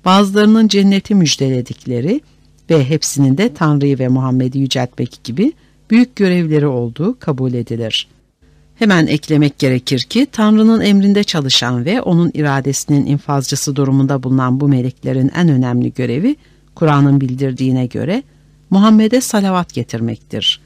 bazılarının 0.05 0.67
cenneti 0.67 1.15
müjdeledikleri 1.15 2.21
ve 2.69 2.89
hepsinin 2.89 3.37
de 3.37 3.53
Tanrı'yı 3.53 3.99
ve 3.99 4.07
Muhammed'i 4.07 4.59
yüceltmek 4.59 5.19
gibi 5.23 5.53
büyük 5.93 6.15
görevleri 6.15 6.67
olduğu 6.67 7.19
kabul 7.19 7.53
edilir. 7.53 8.07
Hemen 8.75 9.07
eklemek 9.07 9.59
gerekir 9.59 9.99
ki 9.99 10.27
Tanrı'nın 10.31 10.81
emrinde 10.81 11.23
çalışan 11.23 11.85
ve 11.85 12.01
onun 12.01 12.31
iradesinin 12.33 13.05
infazcısı 13.05 13.75
durumunda 13.75 14.23
bulunan 14.23 14.59
bu 14.59 14.67
meleklerin 14.67 15.31
en 15.35 15.49
önemli 15.49 15.93
görevi 15.93 16.35
Kur'an'ın 16.75 17.21
bildirdiğine 17.21 17.85
göre 17.85 18.23
Muhammed'e 18.69 19.21
salavat 19.21 19.73
getirmektir. 19.73 20.61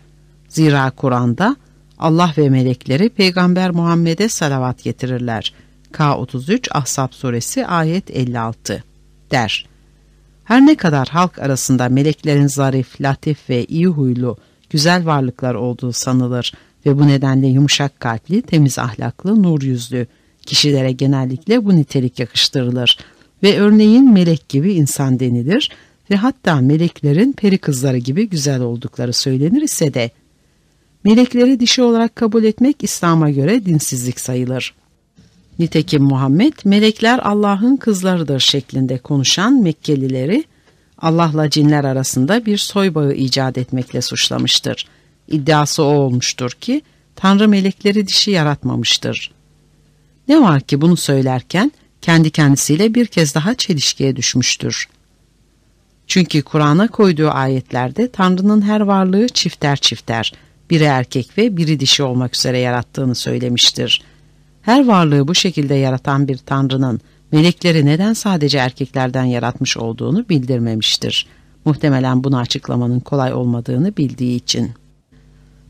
Zira 0.49 0.91
Kur'an'da 0.91 1.55
Allah 1.99 2.33
ve 2.37 2.49
melekleri 2.49 3.09
Peygamber 3.09 3.71
Muhammed'e 3.71 4.29
salavat 4.29 4.83
getirirler. 4.83 5.53
K33 5.93 6.67
Ahzab 6.71 7.11
suresi 7.11 7.65
ayet 7.65 8.11
56 8.11 8.83
der. 9.31 9.65
Her 10.43 10.65
ne 10.65 10.75
kadar 10.75 11.07
halk 11.07 11.39
arasında 11.39 11.89
meleklerin 11.89 12.47
zarif, 12.47 13.01
latif 13.01 13.49
ve 13.49 13.65
iyi 13.65 13.87
huylu, 13.87 14.37
güzel 14.69 15.05
varlıklar 15.05 15.55
olduğu 15.55 15.93
sanılır 15.93 16.53
ve 16.85 16.99
bu 16.99 17.07
nedenle 17.07 17.47
yumuşak 17.47 17.99
kalpli, 17.99 18.41
temiz 18.41 18.79
ahlaklı, 18.79 19.43
nur 19.43 19.61
yüzlü 19.61 20.07
kişilere 20.45 20.91
genellikle 20.91 21.65
bu 21.65 21.75
nitelik 21.75 22.19
yakıştırılır 22.19 22.97
ve 23.43 23.59
örneğin 23.59 24.13
melek 24.13 24.49
gibi 24.49 24.73
insan 24.73 25.19
denilir 25.19 25.71
ve 26.11 26.15
hatta 26.15 26.55
meleklerin 26.55 27.33
peri 27.33 27.57
kızları 27.57 27.97
gibi 27.97 28.29
güzel 28.29 28.61
oldukları 28.61 29.13
söylenir 29.13 29.61
ise 29.61 29.93
de 29.93 30.11
melekleri 31.03 31.59
dişi 31.59 31.81
olarak 31.81 32.15
kabul 32.15 32.43
etmek 32.43 32.83
İslam'a 32.83 33.29
göre 33.29 33.65
dinsizlik 33.65 34.19
sayılır. 34.19 34.73
Nitekim 35.59 36.03
Muhammed 36.03 36.53
melekler 36.65 37.19
Allah'ın 37.19 37.77
kızlarıdır 37.77 38.39
şeklinde 38.39 38.97
konuşan 38.97 39.61
Mekkelileri 39.61 40.43
Allah'la 40.99 41.49
cinler 41.49 41.83
arasında 41.83 42.45
bir 42.45 42.57
soy 42.57 42.95
bağı 42.95 43.13
icat 43.13 43.57
etmekle 43.57 44.01
suçlamıştır. 44.01 44.87
İddiası 45.27 45.83
o 45.83 45.85
olmuştur 45.85 46.51
ki 46.51 46.81
Tanrı 47.15 47.47
melekleri 47.47 48.07
dişi 48.07 48.31
yaratmamıştır. 48.31 49.31
Ne 50.27 50.41
var 50.41 50.61
ki 50.61 50.81
bunu 50.81 50.97
söylerken 50.97 51.71
kendi 52.01 52.29
kendisiyle 52.29 52.93
bir 52.93 53.05
kez 53.05 53.35
daha 53.35 53.55
çelişkiye 53.55 54.15
düşmüştür. 54.15 54.87
Çünkü 56.07 56.41
Kur'an'a 56.41 56.87
koyduğu 56.87 57.29
ayetlerde 57.29 58.11
Tanrı'nın 58.11 58.61
her 58.61 58.81
varlığı 58.81 59.27
çifter 59.27 59.77
çifter, 59.77 60.33
biri 60.69 60.83
erkek 60.83 61.37
ve 61.37 61.57
biri 61.57 61.79
dişi 61.79 62.03
olmak 62.03 62.35
üzere 62.35 62.59
yarattığını 62.59 63.15
söylemiştir. 63.15 64.03
Her 64.61 64.87
varlığı 64.87 65.27
bu 65.27 65.35
şekilde 65.35 65.75
yaratan 65.75 66.27
bir 66.27 66.37
Tanrı'nın 66.37 67.01
melekleri 67.31 67.85
neden 67.85 68.13
sadece 68.13 68.57
erkeklerden 68.57 69.23
yaratmış 69.23 69.77
olduğunu 69.77 70.29
bildirmemiştir. 70.29 71.27
Muhtemelen 71.65 72.23
bunu 72.23 72.37
açıklamanın 72.37 72.99
kolay 72.99 73.33
olmadığını 73.33 73.97
bildiği 73.97 74.35
için. 74.35 74.71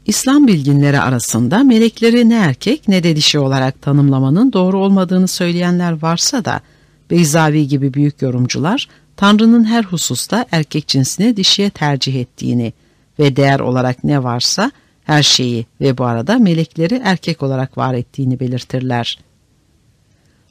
İslam 0.06 0.48
bilginleri 0.48 1.00
arasında 1.00 1.64
melekleri 1.64 2.30
ne 2.30 2.36
erkek 2.36 2.88
ne 2.88 3.04
de 3.04 3.16
dişi 3.16 3.40
olarak 3.40 3.82
tanımlamanın 3.82 4.54
doğru 4.54 4.80
olmadığını 4.80 5.28
söyleyenler 5.28 6.02
varsa 6.02 6.46
da 6.46 6.62
Beyzavi 7.10 7.68
gibi 7.68 7.94
büyük 7.94 8.22
yorumcular 8.22 8.88
Tanrı'nın 9.16 9.64
her 9.64 9.84
hususta 9.84 10.46
erkek 10.52 10.88
cinsini 10.88 11.38
dişiye 11.38 11.70
tercih 11.70 12.22
ettiğini 12.22 12.74
ve 13.20 13.36
değer 13.36 13.60
olarak 13.60 14.04
ne 14.04 14.24
varsa 14.24 14.72
her 15.04 15.24
şeyi 15.24 15.66
ve 15.82 15.98
bu 15.98 16.06
arada 16.06 16.38
melekleri 16.38 17.02
erkek 17.04 17.44
olarak 17.44 17.78
var 17.78 17.94
ettiğini 17.94 18.40
belirtirler. 18.40 19.20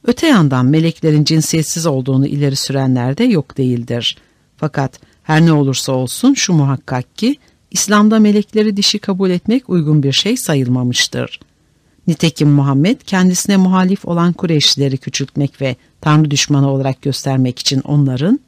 Öte 0.07 0.27
yandan 0.27 0.67
meleklerin 0.67 1.25
cinsiyetsiz 1.25 1.87
olduğunu 1.87 2.27
ileri 2.27 2.57
sürenler 2.57 3.19
de 3.19 3.25
yok 3.25 3.59
değildir. 3.59 4.17
Fakat 4.57 5.01
her 5.23 5.47
ne 5.47 5.53
olursa 5.53 5.93
olsun 5.93 6.35
şu 6.35 6.53
muhakkak 6.53 7.17
ki 7.17 7.37
İslam'da 7.71 8.19
melekleri 8.19 8.77
dişi 8.77 8.99
kabul 8.99 9.31
etmek 9.31 9.71
uygun 9.71 10.03
bir 10.03 10.13
şey 10.13 10.37
sayılmamıştır. 10.37 11.41
Nitekim 12.07 12.49
Muhammed 12.49 13.01
kendisine 13.01 13.57
muhalif 13.57 14.05
olan 14.05 14.33
Kureyşlileri 14.33 14.99
küçültmek 14.99 15.61
ve 15.61 15.77
Tanrı 16.01 16.31
düşmanı 16.31 16.71
olarak 16.71 17.03
göstermek 17.03 17.59
için 17.59 17.81
onların 17.81 18.41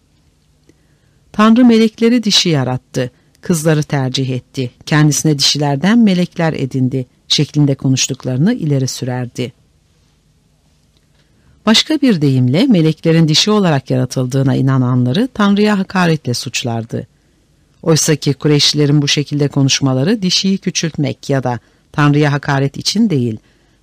Tanrı 1.33 1.65
melekleri 1.65 2.23
dişi 2.25 2.49
yarattı 2.49 3.11
kızları 3.41 3.83
tercih 3.83 4.31
etti, 4.31 4.71
kendisine 4.87 5.39
dişilerden 5.39 5.99
melekler 5.99 6.53
edindi 6.53 7.07
şeklinde 7.29 7.75
konuştuklarını 7.75 8.55
ileri 8.55 8.89
sürerdi. 8.89 9.53
Başka 11.69 12.01
bir 12.01 12.21
deyimle 12.21 12.67
meleklerin 12.67 13.29
dişi 13.29 13.51
olarak 13.51 13.91
yaratıldığına 13.91 14.55
inananları 14.55 15.29
Tanrı'ya 15.35 15.79
hakaretle 15.79 16.35
suçlardı. 16.35 17.07
Oysa 17.83 18.17
ki 18.17 18.35
Kureyşlilerin 18.35 19.03
bu 19.03 19.09
şekilde 19.09 19.49
konuşmaları 19.49 20.23
dişiyi 20.23 20.59
küçültmek 20.59 21.31
ya 21.31 21.43
da 21.43 21.59
Tanrı'ya 21.93 22.33
hakaret 22.33 22.77
için 22.77 23.11
değil, 23.11 23.39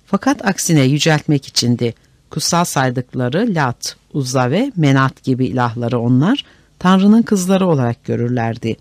fakat 0.06 0.46
aksine 0.46 0.82
yüceltmek 0.82 1.46
içindi. 1.48 1.94
Kutsal 2.30 2.64
saydıkları 2.64 3.54
Lat, 3.54 3.96
Uzza 4.12 4.50
ve 4.50 4.72
Menat 4.76 5.22
gibi 5.22 5.46
ilahları 5.46 5.98
onlar, 5.98 6.44
Tanrı'nın 6.78 7.22
kızları 7.22 7.66
olarak 7.66 8.04
görürlerdi. 8.04 8.76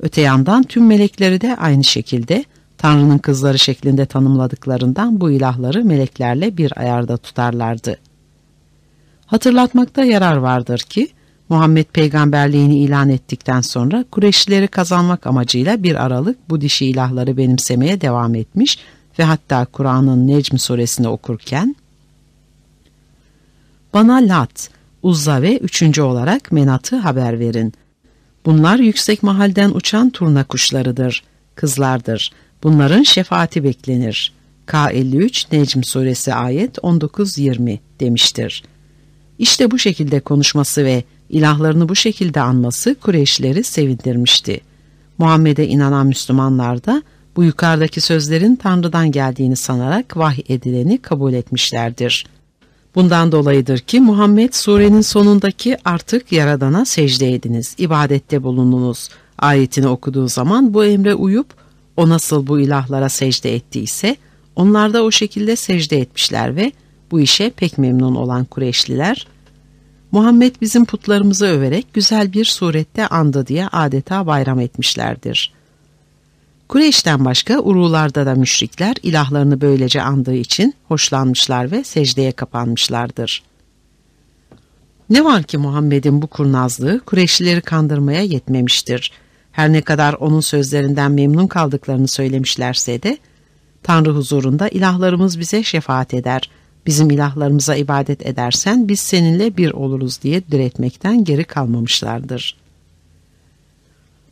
Öte 0.00 0.20
yandan 0.20 0.62
tüm 0.62 0.86
melekleri 0.86 1.40
de 1.40 1.56
aynı 1.56 1.84
şekilde 1.84 2.44
Tanrı'nın 2.78 3.18
kızları 3.18 3.58
şeklinde 3.58 4.06
tanımladıklarından 4.06 5.20
bu 5.20 5.30
ilahları 5.30 5.84
meleklerle 5.84 6.56
bir 6.56 6.80
ayarda 6.80 7.16
tutarlardı. 7.16 7.98
Hatırlatmakta 9.28 10.04
yarar 10.04 10.36
vardır 10.36 10.78
ki 10.78 11.08
Muhammed 11.48 11.84
peygamberliğini 11.84 12.78
ilan 12.78 13.08
ettikten 13.08 13.60
sonra 13.60 14.04
Kureyşlileri 14.10 14.68
kazanmak 14.68 15.26
amacıyla 15.26 15.82
bir 15.82 16.04
aralık 16.04 16.50
bu 16.50 16.60
dişi 16.60 16.86
ilahları 16.86 17.36
benimsemeye 17.36 18.00
devam 18.00 18.34
etmiş 18.34 18.78
ve 19.18 19.24
hatta 19.24 19.64
Kur'an'ın 19.64 20.26
Necm 20.26 20.56
suresini 20.56 21.08
okurken 21.08 21.76
bana 23.94 24.14
Lat, 24.14 24.70
Uzza 25.02 25.42
ve 25.42 25.58
üçüncü 25.58 26.02
olarak 26.02 26.52
Menat'ı 26.52 26.96
haber 26.96 27.40
verin. 27.40 27.72
Bunlar 28.46 28.78
yüksek 28.78 29.22
mahalden 29.22 29.70
uçan 29.70 30.10
turna 30.10 30.44
kuşlarıdır, 30.44 31.24
kızlardır. 31.54 32.32
Bunların 32.62 33.02
şefaati 33.02 33.64
beklenir. 33.64 34.32
K53 34.66 35.46
Necm 35.52 35.82
suresi 35.82 36.34
ayet 36.34 36.78
19-20 36.78 37.78
demiştir. 38.00 38.62
İşte 39.38 39.70
bu 39.70 39.78
şekilde 39.78 40.20
konuşması 40.20 40.84
ve 40.84 41.04
ilahlarını 41.28 41.88
bu 41.88 41.96
şekilde 41.96 42.40
anması 42.40 42.94
Kureyşleri 42.94 43.64
sevindirmişti. 43.64 44.60
Muhammed'e 45.18 45.66
inanan 45.66 46.06
Müslümanlar 46.06 46.84
da 46.84 47.02
bu 47.36 47.44
yukarıdaki 47.44 48.00
sözlerin 48.00 48.56
Tanrı'dan 48.56 49.12
geldiğini 49.12 49.56
sanarak 49.56 50.16
vahy 50.16 50.42
edileni 50.48 50.98
kabul 50.98 51.32
etmişlerdir. 51.32 52.26
Bundan 52.94 53.32
dolayıdır 53.32 53.78
ki 53.78 54.00
Muhammed 54.00 54.52
surenin 54.52 55.00
sonundaki 55.00 55.76
artık 55.84 56.32
Yaradan'a 56.32 56.84
secde 56.84 57.34
ediniz, 57.34 57.74
ibadette 57.78 58.42
bulununuz 58.42 59.08
ayetini 59.38 59.88
okuduğu 59.88 60.28
zaman 60.28 60.74
bu 60.74 60.84
emre 60.84 61.14
uyup 61.14 61.46
o 61.96 62.08
nasıl 62.08 62.46
bu 62.46 62.60
ilahlara 62.60 63.08
secde 63.08 63.54
ettiyse 63.54 64.16
onlar 64.56 64.92
da 64.92 65.04
o 65.04 65.10
şekilde 65.10 65.56
secde 65.56 65.98
etmişler 65.98 66.56
ve 66.56 66.72
bu 67.10 67.20
işe 67.20 67.50
pek 67.50 67.78
memnun 67.78 68.14
olan 68.14 68.44
Kureyşliler 68.44 69.26
Muhammed 70.12 70.54
bizim 70.60 70.84
putlarımızı 70.84 71.46
överek 71.46 71.94
güzel 71.94 72.32
bir 72.32 72.44
surette 72.44 73.06
andı 73.06 73.46
diye 73.46 73.68
adeta 73.68 74.26
bayram 74.26 74.60
etmişlerdir. 74.60 75.52
Kureyş'ten 76.68 77.24
başka 77.24 77.58
urularda 77.58 78.26
da 78.26 78.34
müşrikler 78.34 78.96
ilahlarını 79.02 79.60
böylece 79.60 80.02
andığı 80.02 80.34
için 80.34 80.74
hoşlanmışlar 80.88 81.70
ve 81.70 81.84
secdeye 81.84 82.32
kapanmışlardır. 82.32 83.42
Ne 85.10 85.24
var 85.24 85.42
ki 85.42 85.58
Muhammed'in 85.58 86.22
bu 86.22 86.26
kurnazlığı 86.26 87.00
Kureyşlileri 87.00 87.60
kandırmaya 87.60 88.22
yetmemiştir. 88.22 89.12
Her 89.52 89.72
ne 89.72 89.82
kadar 89.82 90.12
onun 90.12 90.40
sözlerinden 90.40 91.12
memnun 91.12 91.46
kaldıklarını 91.46 92.08
söylemişlerse 92.08 93.02
de 93.02 93.18
Tanrı 93.82 94.10
huzurunda 94.10 94.68
ilahlarımız 94.68 95.40
bize 95.40 95.62
şefaat 95.62 96.14
eder. 96.14 96.50
Bizim 96.88 97.10
ilahlarımıza 97.10 97.76
ibadet 97.76 98.26
edersen 98.26 98.88
biz 98.88 99.00
seninle 99.00 99.56
bir 99.56 99.70
oluruz 99.70 100.22
diye 100.22 100.42
diretmekten 100.50 101.24
geri 101.24 101.44
kalmamışlardır. 101.44 102.56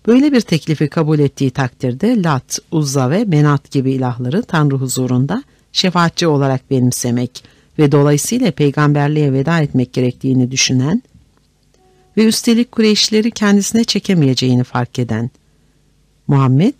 Böyle 0.06 0.32
bir 0.32 0.40
teklifi 0.40 0.88
kabul 0.88 1.18
ettiği 1.18 1.50
takdirde 1.50 2.22
Lat, 2.22 2.58
Uzza 2.70 3.10
ve 3.10 3.24
Menat 3.24 3.70
gibi 3.70 3.92
ilahları 3.92 4.42
Tanrı 4.42 4.74
huzurunda 4.74 5.44
şefaatçi 5.72 6.26
olarak 6.26 6.70
benimsemek 6.70 7.44
ve 7.78 7.92
dolayısıyla 7.92 8.50
peygamberliğe 8.50 9.32
veda 9.32 9.60
etmek 9.60 9.92
gerektiğini 9.92 10.50
düşünen 10.50 11.02
ve 12.16 12.24
üstelik 12.24 12.72
Kureyşleri 12.72 13.30
kendisine 13.30 13.84
çekemeyeceğini 13.84 14.64
fark 14.64 14.98
eden 14.98 15.30
Muhammed 16.26 16.74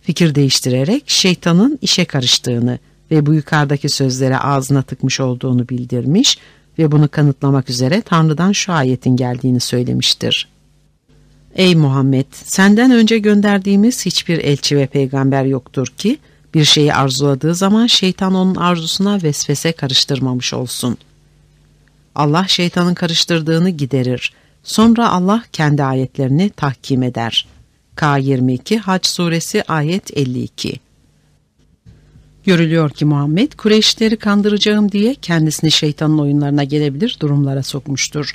fikir 0.00 0.34
değiştirerek 0.34 1.04
şeytanın 1.06 1.78
işe 1.82 2.04
karıştığını 2.04 2.78
ve 3.10 3.26
bu 3.26 3.34
yukarıdaki 3.34 3.88
sözlere 3.88 4.38
ağzına 4.38 4.82
tıkmış 4.82 5.20
olduğunu 5.20 5.68
bildirmiş 5.68 6.38
ve 6.78 6.92
bunu 6.92 7.08
kanıtlamak 7.08 7.70
üzere 7.70 8.02
Tanrı'dan 8.02 8.52
şu 8.52 8.72
ayetin 8.72 9.16
geldiğini 9.16 9.60
söylemiştir. 9.60 10.48
Ey 11.54 11.74
Muhammed! 11.74 12.26
Senden 12.32 12.90
önce 12.90 13.18
gönderdiğimiz 13.18 14.06
hiçbir 14.06 14.38
elçi 14.38 14.76
ve 14.76 14.86
peygamber 14.86 15.44
yoktur 15.44 15.86
ki, 15.86 16.18
bir 16.54 16.64
şeyi 16.64 16.94
arzuladığı 16.94 17.54
zaman 17.54 17.86
şeytan 17.86 18.34
onun 18.34 18.54
arzusuna 18.54 19.22
vesvese 19.22 19.72
karıştırmamış 19.72 20.54
olsun. 20.54 20.96
Allah 22.14 22.44
şeytanın 22.48 22.94
karıştırdığını 22.94 23.70
giderir. 23.70 24.32
Sonra 24.62 25.10
Allah 25.10 25.42
kendi 25.52 25.84
ayetlerini 25.84 26.50
tahkim 26.50 27.02
eder. 27.02 27.46
K22 27.96 28.78
Hac 28.78 29.06
Suresi 29.06 29.62
ayet 29.62 30.16
52 30.16 30.80
Görülüyor 32.44 32.90
ki 32.90 33.04
Muhammed 33.04 33.52
Kureyşleri 33.52 34.16
kandıracağım 34.16 34.92
diye 34.92 35.14
kendisini 35.14 35.70
şeytanın 35.70 36.18
oyunlarına 36.18 36.64
gelebilir 36.64 37.16
durumlara 37.20 37.62
sokmuştur. 37.62 38.34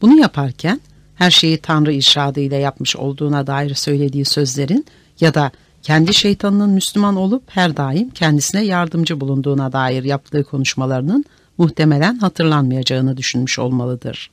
Bunu 0.00 0.20
yaparken 0.20 0.80
her 1.14 1.30
şeyi 1.30 1.58
Tanrı 1.58 1.92
irşadıyla 1.92 2.56
yapmış 2.56 2.96
olduğuna 2.96 3.46
dair 3.46 3.74
söylediği 3.74 4.24
sözlerin 4.24 4.86
ya 5.20 5.34
da 5.34 5.50
kendi 5.82 6.14
şeytanının 6.14 6.70
Müslüman 6.70 7.16
olup 7.16 7.42
her 7.46 7.76
daim 7.76 8.10
kendisine 8.10 8.64
yardımcı 8.64 9.20
bulunduğuna 9.20 9.72
dair 9.72 10.04
yaptığı 10.04 10.44
konuşmalarının 10.44 11.24
muhtemelen 11.58 12.18
hatırlanmayacağını 12.18 13.16
düşünmüş 13.16 13.58
olmalıdır. 13.58 14.30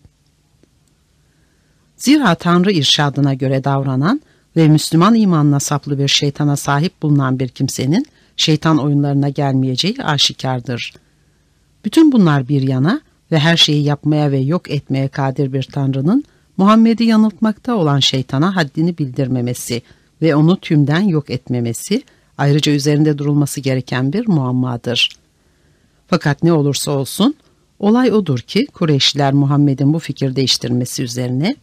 Zira 1.97 2.35
Tanrı 2.35 2.71
irşadına 2.71 3.33
göre 3.33 3.63
davranan 3.63 4.21
ve 4.55 4.67
Müslüman 4.67 5.15
imanına 5.15 5.59
saplı 5.59 5.99
bir 5.99 6.07
şeytana 6.07 6.55
sahip 6.55 7.01
bulunan 7.01 7.39
bir 7.39 7.47
kimsenin 7.47 8.05
şeytan 8.37 8.77
oyunlarına 8.77 9.29
gelmeyeceği 9.29 10.03
aşikardır. 10.03 10.93
Bütün 11.85 12.11
bunlar 12.11 12.47
bir 12.47 12.61
yana 12.61 13.01
ve 13.31 13.39
her 13.39 13.57
şeyi 13.57 13.83
yapmaya 13.83 14.31
ve 14.31 14.39
yok 14.39 14.71
etmeye 14.71 15.07
kadir 15.07 15.53
bir 15.53 15.63
Tanrı'nın 15.63 16.23
Muhammed'i 16.57 17.03
yanıltmakta 17.03 17.75
olan 17.75 17.99
şeytana 17.99 18.55
haddini 18.55 18.97
bildirmemesi 18.97 19.81
ve 20.21 20.35
onu 20.35 20.57
tümden 20.57 21.01
yok 21.01 21.29
etmemesi 21.29 22.03
ayrıca 22.37 22.71
üzerinde 22.71 23.17
durulması 23.17 23.61
gereken 23.61 24.13
bir 24.13 24.27
muammadır. 24.27 25.09
Fakat 26.07 26.43
ne 26.43 26.53
olursa 26.53 26.91
olsun 26.91 27.35
olay 27.79 28.11
odur 28.11 28.39
ki 28.39 28.67
Kureyşliler 28.73 29.33
Muhammed'in 29.33 29.93
bu 29.93 29.99
fikir 29.99 30.35
değiştirmesi 30.35 31.03
üzerine 31.03 31.55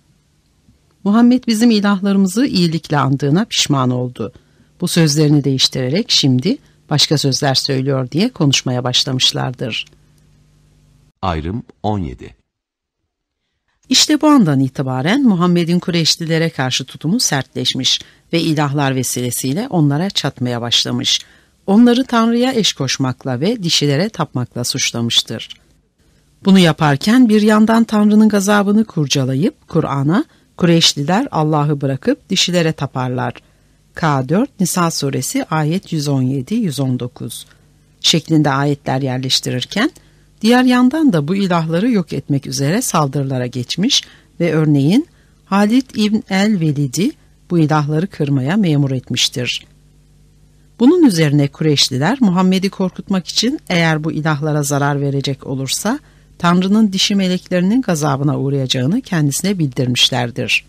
Muhammed 1.05 1.45
bizim 1.47 1.71
ilahlarımızı 1.71 2.47
iyilikle 2.47 2.99
andığına 2.99 3.45
pişman 3.45 3.91
oldu. 3.91 4.33
Bu 4.81 4.89
sözlerini 4.89 5.45
değiştirerek 5.45 6.11
şimdi 6.11 6.59
başka 6.91 7.19
sözler 7.19 7.55
söylüyor 7.55 8.11
diye 8.11 8.29
konuşmaya 8.29 8.85
başlamışlardır. 8.85 9.85
Ayrım 11.23 11.63
17 11.83 12.35
İşte 13.89 14.21
bu 14.21 14.27
andan 14.27 14.61
itibaren 14.61 15.23
Muhammed'in 15.23 15.79
Kureyşlilere 15.79 16.51
karşı 16.51 16.85
tutumu 16.85 17.21
sertleşmiş 17.21 18.01
ve 18.33 18.41
ilahlar 18.41 18.95
vesilesiyle 18.95 19.67
onlara 19.71 20.11
çatmaya 20.11 20.61
başlamış. 20.61 21.21
Onları 21.67 22.05
Tanrı'ya 22.05 22.53
eş 22.53 22.73
koşmakla 22.73 23.41
ve 23.41 23.63
dişilere 23.63 24.09
tapmakla 24.09 24.65
suçlamıştır. 24.65 25.49
Bunu 26.45 26.59
yaparken 26.59 27.29
bir 27.29 27.43
yandan 27.43 27.85
Tanrı'nın 27.85 28.29
gazabını 28.29 28.85
kurcalayıp 28.85 29.69
Kur'an'a 29.69 30.25
Kureyşliler 30.57 31.29
Allah'ı 31.31 31.81
bırakıp 31.81 32.31
dişilere 32.31 32.73
taparlar. 32.73 33.35
K4 33.99 34.47
Nisa 34.61 34.91
suresi 34.91 35.45
ayet 35.45 35.93
117-119 35.93 37.45
şeklinde 38.01 38.51
ayetler 38.51 39.03
yerleştirirken 39.03 39.91
diğer 40.43 40.65
yandan 40.65 41.13
da 41.13 41.29
bu 41.29 41.37
ilahları 41.37 41.91
yok 41.91 42.13
etmek 42.13 42.47
üzere 42.47 42.83
saldırılara 42.83 43.47
geçmiş 43.47 44.03
ve 44.41 44.53
örneğin 44.53 45.07
Halid 45.45 45.91
İbn 45.95 46.23
el-Velid'i 46.31 47.13
bu 47.51 47.59
ilahları 47.59 48.07
kırmaya 48.07 48.57
memur 48.57 48.91
etmiştir. 48.91 49.67
Bunun 50.81 51.05
üzerine 51.05 51.49
Kureyşliler 51.49 52.19
Muhammed'i 52.21 52.71
korkutmak 52.71 53.29
için 53.29 53.61
eğer 53.69 54.05
bu 54.05 54.13
ilahlara 54.13 54.63
zarar 54.63 55.01
verecek 55.01 55.47
olursa 55.47 55.99
Tanrı'nın 56.39 56.93
dişi 56.93 57.15
meleklerinin 57.15 57.83
gazabına 57.83 58.39
uğrayacağını 58.39 59.01
kendisine 59.01 59.59
bildirmişlerdir. 59.59 60.65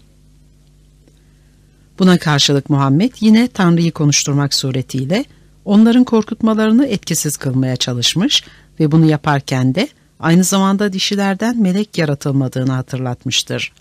Buna 1.99 2.17
karşılık 2.17 2.69
Muhammed 2.69 3.13
yine 3.19 3.47
Tanrı'yı 3.47 3.91
konuşturmak 3.91 4.53
suretiyle 4.53 5.26
onların 5.65 6.03
korkutmalarını 6.03 6.85
etkisiz 6.85 7.38
kılmaya 7.38 7.76
çalışmış 7.76 8.43
ve 8.80 8.91
bunu 8.91 9.05
yaparken 9.05 9.76
de 9.76 9.88
aynı 10.19 10.43
zamanda 10.43 10.93
dişilerden 10.93 11.61
melek 11.61 11.97
yaratılmadığını 11.97 12.71
hatırlatmıştır. 12.71 13.73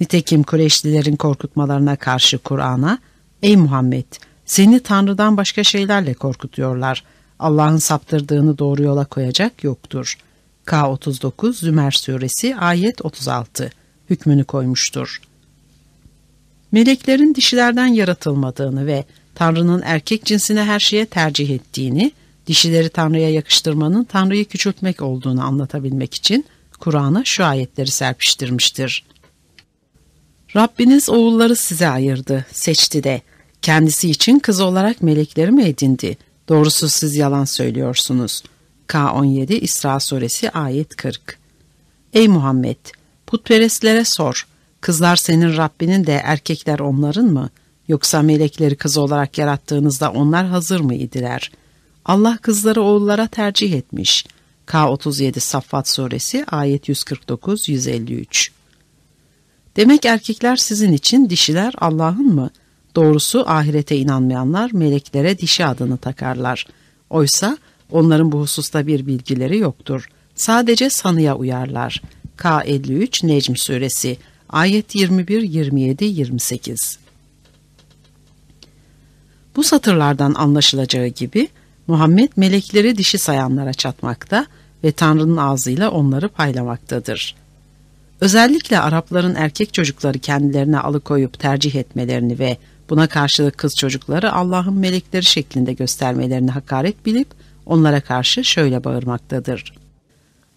Nitekim 0.00 0.42
Kureyşlilerin 0.42 1.16
korkutmalarına 1.16 1.96
karşı 1.96 2.38
Kur'an'a 2.38 2.98
''Ey 3.42 3.56
Muhammed 3.56 4.06
seni 4.46 4.80
Tanrı'dan 4.80 5.36
başka 5.36 5.64
şeylerle 5.64 6.14
korkutuyorlar. 6.14 7.04
Allah'ın 7.38 7.76
saptırdığını 7.76 8.58
doğru 8.58 8.82
yola 8.82 9.04
koyacak 9.04 9.64
yoktur.'' 9.64 10.18
K39 10.66 11.52
Zümer 11.52 11.90
Suresi 11.90 12.56
ayet 12.56 13.04
36 13.04 13.70
hükmünü 14.10 14.44
koymuştur. 14.44 15.20
Meleklerin 16.76 17.34
dişilerden 17.34 17.86
yaratılmadığını 17.86 18.86
ve 18.86 19.04
Tanrı'nın 19.34 19.82
erkek 19.84 20.24
cinsine 20.24 20.64
her 20.64 20.80
şeye 20.80 21.06
tercih 21.06 21.50
ettiğini, 21.50 22.12
dişileri 22.46 22.88
Tanrı'ya 22.88 23.30
yakıştırmanın 23.30 24.04
Tanrı'yı 24.04 24.44
küçültmek 24.44 25.02
olduğunu 25.02 25.44
anlatabilmek 25.44 26.14
için 26.14 26.44
Kur'an'a 26.80 27.24
şu 27.24 27.44
ayetleri 27.44 27.90
serpiştirmiştir. 27.90 29.04
Rabbiniz 30.56 31.08
oğulları 31.08 31.56
size 31.56 31.88
ayırdı, 31.88 32.46
seçti 32.52 33.04
de. 33.04 33.22
Kendisi 33.62 34.10
için 34.10 34.38
kız 34.38 34.60
olarak 34.60 35.02
melekleri 35.02 35.50
mi 35.50 35.64
edindi? 35.64 36.16
Doğrusu 36.48 36.88
siz 36.88 37.16
yalan 37.16 37.44
söylüyorsunuz. 37.44 38.42
K17 38.88 39.52
İsra 39.52 40.00
Suresi 40.00 40.50
ayet 40.50 40.96
40 40.96 41.38
Ey 42.12 42.28
Muhammed! 42.28 42.76
Putperestlere 43.26 44.04
sor. 44.04 44.46
Kızlar 44.86 45.16
senin 45.16 45.56
Rabbinin 45.56 46.06
de 46.06 46.12
erkekler 46.24 46.78
onların 46.78 47.26
mı? 47.26 47.50
Yoksa 47.88 48.22
melekleri 48.22 48.76
kız 48.76 48.96
olarak 48.98 49.38
yarattığınızda 49.38 50.12
onlar 50.12 50.46
hazır 50.46 50.80
mı 50.80 50.94
idiler? 50.94 51.50
Allah 52.04 52.38
kızları 52.42 52.82
oğullara 52.82 53.26
tercih 53.26 53.72
etmiş. 53.72 54.26
K37 54.66 55.40
Saffat 55.40 55.88
Suresi 55.88 56.44
ayet 56.48 56.88
149-153 56.88 58.48
Demek 59.76 60.04
erkekler 60.04 60.56
sizin 60.56 60.92
için 60.92 61.30
dişiler 61.30 61.74
Allah'ın 61.78 62.34
mı? 62.34 62.50
Doğrusu 62.96 63.44
ahirete 63.46 63.96
inanmayanlar 63.96 64.70
meleklere 64.72 65.38
dişi 65.38 65.66
adını 65.66 65.98
takarlar. 65.98 66.66
Oysa 67.10 67.58
onların 67.90 68.32
bu 68.32 68.40
hususta 68.40 68.86
bir 68.86 69.06
bilgileri 69.06 69.58
yoktur. 69.58 70.08
Sadece 70.34 70.90
sanıya 70.90 71.36
uyarlar. 71.36 72.02
K53 72.38 73.26
Necm 73.26 73.54
Suresi 73.56 74.16
Ayet 74.50 74.94
21, 74.94 75.42
27, 75.42 76.04
28 76.04 76.98
Bu 79.56 79.64
satırlardan 79.64 80.34
anlaşılacağı 80.34 81.06
gibi 81.06 81.48
Muhammed 81.86 82.28
melekleri 82.36 82.98
dişi 82.98 83.18
sayanlara 83.18 83.72
çatmakta 83.72 84.46
ve 84.84 84.92
Tanrı'nın 84.92 85.36
ağzıyla 85.36 85.90
onları 85.90 86.28
paylamaktadır. 86.28 87.34
Özellikle 88.20 88.80
Arapların 88.80 89.34
erkek 89.34 89.74
çocukları 89.74 90.18
kendilerine 90.18 90.78
alıkoyup 90.78 91.38
tercih 91.38 91.74
etmelerini 91.74 92.38
ve 92.38 92.56
buna 92.90 93.06
karşılık 93.06 93.58
kız 93.58 93.74
çocukları 93.74 94.32
Allah'ın 94.32 94.74
melekleri 94.74 95.24
şeklinde 95.24 95.72
göstermelerini 95.72 96.50
hakaret 96.50 97.06
bilip 97.06 97.28
onlara 97.66 98.00
karşı 98.00 98.44
şöyle 98.44 98.84
bağırmaktadır. 98.84 99.72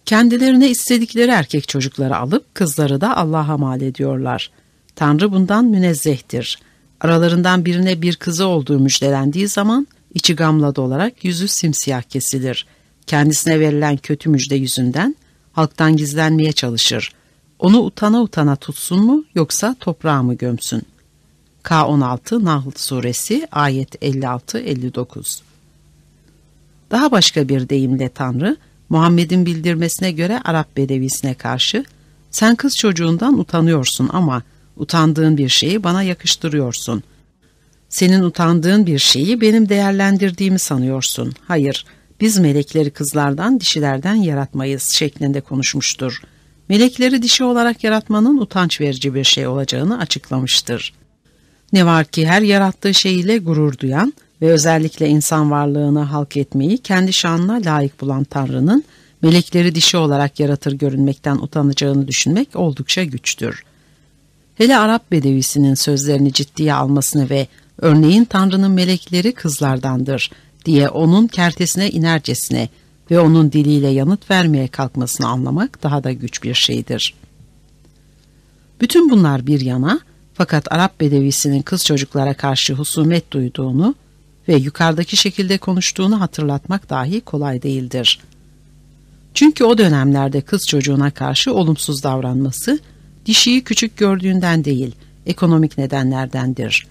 Kendilerine 0.04 0.70
istedikleri 0.70 1.30
erkek 1.30 1.68
çocukları 1.68 2.16
alıp 2.16 2.54
kızları 2.54 3.00
da 3.00 3.16
Allah'a 3.16 3.58
mal 3.58 3.80
ediyorlar. 3.80 4.50
Tanrı 4.96 5.32
bundan 5.32 5.64
münezzehtir. 5.64 6.58
Aralarından 7.00 7.64
birine 7.64 8.02
bir 8.02 8.16
kızı 8.16 8.46
olduğu 8.46 8.78
müjdelendiği 8.78 9.48
zaman 9.48 9.86
içi 10.14 10.36
gamla 10.36 10.76
dolarak 10.76 11.24
yüzü 11.24 11.48
simsiyah 11.48 12.02
kesilir. 12.02 12.66
Kendisine 13.06 13.60
verilen 13.60 13.96
kötü 13.96 14.30
müjde 14.30 14.54
yüzünden 14.54 15.16
halktan 15.52 15.96
gizlenmeye 15.96 16.52
çalışır. 16.52 17.12
Onu 17.58 17.78
utana 17.78 18.22
utana 18.22 18.56
tutsun 18.56 19.04
mu 19.04 19.24
yoksa 19.34 19.76
toprağa 19.80 20.22
mı 20.22 20.34
gömsün? 20.34 20.82
K16 21.64 22.44
Nahl 22.44 22.70
Suresi 22.76 23.48
ayet 23.52 23.94
56-59 23.94 25.40
Daha 26.90 27.10
başka 27.10 27.48
bir 27.48 27.68
deyimle 27.68 28.08
Tanrı, 28.08 28.56
Muhammed'in 28.90 29.46
bildirmesine 29.46 30.12
göre 30.12 30.40
Arap 30.44 30.76
bedevisine 30.76 31.34
karşı 31.34 31.84
sen 32.30 32.56
kız 32.56 32.76
çocuğundan 32.76 33.38
utanıyorsun 33.38 34.10
ama 34.12 34.42
utandığın 34.76 35.36
bir 35.36 35.48
şeyi 35.48 35.84
bana 35.84 36.02
yakıştırıyorsun. 36.02 37.02
Senin 37.88 38.22
utandığın 38.22 38.86
bir 38.86 38.98
şeyi 38.98 39.40
benim 39.40 39.68
değerlendirdiğimi 39.68 40.58
sanıyorsun. 40.58 41.34
Hayır, 41.48 41.84
biz 42.20 42.38
melekleri 42.38 42.90
kızlardan, 42.90 43.60
dişilerden 43.60 44.14
yaratmayız 44.14 44.92
şeklinde 44.94 45.40
konuşmuştur. 45.40 46.22
Melekleri 46.68 47.22
dişi 47.22 47.44
olarak 47.44 47.84
yaratmanın 47.84 48.38
utanç 48.38 48.80
verici 48.80 49.14
bir 49.14 49.24
şey 49.24 49.46
olacağını 49.46 49.98
açıklamıştır. 49.98 50.92
Ne 51.72 51.86
var 51.86 52.04
ki 52.04 52.26
her 52.26 52.42
yarattığı 52.42 52.94
şey 52.94 53.20
ile 53.20 53.38
gurur 53.38 53.78
duyan 53.78 54.12
ve 54.42 54.52
özellikle 54.52 55.08
insan 55.08 55.50
varlığını 55.50 56.00
halk 56.00 56.36
etmeyi 56.36 56.78
kendi 56.78 57.12
şanına 57.12 57.60
layık 57.64 58.00
bulan 58.00 58.24
Tanrı'nın 58.24 58.84
melekleri 59.22 59.74
dişi 59.74 59.96
olarak 59.96 60.40
yaratır 60.40 60.72
görünmekten 60.72 61.36
utanacağını 61.36 62.08
düşünmek 62.08 62.56
oldukça 62.56 63.04
güçtür. 63.04 63.64
Hele 64.54 64.78
Arap 64.78 65.12
bedevisinin 65.12 65.74
sözlerini 65.74 66.32
ciddiye 66.32 66.74
almasını 66.74 67.30
ve 67.30 67.46
örneğin 67.78 68.24
Tanrı'nın 68.24 68.70
melekleri 68.70 69.32
kızlardandır 69.32 70.30
diye 70.64 70.88
onun 70.88 71.26
kertesine 71.26 71.90
inercesine 71.90 72.68
ve 73.10 73.20
onun 73.20 73.52
diliyle 73.52 73.88
yanıt 73.88 74.30
vermeye 74.30 74.68
kalkmasını 74.68 75.26
anlamak 75.26 75.82
daha 75.82 76.04
da 76.04 76.12
güç 76.12 76.42
bir 76.42 76.54
şeydir. 76.54 77.14
Bütün 78.80 79.10
bunlar 79.10 79.46
bir 79.46 79.60
yana 79.60 80.00
fakat 80.34 80.72
Arap 80.72 81.00
bedevisinin 81.00 81.62
kız 81.62 81.84
çocuklara 81.84 82.34
karşı 82.34 82.74
husumet 82.74 83.30
duyduğunu 83.30 83.94
ve 84.48 84.56
yukarıdaki 84.56 85.16
şekilde 85.16 85.58
konuştuğunu 85.58 86.20
hatırlatmak 86.20 86.90
dahi 86.90 87.20
kolay 87.20 87.62
değildir. 87.62 88.20
Çünkü 89.34 89.64
o 89.64 89.78
dönemlerde 89.78 90.40
kız 90.40 90.66
çocuğuna 90.68 91.10
karşı 91.10 91.54
olumsuz 91.54 92.02
davranması 92.02 92.78
dişiyi 93.26 93.64
küçük 93.64 93.96
gördüğünden 93.96 94.64
değil, 94.64 94.94
ekonomik 95.26 95.78
nedenlerdendir. 95.78 96.86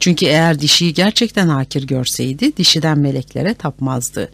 Çünkü 0.00 0.26
eğer 0.26 0.60
dişiyi 0.60 0.94
gerçekten 0.94 1.48
hakir 1.48 1.86
görseydi 1.86 2.56
dişiden 2.56 2.98
meleklere 2.98 3.54
tapmazdı. 3.54 4.30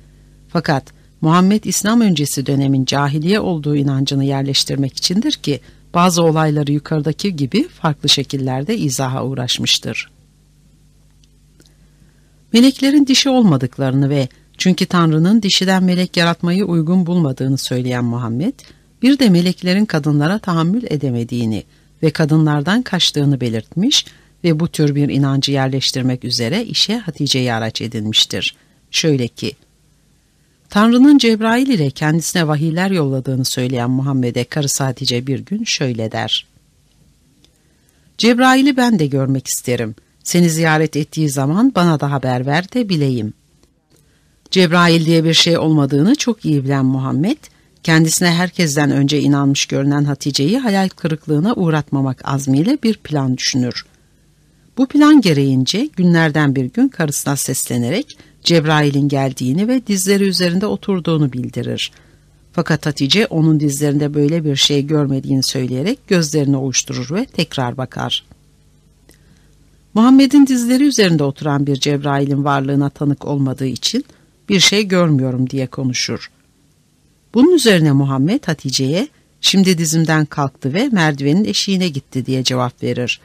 Fakat 0.49 0.85
Muhammed 1.21 1.65
İslam 1.65 2.01
öncesi 2.01 2.47
dönemin 2.47 2.85
cahiliye 2.85 3.41
olduğu 3.41 3.77
inancını 3.77 4.25
yerleştirmek 4.25 4.97
içindir 4.97 5.33
ki 5.33 5.61
bazı 5.95 6.23
olayları 6.23 6.73
yukarıdaki 6.73 7.37
gibi 7.37 7.69
farklı 7.69 8.09
şekillerde 8.09 8.79
izaha 8.79 9.25
uğraşmıştır. 9.25 10.14
Meleklerin 12.55 13.07
dişi 13.07 13.29
olmadıklarını 13.29 14.11
ve 14.11 14.29
çünkü 14.59 14.87
Tanrı'nın 14.87 15.43
dişiden 15.43 15.85
melek 15.85 16.17
yaratmayı 16.17 16.65
uygun 16.65 17.07
bulmadığını 17.07 17.59
söyleyen 17.59 18.05
Muhammed, 18.05 18.55
bir 19.03 19.19
de 19.19 19.31
meleklerin 19.31 19.85
kadınlara 19.85 20.39
tahammül 20.39 20.85
edemediğini 20.91 21.65
ve 22.03 22.11
kadınlardan 22.11 22.83
kaçtığını 22.83 23.41
belirtmiş 23.41 24.07
ve 24.45 24.61
bu 24.61 24.69
tür 24.69 24.95
bir 24.95 25.09
inancı 25.09 25.53
yerleştirmek 25.53 26.25
üzere 26.25 26.65
işe 26.65 26.99
Hatice'yi 26.99 27.53
araç 27.53 27.81
edinmiştir. 27.81 28.57
Şöyle 28.91 29.29
ki, 29.29 29.53
Tanrı'nın 30.71 31.19
Cebrail 31.19 31.69
ile 31.69 31.91
kendisine 31.91 32.49
vahiyler 32.49 32.91
yolladığını 32.91 33.45
söyleyen 33.45 33.91
Muhammed'e 33.91 34.45
karısı 34.45 34.85
Hatice 34.85 35.27
bir 35.27 35.39
gün 35.39 35.65
şöyle 35.65 36.13
der. 36.13 36.47
Cebrail'i 38.19 38.77
ben 38.77 38.99
de 38.99 39.07
görmek 39.07 39.47
isterim. 39.47 39.95
Seni 40.25 40.51
ziyaret 40.51 40.97
ettiği 40.97 41.31
zaman 41.31 41.73
bana 41.75 42.01
da 42.01 42.11
haber 42.11 42.47
ver 42.47 42.73
de 42.73 42.89
bileyim. 42.89 43.33
Cebrail 44.51 45.07
diye 45.07 45.25
bir 45.25 45.35
şey 45.35 45.59
olmadığını 45.59 46.15
çok 46.15 46.45
iyi 46.45 46.65
bilen 46.65 46.85
Muhammed, 46.85 47.37
kendisine 47.83 48.31
herkesten 48.31 48.91
önce 48.91 49.21
inanmış 49.21 49.67
görünen 49.67 50.05
Hatice'yi 50.05 50.59
hayal 50.59 50.89
kırıklığına 50.89 51.55
uğratmamak 51.55 52.21
azmiyle 52.25 52.79
bir 52.83 52.95
plan 52.95 53.37
düşünür. 53.37 53.85
Bu 54.79 54.87
plan 54.87 55.21
gereğince 55.21 55.89
günlerden 55.97 56.57
bir 56.57 56.65
gün 56.65 56.89
karısına 56.89 57.37
seslenerek 57.37 58.19
Cebrail'in 58.43 59.09
geldiğini 59.09 59.69
ve 59.69 59.87
dizleri 59.87 60.25
üzerinde 60.25 60.67
oturduğunu 60.67 61.33
bildirir. 61.33 61.93
Fakat 62.53 62.87
Hatice 62.87 63.27
onun 63.27 63.61
dizlerinde 63.61 64.15
böyle 64.15 64.45
bir 64.45 64.57
şey 64.57 64.87
görmediğini 64.87 65.43
söyleyerek 65.43 66.09
gözlerini 66.09 66.57
ovuşturur 66.57 67.17
ve 67.17 67.27
tekrar 67.27 67.77
bakar. 67.77 68.25
Muhammed'in 69.95 70.47
dizleri 70.47 70.85
üzerinde 70.85 71.25
oturan 71.25 71.67
bir 71.67 71.77
Cebrail'in 71.77 72.45
varlığına 72.45 72.91
tanık 72.91 73.25
olmadığı 73.25 73.67
için 73.67 74.05
bir 74.49 74.61
şey 74.61 74.89
görmüyorum 74.89 75.51
diye 75.51 75.67
konuşur. 75.67 76.31
Bunun 77.35 77.53
üzerine 77.55 77.93
Muhammed 77.93 78.45
Hatice'ye 78.47 79.09
şimdi 79.41 79.79
dizimden 79.79 80.25
kalktı 80.25 80.75
ve 80.75 80.89
merdivenin 80.89 81.45
eşiğine 81.45 81.89
gitti 81.89 82.27
diye 82.27 82.45
cevap 82.45 82.83
verir. 82.83 83.21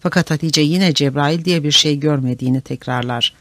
Fakat 0.00 0.30
Hatice 0.30 0.60
yine 0.60 0.94
Cebrail 0.94 1.44
diye 1.44 1.64
bir 1.64 1.72
şey 1.72 2.00
görmediğini 2.00 2.60
tekrarlar. 2.60 3.34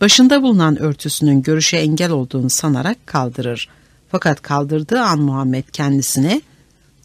Başında 0.00 0.42
bulunan 0.42 0.78
örtüsünün 0.82 1.42
görüşe 1.42 1.76
engel 1.76 2.10
olduğunu 2.10 2.50
sanarak 2.50 3.06
kaldırır. 3.06 3.68
Fakat 4.08 4.42
kaldırdığı 4.42 5.00
an 5.00 5.18
Muhammed 5.18 5.64
kendisine 5.72 6.40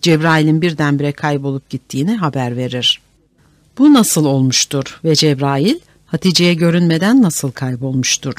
Cebrail'in 0.01 0.61
birdenbire 0.61 1.11
kaybolup 1.11 1.69
gittiğini 1.69 2.15
haber 2.15 2.57
verir. 2.57 3.01
Bu 3.77 3.93
nasıl 3.93 4.25
olmuştur 4.25 4.99
ve 5.03 5.15
Cebrail 5.15 5.79
Hatice'ye 6.05 6.53
görünmeden 6.53 7.21
nasıl 7.21 7.51
kaybolmuştur? 7.51 8.33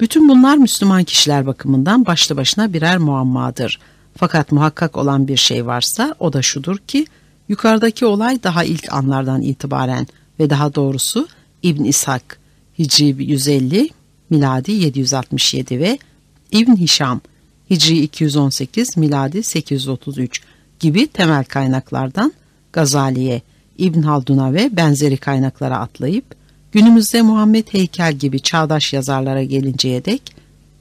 Bütün 0.00 0.28
bunlar 0.28 0.56
Müslüman 0.56 1.04
kişiler 1.04 1.46
bakımından 1.46 2.06
başlı 2.06 2.36
başına 2.36 2.72
birer 2.72 2.98
muammadır. 2.98 3.78
Fakat 4.16 4.52
muhakkak 4.52 4.96
olan 4.96 5.28
bir 5.28 5.36
şey 5.36 5.66
varsa 5.66 6.14
o 6.18 6.32
da 6.32 6.42
şudur 6.42 6.78
ki 6.78 7.06
yukarıdaki 7.48 8.06
olay 8.06 8.42
daha 8.42 8.64
ilk 8.64 8.92
anlardan 8.92 9.42
itibaren 9.42 10.06
ve 10.40 10.50
daha 10.50 10.74
doğrusu 10.74 11.28
İbn 11.62 11.84
İshak 11.84 12.38
Hicri 12.78 13.24
150, 13.24 13.88
miladi 14.30 14.72
767 14.72 15.80
ve 15.80 15.98
İbn 16.52 16.76
Hişam 16.76 17.20
Hicri 17.70 17.98
218, 17.98 18.96
miladi 18.96 19.42
833 19.42 20.40
gibi 20.80 21.06
temel 21.06 21.44
kaynaklardan 21.44 22.32
Gazali'ye, 22.72 23.42
İbn 23.80 24.02
Haldun'a 24.02 24.54
ve 24.54 24.76
benzeri 24.76 25.16
kaynaklara 25.16 25.78
atlayıp 25.78 26.24
günümüzde 26.72 27.22
Muhammed 27.22 27.66
Heykel 27.70 28.12
gibi 28.12 28.40
çağdaş 28.40 28.92
yazarlara 28.92 29.42
gelinceye 29.42 30.04
dek 30.04 30.22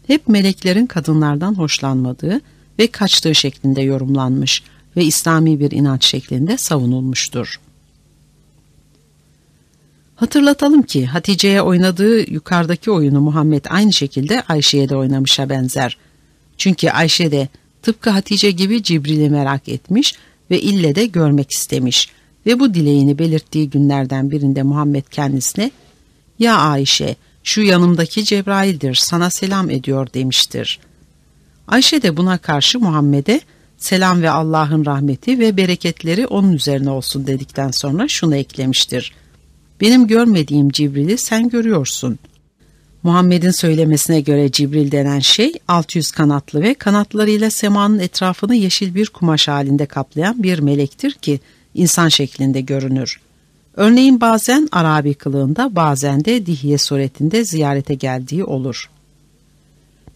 hep 0.07 0.27
meleklerin 0.27 0.85
kadınlardan 0.85 1.55
hoşlanmadığı 1.55 2.41
ve 2.79 2.87
kaçtığı 2.87 3.35
şeklinde 3.35 3.81
yorumlanmış 3.81 4.63
ve 4.97 5.03
İslami 5.03 5.59
bir 5.59 5.71
inanç 5.71 6.05
şeklinde 6.05 6.57
savunulmuştur. 6.57 7.59
Hatırlatalım 10.15 10.81
ki 10.81 11.05
Hatice'ye 11.05 11.61
oynadığı 11.61 12.31
yukarıdaki 12.31 12.91
oyunu 12.91 13.21
Muhammed 13.21 13.65
aynı 13.69 13.93
şekilde 13.93 14.41
Ayşe'ye 14.41 14.89
de 14.89 14.95
oynamışa 14.95 15.49
benzer. 15.49 15.97
Çünkü 16.57 16.89
Ayşe 16.89 17.31
de 17.31 17.47
tıpkı 17.81 18.09
Hatice 18.09 18.51
gibi 18.51 18.83
Cibril'i 18.83 19.29
merak 19.29 19.69
etmiş 19.69 20.15
ve 20.51 20.61
ille 20.61 20.95
de 20.95 21.05
görmek 21.05 21.51
istemiş 21.51 22.09
ve 22.45 22.59
bu 22.59 22.73
dileğini 22.73 23.19
belirttiği 23.19 23.69
günlerden 23.69 24.31
birinde 24.31 24.63
Muhammed 24.63 25.03
kendisine 25.11 25.71
''Ya 26.39 26.57
Ayşe, 26.57 27.15
şu 27.43 27.61
yanımdaki 27.61 28.25
Cebrail'dir, 28.25 28.95
sana 28.95 29.29
selam 29.29 29.69
ediyor.'' 29.69 30.13
demiştir. 30.13 30.79
Ayşe 31.67 32.01
de 32.01 32.17
buna 32.17 32.37
karşı 32.37 32.79
Muhammed'e 32.79 33.41
selam 33.77 34.21
ve 34.21 34.29
Allah'ın 34.29 34.85
rahmeti 34.85 35.39
ve 35.39 35.57
bereketleri 35.57 36.27
onun 36.27 36.53
üzerine 36.53 36.89
olsun 36.89 37.27
dedikten 37.27 37.71
sonra 37.71 38.07
şunu 38.07 38.35
eklemiştir. 38.35 39.13
Benim 39.81 40.07
görmediğim 40.07 40.69
Cibril'i 40.69 41.17
sen 41.17 41.49
görüyorsun. 41.49 42.19
Muhammed'in 43.03 43.51
söylemesine 43.51 44.21
göre 44.21 44.51
Cibril 44.51 44.91
denen 44.91 45.19
şey 45.19 45.53
600 45.67 46.11
kanatlı 46.11 46.61
ve 46.61 46.73
kanatlarıyla 46.73 47.51
semanın 47.51 47.99
etrafını 47.99 48.55
yeşil 48.55 48.95
bir 48.95 49.07
kumaş 49.07 49.47
halinde 49.47 49.85
kaplayan 49.85 50.43
bir 50.43 50.59
melektir 50.59 51.11
ki 51.11 51.39
insan 51.79 52.07
şeklinde 52.07 52.61
görünür. 52.61 53.19
Örneğin 53.73 54.21
bazen 54.21 54.69
Arabi 54.71 55.13
kılığında 55.13 55.75
bazen 55.75 56.25
de 56.25 56.45
Dihye 56.45 56.77
suretinde 56.77 57.45
ziyarete 57.45 57.93
geldiği 57.93 58.43
olur. 58.43 58.89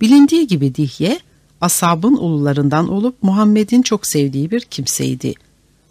Bilindiği 0.02 0.48
gibi 0.48 0.76
Dihye, 0.76 1.19
asabın 1.61 2.18
ulularından 2.18 2.90
olup 2.90 3.23
Muhammed'in 3.23 3.81
çok 3.81 4.07
sevdiği 4.07 4.52
bir 4.52 4.61
kimseydi. 4.61 5.34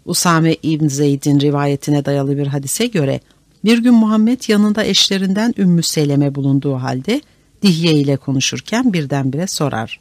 Usame 0.05 0.55
İbn 0.63 0.87
Zeyd'in 0.87 1.39
rivayetine 1.39 2.05
dayalı 2.05 2.37
bir 2.37 2.47
hadise 2.47 2.85
göre 2.85 3.19
bir 3.65 3.77
gün 3.77 3.93
Muhammed 3.93 4.41
yanında 4.47 4.83
eşlerinden 4.83 5.53
Ümmü 5.57 5.83
Seleme 5.83 6.35
bulunduğu 6.35 6.75
halde 6.75 7.21
Dihye 7.61 7.93
ile 7.93 8.17
konuşurken 8.17 8.93
birdenbire 8.93 9.47
sorar. 9.47 9.99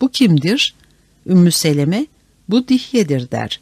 Bu 0.00 0.08
kimdir? 0.08 0.74
Ümmü 1.26 1.52
Seleme, 1.52 2.06
bu 2.48 2.68
Dihye'dir 2.68 3.30
der. 3.30 3.60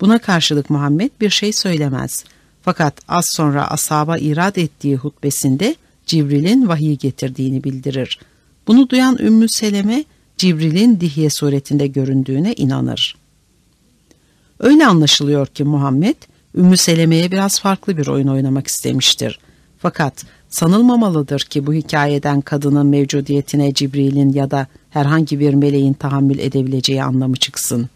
Buna 0.00 0.18
karşılık 0.18 0.70
Muhammed 0.70 1.10
bir 1.20 1.30
şey 1.30 1.52
söylemez. 1.52 2.24
Fakat 2.62 2.94
az 3.08 3.24
sonra 3.28 3.70
asaba 3.70 4.18
irad 4.18 4.56
ettiği 4.56 4.96
hutbesinde 4.96 5.76
Cibril'in 6.06 6.68
vahiy 6.68 6.96
getirdiğini 6.96 7.64
bildirir. 7.64 8.18
Bunu 8.66 8.88
duyan 8.88 9.18
Ümmü 9.18 9.46
Seleme, 9.48 10.04
Cibril'in 10.36 11.00
Dihye 11.00 11.30
suretinde 11.30 11.86
göründüğüne 11.86 12.52
inanır. 12.52 13.16
Öyle 14.60 14.86
anlaşılıyor 14.86 15.46
ki 15.46 15.64
Muhammed, 15.64 16.16
Ümmü 16.56 16.76
Seleme'ye 16.76 17.30
biraz 17.30 17.60
farklı 17.60 17.96
bir 17.96 18.06
oyun 18.06 18.28
oynamak 18.28 18.66
istemiştir. 18.66 19.38
Fakat 19.78 20.24
sanılmamalıdır 20.48 21.40
ki 21.40 21.66
bu 21.66 21.74
hikayeden 21.74 22.40
kadının 22.40 22.86
mevcudiyetine 22.86 23.74
Cibril'in 23.74 24.32
ya 24.32 24.50
da 24.50 24.66
herhangi 24.90 25.40
bir 25.40 25.54
meleğin 25.54 25.92
tahammül 25.92 26.38
edebileceği 26.38 27.02
anlamı 27.02 27.36
çıksın. 27.36 27.88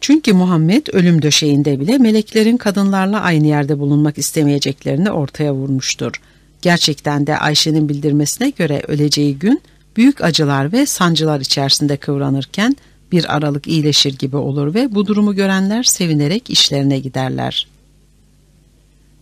Çünkü 0.00 0.32
Muhammed 0.32 0.86
ölüm 0.92 1.22
döşeğinde 1.22 1.80
bile 1.80 1.98
meleklerin 1.98 2.56
kadınlarla 2.56 3.20
aynı 3.20 3.46
yerde 3.46 3.78
bulunmak 3.78 4.18
istemeyeceklerini 4.18 5.10
ortaya 5.10 5.54
vurmuştur. 5.54 6.12
Gerçekten 6.62 7.26
de 7.26 7.38
Ayşe'nin 7.38 7.88
bildirmesine 7.88 8.50
göre 8.50 8.82
öleceği 8.88 9.38
gün 9.38 9.62
büyük 9.96 10.24
acılar 10.24 10.72
ve 10.72 10.86
sancılar 10.86 11.40
içerisinde 11.40 11.96
kıvranırken 11.96 12.76
bir 13.12 13.36
aralık 13.36 13.66
iyileşir 13.66 14.18
gibi 14.18 14.36
olur 14.36 14.74
ve 14.74 14.94
bu 14.94 15.06
durumu 15.06 15.34
görenler 15.34 15.82
sevinerek 15.82 16.50
işlerine 16.50 16.98
giderler. 16.98 17.68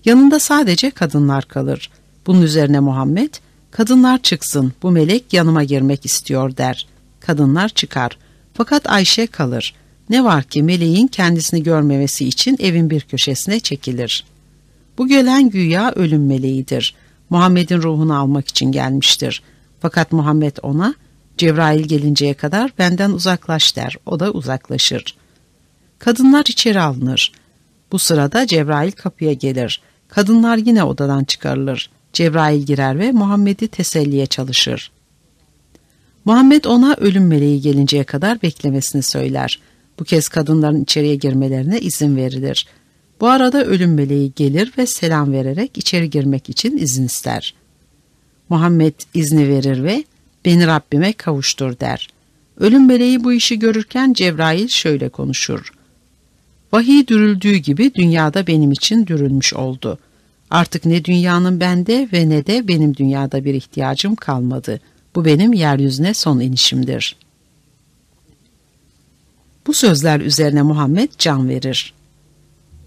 Yanında 0.04 0.38
sadece 0.38 0.90
kadınlar 0.90 1.44
kalır. 1.48 1.90
Bunun 2.26 2.42
üzerine 2.42 2.80
Muhammed, 2.80 3.34
kadınlar 3.70 4.22
çıksın 4.22 4.72
bu 4.82 4.90
melek 4.90 5.32
yanıma 5.32 5.64
girmek 5.64 6.06
istiyor 6.06 6.56
der. 6.56 6.86
Kadınlar 7.20 7.68
çıkar. 7.68 8.18
Fakat 8.54 8.90
Ayşe 8.90 9.26
kalır. 9.26 9.74
Ne 10.10 10.24
var 10.24 10.44
ki 10.44 10.62
meleğin 10.62 11.06
kendisini 11.06 11.62
görmemesi 11.62 12.28
için 12.28 12.56
evin 12.60 12.90
bir 12.90 13.00
köşesine 13.00 13.60
çekilir. 13.60 14.24
Bu 14.98 15.08
gelen 15.08 15.50
güya 15.50 15.92
ölüm 15.92 16.26
meleğidir. 16.26 16.94
Muhammed'in 17.30 17.82
ruhunu 17.82 18.18
almak 18.18 18.48
için 18.48 18.72
gelmiştir. 18.72 19.42
Fakat 19.80 20.12
Muhammed 20.12 20.56
ona 20.62 20.94
Cebrail 21.38 21.84
gelinceye 21.84 22.34
kadar 22.34 22.72
benden 22.78 23.10
uzaklaş 23.10 23.76
der. 23.76 23.96
O 24.06 24.20
da 24.20 24.30
uzaklaşır. 24.30 25.16
Kadınlar 25.98 26.44
içeri 26.48 26.80
alınır. 26.80 27.32
Bu 27.92 27.98
sırada 27.98 28.46
Cebrail 28.46 28.92
kapıya 28.92 29.32
gelir. 29.32 29.80
Kadınlar 30.08 30.56
yine 30.56 30.84
odadan 30.84 31.24
çıkarılır. 31.24 31.90
Cebrail 32.12 32.62
girer 32.62 32.98
ve 32.98 33.12
Muhammed'i 33.12 33.68
teselliye 33.68 34.26
çalışır. 34.26 34.90
Muhammed 36.24 36.64
ona 36.64 36.94
ölüm 36.94 37.26
meleği 37.26 37.60
gelinceye 37.60 38.04
kadar 38.04 38.42
beklemesini 38.42 39.02
söyler. 39.02 39.60
Bu 39.98 40.04
kez 40.04 40.28
kadınların 40.28 40.82
içeriye 40.82 41.14
girmelerine 41.14 41.80
izin 41.80 42.16
verilir. 42.16 42.66
Bu 43.20 43.28
arada 43.28 43.64
ölüm 43.64 43.94
meleği 43.94 44.32
gelir 44.36 44.72
ve 44.78 44.86
selam 44.86 45.32
vererek 45.32 45.78
içeri 45.78 46.10
girmek 46.10 46.48
için 46.48 46.78
izin 46.78 47.06
ister. 47.06 47.54
Muhammed 48.48 48.94
izni 49.14 49.48
verir 49.48 49.84
ve 49.84 50.04
beni 50.44 50.66
Rabbime 50.66 51.12
kavuştur 51.12 51.80
der. 51.80 52.08
Ölüm 52.60 52.86
meleği 52.86 53.24
bu 53.24 53.32
işi 53.32 53.58
görürken 53.58 54.12
Cebrail 54.12 54.68
şöyle 54.68 55.08
konuşur. 55.08 55.72
Vahiy 56.72 57.06
dürüldüğü 57.06 57.56
gibi 57.56 57.94
dünyada 57.94 58.46
benim 58.46 58.72
için 58.72 59.06
dürülmüş 59.06 59.54
oldu. 59.54 59.98
Artık 60.50 60.84
ne 60.84 61.04
dünyanın 61.04 61.60
bende 61.60 62.08
ve 62.12 62.28
ne 62.28 62.46
de 62.46 62.68
benim 62.68 62.96
dünyada 62.96 63.44
bir 63.44 63.54
ihtiyacım 63.54 64.14
kalmadı. 64.14 64.80
Bu 65.14 65.24
benim 65.24 65.52
yeryüzüne 65.52 66.14
son 66.14 66.40
inişimdir. 66.40 67.16
Bu 69.68 69.74
sözler 69.74 70.20
üzerine 70.20 70.62
Muhammed 70.62 71.08
can 71.18 71.48
verir. 71.48 71.94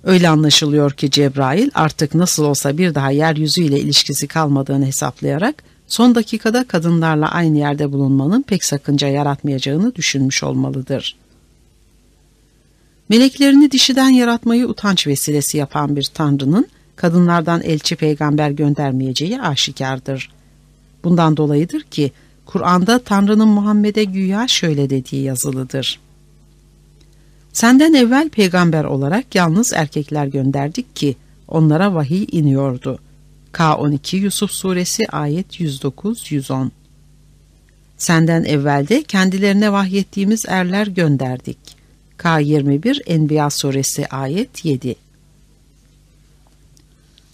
Öyle 0.03 0.29
anlaşılıyor 0.29 0.91
ki 0.91 1.11
Cebrail 1.11 1.69
artık 1.73 2.15
nasıl 2.15 2.43
olsa 2.43 2.77
bir 2.77 2.95
daha 2.95 3.11
yeryüzüyle 3.11 3.79
ilişkisi 3.79 4.27
kalmadığını 4.27 4.85
hesaplayarak 4.85 5.63
son 5.87 6.15
dakikada 6.15 6.67
kadınlarla 6.67 7.31
aynı 7.31 7.57
yerde 7.57 7.91
bulunmanın 7.91 8.41
pek 8.41 8.63
sakınca 8.63 9.07
yaratmayacağını 9.07 9.95
düşünmüş 9.95 10.43
olmalıdır. 10.43 11.15
Meleklerini 13.09 13.71
dişiden 13.71 14.09
yaratmayı 14.09 14.67
utanç 14.67 15.07
vesilesi 15.07 15.57
yapan 15.57 15.95
bir 15.95 16.03
tanrının 16.03 16.67
kadınlardan 16.95 17.61
elçi 17.61 17.95
peygamber 17.95 18.51
göndermeyeceği 18.51 19.41
aşikardır. 19.41 20.31
Bundan 21.03 21.37
dolayıdır 21.37 21.81
ki 21.81 22.11
Kur'an'da 22.45 22.99
Tanrı'nın 22.99 23.47
Muhammed'e 23.47 24.03
güya 24.03 24.47
şöyle 24.47 24.89
dediği 24.89 25.23
yazılıdır. 25.23 25.99
Senden 27.53 27.93
evvel 27.93 28.29
peygamber 28.29 28.83
olarak 28.83 29.35
yalnız 29.35 29.73
erkekler 29.73 30.25
gönderdik 30.25 30.95
ki 30.95 31.15
onlara 31.47 31.95
vahiy 31.95 32.25
iniyordu.'' 32.31 33.11
K12 33.53 34.15
Yusuf 34.15 34.51
Suresi 34.51 35.07
ayet 35.11 35.59
109-110 35.59 36.69
Senden 37.97 38.43
evvelde 38.43 39.03
kendilerine 39.03 39.71
vahyettiğimiz 39.71 40.45
erler 40.47 40.87
gönderdik. 40.87 41.57
K21 42.19 43.03
Enbiya 43.05 43.49
Suresi 43.49 44.07
ayet 44.07 44.65
7 44.65 44.95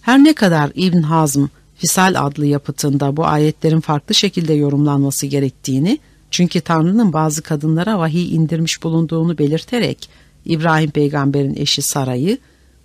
Her 0.00 0.24
ne 0.24 0.32
kadar 0.32 0.72
İbn 0.74 1.02
Hazm 1.02 1.44
Fisal 1.76 2.26
adlı 2.26 2.46
yapıtında 2.46 3.16
bu 3.16 3.26
ayetlerin 3.26 3.80
farklı 3.80 4.14
şekilde 4.14 4.54
yorumlanması 4.54 5.26
gerektiğini, 5.26 5.98
çünkü 6.30 6.60
Tanrı'nın 6.60 7.12
bazı 7.12 7.42
kadınlara 7.42 7.98
vahiy 7.98 8.34
indirmiş 8.34 8.82
bulunduğunu 8.82 9.38
belirterek 9.38 10.08
İbrahim 10.44 10.90
peygamberin 10.90 11.56
eşi 11.56 11.82
Saray'ı, 11.82 12.38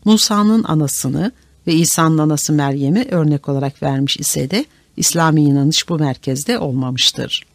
Musa'nın 0.06 0.64
anasını, 0.64 1.32
ve 1.68 1.74
İsa'nın 1.74 2.18
anası 2.18 2.54
Meryem'i 2.54 3.08
örnek 3.12 3.50
olarak 3.50 3.84
vermiş 3.84 4.18
ise 4.18 4.52
de 4.52 4.66
İslami 4.98 5.42
inanış 5.44 5.90
bu 5.90 6.00
merkezde 6.00 6.60
olmamıştır. 6.60 7.46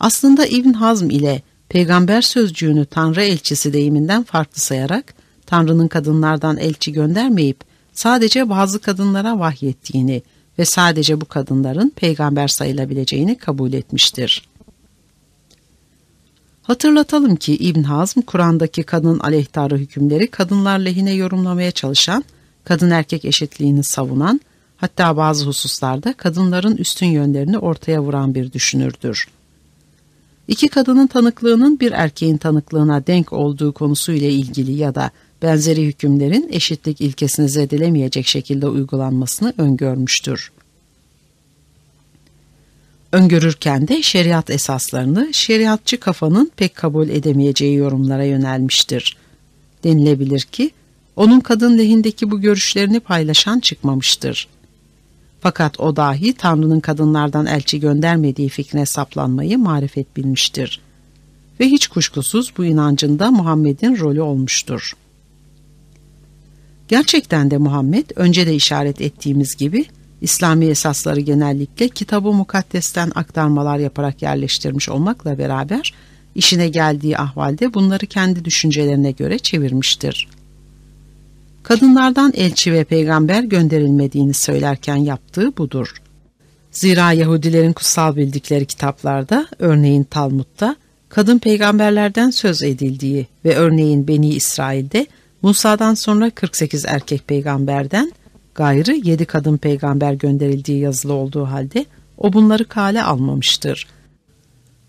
Aslında 0.00 0.46
İbn 0.46 0.72
Hazm 0.72 1.10
ile 1.10 1.42
peygamber 1.68 2.22
sözcüğünü 2.22 2.86
Tanrı 2.86 3.22
elçisi 3.22 3.72
deyiminden 3.72 4.22
farklı 4.22 4.60
sayarak 4.60 5.14
Tanrı'nın 5.46 5.88
kadınlardan 5.88 6.56
elçi 6.56 6.92
göndermeyip 6.92 7.64
sadece 7.92 8.48
bazı 8.48 8.78
kadınlara 8.78 9.38
vahyettiğini 9.38 10.22
ve 10.60 10.64
sadece 10.64 11.20
bu 11.20 11.24
kadınların 11.24 11.92
peygamber 11.96 12.48
sayılabileceğini 12.48 13.38
kabul 13.38 13.72
etmiştir. 13.72 14.48
Hatırlatalım 16.62 17.36
ki 17.36 17.56
İbn 17.56 17.82
Hazm 17.82 18.20
Kur'an'daki 18.20 18.82
kadın 18.82 19.18
aleyhtarı 19.18 19.78
hükümleri 19.78 20.26
kadınlar 20.26 20.78
lehine 20.78 21.12
yorumlamaya 21.12 21.70
çalışan 21.70 22.24
kadın 22.64 22.90
erkek 22.90 23.24
eşitliğini 23.24 23.84
savunan, 23.84 24.40
hatta 24.76 25.16
bazı 25.16 25.46
hususlarda 25.46 26.12
kadınların 26.12 26.76
üstün 26.76 27.06
yönlerini 27.06 27.58
ortaya 27.58 28.02
vuran 28.02 28.34
bir 28.34 28.52
düşünürdür. 28.52 29.28
İki 30.48 30.68
kadının 30.68 31.06
tanıklığının 31.06 31.80
bir 31.80 31.92
erkeğin 31.92 32.36
tanıklığına 32.36 33.06
denk 33.06 33.32
olduğu 33.32 33.72
konusuyla 33.72 34.28
ilgili 34.28 34.72
ya 34.72 34.94
da 34.94 35.10
benzeri 35.42 35.86
hükümlerin 35.86 36.48
eşitlik 36.52 37.00
ilkesini 37.00 37.48
zedelemeyecek 37.48 38.26
şekilde 38.26 38.66
uygulanmasını 38.66 39.54
öngörmüştür. 39.58 40.52
Öngörürken 43.12 43.88
de 43.88 44.02
şeriat 44.02 44.50
esaslarını 44.50 45.28
şeriatçı 45.32 46.00
kafanın 46.00 46.50
pek 46.56 46.74
kabul 46.74 47.08
edemeyeceği 47.08 47.76
yorumlara 47.76 48.24
yönelmiştir. 48.24 49.16
Denilebilir 49.84 50.40
ki 50.40 50.70
onun 51.16 51.40
kadın 51.40 51.78
lehindeki 51.78 52.30
bu 52.30 52.40
görüşlerini 52.40 53.00
paylaşan 53.00 53.60
çıkmamıştır. 53.60 54.48
Fakat 55.40 55.80
o 55.80 55.96
dahi 55.96 56.32
Tanrı'nın 56.32 56.80
kadınlardan 56.80 57.46
elçi 57.46 57.80
göndermediği 57.80 58.48
fikrine 58.48 58.86
saplanmayı 58.86 59.58
marifet 59.58 60.16
bilmiştir. 60.16 60.80
Ve 61.60 61.66
hiç 61.66 61.88
kuşkusuz 61.88 62.52
bu 62.58 62.64
inancında 62.64 63.30
Muhammed'in 63.30 63.98
rolü 63.98 64.20
olmuştur. 64.20 64.92
Gerçekten 66.90 67.50
de 67.50 67.58
Muhammed 67.58 68.04
önce 68.16 68.46
de 68.46 68.54
işaret 68.54 69.00
ettiğimiz 69.00 69.56
gibi 69.56 69.84
İslami 70.20 70.66
esasları 70.66 71.20
genellikle 71.20 71.88
kitabı 71.88 72.32
mukaddesten 72.32 73.12
aktarmalar 73.14 73.78
yaparak 73.78 74.22
yerleştirmiş 74.22 74.88
olmakla 74.88 75.38
beraber 75.38 75.94
işine 76.34 76.68
geldiği 76.68 77.18
ahvalde 77.18 77.74
bunları 77.74 78.06
kendi 78.06 78.44
düşüncelerine 78.44 79.10
göre 79.10 79.38
çevirmiştir. 79.38 80.28
Kadınlardan 81.62 82.32
elçi 82.36 82.72
ve 82.72 82.84
peygamber 82.84 83.42
gönderilmediğini 83.42 84.34
söylerken 84.34 84.96
yaptığı 84.96 85.56
budur. 85.56 85.94
Zira 86.70 87.12
Yahudilerin 87.12 87.72
kutsal 87.72 88.16
bildikleri 88.16 88.66
kitaplarda, 88.66 89.46
örneğin 89.58 90.04
Talmud'da, 90.04 90.76
kadın 91.08 91.38
peygamberlerden 91.38 92.30
söz 92.30 92.62
edildiği 92.62 93.26
ve 93.44 93.56
örneğin 93.56 94.08
Beni 94.08 94.28
İsrail'de 94.28 95.06
Musa'dan 95.42 95.94
sonra 95.94 96.30
48 96.30 96.84
erkek 96.84 97.28
peygamberden 97.28 98.12
gayrı 98.54 98.92
7 98.92 99.24
kadın 99.24 99.56
peygamber 99.56 100.12
gönderildiği 100.12 100.80
yazılı 100.80 101.12
olduğu 101.12 101.44
halde 101.44 101.84
o 102.18 102.32
bunları 102.32 102.64
kale 102.64 103.02
almamıştır. 103.02 103.86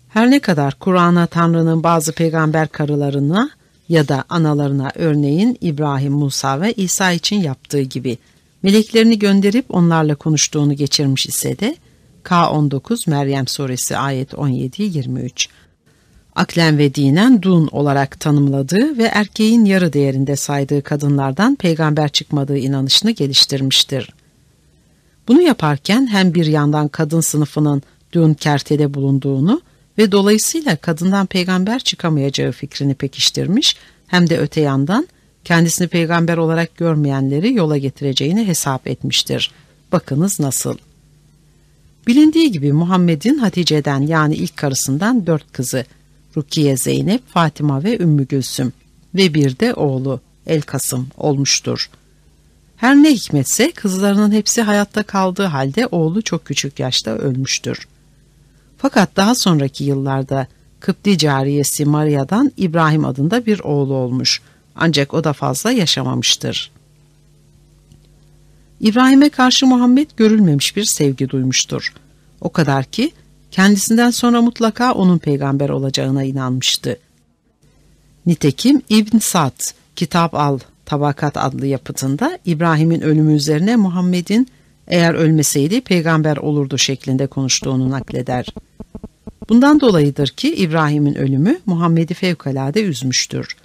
Her 0.08 0.30
ne 0.30 0.40
kadar 0.40 0.74
Kur'an'a 0.74 1.26
Tanrı'nın 1.26 1.82
bazı 1.82 2.12
peygamber 2.12 2.68
karılarına 2.68 3.50
ya 3.88 4.08
da 4.08 4.24
analarına 4.28 4.90
örneğin 4.94 5.58
İbrahim, 5.60 6.12
Musa 6.12 6.60
ve 6.60 6.72
İsa 6.72 7.12
için 7.12 7.36
yaptığı 7.36 7.80
gibi 7.80 8.18
meleklerini 8.62 9.18
gönderip 9.18 9.74
onlarla 9.74 10.14
konuştuğunu 10.14 10.74
geçirmiş 10.74 11.26
ise 11.26 11.58
de 11.58 11.76
K19 12.24 13.10
Meryem 13.10 13.46
suresi 13.46 13.96
ayet 13.96 14.32
17-23 14.32 15.48
aklen 16.34 16.78
ve 16.78 16.94
dinen 16.94 17.42
dun 17.42 17.66
olarak 17.66 18.20
tanımladığı 18.20 18.98
ve 18.98 19.02
erkeğin 19.02 19.64
yarı 19.64 19.92
değerinde 19.92 20.36
saydığı 20.36 20.82
kadınlardan 20.82 21.54
peygamber 21.54 22.08
çıkmadığı 22.08 22.58
inanışını 22.58 23.10
geliştirmiştir. 23.10 24.10
Bunu 25.28 25.42
yaparken 25.42 26.06
hem 26.06 26.34
bir 26.34 26.46
yandan 26.46 26.88
kadın 26.88 27.20
sınıfının 27.20 27.82
dün 28.12 28.34
kertede 28.34 28.94
bulunduğunu 28.94 29.60
ve 29.98 30.12
dolayısıyla 30.12 30.76
kadından 30.76 31.26
peygamber 31.26 31.78
çıkamayacağı 31.78 32.52
fikrini 32.52 32.94
pekiştirmiş 32.94 33.76
hem 34.06 34.30
de 34.30 34.38
öte 34.38 34.60
yandan 34.60 35.08
kendisini 35.44 35.88
peygamber 35.88 36.36
olarak 36.36 36.76
görmeyenleri 36.76 37.54
yola 37.54 37.78
getireceğini 37.78 38.46
hesap 38.46 38.86
etmiştir. 38.86 39.50
Bakınız 39.92 40.40
nasıl. 40.40 40.76
Bilindiği 42.06 42.52
gibi 42.52 42.72
Muhammed'in 42.72 43.38
Hatice'den 43.38 44.00
yani 44.00 44.34
ilk 44.34 44.56
karısından 44.56 45.26
dört 45.26 45.52
kızı 45.52 45.84
Rukiye 46.36 46.76
Zeynep, 46.76 47.22
Fatima 47.28 47.84
ve 47.84 47.98
Ümmü 47.98 48.26
Gülsüm 48.26 48.72
ve 49.14 49.34
bir 49.34 49.58
de 49.58 49.74
oğlu 49.74 50.20
El 50.46 50.62
Kasım 50.62 51.08
olmuştur. 51.16 51.90
Her 52.76 52.96
ne 52.96 53.12
hikmetse 53.12 53.72
kızlarının 53.72 54.32
hepsi 54.32 54.62
hayatta 54.62 55.02
kaldığı 55.02 55.44
halde 55.44 55.86
oğlu 55.86 56.22
çok 56.22 56.44
küçük 56.44 56.78
yaşta 56.78 57.10
ölmüştür. 57.10 57.88
Fakat 58.78 59.16
daha 59.16 59.34
sonraki 59.34 59.84
yıllarda 59.84 60.46
Kıpti 60.80 61.18
cariyesi 61.18 61.84
Maria'dan 61.84 62.52
İbrahim 62.56 63.04
adında 63.04 63.46
bir 63.46 63.60
oğlu 63.60 63.94
olmuş. 63.94 64.40
Ancak 64.76 65.14
o 65.14 65.24
da 65.24 65.32
fazla 65.32 65.72
yaşamamıştır. 65.72 66.70
İbrahim'e 68.80 69.28
karşı 69.28 69.66
Muhammed 69.66 70.10
görülmemiş 70.16 70.76
bir 70.76 70.84
sevgi 70.84 71.28
duymuştur. 71.28 71.92
O 72.40 72.52
kadar 72.52 72.84
ki 72.84 73.12
kendisinden 73.52 74.10
sonra 74.10 74.42
mutlaka 74.42 74.92
onun 74.92 75.18
peygamber 75.18 75.68
olacağına 75.68 76.24
inanmıştı. 76.24 76.98
Nitekim 78.26 78.82
İbn 78.88 79.18
Sad, 79.18 79.60
Kitap 79.96 80.34
Al, 80.34 80.58
Tabakat 80.86 81.36
adlı 81.36 81.66
yapıtında 81.66 82.38
İbrahim'in 82.44 83.00
ölümü 83.00 83.34
üzerine 83.34 83.76
Muhammed'in 83.76 84.48
eğer 84.88 85.14
ölmeseydi 85.14 85.80
peygamber 85.80 86.36
olurdu 86.36 86.78
şeklinde 86.78 87.26
konuştuğunu 87.26 87.90
nakleder. 87.90 88.46
Bundan 89.48 89.80
dolayıdır 89.80 90.28
ki 90.28 90.54
İbrahim'in 90.54 91.14
ölümü 91.14 91.60
Muhammed'i 91.66 92.14
fevkalade 92.14 92.82
üzmüştür. 92.82 93.56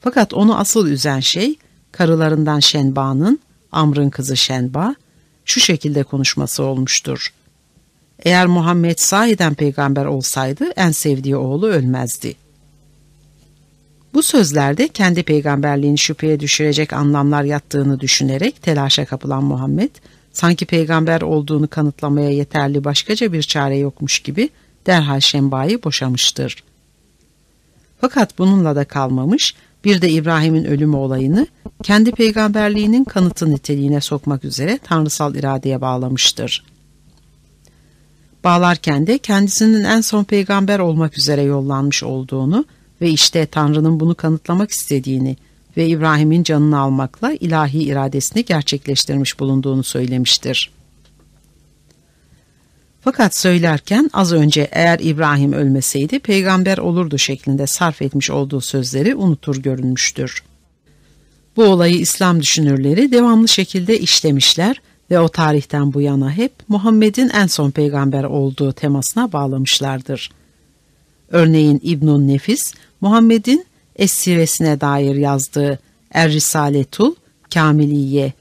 Fakat 0.00 0.34
onu 0.34 0.58
asıl 0.58 0.88
üzen 0.88 1.20
şey 1.20 1.56
karılarından 1.92 2.60
Şenba'nın, 2.60 3.38
Amr'ın 3.72 4.10
kızı 4.10 4.36
Şenba, 4.36 4.94
şu 5.44 5.60
şekilde 5.60 6.02
konuşması 6.02 6.62
olmuştur. 6.62 7.32
Eğer 8.18 8.46
Muhammed 8.46 8.98
sahiden 8.98 9.54
peygamber 9.54 10.04
olsaydı 10.04 10.64
en 10.76 10.90
sevdiği 10.90 11.36
oğlu 11.36 11.66
ölmezdi. 11.66 12.34
Bu 14.14 14.22
sözlerde 14.22 14.88
kendi 14.88 15.22
peygamberliğini 15.22 15.98
şüpheye 15.98 16.40
düşürecek 16.40 16.92
anlamlar 16.92 17.44
yattığını 17.44 18.00
düşünerek 18.00 18.62
telaşa 18.62 19.04
kapılan 19.04 19.44
Muhammed, 19.44 19.90
sanki 20.32 20.66
peygamber 20.66 21.20
olduğunu 21.20 21.68
kanıtlamaya 21.68 22.30
yeterli 22.30 22.84
başkaca 22.84 23.32
bir 23.32 23.42
çare 23.42 23.76
yokmuş 23.76 24.18
gibi 24.18 24.50
derhal 24.86 25.20
Şemba'yı 25.20 25.82
boşamıştır. 25.82 26.64
Fakat 28.00 28.38
bununla 28.38 28.76
da 28.76 28.84
kalmamış, 28.84 29.54
bir 29.84 30.02
de 30.02 30.10
İbrahim'in 30.10 30.64
ölümü 30.64 30.96
olayını 30.96 31.46
kendi 31.82 32.12
peygamberliğinin 32.12 33.04
kanıtı 33.04 33.50
niteliğine 33.50 34.00
sokmak 34.00 34.44
üzere 34.44 34.78
tanrısal 34.78 35.34
iradeye 35.34 35.80
bağlamıştır. 35.80 36.64
Bağlarken 38.44 39.06
de 39.06 39.18
kendisinin 39.18 39.84
en 39.84 40.00
son 40.00 40.24
peygamber 40.24 40.78
olmak 40.78 41.18
üzere 41.18 41.42
yollanmış 41.42 42.02
olduğunu 42.02 42.64
ve 43.00 43.10
işte 43.10 43.46
Tanrı'nın 43.46 44.00
bunu 44.00 44.14
kanıtlamak 44.14 44.70
istediğini 44.70 45.36
ve 45.76 45.86
İbrahim'in 45.86 46.42
canını 46.42 46.78
almakla 46.78 47.32
ilahi 47.32 47.82
iradesini 47.82 48.44
gerçekleştirmiş 48.44 49.40
bulunduğunu 49.40 49.84
söylemiştir. 49.84 50.70
Fakat 53.00 53.36
söylerken 53.36 54.10
az 54.12 54.32
önce 54.32 54.68
eğer 54.72 54.98
İbrahim 55.02 55.52
ölmeseydi 55.52 56.18
peygamber 56.18 56.78
olurdu 56.78 57.18
şeklinde 57.18 57.66
sarf 57.66 58.02
etmiş 58.02 58.30
olduğu 58.30 58.60
sözleri 58.60 59.14
unutur 59.14 59.56
görünmüştür. 59.56 60.42
Bu 61.56 61.64
olayı 61.64 61.96
İslam 61.96 62.40
düşünürleri 62.40 63.12
devamlı 63.12 63.48
şekilde 63.48 63.98
işlemişler 63.98 64.80
ve 65.10 65.18
o 65.18 65.28
tarihten 65.28 65.92
bu 65.92 66.00
yana 66.00 66.30
hep 66.30 66.52
Muhammed'in 66.68 67.28
en 67.28 67.46
son 67.46 67.70
peygamber 67.70 68.24
olduğu 68.24 68.72
temasına 68.72 69.32
bağlamışlardır. 69.32 70.30
Örneğin 71.28 71.80
İbnun 71.82 72.28
Nefis, 72.28 72.74
Muhammed'in 73.00 73.64
esiresine 73.96 74.80
dair 74.80 75.14
yazdığı 75.14 75.78
Er-Risaletul 76.10 77.14
Kamiliye 77.54 78.32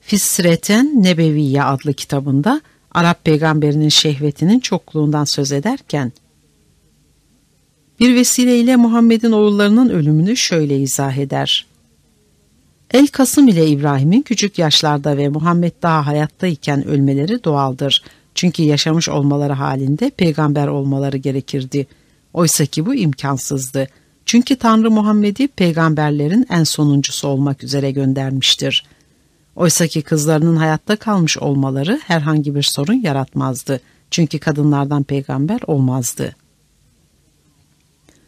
Fisreten 0.00 1.02
Nebeviye 1.02 1.62
adlı 1.62 1.94
kitabında 1.94 2.60
Arap 2.92 3.24
peygamberinin 3.24 3.88
şehvetinin 3.88 4.60
çokluğundan 4.60 5.24
söz 5.24 5.52
ederken, 5.52 6.12
bir 8.00 8.14
vesileyle 8.14 8.76
Muhammed'in 8.76 9.32
oğullarının 9.32 9.88
ölümünü 9.88 10.36
şöyle 10.36 10.78
izah 10.78 11.16
eder. 11.16 11.66
El 12.90 13.06
Kasım 13.06 13.48
ile 13.48 13.66
İbrahim'in 13.66 14.22
küçük 14.22 14.58
yaşlarda 14.58 15.16
ve 15.16 15.28
Muhammed 15.28 15.72
daha 15.82 16.06
hayattayken 16.06 16.86
ölmeleri 16.86 17.44
doğaldır. 17.44 18.02
Çünkü 18.34 18.62
yaşamış 18.62 19.08
olmaları 19.08 19.52
halinde 19.52 20.10
peygamber 20.10 20.68
olmaları 20.68 21.16
gerekirdi. 21.16 21.86
Oysa 22.32 22.66
ki 22.66 22.86
bu 22.86 22.94
imkansızdı. 22.94 23.88
Çünkü 24.26 24.56
Tanrı 24.56 24.90
Muhammed'i 24.90 25.48
peygamberlerin 25.48 26.46
en 26.50 26.64
sonuncusu 26.64 27.28
olmak 27.28 27.64
üzere 27.64 27.90
göndermiştir. 27.90 28.84
Oysa 29.56 29.86
ki 29.86 30.02
kızlarının 30.02 30.56
hayatta 30.56 30.96
kalmış 30.96 31.38
olmaları 31.38 32.00
herhangi 32.06 32.54
bir 32.54 32.62
sorun 32.62 33.02
yaratmazdı. 33.02 33.80
Çünkü 34.10 34.38
kadınlardan 34.38 35.02
peygamber 35.02 35.60
olmazdı. 35.66 36.36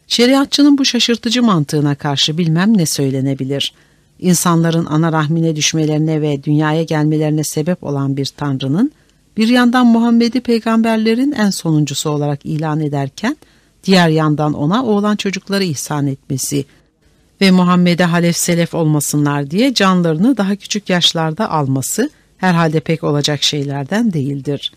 Şeriatçının 0.06 0.78
bu 0.78 0.84
şaşırtıcı 0.84 1.42
mantığına 1.42 1.94
karşı 1.94 2.38
bilmem 2.38 2.78
ne 2.78 2.86
söylenebilir.'' 2.86 3.89
İnsanların 4.20 4.86
ana 4.86 5.12
rahmine 5.12 5.56
düşmelerine 5.56 6.22
ve 6.22 6.44
dünyaya 6.44 6.82
gelmelerine 6.82 7.44
sebep 7.44 7.84
olan 7.84 8.16
bir 8.16 8.26
tanrının 8.26 8.92
bir 9.36 9.48
yandan 9.48 9.86
Muhammed'i 9.86 10.40
peygamberlerin 10.40 11.32
en 11.32 11.50
sonuncusu 11.50 12.10
olarak 12.10 12.46
ilan 12.46 12.80
ederken 12.80 13.36
diğer 13.84 14.08
yandan 14.08 14.52
ona 14.52 14.84
oğlan 14.84 15.16
çocukları 15.16 15.64
ihsan 15.64 16.06
etmesi 16.06 16.64
ve 17.40 17.50
Muhammed'e 17.50 18.04
halef 18.04 18.36
selef 18.36 18.74
olmasınlar 18.74 19.50
diye 19.50 19.74
canlarını 19.74 20.36
daha 20.36 20.56
küçük 20.56 20.90
yaşlarda 20.90 21.50
alması 21.50 22.10
herhalde 22.36 22.80
pek 22.80 23.04
olacak 23.04 23.42
şeylerden 23.42 24.12
değildir. 24.12 24.72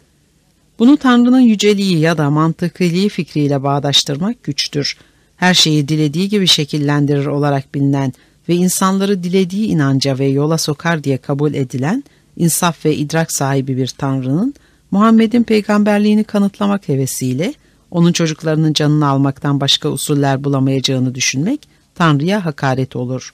Bunu 0.79 0.97
Tanrı'nın 0.97 1.39
yüceliği 1.39 1.99
ya 1.99 2.17
da 2.17 2.29
mantıkiliği 2.29 3.09
fikriyle 3.09 3.63
bağdaştırmak 3.63 4.43
güçtür. 4.43 4.97
Her 5.35 5.53
şeyi 5.53 5.87
dilediği 5.87 6.29
gibi 6.29 6.47
şekillendirir 6.47 7.25
olarak 7.25 7.75
bilinen 7.75 8.13
ve 8.49 8.55
insanları 8.55 9.23
dilediği 9.23 9.67
inanca 9.67 10.19
ve 10.19 10.25
yola 10.25 10.57
sokar 10.57 11.03
diye 11.03 11.17
kabul 11.17 11.53
edilen 11.53 12.03
insaf 12.37 12.85
ve 12.85 12.95
idrak 12.95 13.31
sahibi 13.31 13.77
bir 13.77 13.87
tanrının 13.87 14.53
Muhammed'in 14.91 15.43
peygamberliğini 15.43 16.23
kanıtlamak 16.23 16.87
hevesiyle 16.87 17.53
onun 17.91 18.11
çocuklarının 18.11 18.73
canını 18.73 19.07
almaktan 19.07 19.61
başka 19.61 19.89
usuller 19.89 20.43
bulamayacağını 20.43 21.15
düşünmek 21.15 21.67
Tanrı'ya 21.95 22.45
hakaret 22.45 22.95
olur. 22.95 23.33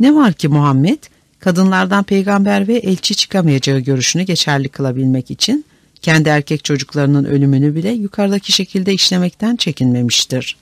Ne 0.00 0.14
var 0.14 0.32
ki 0.32 0.48
Muhammed 0.48 0.98
kadınlardan 1.38 2.04
peygamber 2.04 2.68
ve 2.68 2.74
elçi 2.74 3.16
çıkamayacağı 3.16 3.78
görüşünü 3.78 4.22
geçerli 4.22 4.68
kılabilmek 4.68 5.30
için 5.30 5.64
kendi 6.02 6.28
erkek 6.28 6.64
çocuklarının 6.64 7.24
ölümünü 7.24 7.74
bile 7.74 7.90
yukarıdaki 7.90 8.52
şekilde 8.52 8.92
işlemekten 8.94 9.56
çekinmemiştir. 9.56 10.56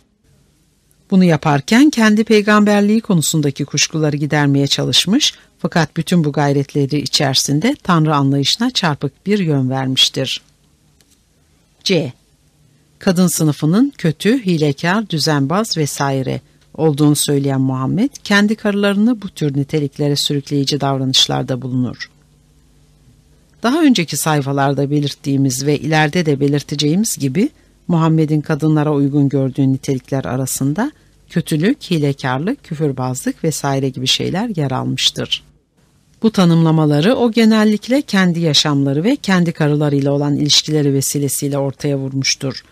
Bunu 1.11 1.25
yaparken 1.25 1.91
kendi 1.91 2.25
peygamberliği 2.25 3.01
konusundaki 3.01 3.65
kuşkuları 3.65 4.17
gidermeye 4.17 4.67
çalışmış 4.67 5.35
fakat 5.59 5.97
bütün 5.97 6.25
bu 6.25 6.33
gayretleri 6.33 6.99
içerisinde 6.99 7.77
Tanrı 7.83 8.15
anlayışına 8.15 8.71
çarpık 8.71 9.27
bir 9.27 9.39
yön 9.39 9.71
vermiştir. 9.71 10.43
C. 11.85 12.13
Kadın 12.99 13.27
sınıfının 13.27 13.93
kötü, 13.99 14.47
hilekar, 14.47 15.11
düzenbaz 15.11 15.77
vesaire 15.77 16.41
olduğunu 16.75 17.17
söyleyen 17.17 17.61
Muhammed, 17.61 18.11
kendi 18.25 18.55
karılarını 18.57 19.23
bu 19.23 19.29
tür 19.29 19.57
niteliklere 19.57 20.17
sürükleyici 20.17 20.81
davranışlarda 20.81 21.63
bulunur. 21.63 22.11
Daha 23.63 23.83
önceki 23.83 24.17
sayfalarda 24.17 24.91
belirttiğimiz 24.91 25.67
ve 25.67 25.79
ileride 25.79 26.27
de 26.27 26.41
belirteceğimiz 26.41 27.17
gibi 27.19 27.49
Muhammed'in 27.89 28.41
kadınlara 28.41 28.95
uygun 28.95 29.29
gördüğü 29.29 29.73
nitelikler 29.73 30.25
arasında 30.25 30.93
kötülük, 31.29 31.83
hilekarlık, 31.91 32.65
küfürbazlık 32.65 33.45
vesaire 33.45 33.89
gibi 33.89 34.07
şeyler 34.07 34.57
yer 34.57 34.71
almıştır. 34.71 35.45
Bu 36.23 36.31
tanımlamaları 36.31 37.15
o 37.15 37.33
genellikle 37.33 38.03
kendi 38.03 38.41
yaşamları 38.41 39.05
ve 39.05 39.17
kendi 39.17 39.53
karılarıyla 39.53 40.13
olan 40.13 40.37
ilişkileri 40.37 40.95
vesilesiyle 40.95 41.59
ortaya 41.59 41.99
vurmuştur. 41.99 42.65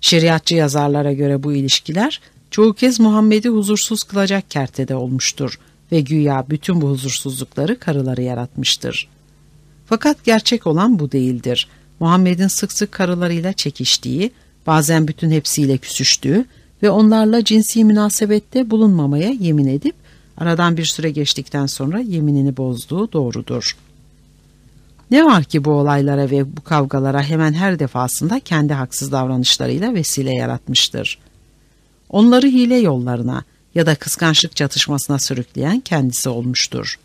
Şeriatçı 0.00 0.54
yazarlara 0.54 1.12
göre 1.12 1.42
bu 1.42 1.52
ilişkiler 1.52 2.20
çoğu 2.50 2.74
kez 2.74 3.00
Muhammed'i 3.00 3.48
huzursuz 3.48 4.02
kılacak 4.02 4.50
kertede 4.50 4.94
olmuştur 4.94 5.58
ve 5.92 6.00
güya 6.00 6.46
bütün 6.50 6.80
bu 6.80 6.88
huzursuzlukları 6.88 7.78
karıları 7.78 8.22
yaratmıştır. 8.22 9.08
Fakat 9.86 10.24
gerçek 10.24 10.66
olan 10.66 10.98
bu 10.98 11.12
değildir. 11.12 11.68
Muhammed'in 12.00 12.48
sık 12.48 12.72
sık 12.72 12.92
karılarıyla 12.92 13.52
çekiştiği, 13.52 14.32
bazen 14.68 15.08
bütün 15.08 15.30
hepsiyle 15.30 15.78
küsüştüğü 15.78 16.44
ve 16.82 16.90
onlarla 16.90 17.44
cinsi 17.44 17.84
münasebette 17.84 18.70
bulunmamaya 18.70 19.30
yemin 19.30 19.66
edip 19.66 19.94
aradan 20.36 20.76
bir 20.76 20.84
süre 20.84 21.10
geçtikten 21.10 21.66
sonra 21.66 22.00
yeminini 22.00 22.56
bozduğu 22.56 23.12
doğrudur. 23.12 23.76
Ne 25.10 25.24
var 25.24 25.44
ki 25.44 25.64
bu 25.64 25.70
olaylara 25.70 26.30
ve 26.30 26.56
bu 26.56 26.60
kavgalara 26.60 27.22
hemen 27.22 27.52
her 27.52 27.78
defasında 27.78 28.40
kendi 28.40 28.72
haksız 28.72 29.12
davranışlarıyla 29.12 29.94
vesile 29.94 30.34
yaratmıştır. 30.34 31.18
Onları 32.10 32.46
hile 32.46 32.76
yollarına 32.76 33.44
ya 33.74 33.86
da 33.86 33.94
kıskançlık 33.94 34.56
çatışmasına 34.56 35.18
sürükleyen 35.18 35.80
kendisi 35.80 36.28
olmuştur. 36.28 36.98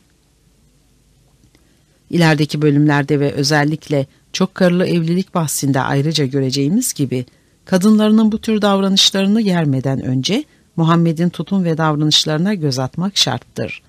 İlerideki 2.09 2.61
bölümlerde 2.61 3.19
ve 3.19 3.31
özellikle 3.31 4.05
çok 4.33 4.55
karılı 4.55 4.87
evlilik 4.87 5.35
bahsinde 5.35 5.79
ayrıca 5.79 6.25
göreceğimiz 6.25 6.93
gibi 6.93 7.25
kadınlarının 7.65 8.31
bu 8.31 8.41
tür 8.41 8.61
davranışlarını 8.61 9.41
yermeden 9.41 10.01
önce 10.01 10.43
Muhammed'in 10.75 11.29
tutum 11.29 11.63
ve 11.63 11.77
davranışlarına 11.77 12.53
göz 12.53 12.79
atmak 12.79 13.17
şarttır. 13.17 13.81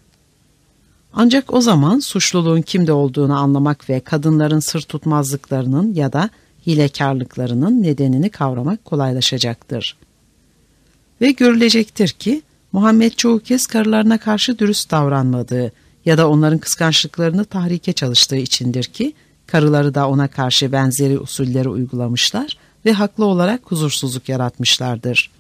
Ancak 1.12 1.54
o 1.54 1.60
zaman 1.60 1.98
suçluluğun 1.98 2.62
kimde 2.62 2.92
olduğunu 2.92 3.36
anlamak 3.38 3.90
ve 3.90 4.00
kadınların 4.00 4.60
sır 4.60 4.80
tutmazlıklarının 4.80 5.94
ya 5.94 6.12
da 6.12 6.30
hilekarlıklarının 6.66 7.82
nedenini 7.82 8.30
kavramak 8.30 8.84
kolaylaşacaktır. 8.84 9.96
Ve 11.20 11.30
görülecektir 11.30 12.08
ki 12.08 12.42
Muhammed 12.72 13.12
çoğu 13.12 13.38
kez 13.38 13.66
karılarına 13.66 14.18
karşı 14.18 14.58
dürüst 14.58 14.90
davranmadığı 14.90 15.72
ya 16.04 16.18
da 16.18 16.28
onların 16.28 16.58
kıskançlıklarını 16.58 17.44
tahrike 17.44 17.92
çalıştığı 17.92 18.36
içindir 18.36 18.84
ki 18.84 19.12
karıları 19.46 19.94
da 19.94 20.08
ona 20.08 20.28
karşı 20.28 20.72
benzeri 20.72 21.18
usulleri 21.18 21.68
uygulamışlar 21.68 22.58
ve 22.84 22.92
haklı 22.92 23.24
olarak 23.24 23.60
huzursuzluk 23.64 24.28
yaratmışlardır. 24.28 25.30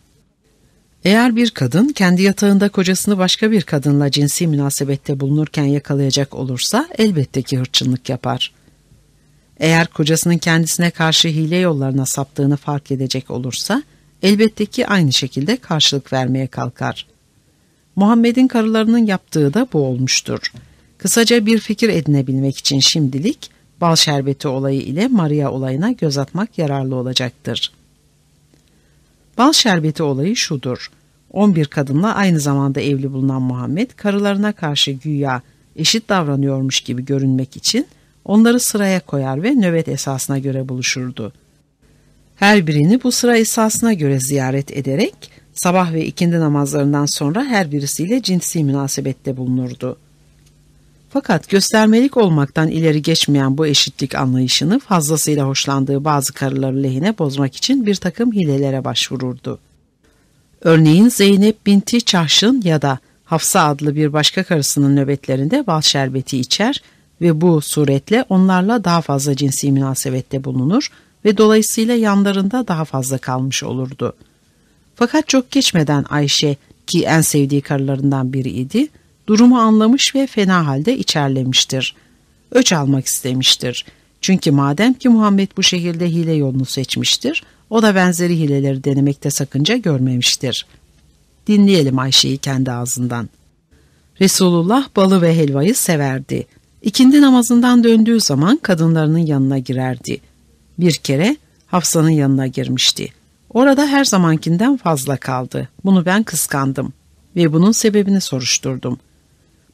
Eğer 1.04 1.36
bir 1.36 1.50
kadın 1.50 1.88
kendi 1.88 2.22
yatağında 2.22 2.68
kocasını 2.68 3.18
başka 3.18 3.50
bir 3.50 3.62
kadınla 3.62 4.10
cinsi 4.10 4.46
münasebette 4.46 5.20
bulunurken 5.20 5.64
yakalayacak 5.64 6.34
olursa 6.34 6.88
elbette 6.98 7.42
ki 7.42 7.58
hırçınlık 7.58 8.08
yapar. 8.08 8.52
Eğer 9.60 9.86
kocasının 9.86 10.38
kendisine 10.38 10.90
karşı 10.90 11.28
hile 11.28 11.56
yollarına 11.56 12.06
saptığını 12.06 12.56
fark 12.56 12.90
edecek 12.90 13.30
olursa 13.30 13.82
elbette 14.22 14.66
ki 14.66 14.86
aynı 14.86 15.12
şekilde 15.12 15.56
karşılık 15.56 16.12
vermeye 16.12 16.46
kalkar. 16.46 17.06
Muhammed'in 17.96 18.48
karılarının 18.48 19.06
yaptığı 19.06 19.54
da 19.54 19.68
bu 19.72 19.78
olmuştur. 19.78 20.52
Kısaca 20.98 21.46
bir 21.46 21.58
fikir 21.58 21.88
edinebilmek 21.88 22.58
için 22.58 22.80
şimdilik 22.80 23.50
bal 23.80 23.96
şerbeti 23.96 24.48
olayı 24.48 24.80
ile 24.80 25.08
Maria 25.08 25.50
olayına 25.50 25.92
göz 25.92 26.18
atmak 26.18 26.58
yararlı 26.58 26.94
olacaktır. 26.94 27.72
Bal 29.38 29.52
şerbeti 29.52 30.02
olayı 30.02 30.36
şudur. 30.36 30.90
11 31.30 31.66
kadınla 31.66 32.14
aynı 32.14 32.40
zamanda 32.40 32.80
evli 32.80 33.12
bulunan 33.12 33.42
Muhammed 33.42 33.90
karılarına 33.90 34.52
karşı 34.52 34.90
güya 34.90 35.42
eşit 35.76 36.08
davranıyormuş 36.08 36.80
gibi 36.80 37.04
görünmek 37.04 37.56
için 37.56 37.86
onları 38.24 38.60
sıraya 38.60 39.00
koyar 39.00 39.42
ve 39.42 39.50
nöbet 39.54 39.88
esasına 39.88 40.38
göre 40.38 40.68
buluşurdu. 40.68 41.32
Her 42.36 42.66
birini 42.66 43.02
bu 43.02 43.12
sıra 43.12 43.36
esasına 43.36 43.92
göre 43.92 44.20
ziyaret 44.20 44.76
ederek 44.76 45.14
sabah 45.54 45.92
ve 45.92 46.06
ikindi 46.06 46.40
namazlarından 46.40 47.06
sonra 47.06 47.44
her 47.44 47.72
birisiyle 47.72 48.22
cinsi 48.22 48.64
münasebette 48.64 49.36
bulunurdu. 49.36 49.96
Fakat 51.14 51.48
göstermelik 51.48 52.16
olmaktan 52.16 52.68
ileri 52.68 53.02
geçmeyen 53.02 53.58
bu 53.58 53.66
eşitlik 53.66 54.14
anlayışını 54.14 54.78
fazlasıyla 54.78 55.46
hoşlandığı 55.46 56.04
bazı 56.04 56.32
karıları 56.32 56.82
lehine 56.82 57.18
bozmak 57.18 57.56
için 57.56 57.86
bir 57.86 57.94
takım 57.94 58.32
hilelere 58.32 58.84
başvururdu. 58.84 59.58
Örneğin 60.60 61.08
Zeynep 61.08 61.66
binti 61.66 62.02
Çahşın 62.02 62.62
ya 62.64 62.82
da 62.82 62.98
Hafsa 63.24 63.68
adlı 63.68 63.96
bir 63.96 64.12
başka 64.12 64.44
karısının 64.44 64.96
nöbetlerinde 64.96 65.66
bal 65.66 65.80
şerbeti 65.80 66.38
içer 66.38 66.82
ve 67.20 67.40
bu 67.40 67.60
suretle 67.60 68.24
onlarla 68.28 68.84
daha 68.84 69.00
fazla 69.00 69.36
cinsi 69.36 69.72
münasebette 69.72 70.44
bulunur 70.44 70.88
ve 71.24 71.36
dolayısıyla 71.36 71.94
yanlarında 71.94 72.68
daha 72.68 72.84
fazla 72.84 73.18
kalmış 73.18 73.62
olurdu. 73.62 74.12
Fakat 74.94 75.28
çok 75.28 75.50
geçmeden 75.50 76.04
Ayşe 76.10 76.56
ki 76.86 77.04
en 77.04 77.20
sevdiği 77.20 77.60
karılarından 77.60 78.32
biriydi, 78.32 78.88
durumu 79.26 79.58
anlamış 79.58 80.14
ve 80.14 80.26
fena 80.26 80.66
halde 80.66 80.98
içerlemiştir. 80.98 81.94
Öç 82.50 82.72
almak 82.72 83.06
istemiştir. 83.06 83.84
Çünkü 84.20 84.50
madem 84.50 84.94
ki 84.94 85.08
Muhammed 85.08 85.48
bu 85.56 85.62
şekilde 85.62 86.10
hile 86.10 86.32
yolunu 86.32 86.64
seçmiştir, 86.64 87.42
o 87.70 87.82
da 87.82 87.94
benzeri 87.94 88.38
hileleri 88.38 88.84
denemekte 88.84 89.30
sakınca 89.30 89.76
görmemiştir. 89.76 90.66
Dinleyelim 91.46 91.98
Ayşe'yi 91.98 92.38
kendi 92.38 92.72
ağzından. 92.72 93.28
Resulullah 94.20 94.88
balı 94.96 95.22
ve 95.22 95.36
helvayı 95.36 95.74
severdi. 95.74 96.46
İkindi 96.82 97.22
namazından 97.22 97.84
döndüğü 97.84 98.20
zaman 98.20 98.56
kadınlarının 98.56 99.18
yanına 99.18 99.58
girerdi. 99.58 100.20
Bir 100.78 100.92
kere 100.92 101.36
Hafsa'nın 101.66 102.10
yanına 102.10 102.46
girmişti. 102.46 103.08
Orada 103.50 103.86
her 103.86 104.04
zamankinden 104.04 104.76
fazla 104.76 105.16
kaldı. 105.16 105.68
Bunu 105.84 106.06
ben 106.06 106.22
kıskandım 106.22 106.92
ve 107.36 107.52
bunun 107.52 107.72
sebebini 107.72 108.20
soruşturdum. 108.20 108.98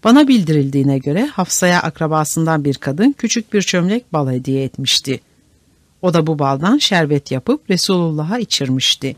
Bana 0.04 0.28
bildirildiğine 0.28 0.98
göre 0.98 1.26
Hafsa'ya 1.26 1.82
akrabasından 1.82 2.64
bir 2.64 2.74
kadın 2.74 3.12
küçük 3.12 3.52
bir 3.52 3.62
çömlek 3.62 4.12
bal 4.12 4.30
hediye 4.30 4.64
etmişti. 4.64 5.20
O 6.02 6.14
da 6.14 6.26
bu 6.26 6.38
baldan 6.38 6.78
şerbet 6.78 7.30
yapıp 7.30 7.70
Resulullah'a 7.70 8.38
içirmişti. 8.38 9.16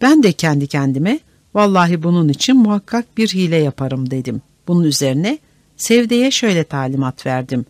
Ben 0.00 0.22
de 0.22 0.32
kendi 0.32 0.66
kendime 0.66 1.20
vallahi 1.54 2.02
bunun 2.02 2.28
için 2.28 2.56
muhakkak 2.56 3.16
bir 3.16 3.28
hile 3.28 3.56
yaparım 3.56 4.10
dedim. 4.10 4.42
Bunun 4.68 4.84
üzerine 4.84 5.38
Sevde'ye 5.76 6.30
şöyle 6.30 6.64
talimat 6.64 7.26
verdim. 7.26 7.66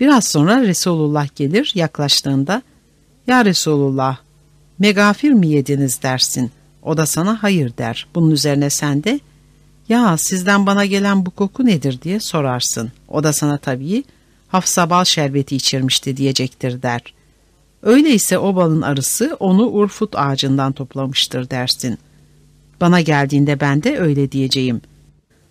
Biraz 0.00 0.24
sonra 0.24 0.62
Resulullah 0.62 1.28
gelir 1.36 1.72
yaklaştığında 1.74 2.62
Ya 3.26 3.44
Resulullah 3.44 4.16
megafir 4.78 5.30
mi 5.30 5.48
yediniz 5.48 6.02
dersin. 6.02 6.50
O 6.82 6.96
da 6.96 7.06
sana 7.06 7.42
hayır 7.42 7.72
der. 7.78 8.06
Bunun 8.14 8.30
üzerine 8.30 8.70
sen 8.70 9.04
de 9.04 9.20
ya 9.88 10.16
sizden 10.16 10.66
bana 10.66 10.86
gelen 10.86 11.26
bu 11.26 11.30
koku 11.30 11.66
nedir 11.66 12.02
diye 12.02 12.20
sorarsın. 12.20 12.92
O 13.08 13.24
da 13.24 13.32
sana 13.32 13.58
tabii 13.58 14.04
Hafsa 14.48 14.90
bal 14.90 15.04
şerbeti 15.04 15.56
içirmişti 15.56 16.16
diyecektir 16.16 16.82
der. 16.82 17.00
Öyleyse 17.82 18.38
o 18.38 18.56
balın 18.56 18.82
arısı 18.82 19.36
onu 19.40 19.66
urfut 19.66 20.16
ağacından 20.16 20.72
toplamıştır 20.72 21.50
dersin. 21.50 21.98
Bana 22.80 23.00
geldiğinde 23.00 23.60
ben 23.60 23.82
de 23.82 23.98
öyle 23.98 24.32
diyeceğim. 24.32 24.80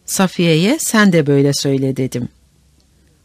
Safiye'ye 0.06 0.78
sen 0.80 1.14
de 1.14 1.28
böyle 1.28 1.54
söyle 1.54 1.98
dedim. 1.98 2.30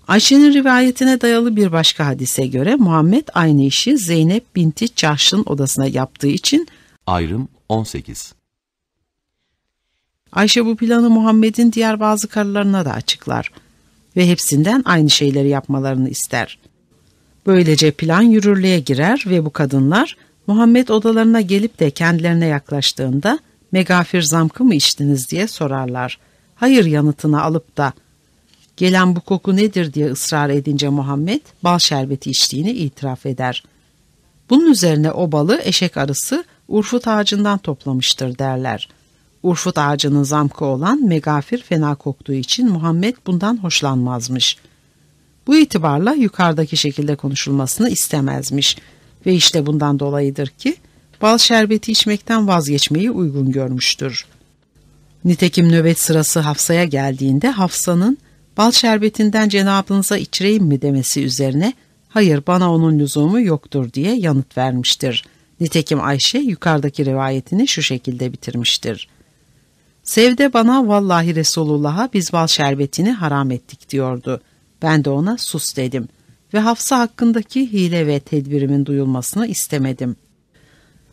Ayşe'nin 0.09 0.55
rivayetine 0.55 1.20
dayalı 1.20 1.56
bir 1.56 1.72
başka 1.72 2.06
hadise 2.06 2.47
göre 2.47 2.74
Muhammed 2.76 3.28
aynı 3.34 3.62
işi 3.62 3.98
Zeynep 3.98 4.56
binti 4.56 4.94
Cahş'ın 4.94 5.43
odasına 5.47 5.86
yaptığı 5.86 6.28
için 6.28 6.68
Ayrım 7.06 7.48
18. 7.68 8.34
Ayşe 10.33 10.67
bu 10.67 10.77
planı 10.77 11.11
Muhammed'in 11.11 11.73
diğer 11.73 12.01
bazı 12.01 12.29
karılarına 12.29 12.85
da 12.85 12.93
açıklar 12.93 13.51
ve 14.17 14.29
hepsinden 14.29 14.83
aynı 14.85 15.11
şeyleri 15.11 15.49
yapmalarını 15.49 16.09
ister. 16.09 16.59
Böylece 17.47 17.91
plan 17.91 18.23
yürürlüğe 18.23 18.81
girer 18.81 19.25
ve 19.27 19.45
bu 19.45 19.51
kadınlar 19.51 20.17
Muhammed 20.47 20.89
odalarına 20.89 21.41
gelip 21.41 21.81
de 21.81 21.91
kendilerine 21.91 22.47
yaklaştığında 22.47 23.39
megafir 23.73 24.23
zamkı 24.23 24.65
mı 24.65 24.75
içtiniz 24.75 25.29
diye 25.31 25.47
sorarlar. 25.49 26.19
Hayır 26.55 26.85
yanıtını 26.85 27.43
alıp 27.43 27.77
da 27.77 27.93
gelen 28.77 29.17
bu 29.17 29.21
koku 29.21 29.57
nedir 29.57 29.95
diye 29.95 30.11
ısrar 30.11 30.51
edince 30.51 30.89
Muhammed 30.89 31.41
bal 31.65 31.79
şerbeti 31.79 32.31
içtiğini 32.31 32.71
itiraf 32.71 33.27
eder. 33.27 33.65
Bunun 34.51 34.71
üzerine 34.71 35.13
o 35.13 35.33
balı 35.33 35.61
eşek 35.65 35.97
arısı 35.97 36.45
urfut 36.69 37.09
ağacından 37.09 37.59
toplamıştır 37.59 38.39
derler. 38.39 38.89
Urfut 39.43 39.78
ağacının 39.78 40.23
zamkı 40.23 40.64
olan 40.64 41.02
megafir 41.02 41.62
fena 41.62 41.94
koktuğu 41.94 42.32
için 42.32 42.69
Muhammed 42.69 43.16
bundan 43.27 43.56
hoşlanmazmış. 43.56 44.56
Bu 45.47 45.56
itibarla 45.56 46.12
yukarıdaki 46.12 46.77
şekilde 46.77 47.16
konuşulmasını 47.16 47.90
istemezmiş 47.90 48.77
ve 49.27 49.35
işte 49.35 49.66
bundan 49.66 49.98
dolayıdır 49.98 50.48
ki 50.48 50.77
bal 51.23 51.39
şerbeti 51.39 51.93
içmekten 51.93 52.48
vazgeçmeyi 52.48 53.10
uygun 53.10 53.52
görmüştür. 53.52 54.27
Nitekim 55.24 55.69
nöbet 55.69 55.98
sırası 55.98 56.40
Hafsa'ya 56.40 56.85
geldiğinde 56.85 57.48
Hafsa'nın 57.48 58.19
bal 58.56 58.70
şerbetinden 58.70 59.48
cenabınıza 59.48 60.16
içireyim 60.16 60.64
mi 60.64 60.82
demesi 60.82 61.23
üzerine 61.23 61.73
hayır 62.09 62.43
bana 62.47 62.74
onun 62.74 62.98
lüzumu 62.98 63.40
yoktur 63.40 63.93
diye 63.93 64.14
yanıt 64.14 64.56
vermiştir. 64.59 65.24
Nitekim 65.60 66.01
Ayşe 66.01 66.39
yukarıdaki 66.39 67.05
rivayetini 67.05 67.69
şu 67.69 67.82
şekilde 67.82 68.32
bitirmiştir. 68.32 69.09
Sevde 70.12 70.52
bana 70.52 70.89
vallahi 70.89 71.34
Resulullah'a 71.34 72.09
biz 72.14 72.32
bal 72.32 72.47
şerbetini 72.47 73.12
haram 73.12 73.51
ettik 73.51 73.90
diyordu. 73.90 74.40
Ben 74.82 75.05
de 75.05 75.10
ona 75.10 75.39
sus 75.39 75.76
dedim 75.76 76.09
ve 76.55 76.59
Hafsa 76.59 76.98
hakkındaki 76.98 77.72
hile 77.72 78.06
ve 78.06 78.20
tedbirimin 78.20 78.86
duyulmasını 78.86 79.47
istemedim. 79.47 80.16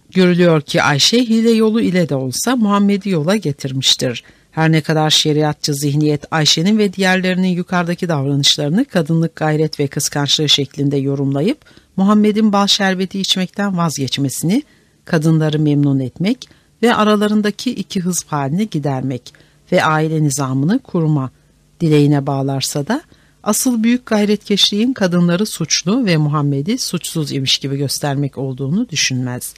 Görülüyor 0.09 0.61
ki 0.61 0.84
Ayşe 0.84 1.17
hile 1.17 1.49
yolu 1.49 1.81
ile 1.81 2.09
de 2.09 2.15
olsa 2.15 2.55
Muhammed'i 2.55 3.09
yola 3.09 3.35
getirmiştir. 3.35 4.23
Her 4.51 4.71
ne 4.71 4.81
kadar 4.81 5.09
şeriatçı 5.09 5.73
zihniyet 5.73 6.26
Ayşe'nin 6.31 6.77
ve 6.77 6.93
diğerlerinin 6.93 7.47
yukarıdaki 7.47 8.09
davranışlarını 8.09 8.85
kadınlık 8.85 9.35
gayret 9.35 9.80
ve 9.80 9.88
kıskançlığı 9.88 10.49
şeklinde 10.49 10.97
yorumlayıp 10.97 11.57
Muhammed'in 11.95 12.53
bal 12.53 12.67
şerbeti 12.67 13.19
içmekten 13.19 13.77
vazgeçmesini, 13.77 14.63
kadınları 15.05 15.59
memnun 15.59 15.99
etmek 15.99 16.59
ve 16.84 16.95
aralarındaki 16.95 17.72
iki 17.72 18.01
hızb 18.01 18.27
halini 18.27 18.69
gidermek 18.69 19.34
ve 19.72 19.84
aile 19.84 20.23
nizamını 20.23 20.80
kurma 20.80 21.31
dileğine 21.81 22.27
bağlarsa 22.27 22.88
da 22.88 23.01
asıl 23.43 23.84
büyük 23.84 24.06
gayretkeşliğin 24.06 24.93
kadınları 24.93 25.45
suçlu 25.45 26.06
ve 26.06 26.18
Muhammed'i 26.18 26.77
suçsuz 26.77 27.31
imiş 27.31 27.57
gibi 27.57 27.77
göstermek 27.77 28.38
olduğunu 28.38 28.89
düşünmez. 28.89 29.53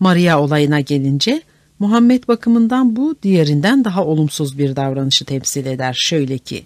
Maria 0.00 0.40
olayına 0.40 0.80
gelince 0.80 1.42
Muhammed 1.78 2.28
bakımından 2.28 2.96
bu 2.96 3.16
diğerinden 3.22 3.84
daha 3.84 4.04
olumsuz 4.04 4.58
bir 4.58 4.76
davranışı 4.76 5.24
temsil 5.24 5.66
eder. 5.66 5.96
Şöyle 5.98 6.38
ki, 6.38 6.64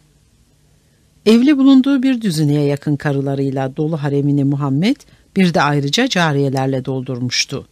evli 1.27 1.59
bulunduğu 1.59 2.03
bir 2.03 2.21
düzineye 2.21 2.65
yakın 2.65 2.97
karılarıyla 2.97 3.77
dolu 3.77 4.03
haremini 4.03 4.45
Muhammed 4.45 4.97
bir 5.37 5.55
de 5.55 5.63
ayrıca 5.63 6.09
cariyelerle 6.09 6.85
doldurmuştu. 6.85 7.67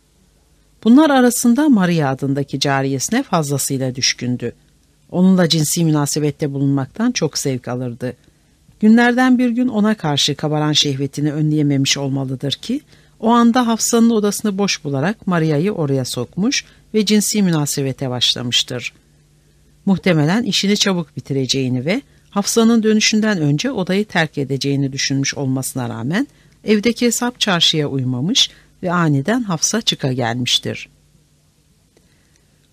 Bunlar 0.85 1.11
arasında 1.11 1.69
Maria 1.69 2.11
adındaki 2.11 2.61
cariyesine 2.61 3.23
fazlasıyla 3.23 3.95
düşkündü. 3.95 4.53
Onunla 5.11 5.49
cinsi 5.49 5.85
münasebette 5.85 6.53
bulunmaktan 6.53 7.13
çok 7.13 7.39
zevk 7.39 7.69
alırdı. 7.69 8.17
Günlerden 8.81 9.39
bir 9.39 9.51
gün 9.51 9.69
ona 9.69 9.95
karşı 9.95 10.35
kabaran 10.35 10.73
şehvetini 10.73 11.33
önleyememiş 11.33 11.97
olmalıdır 11.99 12.53
ki, 12.53 12.81
o 13.21 13.29
anda 13.29 13.67
Hafsa'nın 13.67 14.11
odasını 14.11 14.59
boş 14.59 14.85
bularak 14.85 15.27
Maria'yı 15.27 15.73
oraya 15.73 16.05
sokmuş 16.05 16.65
ve 16.95 17.07
cinsi 17.07 17.43
münasebete 17.43 18.11
başlamıştır. 18.11 18.93
Muhtemelen 19.87 20.43
işini 20.43 20.77
çabuk 20.77 21.17
bitireceğini 21.17 21.85
ve 21.85 22.03
Hafsa'nın 22.31 22.83
dönüşünden 22.83 23.39
önce 23.39 23.71
odayı 23.71 24.05
terk 24.05 24.39
edeceğini 24.39 24.93
düşünmüş 24.93 25.35
olmasına 25.35 25.89
rağmen 25.89 26.29
evdeki 26.65 27.07
hesap 27.07 27.41
çarşıya 27.41 27.89
uymamış 27.89 28.51
ve 28.83 28.93
aniden 28.93 29.43
Hafsa 29.43 29.81
çıka 29.81 30.13
gelmiştir. 30.13 30.89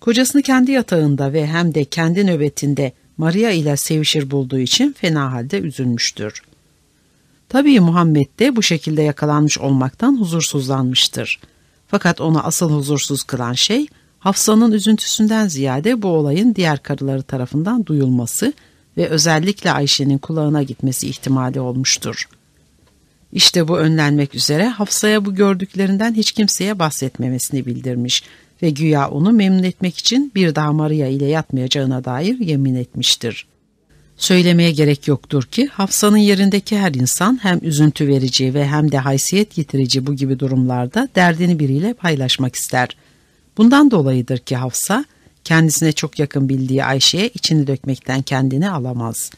Kocasını 0.00 0.42
kendi 0.42 0.72
yatağında 0.72 1.32
ve 1.32 1.46
hem 1.46 1.74
de 1.74 1.84
kendi 1.84 2.26
nöbetinde 2.26 2.92
Maria 3.16 3.50
ile 3.50 3.76
sevişir 3.76 4.30
bulduğu 4.30 4.58
için 4.58 4.92
fena 4.92 5.32
halde 5.32 5.60
üzülmüştür. 5.60 6.42
Tabii 7.48 7.80
Muhammed 7.80 8.26
de 8.38 8.56
bu 8.56 8.62
şekilde 8.62 9.02
yakalanmış 9.02 9.58
olmaktan 9.58 10.20
huzursuzlanmıştır. 10.20 11.40
Fakat 11.88 12.20
onu 12.20 12.46
asıl 12.46 12.70
huzursuz 12.70 13.22
kılan 13.22 13.52
şey 13.52 13.86
Hafsa'nın 14.18 14.72
üzüntüsünden 14.72 15.48
ziyade 15.48 16.02
bu 16.02 16.08
olayın 16.08 16.54
diğer 16.54 16.82
karıları 16.82 17.22
tarafından 17.22 17.86
duyulması 17.86 18.52
ve 18.96 19.08
özellikle 19.08 19.72
Ayşe'nin 19.72 20.18
kulağına 20.18 20.62
gitmesi 20.62 21.08
ihtimali 21.08 21.60
olmuştur. 21.60 22.28
İşte 23.36 23.68
bu 23.68 23.78
önlenmek 23.78 24.34
üzere 24.34 24.68
Hafsa'ya 24.68 25.24
bu 25.24 25.34
gördüklerinden 25.34 26.14
hiç 26.14 26.32
kimseye 26.32 26.78
bahsetmemesini 26.78 27.66
bildirmiş 27.66 28.22
ve 28.62 28.70
güya 28.70 29.08
onu 29.08 29.32
memnun 29.32 29.62
etmek 29.62 29.98
için 29.98 30.32
bir 30.34 30.54
daha 30.54 30.88
ile 30.88 31.24
yatmayacağına 31.24 32.04
dair 32.04 32.38
yemin 32.38 32.74
etmiştir. 32.74 33.46
Söylemeye 34.16 34.70
gerek 34.70 35.08
yoktur 35.08 35.42
ki 35.42 35.66
Hafsa'nın 35.66 36.16
yerindeki 36.16 36.78
her 36.78 36.94
insan 36.94 37.38
hem 37.42 37.58
üzüntü 37.62 38.08
verici 38.08 38.54
ve 38.54 38.66
hem 38.66 38.92
de 38.92 38.98
haysiyet 38.98 39.58
yitirici 39.58 40.06
bu 40.06 40.14
gibi 40.14 40.38
durumlarda 40.38 41.08
derdini 41.16 41.58
biriyle 41.58 41.94
paylaşmak 41.94 42.54
ister. 42.54 42.88
Bundan 43.56 43.90
dolayıdır 43.90 44.38
ki 44.38 44.56
Hafsa 44.56 45.04
kendisine 45.44 45.92
çok 45.92 46.18
yakın 46.18 46.48
bildiği 46.48 46.84
Ayşe'ye 46.84 47.28
içini 47.34 47.66
dökmekten 47.66 48.22
kendini 48.22 48.70
alamaz. 48.70 49.30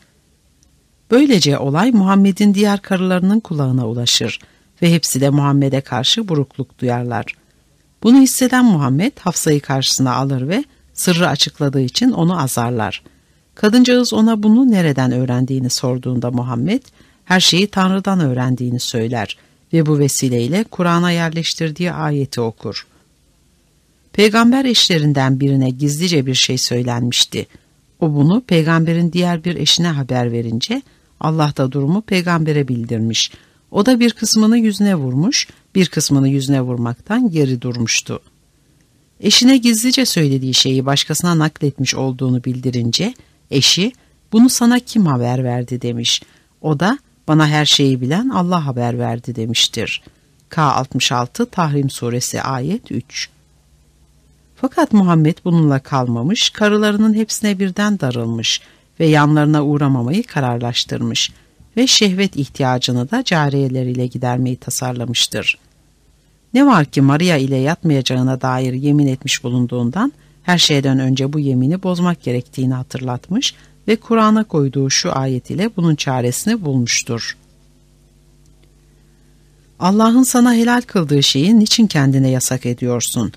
Böylece 1.11 1.59
olay 1.59 1.91
Muhammed'in 1.91 2.55
diğer 2.55 2.83
karılarının 2.83 3.41
kulağına 3.41 3.89
ulaşır 3.89 4.39
ve 4.83 4.93
hepsi 4.93 5.21
de 5.21 5.31
Muhammed'e 5.31 5.81
karşı 5.81 6.29
burukluk 6.29 6.79
duyarlar. 6.79 7.25
Bunu 8.03 8.21
hisseden 8.21 8.65
Muhammed 8.65 9.13
Hafsa'yı 9.19 9.61
karşısına 9.61 10.15
alır 10.15 10.49
ve 10.49 10.65
sırrı 10.95 11.29
açıkladığı 11.29 11.81
için 11.81 12.11
onu 12.11 12.43
azarlar.'' 12.43 13.19
Kadıncağız 13.59 14.13
ona 14.13 14.43
bunu 14.43 14.71
nereden 14.71 15.13
öğrendiğini 15.13 15.71
sorduğunda 15.71 16.31
Muhammed, 16.31 16.83
her 17.25 17.41
şeyi 17.41 17.67
Tanrı'dan 17.67 18.21
öğrendiğini 18.21 18.81
söyler 18.81 19.37
ve 19.73 19.87
bu 19.87 19.99
vesileyle 19.99 20.65
Kur'an'a 20.65 21.11
yerleştirdiği 21.11 21.93
ayeti 21.93 22.41
okur. 22.41 22.87
Peygamber 24.13 24.65
eşlerinden 24.65 25.41
birine 25.41 25.71
gizlice 25.71 26.27
bir 26.27 26.35
şey 26.35 26.59
söylenmişti. 26.59 27.47
O 28.01 28.15
bunu 28.15 28.41
peygamberin 28.41 29.13
diğer 29.13 29.45
bir 29.45 29.57
eşine 29.57 29.89
haber 29.89 30.33
verince 30.33 30.83
Allah 31.21 31.53
da 31.57 31.73
durumu 31.73 32.03
peygambere 32.03 32.69
bildirmiş. 32.69 33.31
O 33.71 33.87
da 33.87 34.01
bir 34.01 34.13
kısmını 34.13 34.59
yüzüne 34.59 34.95
vurmuş, 34.95 35.49
bir 35.75 35.89
kısmını 35.89 36.29
yüzüne 36.29 36.61
vurmaktan 36.61 37.31
geri 37.31 37.63
durmuştu. 37.63 38.21
Eşine 39.21 39.57
gizlice 39.57 40.07
söylediği 40.07 40.55
şeyi 40.55 40.87
başkasına 40.87 41.39
nakletmiş 41.39 41.95
olduğunu 41.95 42.45
bildirince 42.45 43.15
Eşi 43.51 43.93
bunu 44.33 44.49
sana 44.49 44.79
kim 44.79 45.07
haber 45.07 45.45
verdi 45.45 45.83
demiş. 45.83 46.23
O 46.61 46.81
da 46.81 46.99
bana 47.29 47.49
her 47.49 47.67
şeyi 47.67 48.01
bilen 48.01 48.29
Allah 48.29 48.67
haber 48.67 48.99
verdi 48.99 49.37
demiştir. 49.37 50.03
K66 50.51 51.47
Tahrim 51.51 51.91
Suresi 51.91 52.43
ayet 52.43 52.93
3 52.93 53.31
Fakat 54.57 54.93
Muhammed 54.93 55.39
bununla 55.45 55.79
kalmamış, 55.79 56.51
karılarının 56.51 57.15
hepsine 57.15 57.59
birden 57.59 58.01
darılmış 58.01 58.61
ve 59.01 59.07
yanlarına 59.07 59.65
uğramamayı 59.65 60.23
kararlaştırmış 60.23 61.33
ve 61.77 61.87
şehvet 61.87 62.37
ihtiyacını 62.37 63.11
da 63.11 63.25
cariyeleriyle 63.25 64.07
gidermeyi 64.07 64.57
tasarlamıştır. 64.57 65.59
Ne 66.55 66.67
var 66.67 66.85
ki 66.85 67.01
Maria 67.01 67.37
ile 67.37 67.57
yatmayacağına 67.57 68.41
dair 68.41 68.73
yemin 68.73 69.07
etmiş 69.07 69.45
bulunduğundan 69.45 70.13
her 70.43 70.59
şeyden 70.59 70.99
önce 70.99 71.33
bu 71.33 71.39
yemini 71.39 71.83
bozmak 71.83 72.23
gerektiğini 72.23 72.75
hatırlatmış 72.75 73.55
ve 73.89 73.97
Kur'an'a 73.97 74.45
koyduğu 74.45 74.91
şu 74.91 75.19
ayet 75.19 75.51
ile 75.51 75.71
bunun 75.77 75.95
çaresini 75.95 76.65
bulmuştur. 76.65 77.37
Allah'ın 79.79 80.23
sana 80.23 80.55
helal 80.55 80.81
kıldığı 80.81 81.23
şeyi 81.23 81.59
niçin 81.59 81.87
kendine 81.87 82.31
yasak 82.31 82.67
ediyorsun? 82.67 83.33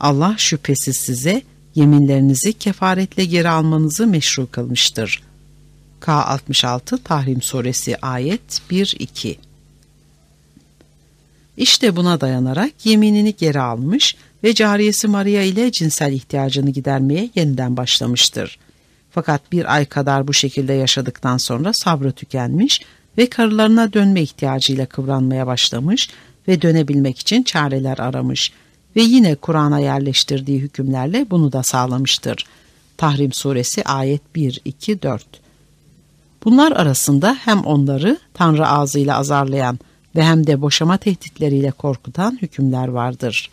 Allah 0.00 0.34
şüphesiz 0.38 0.96
size 0.96 1.42
yeminlerinizi 1.74 2.52
kefaretle 2.52 3.24
geri 3.24 3.48
almanızı 3.48 4.06
meşru 4.06 4.50
kılmıştır. 4.50 5.22
K66 6.00 7.02
Tahrim 7.02 7.42
Suresi 7.42 7.96
ayet 7.96 8.62
1-2 8.70 9.36
İşte 11.56 11.96
buna 11.96 12.20
dayanarak 12.20 12.86
yeminini 12.86 13.36
geri 13.36 13.60
almış 13.60 14.16
ve 14.44 14.54
cariyesi 14.54 15.08
Maria 15.08 15.42
ile 15.42 15.72
cinsel 15.72 16.12
ihtiyacını 16.12 16.70
gidermeye 16.70 17.30
yeniden 17.34 17.76
başlamıştır. 17.76 18.58
Fakat 19.10 19.52
bir 19.52 19.74
ay 19.74 19.84
kadar 19.84 20.28
bu 20.28 20.34
şekilde 20.34 20.72
yaşadıktan 20.72 21.36
sonra 21.36 21.72
sabrı 21.72 22.12
tükenmiş 22.12 22.80
ve 23.18 23.30
karılarına 23.30 23.92
dönme 23.92 24.22
ihtiyacıyla 24.22 24.86
kıvranmaya 24.86 25.46
başlamış 25.46 26.10
ve 26.48 26.62
dönebilmek 26.62 27.18
için 27.18 27.42
çareler 27.42 27.98
aramış 27.98 28.52
ve 28.96 29.02
yine 29.02 29.34
Kur'an'a 29.34 29.78
yerleştirdiği 29.78 30.60
hükümlerle 30.60 31.26
bunu 31.30 31.52
da 31.52 31.62
sağlamıştır. 31.62 32.44
Tahrim 32.96 33.32
suresi 33.32 33.84
ayet 33.84 34.34
1, 34.34 34.60
2, 34.64 35.02
4 35.02 35.44
Bunlar 36.44 36.72
arasında 36.72 37.36
hem 37.44 37.60
onları 37.60 38.18
Tanrı 38.34 38.68
ağzıyla 38.68 39.18
azarlayan 39.18 39.78
ve 40.16 40.22
hem 40.22 40.46
de 40.46 40.60
boşama 40.60 40.96
tehditleriyle 40.96 41.70
korkutan 41.70 42.38
hükümler 42.42 42.88
vardır. 42.88 43.50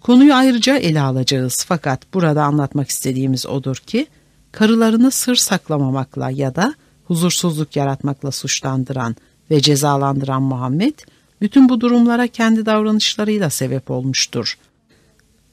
Konuyu 0.00 0.34
ayrıca 0.34 0.76
ele 0.76 1.00
alacağız 1.00 1.64
fakat 1.68 2.14
burada 2.14 2.44
anlatmak 2.44 2.88
istediğimiz 2.88 3.46
odur 3.46 3.76
ki, 3.76 4.06
karılarını 4.52 5.10
sır 5.10 5.36
saklamamakla 5.36 6.30
ya 6.30 6.54
da 6.54 6.74
huzursuzluk 7.04 7.76
yaratmakla 7.76 8.30
suçlandıran 8.30 9.16
ve 9.50 9.60
cezalandıran 9.60 10.42
Muhammed, 10.42 10.94
bütün 11.40 11.68
bu 11.68 11.80
durumlara 11.80 12.26
kendi 12.26 12.66
davranışlarıyla 12.66 13.50
sebep 13.50 13.90
olmuştur. 13.90 14.58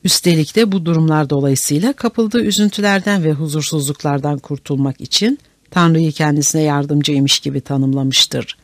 Üstelik 0.03 0.55
de 0.55 0.71
bu 0.71 0.85
durumlar 0.85 1.29
dolayısıyla 1.29 1.93
kapıldığı 1.93 2.41
üzüntülerden 2.41 3.23
ve 3.23 3.31
huzursuzluklardan 3.31 4.37
kurtulmak 4.37 5.01
için 5.01 5.39
Tanrı'yı 5.71 6.11
kendisine 6.11 6.61
yardımcıymış 6.61 7.39
gibi 7.39 7.61
tanımlamıştır. 7.61 8.57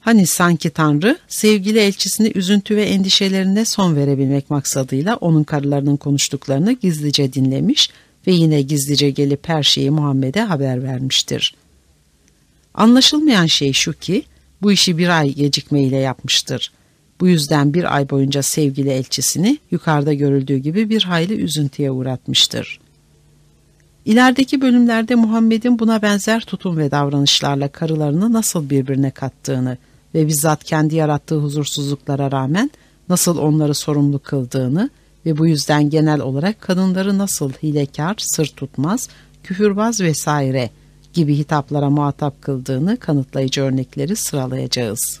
Hani 0.00 0.26
sanki 0.26 0.70
Tanrı 0.70 1.18
sevgili 1.28 1.78
elçisini 1.78 2.32
üzüntü 2.34 2.76
ve 2.76 2.84
endişelerine 2.84 3.64
son 3.64 3.96
verebilmek 3.96 4.50
maksadıyla 4.50 5.16
onun 5.16 5.44
karılarının 5.44 5.96
konuştuklarını 5.96 6.72
gizlice 6.72 7.32
dinlemiş 7.32 7.90
ve 8.26 8.32
yine 8.32 8.62
gizlice 8.62 9.10
gelip 9.10 9.48
her 9.48 9.62
şeyi 9.62 9.90
Muhammed'e 9.90 10.40
haber 10.40 10.82
vermiştir. 10.82 11.54
Anlaşılmayan 12.74 13.46
şey 13.46 13.72
şu 13.72 13.92
ki 13.92 14.24
bu 14.62 14.72
işi 14.72 14.98
bir 14.98 15.18
ay 15.18 15.34
gecikmeyle 15.34 15.96
yapmıştır. 15.96 16.72
Bu 17.20 17.28
yüzden 17.28 17.74
bir 17.74 17.94
ay 17.96 18.10
boyunca 18.10 18.42
sevgili 18.42 18.90
elçisini 18.90 19.58
yukarıda 19.70 20.12
görüldüğü 20.12 20.56
gibi 20.56 20.90
bir 20.90 21.02
hayli 21.02 21.34
üzüntüye 21.34 21.90
uğratmıştır. 21.90 22.80
İlerideki 24.04 24.60
bölümlerde 24.60 25.14
Muhammed'in 25.14 25.78
buna 25.78 26.02
benzer 26.02 26.40
tutum 26.40 26.76
ve 26.76 26.90
davranışlarla 26.90 27.68
karılarını 27.68 28.32
nasıl 28.32 28.70
birbirine 28.70 29.10
kattığını 29.10 29.78
ve 30.14 30.26
bizzat 30.26 30.64
kendi 30.64 30.94
yarattığı 30.94 31.36
huzursuzluklara 31.36 32.32
rağmen 32.32 32.70
nasıl 33.08 33.38
onları 33.38 33.74
sorumlu 33.74 34.18
kıldığını 34.18 34.90
ve 35.26 35.38
bu 35.38 35.46
yüzden 35.46 35.90
genel 35.90 36.20
olarak 36.20 36.60
kadınları 36.60 37.18
nasıl 37.18 37.52
hilekar, 37.52 38.14
sır 38.18 38.46
tutmaz, 38.46 39.08
küfürbaz 39.42 40.00
vesaire 40.00 40.70
gibi 41.14 41.36
hitaplara 41.36 41.90
muhatap 41.90 42.42
kıldığını 42.42 42.96
kanıtlayıcı 42.96 43.62
örnekleri 43.62 44.16
sıralayacağız. 44.16 45.20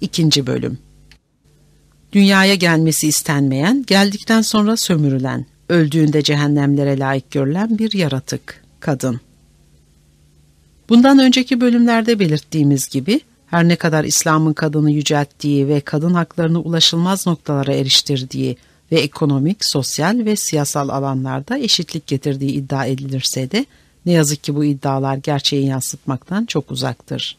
İkinci 0.00 0.46
bölüm 0.46 0.78
Dünyaya 2.12 2.54
gelmesi 2.54 3.08
istenmeyen, 3.08 3.84
geldikten 3.86 4.42
sonra 4.42 4.76
sömürülen, 4.76 5.46
öldüğünde 5.68 6.22
cehennemlere 6.22 6.98
layık 6.98 7.30
görülen 7.30 7.78
bir 7.78 7.92
yaratık, 7.92 8.64
kadın. 8.80 9.20
Bundan 10.88 11.18
önceki 11.18 11.60
bölümlerde 11.60 12.18
belirttiğimiz 12.18 12.88
gibi, 12.88 13.20
her 13.46 13.68
ne 13.68 13.76
kadar 13.76 14.04
İslam'ın 14.04 14.52
kadını 14.52 14.90
yücelttiği 14.90 15.68
ve 15.68 15.80
kadın 15.80 16.14
haklarını 16.14 16.60
ulaşılmaz 16.60 17.26
noktalara 17.26 17.72
eriştirdiği 17.72 18.56
ve 18.92 19.00
ekonomik, 19.00 19.64
sosyal 19.64 20.24
ve 20.24 20.36
siyasal 20.36 20.88
alanlarda 20.88 21.58
eşitlik 21.58 22.06
getirdiği 22.06 22.50
iddia 22.50 22.86
edilirse 22.86 23.50
de, 23.50 23.66
ne 24.08 24.14
yazık 24.14 24.44
ki 24.44 24.54
bu 24.54 24.64
iddialar 24.64 25.16
gerçeği 25.16 25.66
yansıtmaktan 25.66 26.44
çok 26.44 26.70
uzaktır. 26.70 27.36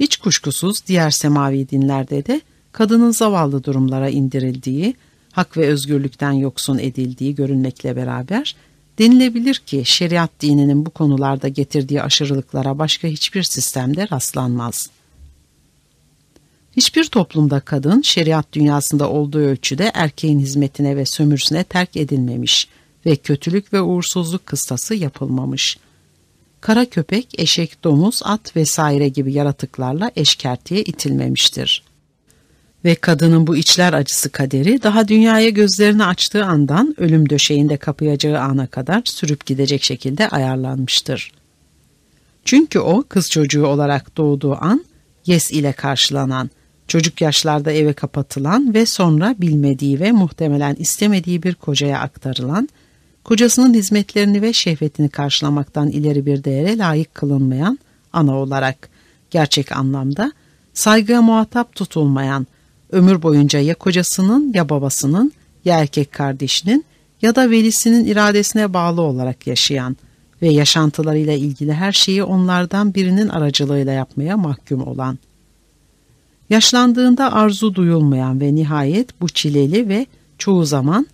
Hiç 0.00 0.16
kuşkusuz 0.16 0.86
diğer 0.86 1.10
semavi 1.10 1.68
dinlerde 1.68 2.26
de 2.26 2.40
kadının 2.72 3.10
zavallı 3.10 3.64
durumlara 3.64 4.08
indirildiği, 4.08 4.94
hak 5.32 5.56
ve 5.56 5.66
özgürlükten 5.66 6.32
yoksun 6.32 6.78
edildiği 6.78 7.34
görünmekle 7.34 7.96
beraber 7.96 8.56
denilebilir 8.98 9.54
ki 9.54 9.82
şeriat 9.84 10.30
dininin 10.40 10.86
bu 10.86 10.90
konularda 10.90 11.48
getirdiği 11.48 12.02
aşırılıklara 12.02 12.78
başka 12.78 13.08
hiçbir 13.08 13.42
sistemde 13.42 14.08
rastlanmaz. 14.12 14.90
Hiçbir 16.76 17.04
toplumda 17.04 17.60
kadın 17.60 18.02
şeriat 18.02 18.52
dünyasında 18.52 19.10
olduğu 19.10 19.38
ölçüde 19.38 19.90
erkeğin 19.94 20.38
hizmetine 20.38 20.96
ve 20.96 21.06
sömürüsüne 21.06 21.64
terk 21.64 21.96
edilmemiş 21.96 22.68
ve 23.06 23.16
kötülük 23.16 23.72
ve 23.72 23.80
uğursuzluk 23.80 24.46
kıstası 24.46 24.94
yapılmamış. 24.94 25.78
Kara 26.60 26.84
köpek, 26.84 27.28
eşek, 27.38 27.84
domuz, 27.84 28.20
at 28.24 28.56
vesaire 28.56 29.08
gibi 29.08 29.32
yaratıklarla 29.32 30.10
eşkertiye 30.16 30.82
itilmemiştir. 30.82 31.82
Ve 32.84 32.94
kadının 32.94 33.46
bu 33.46 33.56
içler 33.56 33.92
acısı 33.92 34.30
kaderi 34.30 34.82
daha 34.82 35.08
dünyaya 35.08 35.48
gözlerini 35.48 36.04
açtığı 36.04 36.44
andan 36.44 36.94
ölüm 36.98 37.30
döşeğinde 37.30 37.76
kapayacağı 37.76 38.40
ana 38.40 38.66
kadar 38.66 39.02
sürüp 39.04 39.46
gidecek 39.46 39.82
şekilde 39.82 40.28
ayarlanmıştır. 40.28 41.32
Çünkü 42.44 42.78
o 42.78 43.04
kız 43.08 43.30
çocuğu 43.30 43.66
olarak 43.66 44.16
doğduğu 44.16 44.56
an 44.60 44.84
yes 45.26 45.50
ile 45.50 45.72
karşılanan, 45.72 46.50
çocuk 46.88 47.20
yaşlarda 47.20 47.72
eve 47.72 47.92
kapatılan 47.92 48.74
ve 48.74 48.86
sonra 48.86 49.34
bilmediği 49.38 50.00
ve 50.00 50.12
muhtemelen 50.12 50.74
istemediği 50.74 51.42
bir 51.42 51.54
kocaya 51.54 51.98
aktarılan 51.98 52.68
kocasının 53.24 53.74
hizmetlerini 53.74 54.42
ve 54.42 54.52
şehvetini 54.52 55.08
karşılamaktan 55.08 55.88
ileri 55.88 56.26
bir 56.26 56.44
değere 56.44 56.78
layık 56.78 57.14
kılınmayan 57.14 57.78
ana 58.12 58.38
olarak 58.38 58.88
gerçek 59.30 59.72
anlamda 59.72 60.32
saygıya 60.74 61.22
muhatap 61.22 61.74
tutulmayan, 61.74 62.46
ömür 62.92 63.22
boyunca 63.22 63.58
ya 63.58 63.74
kocasının 63.74 64.52
ya 64.54 64.68
babasının 64.68 65.32
ya 65.64 65.78
erkek 65.78 66.12
kardeşinin 66.12 66.84
ya 67.22 67.36
da 67.36 67.50
velisinin 67.50 68.04
iradesine 68.04 68.74
bağlı 68.74 69.00
olarak 69.00 69.46
yaşayan 69.46 69.96
ve 70.42 70.48
yaşantılarıyla 70.48 71.32
ilgili 71.32 71.72
her 71.72 71.92
şeyi 71.92 72.24
onlardan 72.24 72.94
birinin 72.94 73.28
aracılığıyla 73.28 73.92
yapmaya 73.92 74.36
mahkum 74.36 74.86
olan. 74.86 75.18
Yaşlandığında 76.50 77.32
arzu 77.32 77.74
duyulmayan 77.74 78.40
ve 78.40 78.54
nihayet 78.54 79.20
bu 79.20 79.28
çileli 79.28 79.88
ve 79.88 80.06
çoğu 80.38 80.64
zaman 80.64 81.06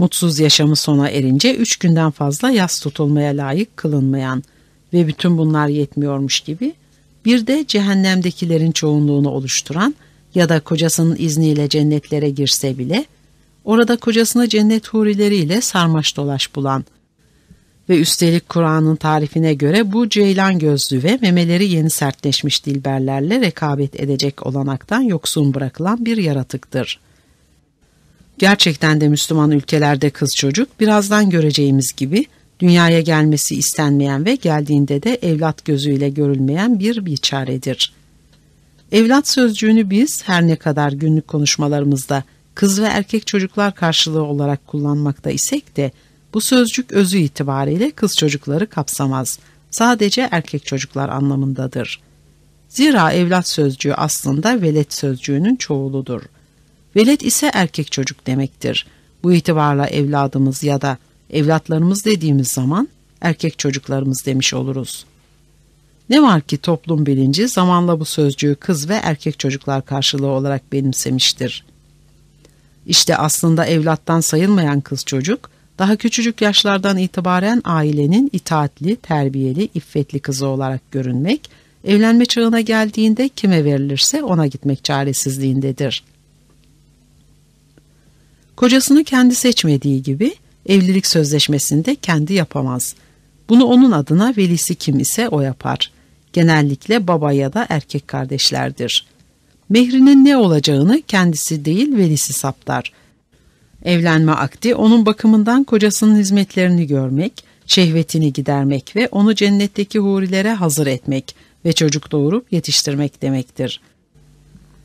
mutsuz 0.00 0.40
yaşamı 0.40 0.76
sona 0.76 1.08
erince 1.08 1.54
üç 1.54 1.76
günden 1.76 2.10
fazla 2.10 2.50
yas 2.50 2.80
tutulmaya 2.80 3.36
layık 3.36 3.76
kılınmayan 3.76 4.42
ve 4.92 5.06
bütün 5.06 5.38
bunlar 5.38 5.68
yetmiyormuş 5.68 6.40
gibi 6.40 6.74
bir 7.24 7.46
de 7.46 7.64
cehennemdekilerin 7.68 8.72
çoğunluğunu 8.72 9.28
oluşturan 9.28 9.94
ya 10.34 10.48
da 10.48 10.60
kocasının 10.60 11.16
izniyle 11.18 11.68
cennetlere 11.68 12.30
girse 12.30 12.78
bile 12.78 13.04
orada 13.64 13.96
kocasını 13.96 14.48
cennet 14.48 14.88
hurileriyle 14.88 15.60
sarmaş 15.60 16.16
dolaş 16.16 16.54
bulan 16.54 16.84
ve 17.88 17.98
üstelik 17.98 18.48
Kur'an'ın 18.48 18.96
tarifine 18.96 19.54
göre 19.54 19.92
bu 19.92 20.08
ceylan 20.08 20.58
gözlü 20.58 21.02
ve 21.02 21.18
memeleri 21.22 21.68
yeni 21.68 21.90
sertleşmiş 21.90 22.66
dilberlerle 22.66 23.40
rekabet 23.40 24.00
edecek 24.00 24.46
olanaktan 24.46 25.00
yoksun 25.00 25.54
bırakılan 25.54 26.04
bir 26.04 26.16
yaratıktır.'' 26.16 27.09
Gerçekten 28.40 29.00
de 29.00 29.08
Müslüman 29.08 29.50
ülkelerde 29.50 30.10
kız 30.10 30.30
çocuk 30.36 30.80
birazdan 30.80 31.30
göreceğimiz 31.30 31.92
gibi 31.96 32.26
dünyaya 32.60 33.00
gelmesi 33.00 33.54
istenmeyen 33.54 34.24
ve 34.24 34.34
geldiğinde 34.34 35.02
de 35.02 35.14
evlat 35.14 35.64
gözüyle 35.64 36.08
görülmeyen 36.08 36.80
bir 36.80 37.06
biçaredir. 37.06 37.92
Evlat 38.92 39.28
sözcüğünü 39.28 39.90
biz 39.90 40.22
her 40.24 40.46
ne 40.46 40.56
kadar 40.56 40.92
günlük 40.92 41.28
konuşmalarımızda 41.28 42.24
kız 42.54 42.82
ve 42.82 42.86
erkek 42.86 43.26
çocuklar 43.26 43.74
karşılığı 43.74 44.24
olarak 44.24 44.66
kullanmakta 44.66 45.30
isek 45.30 45.76
de 45.76 45.90
bu 46.34 46.40
sözcük 46.40 46.92
özü 46.92 47.18
itibariyle 47.18 47.90
kız 47.90 48.16
çocukları 48.16 48.66
kapsamaz. 48.66 49.38
Sadece 49.70 50.28
erkek 50.30 50.66
çocuklar 50.66 51.08
anlamındadır. 51.08 52.00
Zira 52.68 53.12
evlat 53.12 53.48
sözcüğü 53.48 53.92
aslında 53.92 54.62
velet 54.62 54.94
sözcüğünün 54.94 55.56
çoğuludur.'' 55.56 56.39
Velet 56.96 57.22
ise 57.22 57.50
erkek 57.54 57.92
çocuk 57.92 58.26
demektir. 58.26 58.86
Bu 59.22 59.32
itibarla 59.32 59.86
evladımız 59.86 60.62
ya 60.62 60.80
da 60.80 60.98
evlatlarımız 61.30 62.04
dediğimiz 62.04 62.48
zaman 62.48 62.88
erkek 63.20 63.58
çocuklarımız 63.58 64.26
demiş 64.26 64.54
oluruz. 64.54 65.04
Ne 66.10 66.22
var 66.22 66.40
ki 66.40 66.58
toplum 66.58 67.06
bilinci 67.06 67.48
zamanla 67.48 68.00
bu 68.00 68.04
sözcüğü 68.04 68.54
kız 68.54 68.88
ve 68.88 68.94
erkek 68.94 69.38
çocuklar 69.38 69.84
karşılığı 69.84 70.26
olarak 70.26 70.72
benimsemiştir. 70.72 71.64
İşte 72.86 73.16
aslında 73.16 73.66
evlattan 73.66 74.20
sayılmayan 74.20 74.80
kız 74.80 75.04
çocuk, 75.04 75.50
daha 75.78 75.96
küçücük 75.96 76.42
yaşlardan 76.42 76.98
itibaren 76.98 77.62
ailenin 77.64 78.30
itaatli, 78.32 78.96
terbiyeli, 78.96 79.68
iffetli 79.74 80.20
kızı 80.20 80.46
olarak 80.46 80.90
görünmek, 80.90 81.50
evlenme 81.84 82.26
çağına 82.26 82.60
geldiğinde 82.60 83.28
kime 83.28 83.64
verilirse 83.64 84.22
ona 84.22 84.46
gitmek 84.46 84.84
çaresizliğindedir. 84.84 86.04
Kocasını 88.60 89.04
kendi 89.04 89.34
seçmediği 89.34 90.02
gibi 90.02 90.34
evlilik 90.66 91.06
sözleşmesinde 91.06 91.94
kendi 91.94 92.34
yapamaz. 92.34 92.94
Bunu 93.48 93.64
onun 93.64 93.92
adına 93.92 94.34
velisi 94.36 94.74
kim 94.74 94.98
ise 94.98 95.28
o 95.28 95.40
yapar. 95.40 95.90
Genellikle 96.32 97.06
baba 97.06 97.32
ya 97.32 97.52
da 97.52 97.66
erkek 97.68 98.08
kardeşlerdir. 98.08 99.06
Mehrinin 99.68 100.24
ne 100.24 100.36
olacağını 100.36 101.02
kendisi 101.08 101.64
değil 101.64 101.96
velisi 101.96 102.32
saptar. 102.32 102.92
Evlenme 103.84 104.32
akdi 104.32 104.74
onun 104.74 105.06
bakımından 105.06 105.64
kocasının 105.64 106.18
hizmetlerini 106.18 106.86
görmek, 106.86 107.44
şehvetini 107.66 108.32
gidermek 108.32 108.96
ve 108.96 109.08
onu 109.10 109.34
cennetteki 109.34 109.98
hurilere 109.98 110.52
hazır 110.52 110.86
etmek 110.86 111.34
ve 111.64 111.72
çocuk 111.72 112.12
doğurup 112.12 112.52
yetiştirmek 112.52 113.22
demektir. 113.22 113.80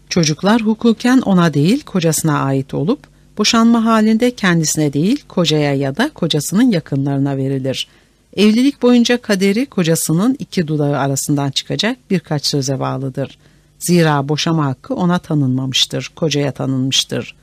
Çocuklar 0.09 0.61
hukuken 0.61 1.17
ona 1.17 1.53
değil 1.53 1.83
kocasına 1.83 2.39
ait 2.39 2.73
olup 2.73 3.14
boşanma 3.37 3.85
halinde 3.85 4.31
kendisine 4.31 4.93
değil 4.93 5.23
kocaya 5.27 5.73
ya 5.73 5.97
da 5.97 6.09
kocasının 6.09 6.71
yakınlarına 6.71 7.37
verilir. 7.37 7.87
Evlilik 8.35 8.81
boyunca 8.81 9.21
kaderi 9.21 9.65
kocasının 9.65 10.35
iki 10.39 10.67
dudağı 10.67 10.97
arasından 10.97 11.51
çıkacak 11.51 11.97
birkaç 12.09 12.45
söze 12.45 12.79
bağlıdır. 12.79 13.37
Zira 13.79 14.29
boşama 14.29 14.65
hakkı 14.65 14.95
ona 14.95 15.19
tanınmamıştır, 15.19 16.11
kocaya 16.15 16.51
tanınmıştır. 16.51 17.35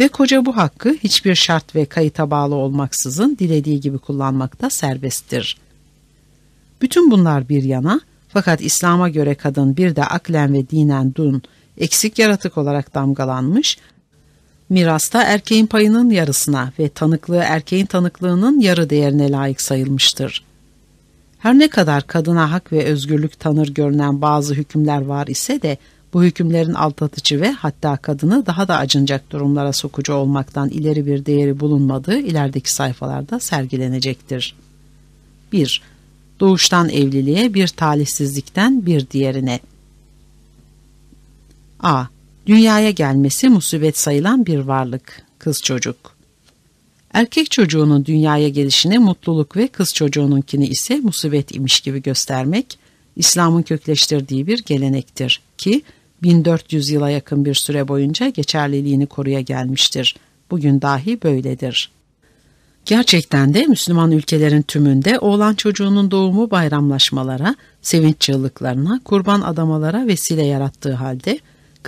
Ve 0.00 0.08
koca 0.08 0.46
bu 0.46 0.56
hakkı 0.56 0.96
hiçbir 1.02 1.34
şart 1.34 1.74
ve 1.74 1.84
kayıta 1.84 2.30
bağlı 2.30 2.54
olmaksızın 2.54 3.36
dilediği 3.38 3.80
gibi 3.80 3.98
kullanmakta 3.98 4.70
serbesttir. 4.70 5.56
Bütün 6.82 7.10
bunlar 7.10 7.48
bir 7.48 7.62
yana, 7.62 8.00
fakat 8.28 8.60
İslam'a 8.60 9.08
göre 9.08 9.34
kadın 9.34 9.76
bir 9.76 9.96
de 9.96 10.04
aklen 10.04 10.54
ve 10.54 10.70
dinen 10.70 11.14
dun, 11.14 11.42
eksik 11.78 12.18
yaratık 12.18 12.58
olarak 12.58 12.94
damgalanmış, 12.94 13.78
mirasta 14.68 15.22
erkeğin 15.22 15.66
payının 15.66 16.10
yarısına 16.10 16.72
ve 16.78 16.88
tanıklığı 16.88 17.42
erkeğin 17.44 17.86
tanıklığının 17.86 18.60
yarı 18.60 18.90
değerine 18.90 19.30
layık 19.30 19.60
sayılmıştır. 19.60 20.44
Her 21.38 21.58
ne 21.58 21.68
kadar 21.68 22.06
kadına 22.06 22.52
hak 22.52 22.72
ve 22.72 22.84
özgürlük 22.84 23.40
tanır 23.40 23.68
görünen 23.68 24.22
bazı 24.22 24.54
hükümler 24.54 25.02
var 25.02 25.26
ise 25.26 25.62
de 25.62 25.78
bu 26.14 26.24
hükümlerin 26.24 26.74
aldatıcı 26.74 27.40
ve 27.40 27.52
hatta 27.52 27.96
kadını 27.96 28.46
daha 28.46 28.68
da 28.68 28.76
acınacak 28.76 29.30
durumlara 29.30 29.72
sokucu 29.72 30.12
olmaktan 30.14 30.68
ileri 30.68 31.06
bir 31.06 31.26
değeri 31.26 31.60
bulunmadığı 31.60 32.18
ilerideki 32.18 32.72
sayfalarda 32.72 33.40
sergilenecektir. 33.40 34.54
1. 35.52 35.82
Doğuştan 36.40 36.88
evliliğe 36.88 37.54
bir 37.54 37.68
talihsizlikten 37.68 38.86
bir 38.86 39.10
diğerine. 39.10 39.60
A. 41.80 42.04
Dünyaya 42.48 42.90
gelmesi 42.90 43.48
musibet 43.48 43.98
sayılan 43.98 44.46
bir 44.46 44.58
varlık, 44.58 45.22
kız 45.38 45.62
çocuk. 45.62 45.96
Erkek 47.12 47.50
çocuğunun 47.50 48.04
dünyaya 48.04 48.48
gelişini 48.48 48.98
mutluluk 48.98 49.56
ve 49.56 49.68
kız 49.68 49.94
çocuğununkini 49.94 50.66
ise 50.66 51.00
musibet 51.00 51.54
imiş 51.54 51.80
gibi 51.80 52.02
göstermek, 52.02 52.78
İslam'ın 53.16 53.62
kökleştirdiği 53.62 54.46
bir 54.46 54.64
gelenektir 54.64 55.40
ki 55.58 55.82
1400 56.22 56.90
yıla 56.90 57.10
yakın 57.10 57.44
bir 57.44 57.54
süre 57.54 57.88
boyunca 57.88 58.28
geçerliliğini 58.28 59.06
koruya 59.06 59.40
gelmiştir. 59.40 60.16
Bugün 60.50 60.82
dahi 60.82 61.22
böyledir. 61.22 61.90
Gerçekten 62.84 63.54
de 63.54 63.66
Müslüman 63.66 64.12
ülkelerin 64.12 64.62
tümünde 64.62 65.18
oğlan 65.18 65.54
çocuğunun 65.54 66.10
doğumu 66.10 66.50
bayramlaşmalara, 66.50 67.56
sevinç 67.82 68.20
çığlıklarına, 68.20 69.00
kurban 69.04 69.40
adamalara 69.40 70.06
vesile 70.06 70.44
yarattığı 70.44 70.94
halde 70.94 71.38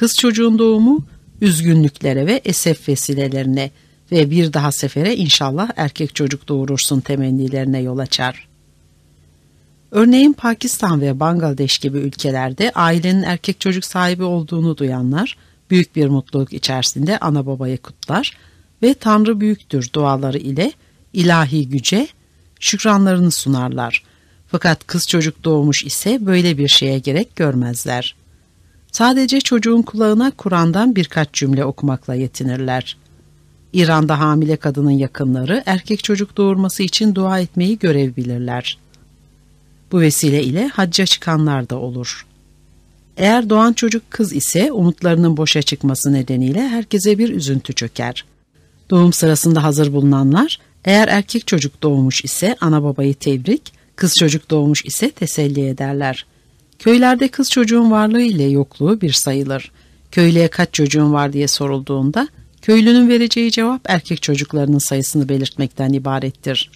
kız 0.00 0.16
çocuğun 0.16 0.58
doğumu 0.58 1.04
üzgünlüklere 1.40 2.26
ve 2.26 2.40
esef 2.44 2.88
vesilelerine 2.88 3.70
ve 4.12 4.30
bir 4.30 4.52
daha 4.52 4.72
sefere 4.72 5.16
inşallah 5.16 5.70
erkek 5.76 6.14
çocuk 6.14 6.48
doğurursun 6.48 7.00
temennilerine 7.00 7.80
yol 7.80 7.98
açar. 7.98 8.48
Örneğin 9.90 10.32
Pakistan 10.32 11.00
ve 11.00 11.20
Bangladeş 11.20 11.78
gibi 11.78 11.98
ülkelerde 11.98 12.72
ailenin 12.74 13.22
erkek 13.22 13.60
çocuk 13.60 13.84
sahibi 13.84 14.22
olduğunu 14.22 14.76
duyanlar 14.76 15.36
büyük 15.70 15.96
bir 15.96 16.08
mutluluk 16.08 16.52
içerisinde 16.52 17.18
ana 17.18 17.46
babayı 17.46 17.78
kutlar 17.78 18.36
ve 18.82 18.94
Tanrı 18.94 19.40
büyüktür 19.40 19.92
duaları 19.92 20.38
ile 20.38 20.72
ilahi 21.12 21.68
güce 21.68 22.08
şükranlarını 22.60 23.30
sunarlar. 23.30 24.04
Fakat 24.48 24.86
kız 24.86 25.08
çocuk 25.08 25.44
doğmuş 25.44 25.84
ise 25.84 26.26
böyle 26.26 26.58
bir 26.58 26.68
şeye 26.68 26.98
gerek 26.98 27.36
görmezler. 27.36 28.19
Sadece 28.92 29.40
çocuğun 29.40 29.82
kulağına 29.82 30.30
Kur'an'dan 30.30 30.96
birkaç 30.96 31.32
cümle 31.32 31.64
okumakla 31.64 32.14
yetinirler. 32.14 32.96
İran'da 33.72 34.20
hamile 34.20 34.56
kadının 34.56 34.90
yakınları 34.90 35.62
erkek 35.66 36.04
çocuk 36.04 36.36
doğurması 36.36 36.82
için 36.82 37.14
dua 37.14 37.40
etmeyi 37.40 37.78
görev 37.78 38.16
bilirler. 38.16 38.78
Bu 39.92 40.00
vesile 40.00 40.42
ile 40.42 40.68
hacca 40.68 41.06
çıkanlar 41.06 41.70
da 41.70 41.76
olur. 41.76 42.26
Eğer 43.16 43.50
doğan 43.50 43.72
çocuk 43.72 44.10
kız 44.10 44.32
ise 44.32 44.72
umutlarının 44.72 45.36
boşa 45.36 45.62
çıkması 45.62 46.12
nedeniyle 46.12 46.68
herkese 46.68 47.18
bir 47.18 47.28
üzüntü 47.28 47.72
çöker. 47.72 48.24
Doğum 48.90 49.12
sırasında 49.12 49.62
hazır 49.62 49.92
bulunanlar 49.92 50.58
eğer 50.84 51.08
erkek 51.08 51.46
çocuk 51.46 51.82
doğmuş 51.82 52.24
ise 52.24 52.56
ana 52.60 52.82
babayı 52.82 53.14
tebrik, 53.14 53.72
kız 53.96 54.14
çocuk 54.18 54.50
doğmuş 54.50 54.84
ise 54.84 55.10
teselli 55.10 55.66
ederler. 55.66 56.26
Köylerde 56.80 57.28
kız 57.28 57.50
çocuğun 57.50 57.90
varlığı 57.90 58.20
ile 58.20 58.44
yokluğu 58.44 59.00
bir 59.00 59.12
sayılır. 59.12 59.72
Köylüye 60.10 60.48
kaç 60.48 60.74
çocuğun 60.74 61.12
var 61.12 61.32
diye 61.32 61.48
sorulduğunda 61.48 62.28
köylünün 62.62 63.08
vereceği 63.08 63.50
cevap 63.50 63.80
erkek 63.84 64.22
çocuklarının 64.22 64.78
sayısını 64.78 65.28
belirtmekten 65.28 65.92
ibarettir. 65.92 66.70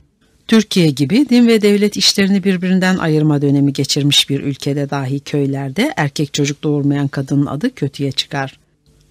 Türkiye 0.48 0.90
gibi 0.90 1.28
din 1.28 1.46
ve 1.46 1.62
devlet 1.62 1.96
işlerini 1.96 2.44
birbirinden 2.44 2.98
ayırma 2.98 3.42
dönemi 3.42 3.72
geçirmiş 3.72 4.30
bir 4.30 4.40
ülkede 4.40 4.90
dahi 4.90 5.20
köylerde 5.20 5.92
erkek 5.96 6.34
çocuk 6.34 6.62
doğurmayan 6.62 7.08
kadının 7.08 7.46
adı 7.46 7.74
kötüye 7.74 8.12
çıkar. 8.12 8.58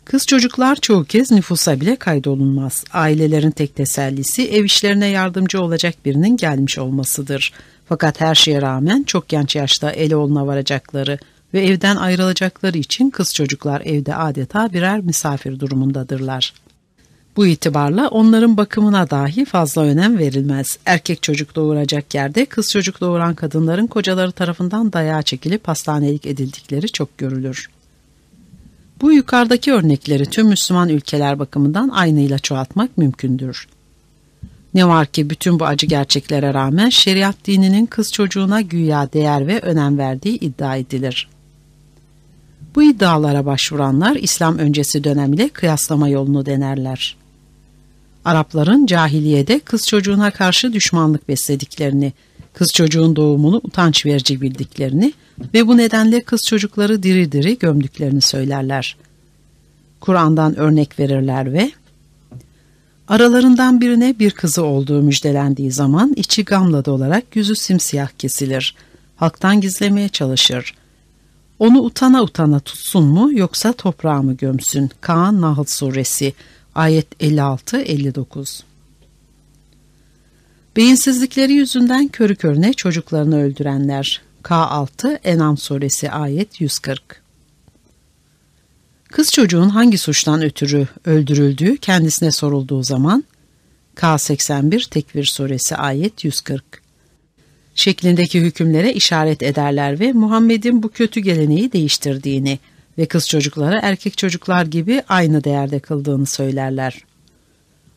Kız 0.05 0.25
çocuklar 0.25 0.75
çoğu 0.75 1.05
kez 1.05 1.31
nüfusa 1.31 1.81
bile 1.81 1.95
kaydolunmaz. 1.95 2.83
Ailelerin 2.93 3.51
tek 3.51 3.75
tesellisi 3.75 4.49
ev 4.49 4.63
işlerine 4.63 5.07
yardımcı 5.07 5.61
olacak 5.61 5.95
birinin 6.05 6.37
gelmiş 6.37 6.77
olmasıdır. 6.77 7.53
Fakat 7.85 8.21
her 8.21 8.35
şeye 8.35 8.61
rağmen 8.61 9.03
çok 9.03 9.29
genç 9.29 9.55
yaşta 9.55 9.91
ele 9.91 10.15
oluna 10.15 10.47
varacakları 10.47 11.19
ve 11.53 11.65
evden 11.65 11.95
ayrılacakları 11.95 12.77
için 12.77 13.09
kız 13.09 13.33
çocuklar 13.33 13.81
evde 13.85 14.15
adeta 14.15 14.73
birer 14.73 14.99
misafir 14.99 15.59
durumundadırlar. 15.59 16.53
Bu 17.35 17.45
itibarla 17.45 18.07
onların 18.07 18.57
bakımına 18.57 19.09
dahi 19.09 19.45
fazla 19.45 19.81
önem 19.81 20.17
verilmez. 20.17 20.77
Erkek 20.85 21.23
çocuk 21.23 21.55
doğuracak 21.55 22.15
yerde 22.15 22.45
kız 22.45 22.71
çocuk 22.71 23.01
doğuran 23.01 23.35
kadınların 23.35 23.87
kocaları 23.87 24.31
tarafından 24.31 24.93
dayağa 24.93 25.21
çekilip 25.21 25.67
hastanelik 25.67 26.25
edildikleri 26.25 26.89
çok 26.89 27.17
görülür. 27.17 27.69
Bu 29.01 29.13
yukarıdaki 29.13 29.73
örnekleri 29.73 30.25
tüm 30.25 30.47
Müslüman 30.47 30.89
ülkeler 30.89 31.39
bakımından 31.39 31.89
aynıyla 31.89 32.39
çoğaltmak 32.39 32.97
mümkündür. 32.97 33.67
Ne 34.73 34.87
var 34.87 35.05
ki 35.05 35.29
bütün 35.29 35.59
bu 35.59 35.65
acı 35.65 35.85
gerçeklere 35.85 36.53
rağmen 36.53 36.89
şeriat 36.89 37.35
dininin 37.45 37.85
kız 37.85 38.11
çocuğuna 38.11 38.61
güya 38.61 39.13
değer 39.13 39.47
ve 39.47 39.59
önem 39.59 39.97
verdiği 39.97 40.39
iddia 40.39 40.75
edilir. 40.75 41.29
Bu 42.75 42.83
iddialara 42.83 43.45
başvuranlar 43.45 44.15
İslam 44.15 44.57
öncesi 44.57 45.03
dönem 45.03 45.33
ile 45.33 45.49
kıyaslama 45.49 46.09
yolunu 46.09 46.45
denerler. 46.45 47.15
Arapların 48.25 48.85
cahiliyede 48.85 49.59
kız 49.59 49.87
çocuğuna 49.87 50.31
karşı 50.31 50.73
düşmanlık 50.73 51.29
beslediklerini, 51.29 52.13
kız 52.53 52.67
çocuğun 52.73 53.15
doğumunu 53.15 53.61
utanç 53.63 54.05
verici 54.05 54.41
bildiklerini 54.41 55.13
ve 55.53 55.67
bu 55.67 55.77
nedenle 55.77 56.21
kız 56.21 56.41
çocukları 56.47 57.03
diri 57.03 57.31
diri 57.31 57.57
gömdüklerini 57.59 58.21
söylerler. 58.21 58.97
Kur'an'dan 59.99 60.55
örnek 60.55 60.99
verirler 60.99 61.53
ve 61.53 61.71
aralarından 63.07 63.81
birine 63.81 64.19
bir 64.19 64.31
kızı 64.31 64.63
olduğu 64.63 65.01
müjdelendiği 65.01 65.71
zaman 65.71 66.13
içi 66.15 66.45
gamla 66.45 66.85
dolarak 66.85 67.35
yüzü 67.35 67.55
simsiyah 67.55 68.09
kesilir. 68.17 68.75
Halktan 69.15 69.61
gizlemeye 69.61 70.09
çalışır. 70.09 70.73
Onu 71.59 71.81
utana 71.81 72.23
utana 72.23 72.59
tutsun 72.59 73.05
mu 73.05 73.29
yoksa 73.33 73.73
toprağa 73.73 74.21
mı 74.21 74.33
gömsün? 74.33 74.89
Kaan 75.01 75.41
Nahl 75.41 75.63
Suresi 75.63 76.33
Ayet 76.75 77.21
56-59 77.21 78.61
Beyinsizlikleri 80.75 81.53
yüzünden 81.53 82.07
körü 82.07 82.35
körüne 82.35 82.73
çocuklarını 82.73 83.41
öldürenler 83.43 84.21
K6 84.43 85.19
Enam 85.23 85.57
Suresi 85.57 86.11
ayet 86.11 86.61
140 86.61 87.22
Kız 89.13 89.31
çocuğun 89.31 89.69
hangi 89.69 89.97
suçtan 89.97 90.41
ötürü 90.41 90.87
öldürüldüğü 91.05 91.77
kendisine 91.77 92.31
sorulduğu 92.31 92.83
zaman 92.83 93.23
K81 93.95 94.89
Tekvir 94.89 95.25
Suresi 95.25 95.75
ayet 95.75 96.25
140 96.25 96.63
şeklindeki 97.75 98.41
hükümlere 98.41 98.93
işaret 98.93 99.43
ederler 99.43 99.99
ve 99.99 100.13
Muhammed'in 100.13 100.83
bu 100.83 100.89
kötü 100.89 101.19
geleneği 101.19 101.73
değiştirdiğini 101.73 102.59
ve 102.97 103.05
kız 103.05 103.27
çocuklara 103.27 103.79
erkek 103.83 104.17
çocuklar 104.17 104.65
gibi 104.65 105.03
aynı 105.09 105.43
değerde 105.43 105.79
kıldığını 105.79 106.25
söylerler. 106.25 107.03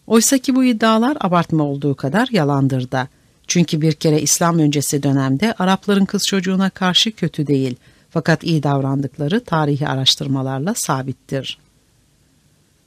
Oysa 0.06 0.38
ki 0.38 0.54
bu 0.54 0.64
iddialar 0.64 1.16
abartma 1.20 1.64
olduğu 1.64 1.94
kadar 1.94 2.28
yalandır 2.32 2.90
da. 2.90 3.08
Çünkü 3.46 3.80
bir 3.80 3.92
kere 3.92 4.20
İslam 4.20 4.58
öncesi 4.58 5.02
dönemde 5.02 5.52
Arapların 5.52 6.04
kız 6.04 6.26
çocuğuna 6.26 6.70
karşı 6.70 7.12
kötü 7.12 7.46
değil 7.46 7.76
fakat 8.16 8.44
iyi 8.44 8.62
davrandıkları 8.62 9.44
tarihi 9.44 9.88
araştırmalarla 9.88 10.74
sabittir. 10.74 11.58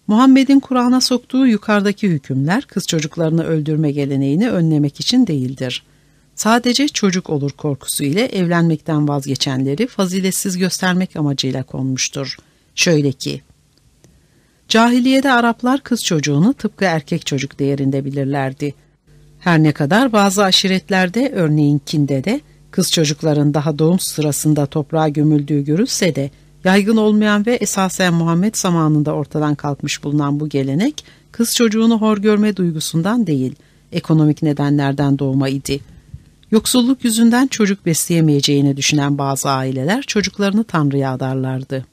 Muhammed'in 0.07 0.60
Kur'an'a 0.60 1.01
soktuğu 1.01 1.47
yukarıdaki 1.47 2.10
hükümler 2.10 2.64
kız 2.64 2.88
çocuklarını 2.88 3.43
öldürme 3.43 3.91
geleneğini 3.91 4.51
önlemek 4.51 4.99
için 4.99 5.27
değildir. 5.27 5.84
Sadece 6.35 6.88
çocuk 6.88 7.30
olur 7.30 7.51
korkusu 7.51 8.03
ile 8.03 8.26
evlenmekten 8.26 9.07
vazgeçenleri 9.07 9.88
faziletsiz 9.88 10.57
göstermek 10.57 11.15
amacıyla 11.15 11.64
konmuştur. 11.64 12.38
Şöyle 12.76 13.11
ki, 13.11 13.41
Cahiliyede 14.68 15.31
Araplar 15.31 15.81
kız 15.81 16.03
çocuğunu 16.03 16.53
tıpkı 16.53 16.85
erkek 16.85 17.26
çocuk 17.26 17.60
değerinde 17.60 18.06
bilirlerdi. 18.06 18.73
Her 19.39 19.64
ne 19.64 19.72
kadar 19.72 20.11
bazı 20.11 20.43
aşiretlerde 20.43 21.31
örneğin 21.35 21.81
Kinde 21.85 22.23
de 22.23 22.41
kız 22.72 22.91
çocukların 22.91 23.54
daha 23.54 23.80
doğum 23.80 24.00
sırasında 24.00 24.66
toprağa 24.66 25.10
gömüldüğü 25.10 25.62
görülse 25.62 26.16
de 26.16 26.32
yaygın 26.64 26.98
olmayan 26.98 27.46
ve 27.46 27.56
esasen 27.56 28.14
Muhammed 28.14 28.56
zamanında 28.56 29.14
ortadan 29.14 29.56
kalkmış 29.56 30.04
bulunan 30.04 30.40
bu 30.40 30.50
gelenek 30.50 31.04
kız 31.32 31.56
çocuğunu 31.56 32.02
hor 32.02 32.18
görme 32.18 32.56
duygusundan 32.56 33.28
değil, 33.28 33.56
ekonomik 33.91 34.41
nedenlerden 34.41 35.20
doğma 35.20 35.50
idi. 35.50 35.80
Yoksulluk 36.52 37.06
yüzünden 37.06 37.48
çocuk 37.48 37.86
besleyemeyeceğini 37.86 38.78
düşünen 38.78 39.18
bazı 39.18 39.50
aileler 39.50 40.02
çocuklarını 40.02 40.64
Tanrı'ya 40.64 41.12
adarlardı. 41.14 41.86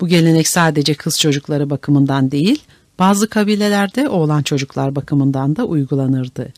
Bu 0.00 0.08
gelenek 0.08 0.48
sadece 0.48 0.94
kız 0.94 1.20
çocukları 1.20 1.70
bakımından 1.70 2.30
değil, 2.30 2.62
bazı 2.98 3.28
kabilelerde 3.28 4.08
oğlan 4.08 4.42
çocuklar 4.42 4.94
bakımından 4.96 5.56
da 5.56 5.64
uygulanırdı. 5.64 6.52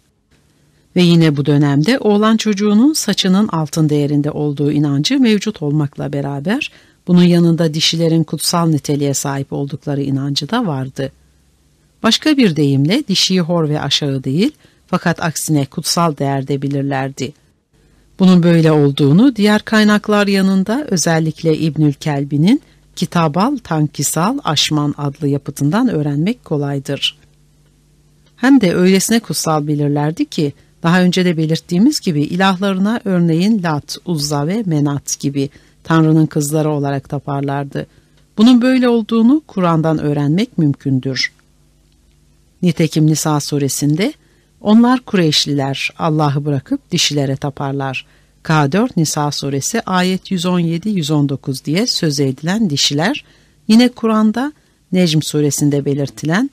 Ve 0.98 1.02
yine 1.02 1.36
bu 1.36 1.46
dönemde 1.46 1.98
oğlan 1.98 2.36
çocuğunun 2.36 2.92
saçının 2.92 3.48
altın 3.48 3.88
değerinde 3.88 4.30
olduğu 4.30 4.72
inancı 4.72 5.20
mevcut 5.20 5.62
olmakla 5.62 6.12
beraber 6.12 6.72
bunun 7.06 7.22
yanında 7.22 7.74
dişilerin 7.74 8.24
kutsal 8.24 8.68
niteliğe 8.68 9.14
sahip 9.14 9.52
oldukları 9.52 10.02
inancı 10.02 10.50
da 10.50 10.66
vardı. 10.66 11.12
Başka 12.02 12.36
bir 12.36 12.56
deyimle 12.56 13.08
dişiyi 13.08 13.40
hor 13.40 13.68
ve 13.68 13.80
aşağı 13.80 14.24
değil 14.24 14.50
fakat 14.86 15.22
aksine 15.22 15.66
kutsal 15.66 16.16
değerde 16.16 16.62
bilirlerdi. 16.62 17.32
Bunun 18.18 18.42
böyle 18.42 18.72
olduğunu 18.72 19.36
diğer 19.36 19.62
kaynaklar 19.62 20.26
yanında 20.26 20.86
özellikle 20.90 21.58
İbnül 21.58 21.92
Kelbi'nin 21.92 22.62
Kitabal 22.96 23.56
Tankisal 23.56 24.38
Aşman 24.44 24.94
adlı 24.96 25.28
yapıtından 25.28 25.88
öğrenmek 25.88 26.44
kolaydır. 26.44 27.18
Hem 28.36 28.60
de 28.60 28.74
öylesine 28.74 29.20
kutsal 29.20 29.66
bilirlerdi 29.66 30.24
ki 30.24 30.52
daha 30.82 31.02
önce 31.02 31.24
de 31.24 31.36
belirttiğimiz 31.36 32.00
gibi 32.00 32.22
ilahlarına 32.22 33.00
örneğin 33.04 33.62
Lat, 33.62 33.98
Uzza 34.04 34.46
ve 34.46 34.62
Menat 34.66 35.20
gibi 35.20 35.50
Tanrı'nın 35.84 36.26
kızları 36.26 36.70
olarak 36.70 37.08
taparlardı. 37.08 37.86
Bunun 38.38 38.62
böyle 38.62 38.88
olduğunu 38.88 39.42
Kur'an'dan 39.46 39.98
öğrenmek 39.98 40.58
mümkündür. 40.58 41.32
Nitekim 42.62 43.06
Nisa 43.06 43.40
suresinde 43.40 44.12
onlar 44.60 45.00
Kureyşliler 45.00 45.90
Allah'ı 45.98 46.44
bırakıp 46.44 46.90
dişilere 46.90 47.36
taparlar. 47.36 48.06
K4 48.44 48.90
Nisa 48.96 49.30
suresi 49.30 49.80
ayet 49.80 50.30
117-119 50.30 51.64
diye 51.64 51.86
söz 51.86 52.20
edilen 52.20 52.70
dişiler 52.70 53.24
yine 53.68 53.88
Kur'an'da 53.88 54.52
Necm 54.92 55.20
suresinde 55.22 55.84
belirtilen 55.84 56.50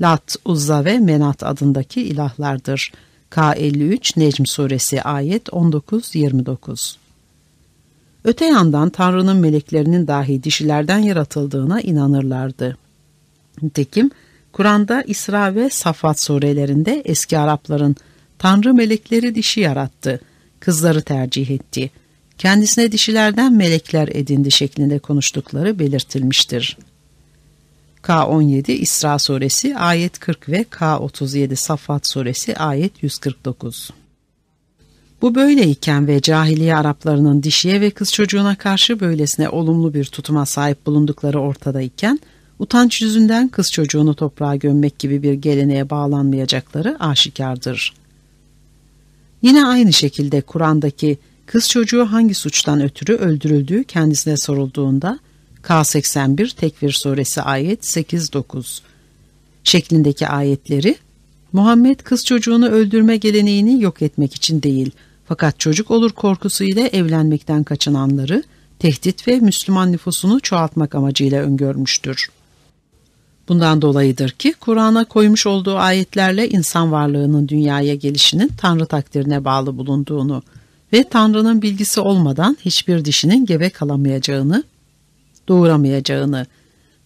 Lat, 0.00 0.36
Uzza 0.44 0.84
ve 0.84 0.98
Menat 0.98 1.42
adındaki 1.42 2.02
ilahlardır. 2.02 2.92
K53 3.30 4.20
Necm 4.20 4.44
suresi 4.46 5.02
ayet 5.02 5.48
19-29 5.48 6.96
Öte 8.24 8.44
yandan 8.44 8.90
Tanrı'nın 8.90 9.36
meleklerinin 9.36 10.06
dahi 10.06 10.44
dişilerden 10.44 10.98
yaratıldığına 10.98 11.80
inanırlardı. 11.80 12.76
Nitekim 13.62 14.10
Kur'an'da 14.52 15.02
İsra 15.02 15.54
ve 15.54 15.70
Safat 15.70 16.20
surelerinde 16.20 17.02
eski 17.04 17.38
Arapların 17.38 17.96
Tanrı 18.38 18.74
melekleri 18.74 19.34
dişi 19.34 19.60
yarattı, 19.60 20.20
kızları 20.60 21.02
tercih 21.02 21.50
etti, 21.50 21.90
kendisine 22.38 22.92
dişilerden 22.92 23.52
melekler 23.52 24.08
edindi 24.08 24.50
şeklinde 24.50 24.98
konuştukları 24.98 25.78
belirtilmiştir. 25.78 26.78
K17 28.08 28.72
İsra 28.72 29.18
suresi 29.18 29.76
ayet 29.76 30.18
40 30.18 30.48
ve 30.48 30.62
K37 30.62 31.56
Safat 31.56 32.06
suresi 32.06 32.56
ayet 32.56 33.02
149. 33.02 33.90
Bu 35.22 35.34
böyleyken 35.34 36.06
ve 36.06 36.20
cahiliye 36.20 36.76
Araplarının 36.76 37.42
dişiye 37.42 37.80
ve 37.80 37.90
kız 37.90 38.12
çocuğuna 38.12 38.56
karşı 38.56 39.00
böylesine 39.00 39.48
olumlu 39.48 39.94
bir 39.94 40.04
tutuma 40.04 40.46
sahip 40.46 40.86
bulundukları 40.86 41.40
ortadayken, 41.40 42.20
utanç 42.58 43.02
yüzünden 43.02 43.48
kız 43.48 43.72
çocuğunu 43.72 44.14
toprağa 44.14 44.56
gömmek 44.56 44.98
gibi 44.98 45.22
bir 45.22 45.32
geleneğe 45.32 45.90
bağlanmayacakları 45.90 46.96
aşikardır. 47.00 47.94
Yine 49.42 49.66
aynı 49.66 49.92
şekilde 49.92 50.40
Kur'an'daki 50.40 51.18
kız 51.46 51.68
çocuğu 51.68 52.04
hangi 52.04 52.34
suçtan 52.34 52.80
ötürü 52.80 53.14
öldürüldüğü 53.14 53.84
kendisine 53.84 54.36
sorulduğunda 54.36 55.18
K81 55.62 56.54
Tekvir 56.54 56.92
Suresi 56.92 57.42
ayet 57.42 57.84
8-9 57.96 58.80
şeklindeki 59.64 60.28
ayetleri 60.28 60.96
Muhammed 61.52 62.00
kız 62.00 62.24
çocuğunu 62.24 62.68
öldürme 62.68 63.16
geleneğini 63.16 63.82
yok 63.82 64.02
etmek 64.02 64.34
için 64.34 64.62
değil 64.62 64.90
fakat 65.28 65.60
çocuk 65.60 65.90
olur 65.90 66.12
korkusu 66.12 66.64
ile 66.64 66.86
evlenmekten 66.86 67.64
kaçınanları 67.64 68.42
tehdit 68.78 69.28
ve 69.28 69.40
Müslüman 69.40 69.92
nüfusunu 69.92 70.40
çoğaltmak 70.40 70.94
amacıyla 70.94 71.42
öngörmüştür. 71.42 72.30
Bundan 73.48 73.82
dolayıdır 73.82 74.30
ki 74.30 74.54
Kur'an'a 74.60 75.04
koymuş 75.04 75.46
olduğu 75.46 75.76
ayetlerle 75.76 76.48
insan 76.48 76.92
varlığının 76.92 77.48
dünyaya 77.48 77.94
gelişinin 77.94 78.48
Tanrı 78.58 78.86
takdirine 78.86 79.44
bağlı 79.44 79.78
bulunduğunu 79.78 80.42
ve 80.92 81.04
Tanrı'nın 81.04 81.62
bilgisi 81.62 82.00
olmadan 82.00 82.56
hiçbir 82.60 83.04
dişinin 83.04 83.46
gebe 83.46 83.70
kalamayacağını, 83.70 84.64
doğuramayacağını 85.48 86.46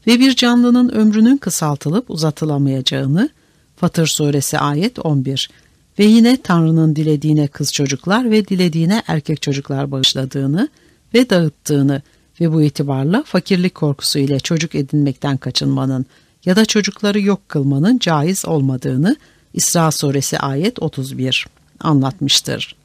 ve 0.06 0.18
bir 0.18 0.36
canlının 0.36 0.88
ömrünün 0.88 1.36
kısaltılıp 1.36 2.10
uzatılamayacağını 2.10 3.30
Fatır 3.76 4.06
suresi 4.06 4.58
ayet 4.58 4.98
11 4.98 5.50
ve 5.98 6.04
yine 6.04 6.42
Tanrı'nın 6.42 6.96
dilediğine 6.96 7.46
kız 7.46 7.72
çocuklar 7.72 8.30
ve 8.30 8.48
dilediğine 8.48 9.02
erkek 9.06 9.42
çocuklar 9.42 9.90
bağışladığını 9.90 10.68
ve 11.14 11.30
dağıttığını 11.30 12.02
ve 12.40 12.52
bu 12.52 12.62
itibarla 12.62 13.22
fakirlik 13.26 13.74
korkusu 13.74 14.18
ile 14.18 14.40
çocuk 14.40 14.74
edinmekten 14.74 15.36
kaçınmanın 15.36 16.06
ya 16.44 16.56
da 16.56 16.64
çocukları 16.64 17.20
yok 17.20 17.48
kılmanın 17.48 17.98
caiz 17.98 18.46
olmadığını 18.46 19.16
İsra 19.54 19.90
suresi 19.90 20.38
ayet 20.38 20.82
31 20.82 21.46
anlatmıştır. 21.80 22.76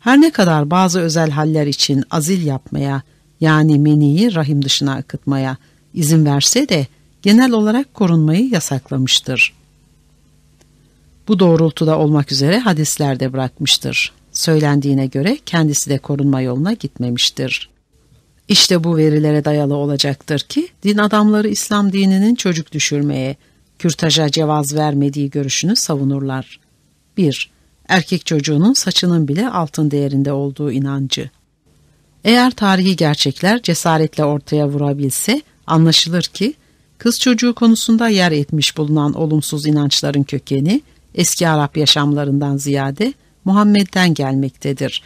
Her 0.00 0.20
ne 0.20 0.30
kadar 0.30 0.70
bazı 0.70 1.00
özel 1.00 1.30
haller 1.30 1.66
için 1.66 2.04
azil 2.10 2.46
yapmaya 2.46 3.02
yani 3.40 3.78
meniyi 3.78 4.34
rahim 4.34 4.64
dışına 4.64 4.94
akıtmaya 4.94 5.56
izin 5.94 6.26
verse 6.26 6.68
de 6.68 6.86
genel 7.22 7.52
olarak 7.52 7.94
korunmayı 7.94 8.48
yasaklamıştır. 8.48 9.52
Bu 11.28 11.38
doğrultuda 11.38 11.98
olmak 11.98 12.32
üzere 12.32 12.58
hadislerde 12.58 13.32
bırakmıştır. 13.32 14.12
Söylendiğine 14.32 15.06
göre 15.06 15.38
kendisi 15.46 15.90
de 15.90 15.98
korunma 15.98 16.40
yoluna 16.40 16.72
gitmemiştir. 16.72 17.70
İşte 18.48 18.84
bu 18.84 18.96
verilere 18.96 19.44
dayalı 19.44 19.74
olacaktır 19.74 20.38
ki 20.38 20.68
din 20.82 20.98
adamları 20.98 21.48
İslam 21.48 21.92
dininin 21.92 22.34
çocuk 22.34 22.72
düşürmeye, 22.72 23.36
kürtaja 23.78 24.30
cevaz 24.30 24.74
vermediği 24.74 25.30
görüşünü 25.30 25.76
savunurlar. 25.76 26.60
1. 27.16 27.50
Erkek 27.88 28.26
çocuğunun 28.26 28.72
saçının 28.72 29.28
bile 29.28 29.50
altın 29.50 29.90
değerinde 29.90 30.32
olduğu 30.32 30.72
inancı. 30.72 31.30
Eğer 32.24 32.50
tarihi 32.50 32.96
gerçekler 32.96 33.62
cesaretle 33.62 34.24
ortaya 34.24 34.68
vurabilse 34.68 35.42
anlaşılır 35.66 36.22
ki 36.22 36.54
kız 36.98 37.20
çocuğu 37.20 37.54
konusunda 37.54 38.08
yer 38.08 38.32
etmiş 38.32 38.76
bulunan 38.76 39.12
olumsuz 39.12 39.66
inançların 39.66 40.22
kökeni 40.22 40.82
eski 41.14 41.48
Arap 41.48 41.76
yaşamlarından 41.76 42.56
ziyade 42.56 43.14
Muhammed'den 43.44 44.14
gelmektedir 44.14 45.02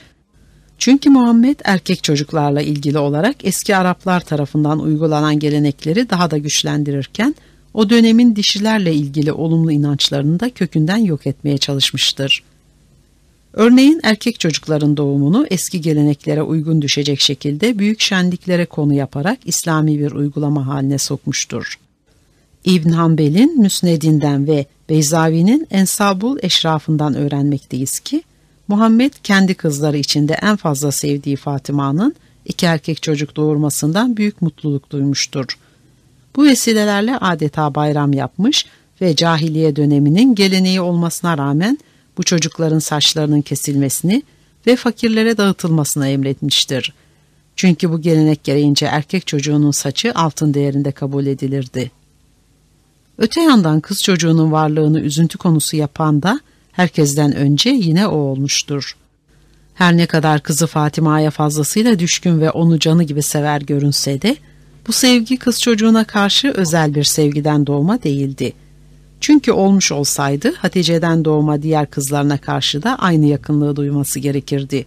Çünkü 0.79 1.11
Muhammed 1.11 1.61
erkek 1.65 2.05
çocuklarla 2.05 2.63
ilgili 2.63 2.99
olarak 2.99 3.37
eski 3.45 3.77
Araplar 3.77 4.21
tarafından 4.21 4.81
uygulanan 4.81 5.39
gelenekleri 5.39 6.11
daha 6.11 6.31
da 6.31 6.39
güçlendirirken 6.39 7.35
o 7.75 7.91
dönemin 7.91 8.37
dişilerle 8.37 8.95
ilgili 8.95 9.33
olumlu 9.33 9.73
inançlarını 9.73 10.41
da 10.41 10.51
kökünden 10.51 10.97
yok 10.97 11.27
etmeye 11.27 11.59
çalışmıştır. 11.59 12.43
Örneğin 13.57 14.01
erkek 14.03 14.41
çocukların 14.41 14.97
doğumunu 14.97 15.47
eski 15.51 15.81
geleneklere 15.81 16.43
uygun 16.43 16.83
düşecek 16.83 17.21
şekilde 17.21 17.79
büyük 17.79 18.01
şenliklere 18.01 18.67
konu 18.67 18.95
yaparak 18.95 19.39
İslami 19.45 19.99
bir 19.99 20.13
uygulama 20.13 20.67
haline 20.67 20.99
sokmuştur. 20.99 21.79
İbn 22.65 22.91
Hanbel'in 22.91 23.61
Müsned'inden 23.61 24.47
ve 24.47 24.67
Beyzavi'nin 24.89 25.67
Ensabul 25.71 26.39
Eşrafından 26.43 27.15
öğrenmekteyiz 27.15 28.01
ki, 28.01 28.23
Muhammed 28.69 29.13
kendi 29.23 29.55
kızları 29.55 29.97
içinde 29.99 30.35
en 30.43 30.57
fazla 30.57 30.93
sevdiği 30.93 31.37
Fatıma'nın 31.37 32.15
iki 32.47 32.67
erkek 32.67 33.03
çocuk 33.03 33.37
doğurmasından 33.37 34.17
büyük 34.17 34.43
mutluluk 34.43 34.91
duymuştur. 34.91 35.47
Bu 36.37 36.45
vesilelerle 36.45 37.17
adeta 37.17 37.75
bayram 37.75 38.13
yapmış 38.13 38.67
ve 39.01 39.17
cahiliye 39.17 39.77
döneminin 39.77 40.35
geleneği 40.35 40.81
olmasına 40.81 41.39
rağmen 41.39 41.79
bu 42.19 42.23
çocukların 42.23 42.79
saçlarının 42.79 43.41
kesilmesini 43.41 44.23
ve 44.67 44.77
fakirlere 44.77 45.37
dağıtılmasını 45.37 46.09
emretmiştir. 46.09 46.93
Çünkü 47.57 47.91
bu 47.91 48.01
gelenek 48.01 48.45
gereğince 48.45 48.87
erkek 48.87 49.27
çocuğunun 49.27 49.71
saçı 49.71 50.13
altın 50.15 50.55
değerinde 50.55 50.93
kabul 50.93 51.27
edilirdi. 51.27 51.91
Öte 53.19 53.41
yandan 53.41 53.81
kız 53.81 54.03
çocuğunun 54.03 54.53
varlığını 54.53 55.01
üzüntü 55.01 55.39
konusu 55.39 55.77
yapan 55.77 56.23
da 56.23 56.41
herkesten 56.73 57.35
önce 57.35 57.71
yine 57.71 58.07
o 58.07 58.17
olmuştur. 58.17 58.97
Her 59.75 59.97
ne 59.97 60.07
kadar 60.07 60.43
kızı 60.43 60.67
Fatima'ya 60.67 61.31
fazlasıyla 61.31 61.99
düşkün 61.99 62.41
ve 62.41 62.51
onu 62.51 62.79
canı 62.79 63.05
gibi 63.05 63.23
sever 63.23 63.61
görünse 63.61 64.23
de 64.23 64.37
bu 64.87 64.93
sevgi 64.93 65.37
kız 65.37 65.61
çocuğuna 65.61 66.05
karşı 66.05 66.51
özel 66.51 66.95
bir 66.95 67.05
sevgiden 67.05 67.67
doğma 67.67 68.03
değildi. 68.03 68.53
Çünkü 69.25 69.53
olmuş 69.53 69.93
olsaydı 69.93 70.53
Hatice'den 70.59 71.25
doğma 71.25 71.63
diğer 71.63 71.91
kızlarına 71.91 72.39
karşı 72.39 72.83
da 72.83 72.97
aynı 72.99 73.27
yakınlığı 73.27 73.77
duyması 73.77 74.19
gerekirdi. 74.19 74.87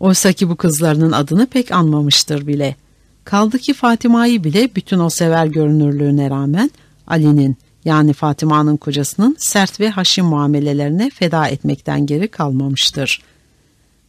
Oysa 0.00 0.32
ki 0.32 0.48
bu 0.48 0.56
kızlarının 0.56 1.12
adını 1.12 1.46
pek 1.46 1.72
anmamıştır 1.72 2.46
bile. 2.46 2.76
Kaldı 3.24 3.58
ki 3.58 3.74
Fatima'yı 3.74 4.44
bile 4.44 4.70
bütün 4.76 4.98
o 4.98 5.10
sever 5.10 5.46
görünürlüğüne 5.46 6.30
rağmen 6.30 6.70
Ali'nin 7.06 7.56
yani 7.84 8.12
Fatıma'nın 8.12 8.76
kocasının 8.76 9.36
sert 9.38 9.80
ve 9.80 9.90
haşim 9.90 10.24
muamelelerine 10.24 11.10
feda 11.10 11.48
etmekten 11.48 12.06
geri 12.06 12.28
kalmamıştır. 12.28 13.22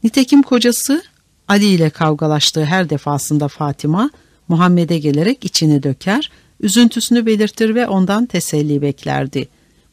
Nitekim 0.04 0.42
kocası 0.42 1.04
Ali 1.48 1.66
ile 1.66 1.90
kavgalaştığı 1.90 2.66
her 2.66 2.90
defasında 2.90 3.48
Fatima 3.48 4.10
Muhammed'e 4.48 4.98
gelerek 4.98 5.46
içini 5.46 5.84
döker, 5.84 6.32
üzüntüsünü 6.62 7.26
belirtir 7.26 7.76
ve 7.76 7.88
ondan 7.88 8.26
teselli 8.26 8.82
beklerdi. 8.82 9.48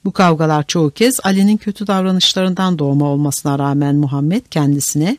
Bu 0.04 0.12
kavgalar 0.12 0.66
çoğu 0.66 0.90
kez 0.90 1.20
Ali'nin 1.24 1.56
kötü 1.56 1.86
davranışlarından 1.86 2.78
doğma 2.78 3.06
olmasına 3.06 3.58
rağmen 3.58 3.96
Muhammed 3.96 4.42
kendisine 4.50 5.18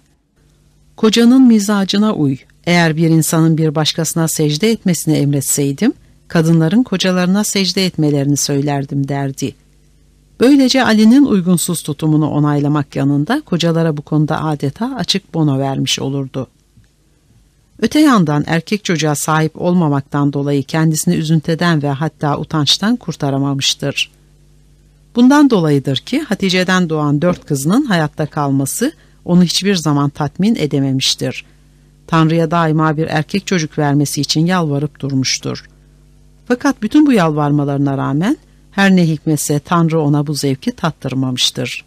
''Kocanın 0.97 1.41
mizacına 1.41 2.13
uy, 2.13 2.37
eğer 2.65 2.97
bir 2.97 3.09
insanın 3.09 3.57
bir 3.57 3.75
başkasına 3.75 4.27
secde 4.27 4.71
etmesini 4.71 5.13
emretseydim, 5.13 5.93
kadınların 6.27 6.83
kocalarına 6.83 7.43
secde 7.43 7.85
etmelerini 7.85 8.37
söylerdim 8.37 9.07
derdi. 9.07 9.55
Böylece 10.39 10.83
Ali'nin 10.83 11.25
uygunsuz 11.25 11.83
tutumunu 11.83 12.29
onaylamak 12.29 12.95
yanında 12.95 13.41
kocalara 13.41 13.97
bu 13.97 14.01
konuda 14.01 14.43
adeta 14.43 14.95
açık 14.95 15.33
bono 15.33 15.59
vermiş 15.59 15.99
olurdu. 15.99 16.47
Öte 17.81 17.99
yandan 17.99 18.43
erkek 18.47 18.83
çocuğa 18.83 19.15
sahip 19.15 19.61
olmamaktan 19.61 20.33
dolayı 20.33 20.63
kendisini 20.63 21.15
üzüntüden 21.15 21.83
ve 21.83 21.89
hatta 21.89 22.39
utançtan 22.39 22.95
kurtaramamıştır. 22.95 24.11
Bundan 25.15 25.49
dolayıdır 25.49 25.97
ki 25.97 26.19
Hatice'den 26.19 26.89
doğan 26.89 27.21
dört 27.21 27.45
kızının 27.45 27.85
hayatta 27.85 28.25
kalması 28.25 28.91
onu 29.25 29.43
hiçbir 29.43 29.75
zaman 29.75 30.09
tatmin 30.09 30.55
edememiştir. 30.55 31.45
Tanrı'ya 32.07 32.51
daima 32.51 32.97
bir 32.97 33.07
erkek 33.07 33.47
çocuk 33.47 33.77
vermesi 33.77 34.21
için 34.21 34.45
yalvarıp 34.45 34.99
durmuştur. 34.99 35.65
Fakat 36.47 36.81
bütün 36.81 37.05
bu 37.05 37.13
yalvarmalarına 37.13 37.97
rağmen 37.97 38.37
her 38.71 38.95
ne 38.95 39.07
hikmetse 39.07 39.59
Tanrı 39.59 40.01
ona 40.01 40.27
bu 40.27 40.33
zevki 40.33 40.71
tattırmamıştır. 40.71 41.85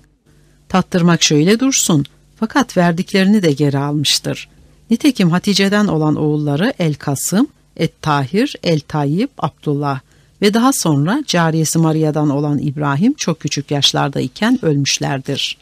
Tattırmak 0.68 1.22
şöyle 1.22 1.60
dursun 1.60 2.04
fakat 2.36 2.76
verdiklerini 2.76 3.42
de 3.42 3.52
geri 3.52 3.78
almıştır. 3.78 4.48
Nitekim 4.92 5.30
Hatice'den 5.30 5.86
olan 5.86 6.16
oğulları 6.16 6.72
El 6.78 6.94
Kasım, 6.94 7.46
Et 7.76 8.02
Tahir, 8.02 8.56
El 8.62 8.80
Tayyip, 8.80 9.30
Abdullah 9.38 10.00
ve 10.42 10.54
daha 10.54 10.72
sonra 10.72 11.24
cariyesi 11.26 11.78
Maria'dan 11.78 12.30
olan 12.30 12.58
İbrahim 12.58 13.14
çok 13.14 13.40
küçük 13.40 13.70
yaşlarda 13.70 14.20
iken 14.20 14.64
ölmüşlerdir. 14.64 15.58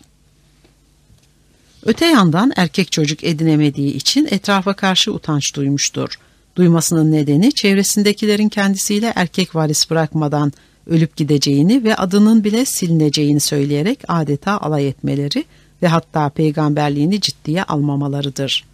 Öte 1.83 2.07
yandan 2.07 2.53
erkek 2.57 2.93
çocuk 2.93 3.25
edinemediği 3.25 3.95
için 3.95 4.29
etrafa 4.31 4.73
karşı 4.73 5.13
utanç 5.13 5.55
duymuştur. 5.55 6.09
Duymasının 6.57 7.13
nedeni 7.13 7.53
çevresindekilerin 7.53 8.49
kendisiyle 8.49 9.13
erkek 9.17 9.55
varis 9.55 9.91
bırakmadan 9.91 10.53
ölüp 10.87 11.17
gideceğini 11.17 11.85
ve 11.85 11.97
adının 11.97 12.45
bile 12.45 12.65
silineceğini 12.65 13.41
söyleyerek 13.41 13.99
adeta 14.09 14.59
alay 14.59 14.89
etmeleri 14.89 15.45
ve 15.83 15.89
hatta 15.89 16.29
peygamberliğini 16.29 17.21
ciddiye 17.21 17.65
almamalarıdır. 17.65 18.70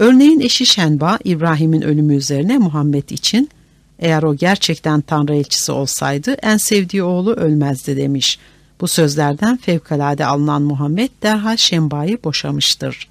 Örneğin 0.00 0.40
eşi 0.40 0.66
Şenba 0.66 1.18
İbrahim'in 1.24 1.82
ölümü 1.82 2.16
üzerine 2.16 2.58
Muhammed 2.58 3.08
için 3.08 3.50
eğer 3.98 4.22
o 4.22 4.36
gerçekten 4.36 5.00
Tanrı 5.00 5.36
elçisi 5.36 5.72
olsaydı 5.72 6.32
en 6.32 6.56
sevdiği 6.56 7.02
oğlu 7.02 7.32
ölmezdi 7.32 7.96
demiş. 7.96 8.38
Bu 8.80 8.88
sözlerden 8.88 9.56
fevkalade 9.56 10.26
alınan 10.26 10.62
Muhammed 10.62 11.10
derhal 11.22 11.56
Şenba'yı 11.56 12.18
boşamıştır. 12.24 13.08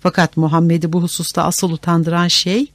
Fakat 0.00 0.36
Muhammed'i 0.36 0.92
bu 0.92 1.02
hususta 1.02 1.42
asıl 1.42 1.70
utandıran 1.70 2.28
şey 2.28 2.66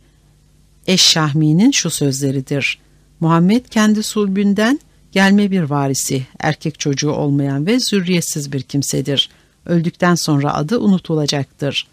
Eşşahmi'nin 0.88 1.72
şu 1.72 1.90
sözleridir. 1.90 2.80
Muhammed 3.20 3.66
kendi 3.66 4.04
sulbünden 4.04 4.80
gelme 5.12 5.52
bir 5.52 5.64
varisi, 5.64 6.26
erkek 6.40 6.80
çocuğu 6.80 7.12
olmayan 7.12 7.66
ve 7.66 7.80
zürriyetsiz 7.80 8.52
bir 8.52 8.62
kimsedir. 8.62 9.30
Öldükten 9.66 10.16
sonra 10.16 10.54
adı 10.54 10.80
unutulacaktır. 10.80 11.91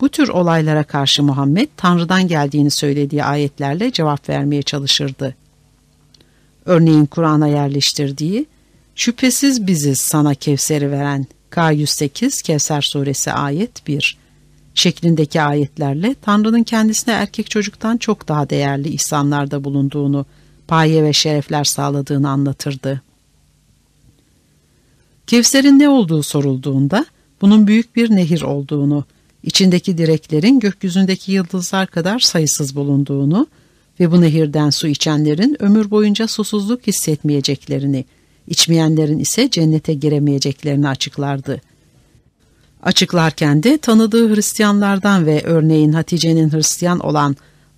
Bu 0.00 0.08
tür 0.08 0.28
olaylara 0.28 0.84
karşı 0.84 1.22
Muhammed 1.22 1.68
Tanrı'dan 1.76 2.28
geldiğini 2.28 2.70
söylediği 2.70 3.24
ayetlerle 3.24 3.92
cevap 3.92 4.28
vermeye 4.28 4.62
çalışırdı. 4.62 5.34
Örneğin 6.64 7.06
Kur'an'a 7.06 7.46
yerleştirdiği 7.46 8.46
Şüphesiz 8.94 9.66
biziz 9.66 10.00
sana 10.00 10.34
Kevser'i 10.34 10.90
veren 10.90 11.26
K108 11.50 12.42
Kevser 12.42 12.82
suresi 12.82 13.32
ayet 13.32 13.86
1 13.86 14.18
şeklindeki 14.74 15.42
ayetlerle 15.42 16.14
Tanrı'nın 16.22 16.62
kendisine 16.62 17.14
erkek 17.14 17.50
çocuktan 17.50 17.96
çok 17.96 18.28
daha 18.28 18.50
değerli 18.50 18.88
ihsanlarda 18.88 19.64
bulunduğunu, 19.64 20.26
paye 20.68 21.02
ve 21.02 21.12
şerefler 21.12 21.64
sağladığını 21.64 22.30
anlatırdı. 22.30 23.02
Kevser'in 25.26 25.78
ne 25.78 25.88
olduğu 25.88 26.22
sorulduğunda 26.22 27.06
bunun 27.40 27.66
büyük 27.66 27.96
bir 27.96 28.10
nehir 28.10 28.42
olduğunu, 28.42 29.04
içindeki 29.46 29.98
direklerin 29.98 30.60
gökyüzündeki 30.60 31.32
yıldızlar 31.32 31.86
kadar 31.86 32.18
sayısız 32.18 32.76
bulunduğunu 32.76 33.46
ve 34.00 34.12
bu 34.12 34.20
nehirden 34.20 34.70
su 34.70 34.88
içenlerin 34.88 35.62
ömür 35.62 35.90
boyunca 35.90 36.28
susuzluk 36.28 36.86
hissetmeyeceklerini, 36.86 38.04
içmeyenlerin 38.48 39.18
ise 39.18 39.50
cennete 39.50 39.94
giremeyeceklerini 39.94 40.88
açıklardı. 40.88 41.60
Açıklarken 42.82 43.62
de 43.62 43.78
tanıdığı 43.78 44.34
Hristiyanlardan 44.34 45.26
ve 45.26 45.42
örneğin 45.44 45.92
Hatice'nin 45.92 46.52
Hristiyan 46.52 46.98
olan 46.98 47.36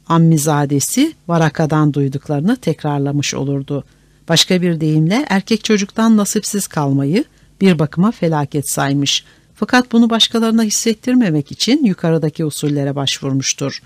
Ammizadesi 0.08 1.12
Varaka'dan 1.28 1.94
duyduklarını 1.94 2.56
tekrarlamış 2.56 3.34
olurdu. 3.34 3.84
Başka 4.28 4.62
bir 4.62 4.80
deyimle 4.80 5.26
erkek 5.28 5.64
çocuktan 5.64 6.16
nasipsiz 6.16 6.66
kalmayı 6.66 7.24
bir 7.60 7.78
bakıma 7.78 8.10
felaket 8.10 8.70
saymış. 8.70 9.24
Fakat 9.60 9.92
bunu 9.92 10.10
başkalarına 10.10 10.62
hissettirmemek 10.62 11.52
için 11.52 11.84
yukarıdaki 11.84 12.44
usullere 12.44 12.96
başvurmuştur. 12.96 13.82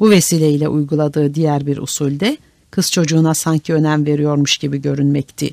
Bu 0.00 0.10
vesileyle 0.10 0.68
uyguladığı 0.68 1.34
diğer 1.34 1.66
bir 1.66 1.78
usulde 1.78 2.38
kız 2.70 2.92
çocuğuna 2.92 3.34
sanki 3.34 3.74
önem 3.74 4.06
veriyormuş 4.06 4.58
gibi 4.58 4.82
görünmekti. 4.82 5.50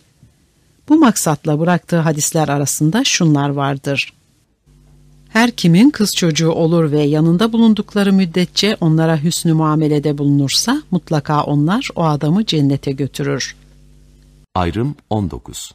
Bu 0.89 0.97
maksatla 0.97 1.59
bıraktığı 1.59 1.97
hadisler 1.97 2.47
arasında 2.47 3.03
şunlar 3.03 3.49
vardır. 3.49 4.13
Her 5.29 5.51
kimin 5.51 5.89
kız 5.89 6.15
çocuğu 6.15 6.51
olur 6.51 6.91
ve 6.91 7.01
yanında 7.01 7.53
bulundukları 7.53 8.13
müddetçe 8.13 8.77
onlara 8.81 9.23
hüsnü 9.23 9.53
muamelede 9.53 10.17
bulunursa 10.17 10.81
mutlaka 10.91 11.43
onlar 11.43 11.89
o 11.95 12.03
adamı 12.03 12.45
cennete 12.45 12.91
götürür. 12.91 13.55
Ayrım 14.55 14.95
19 15.09 15.71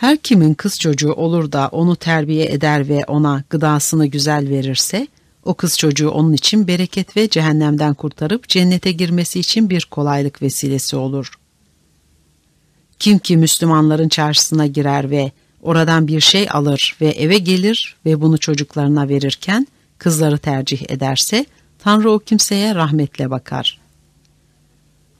Her 0.00 0.16
kimin 0.16 0.54
kız 0.54 0.78
çocuğu 0.78 1.12
olur 1.12 1.52
da 1.52 1.68
onu 1.72 1.96
terbiye 1.96 2.46
eder 2.46 2.88
ve 2.88 3.04
ona 3.06 3.44
gıdasını 3.50 4.06
güzel 4.06 4.48
verirse, 4.48 5.06
o 5.44 5.54
kız 5.54 5.78
çocuğu 5.78 6.10
onun 6.10 6.32
için 6.32 6.66
bereket 6.66 7.16
ve 7.16 7.28
cehennemden 7.28 7.94
kurtarıp 7.94 8.48
cennete 8.48 8.92
girmesi 8.92 9.40
için 9.40 9.70
bir 9.70 9.88
kolaylık 9.90 10.42
vesilesi 10.42 10.96
olur. 10.96 11.32
Kim 12.98 13.18
ki 13.18 13.36
Müslümanların 13.36 14.08
çarşısına 14.08 14.66
girer 14.66 15.10
ve 15.10 15.32
oradan 15.62 16.08
bir 16.08 16.20
şey 16.20 16.46
alır 16.50 16.96
ve 17.00 17.08
eve 17.08 17.38
gelir 17.38 17.96
ve 18.06 18.20
bunu 18.20 18.38
çocuklarına 18.38 19.08
verirken 19.08 19.66
kızları 19.98 20.38
tercih 20.38 20.90
ederse, 20.90 21.46
Tanrı 21.78 22.10
o 22.10 22.18
kimseye 22.18 22.74
rahmetle 22.74 23.30
bakar. 23.30 23.80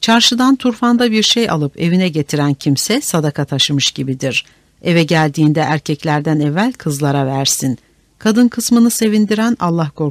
Çarşıdan 0.01 0.55
turfanda 0.55 1.11
bir 1.11 1.23
şey 1.23 1.49
alıp 1.49 1.79
evine 1.79 2.09
getiren 2.09 2.53
kimse 2.53 3.01
sadaka 3.01 3.45
taşımış 3.45 3.91
gibidir. 3.91 4.45
Eve 4.81 5.03
geldiğinde 5.03 5.59
erkeklerden 5.59 6.39
evvel 6.39 6.73
kızlara 6.73 7.25
versin. 7.25 7.77
Kadın 8.19 8.47
kısmını 8.47 8.91
sevindiren 8.91 9.57
Allah 9.59 9.89
korkusu 9.89 9.99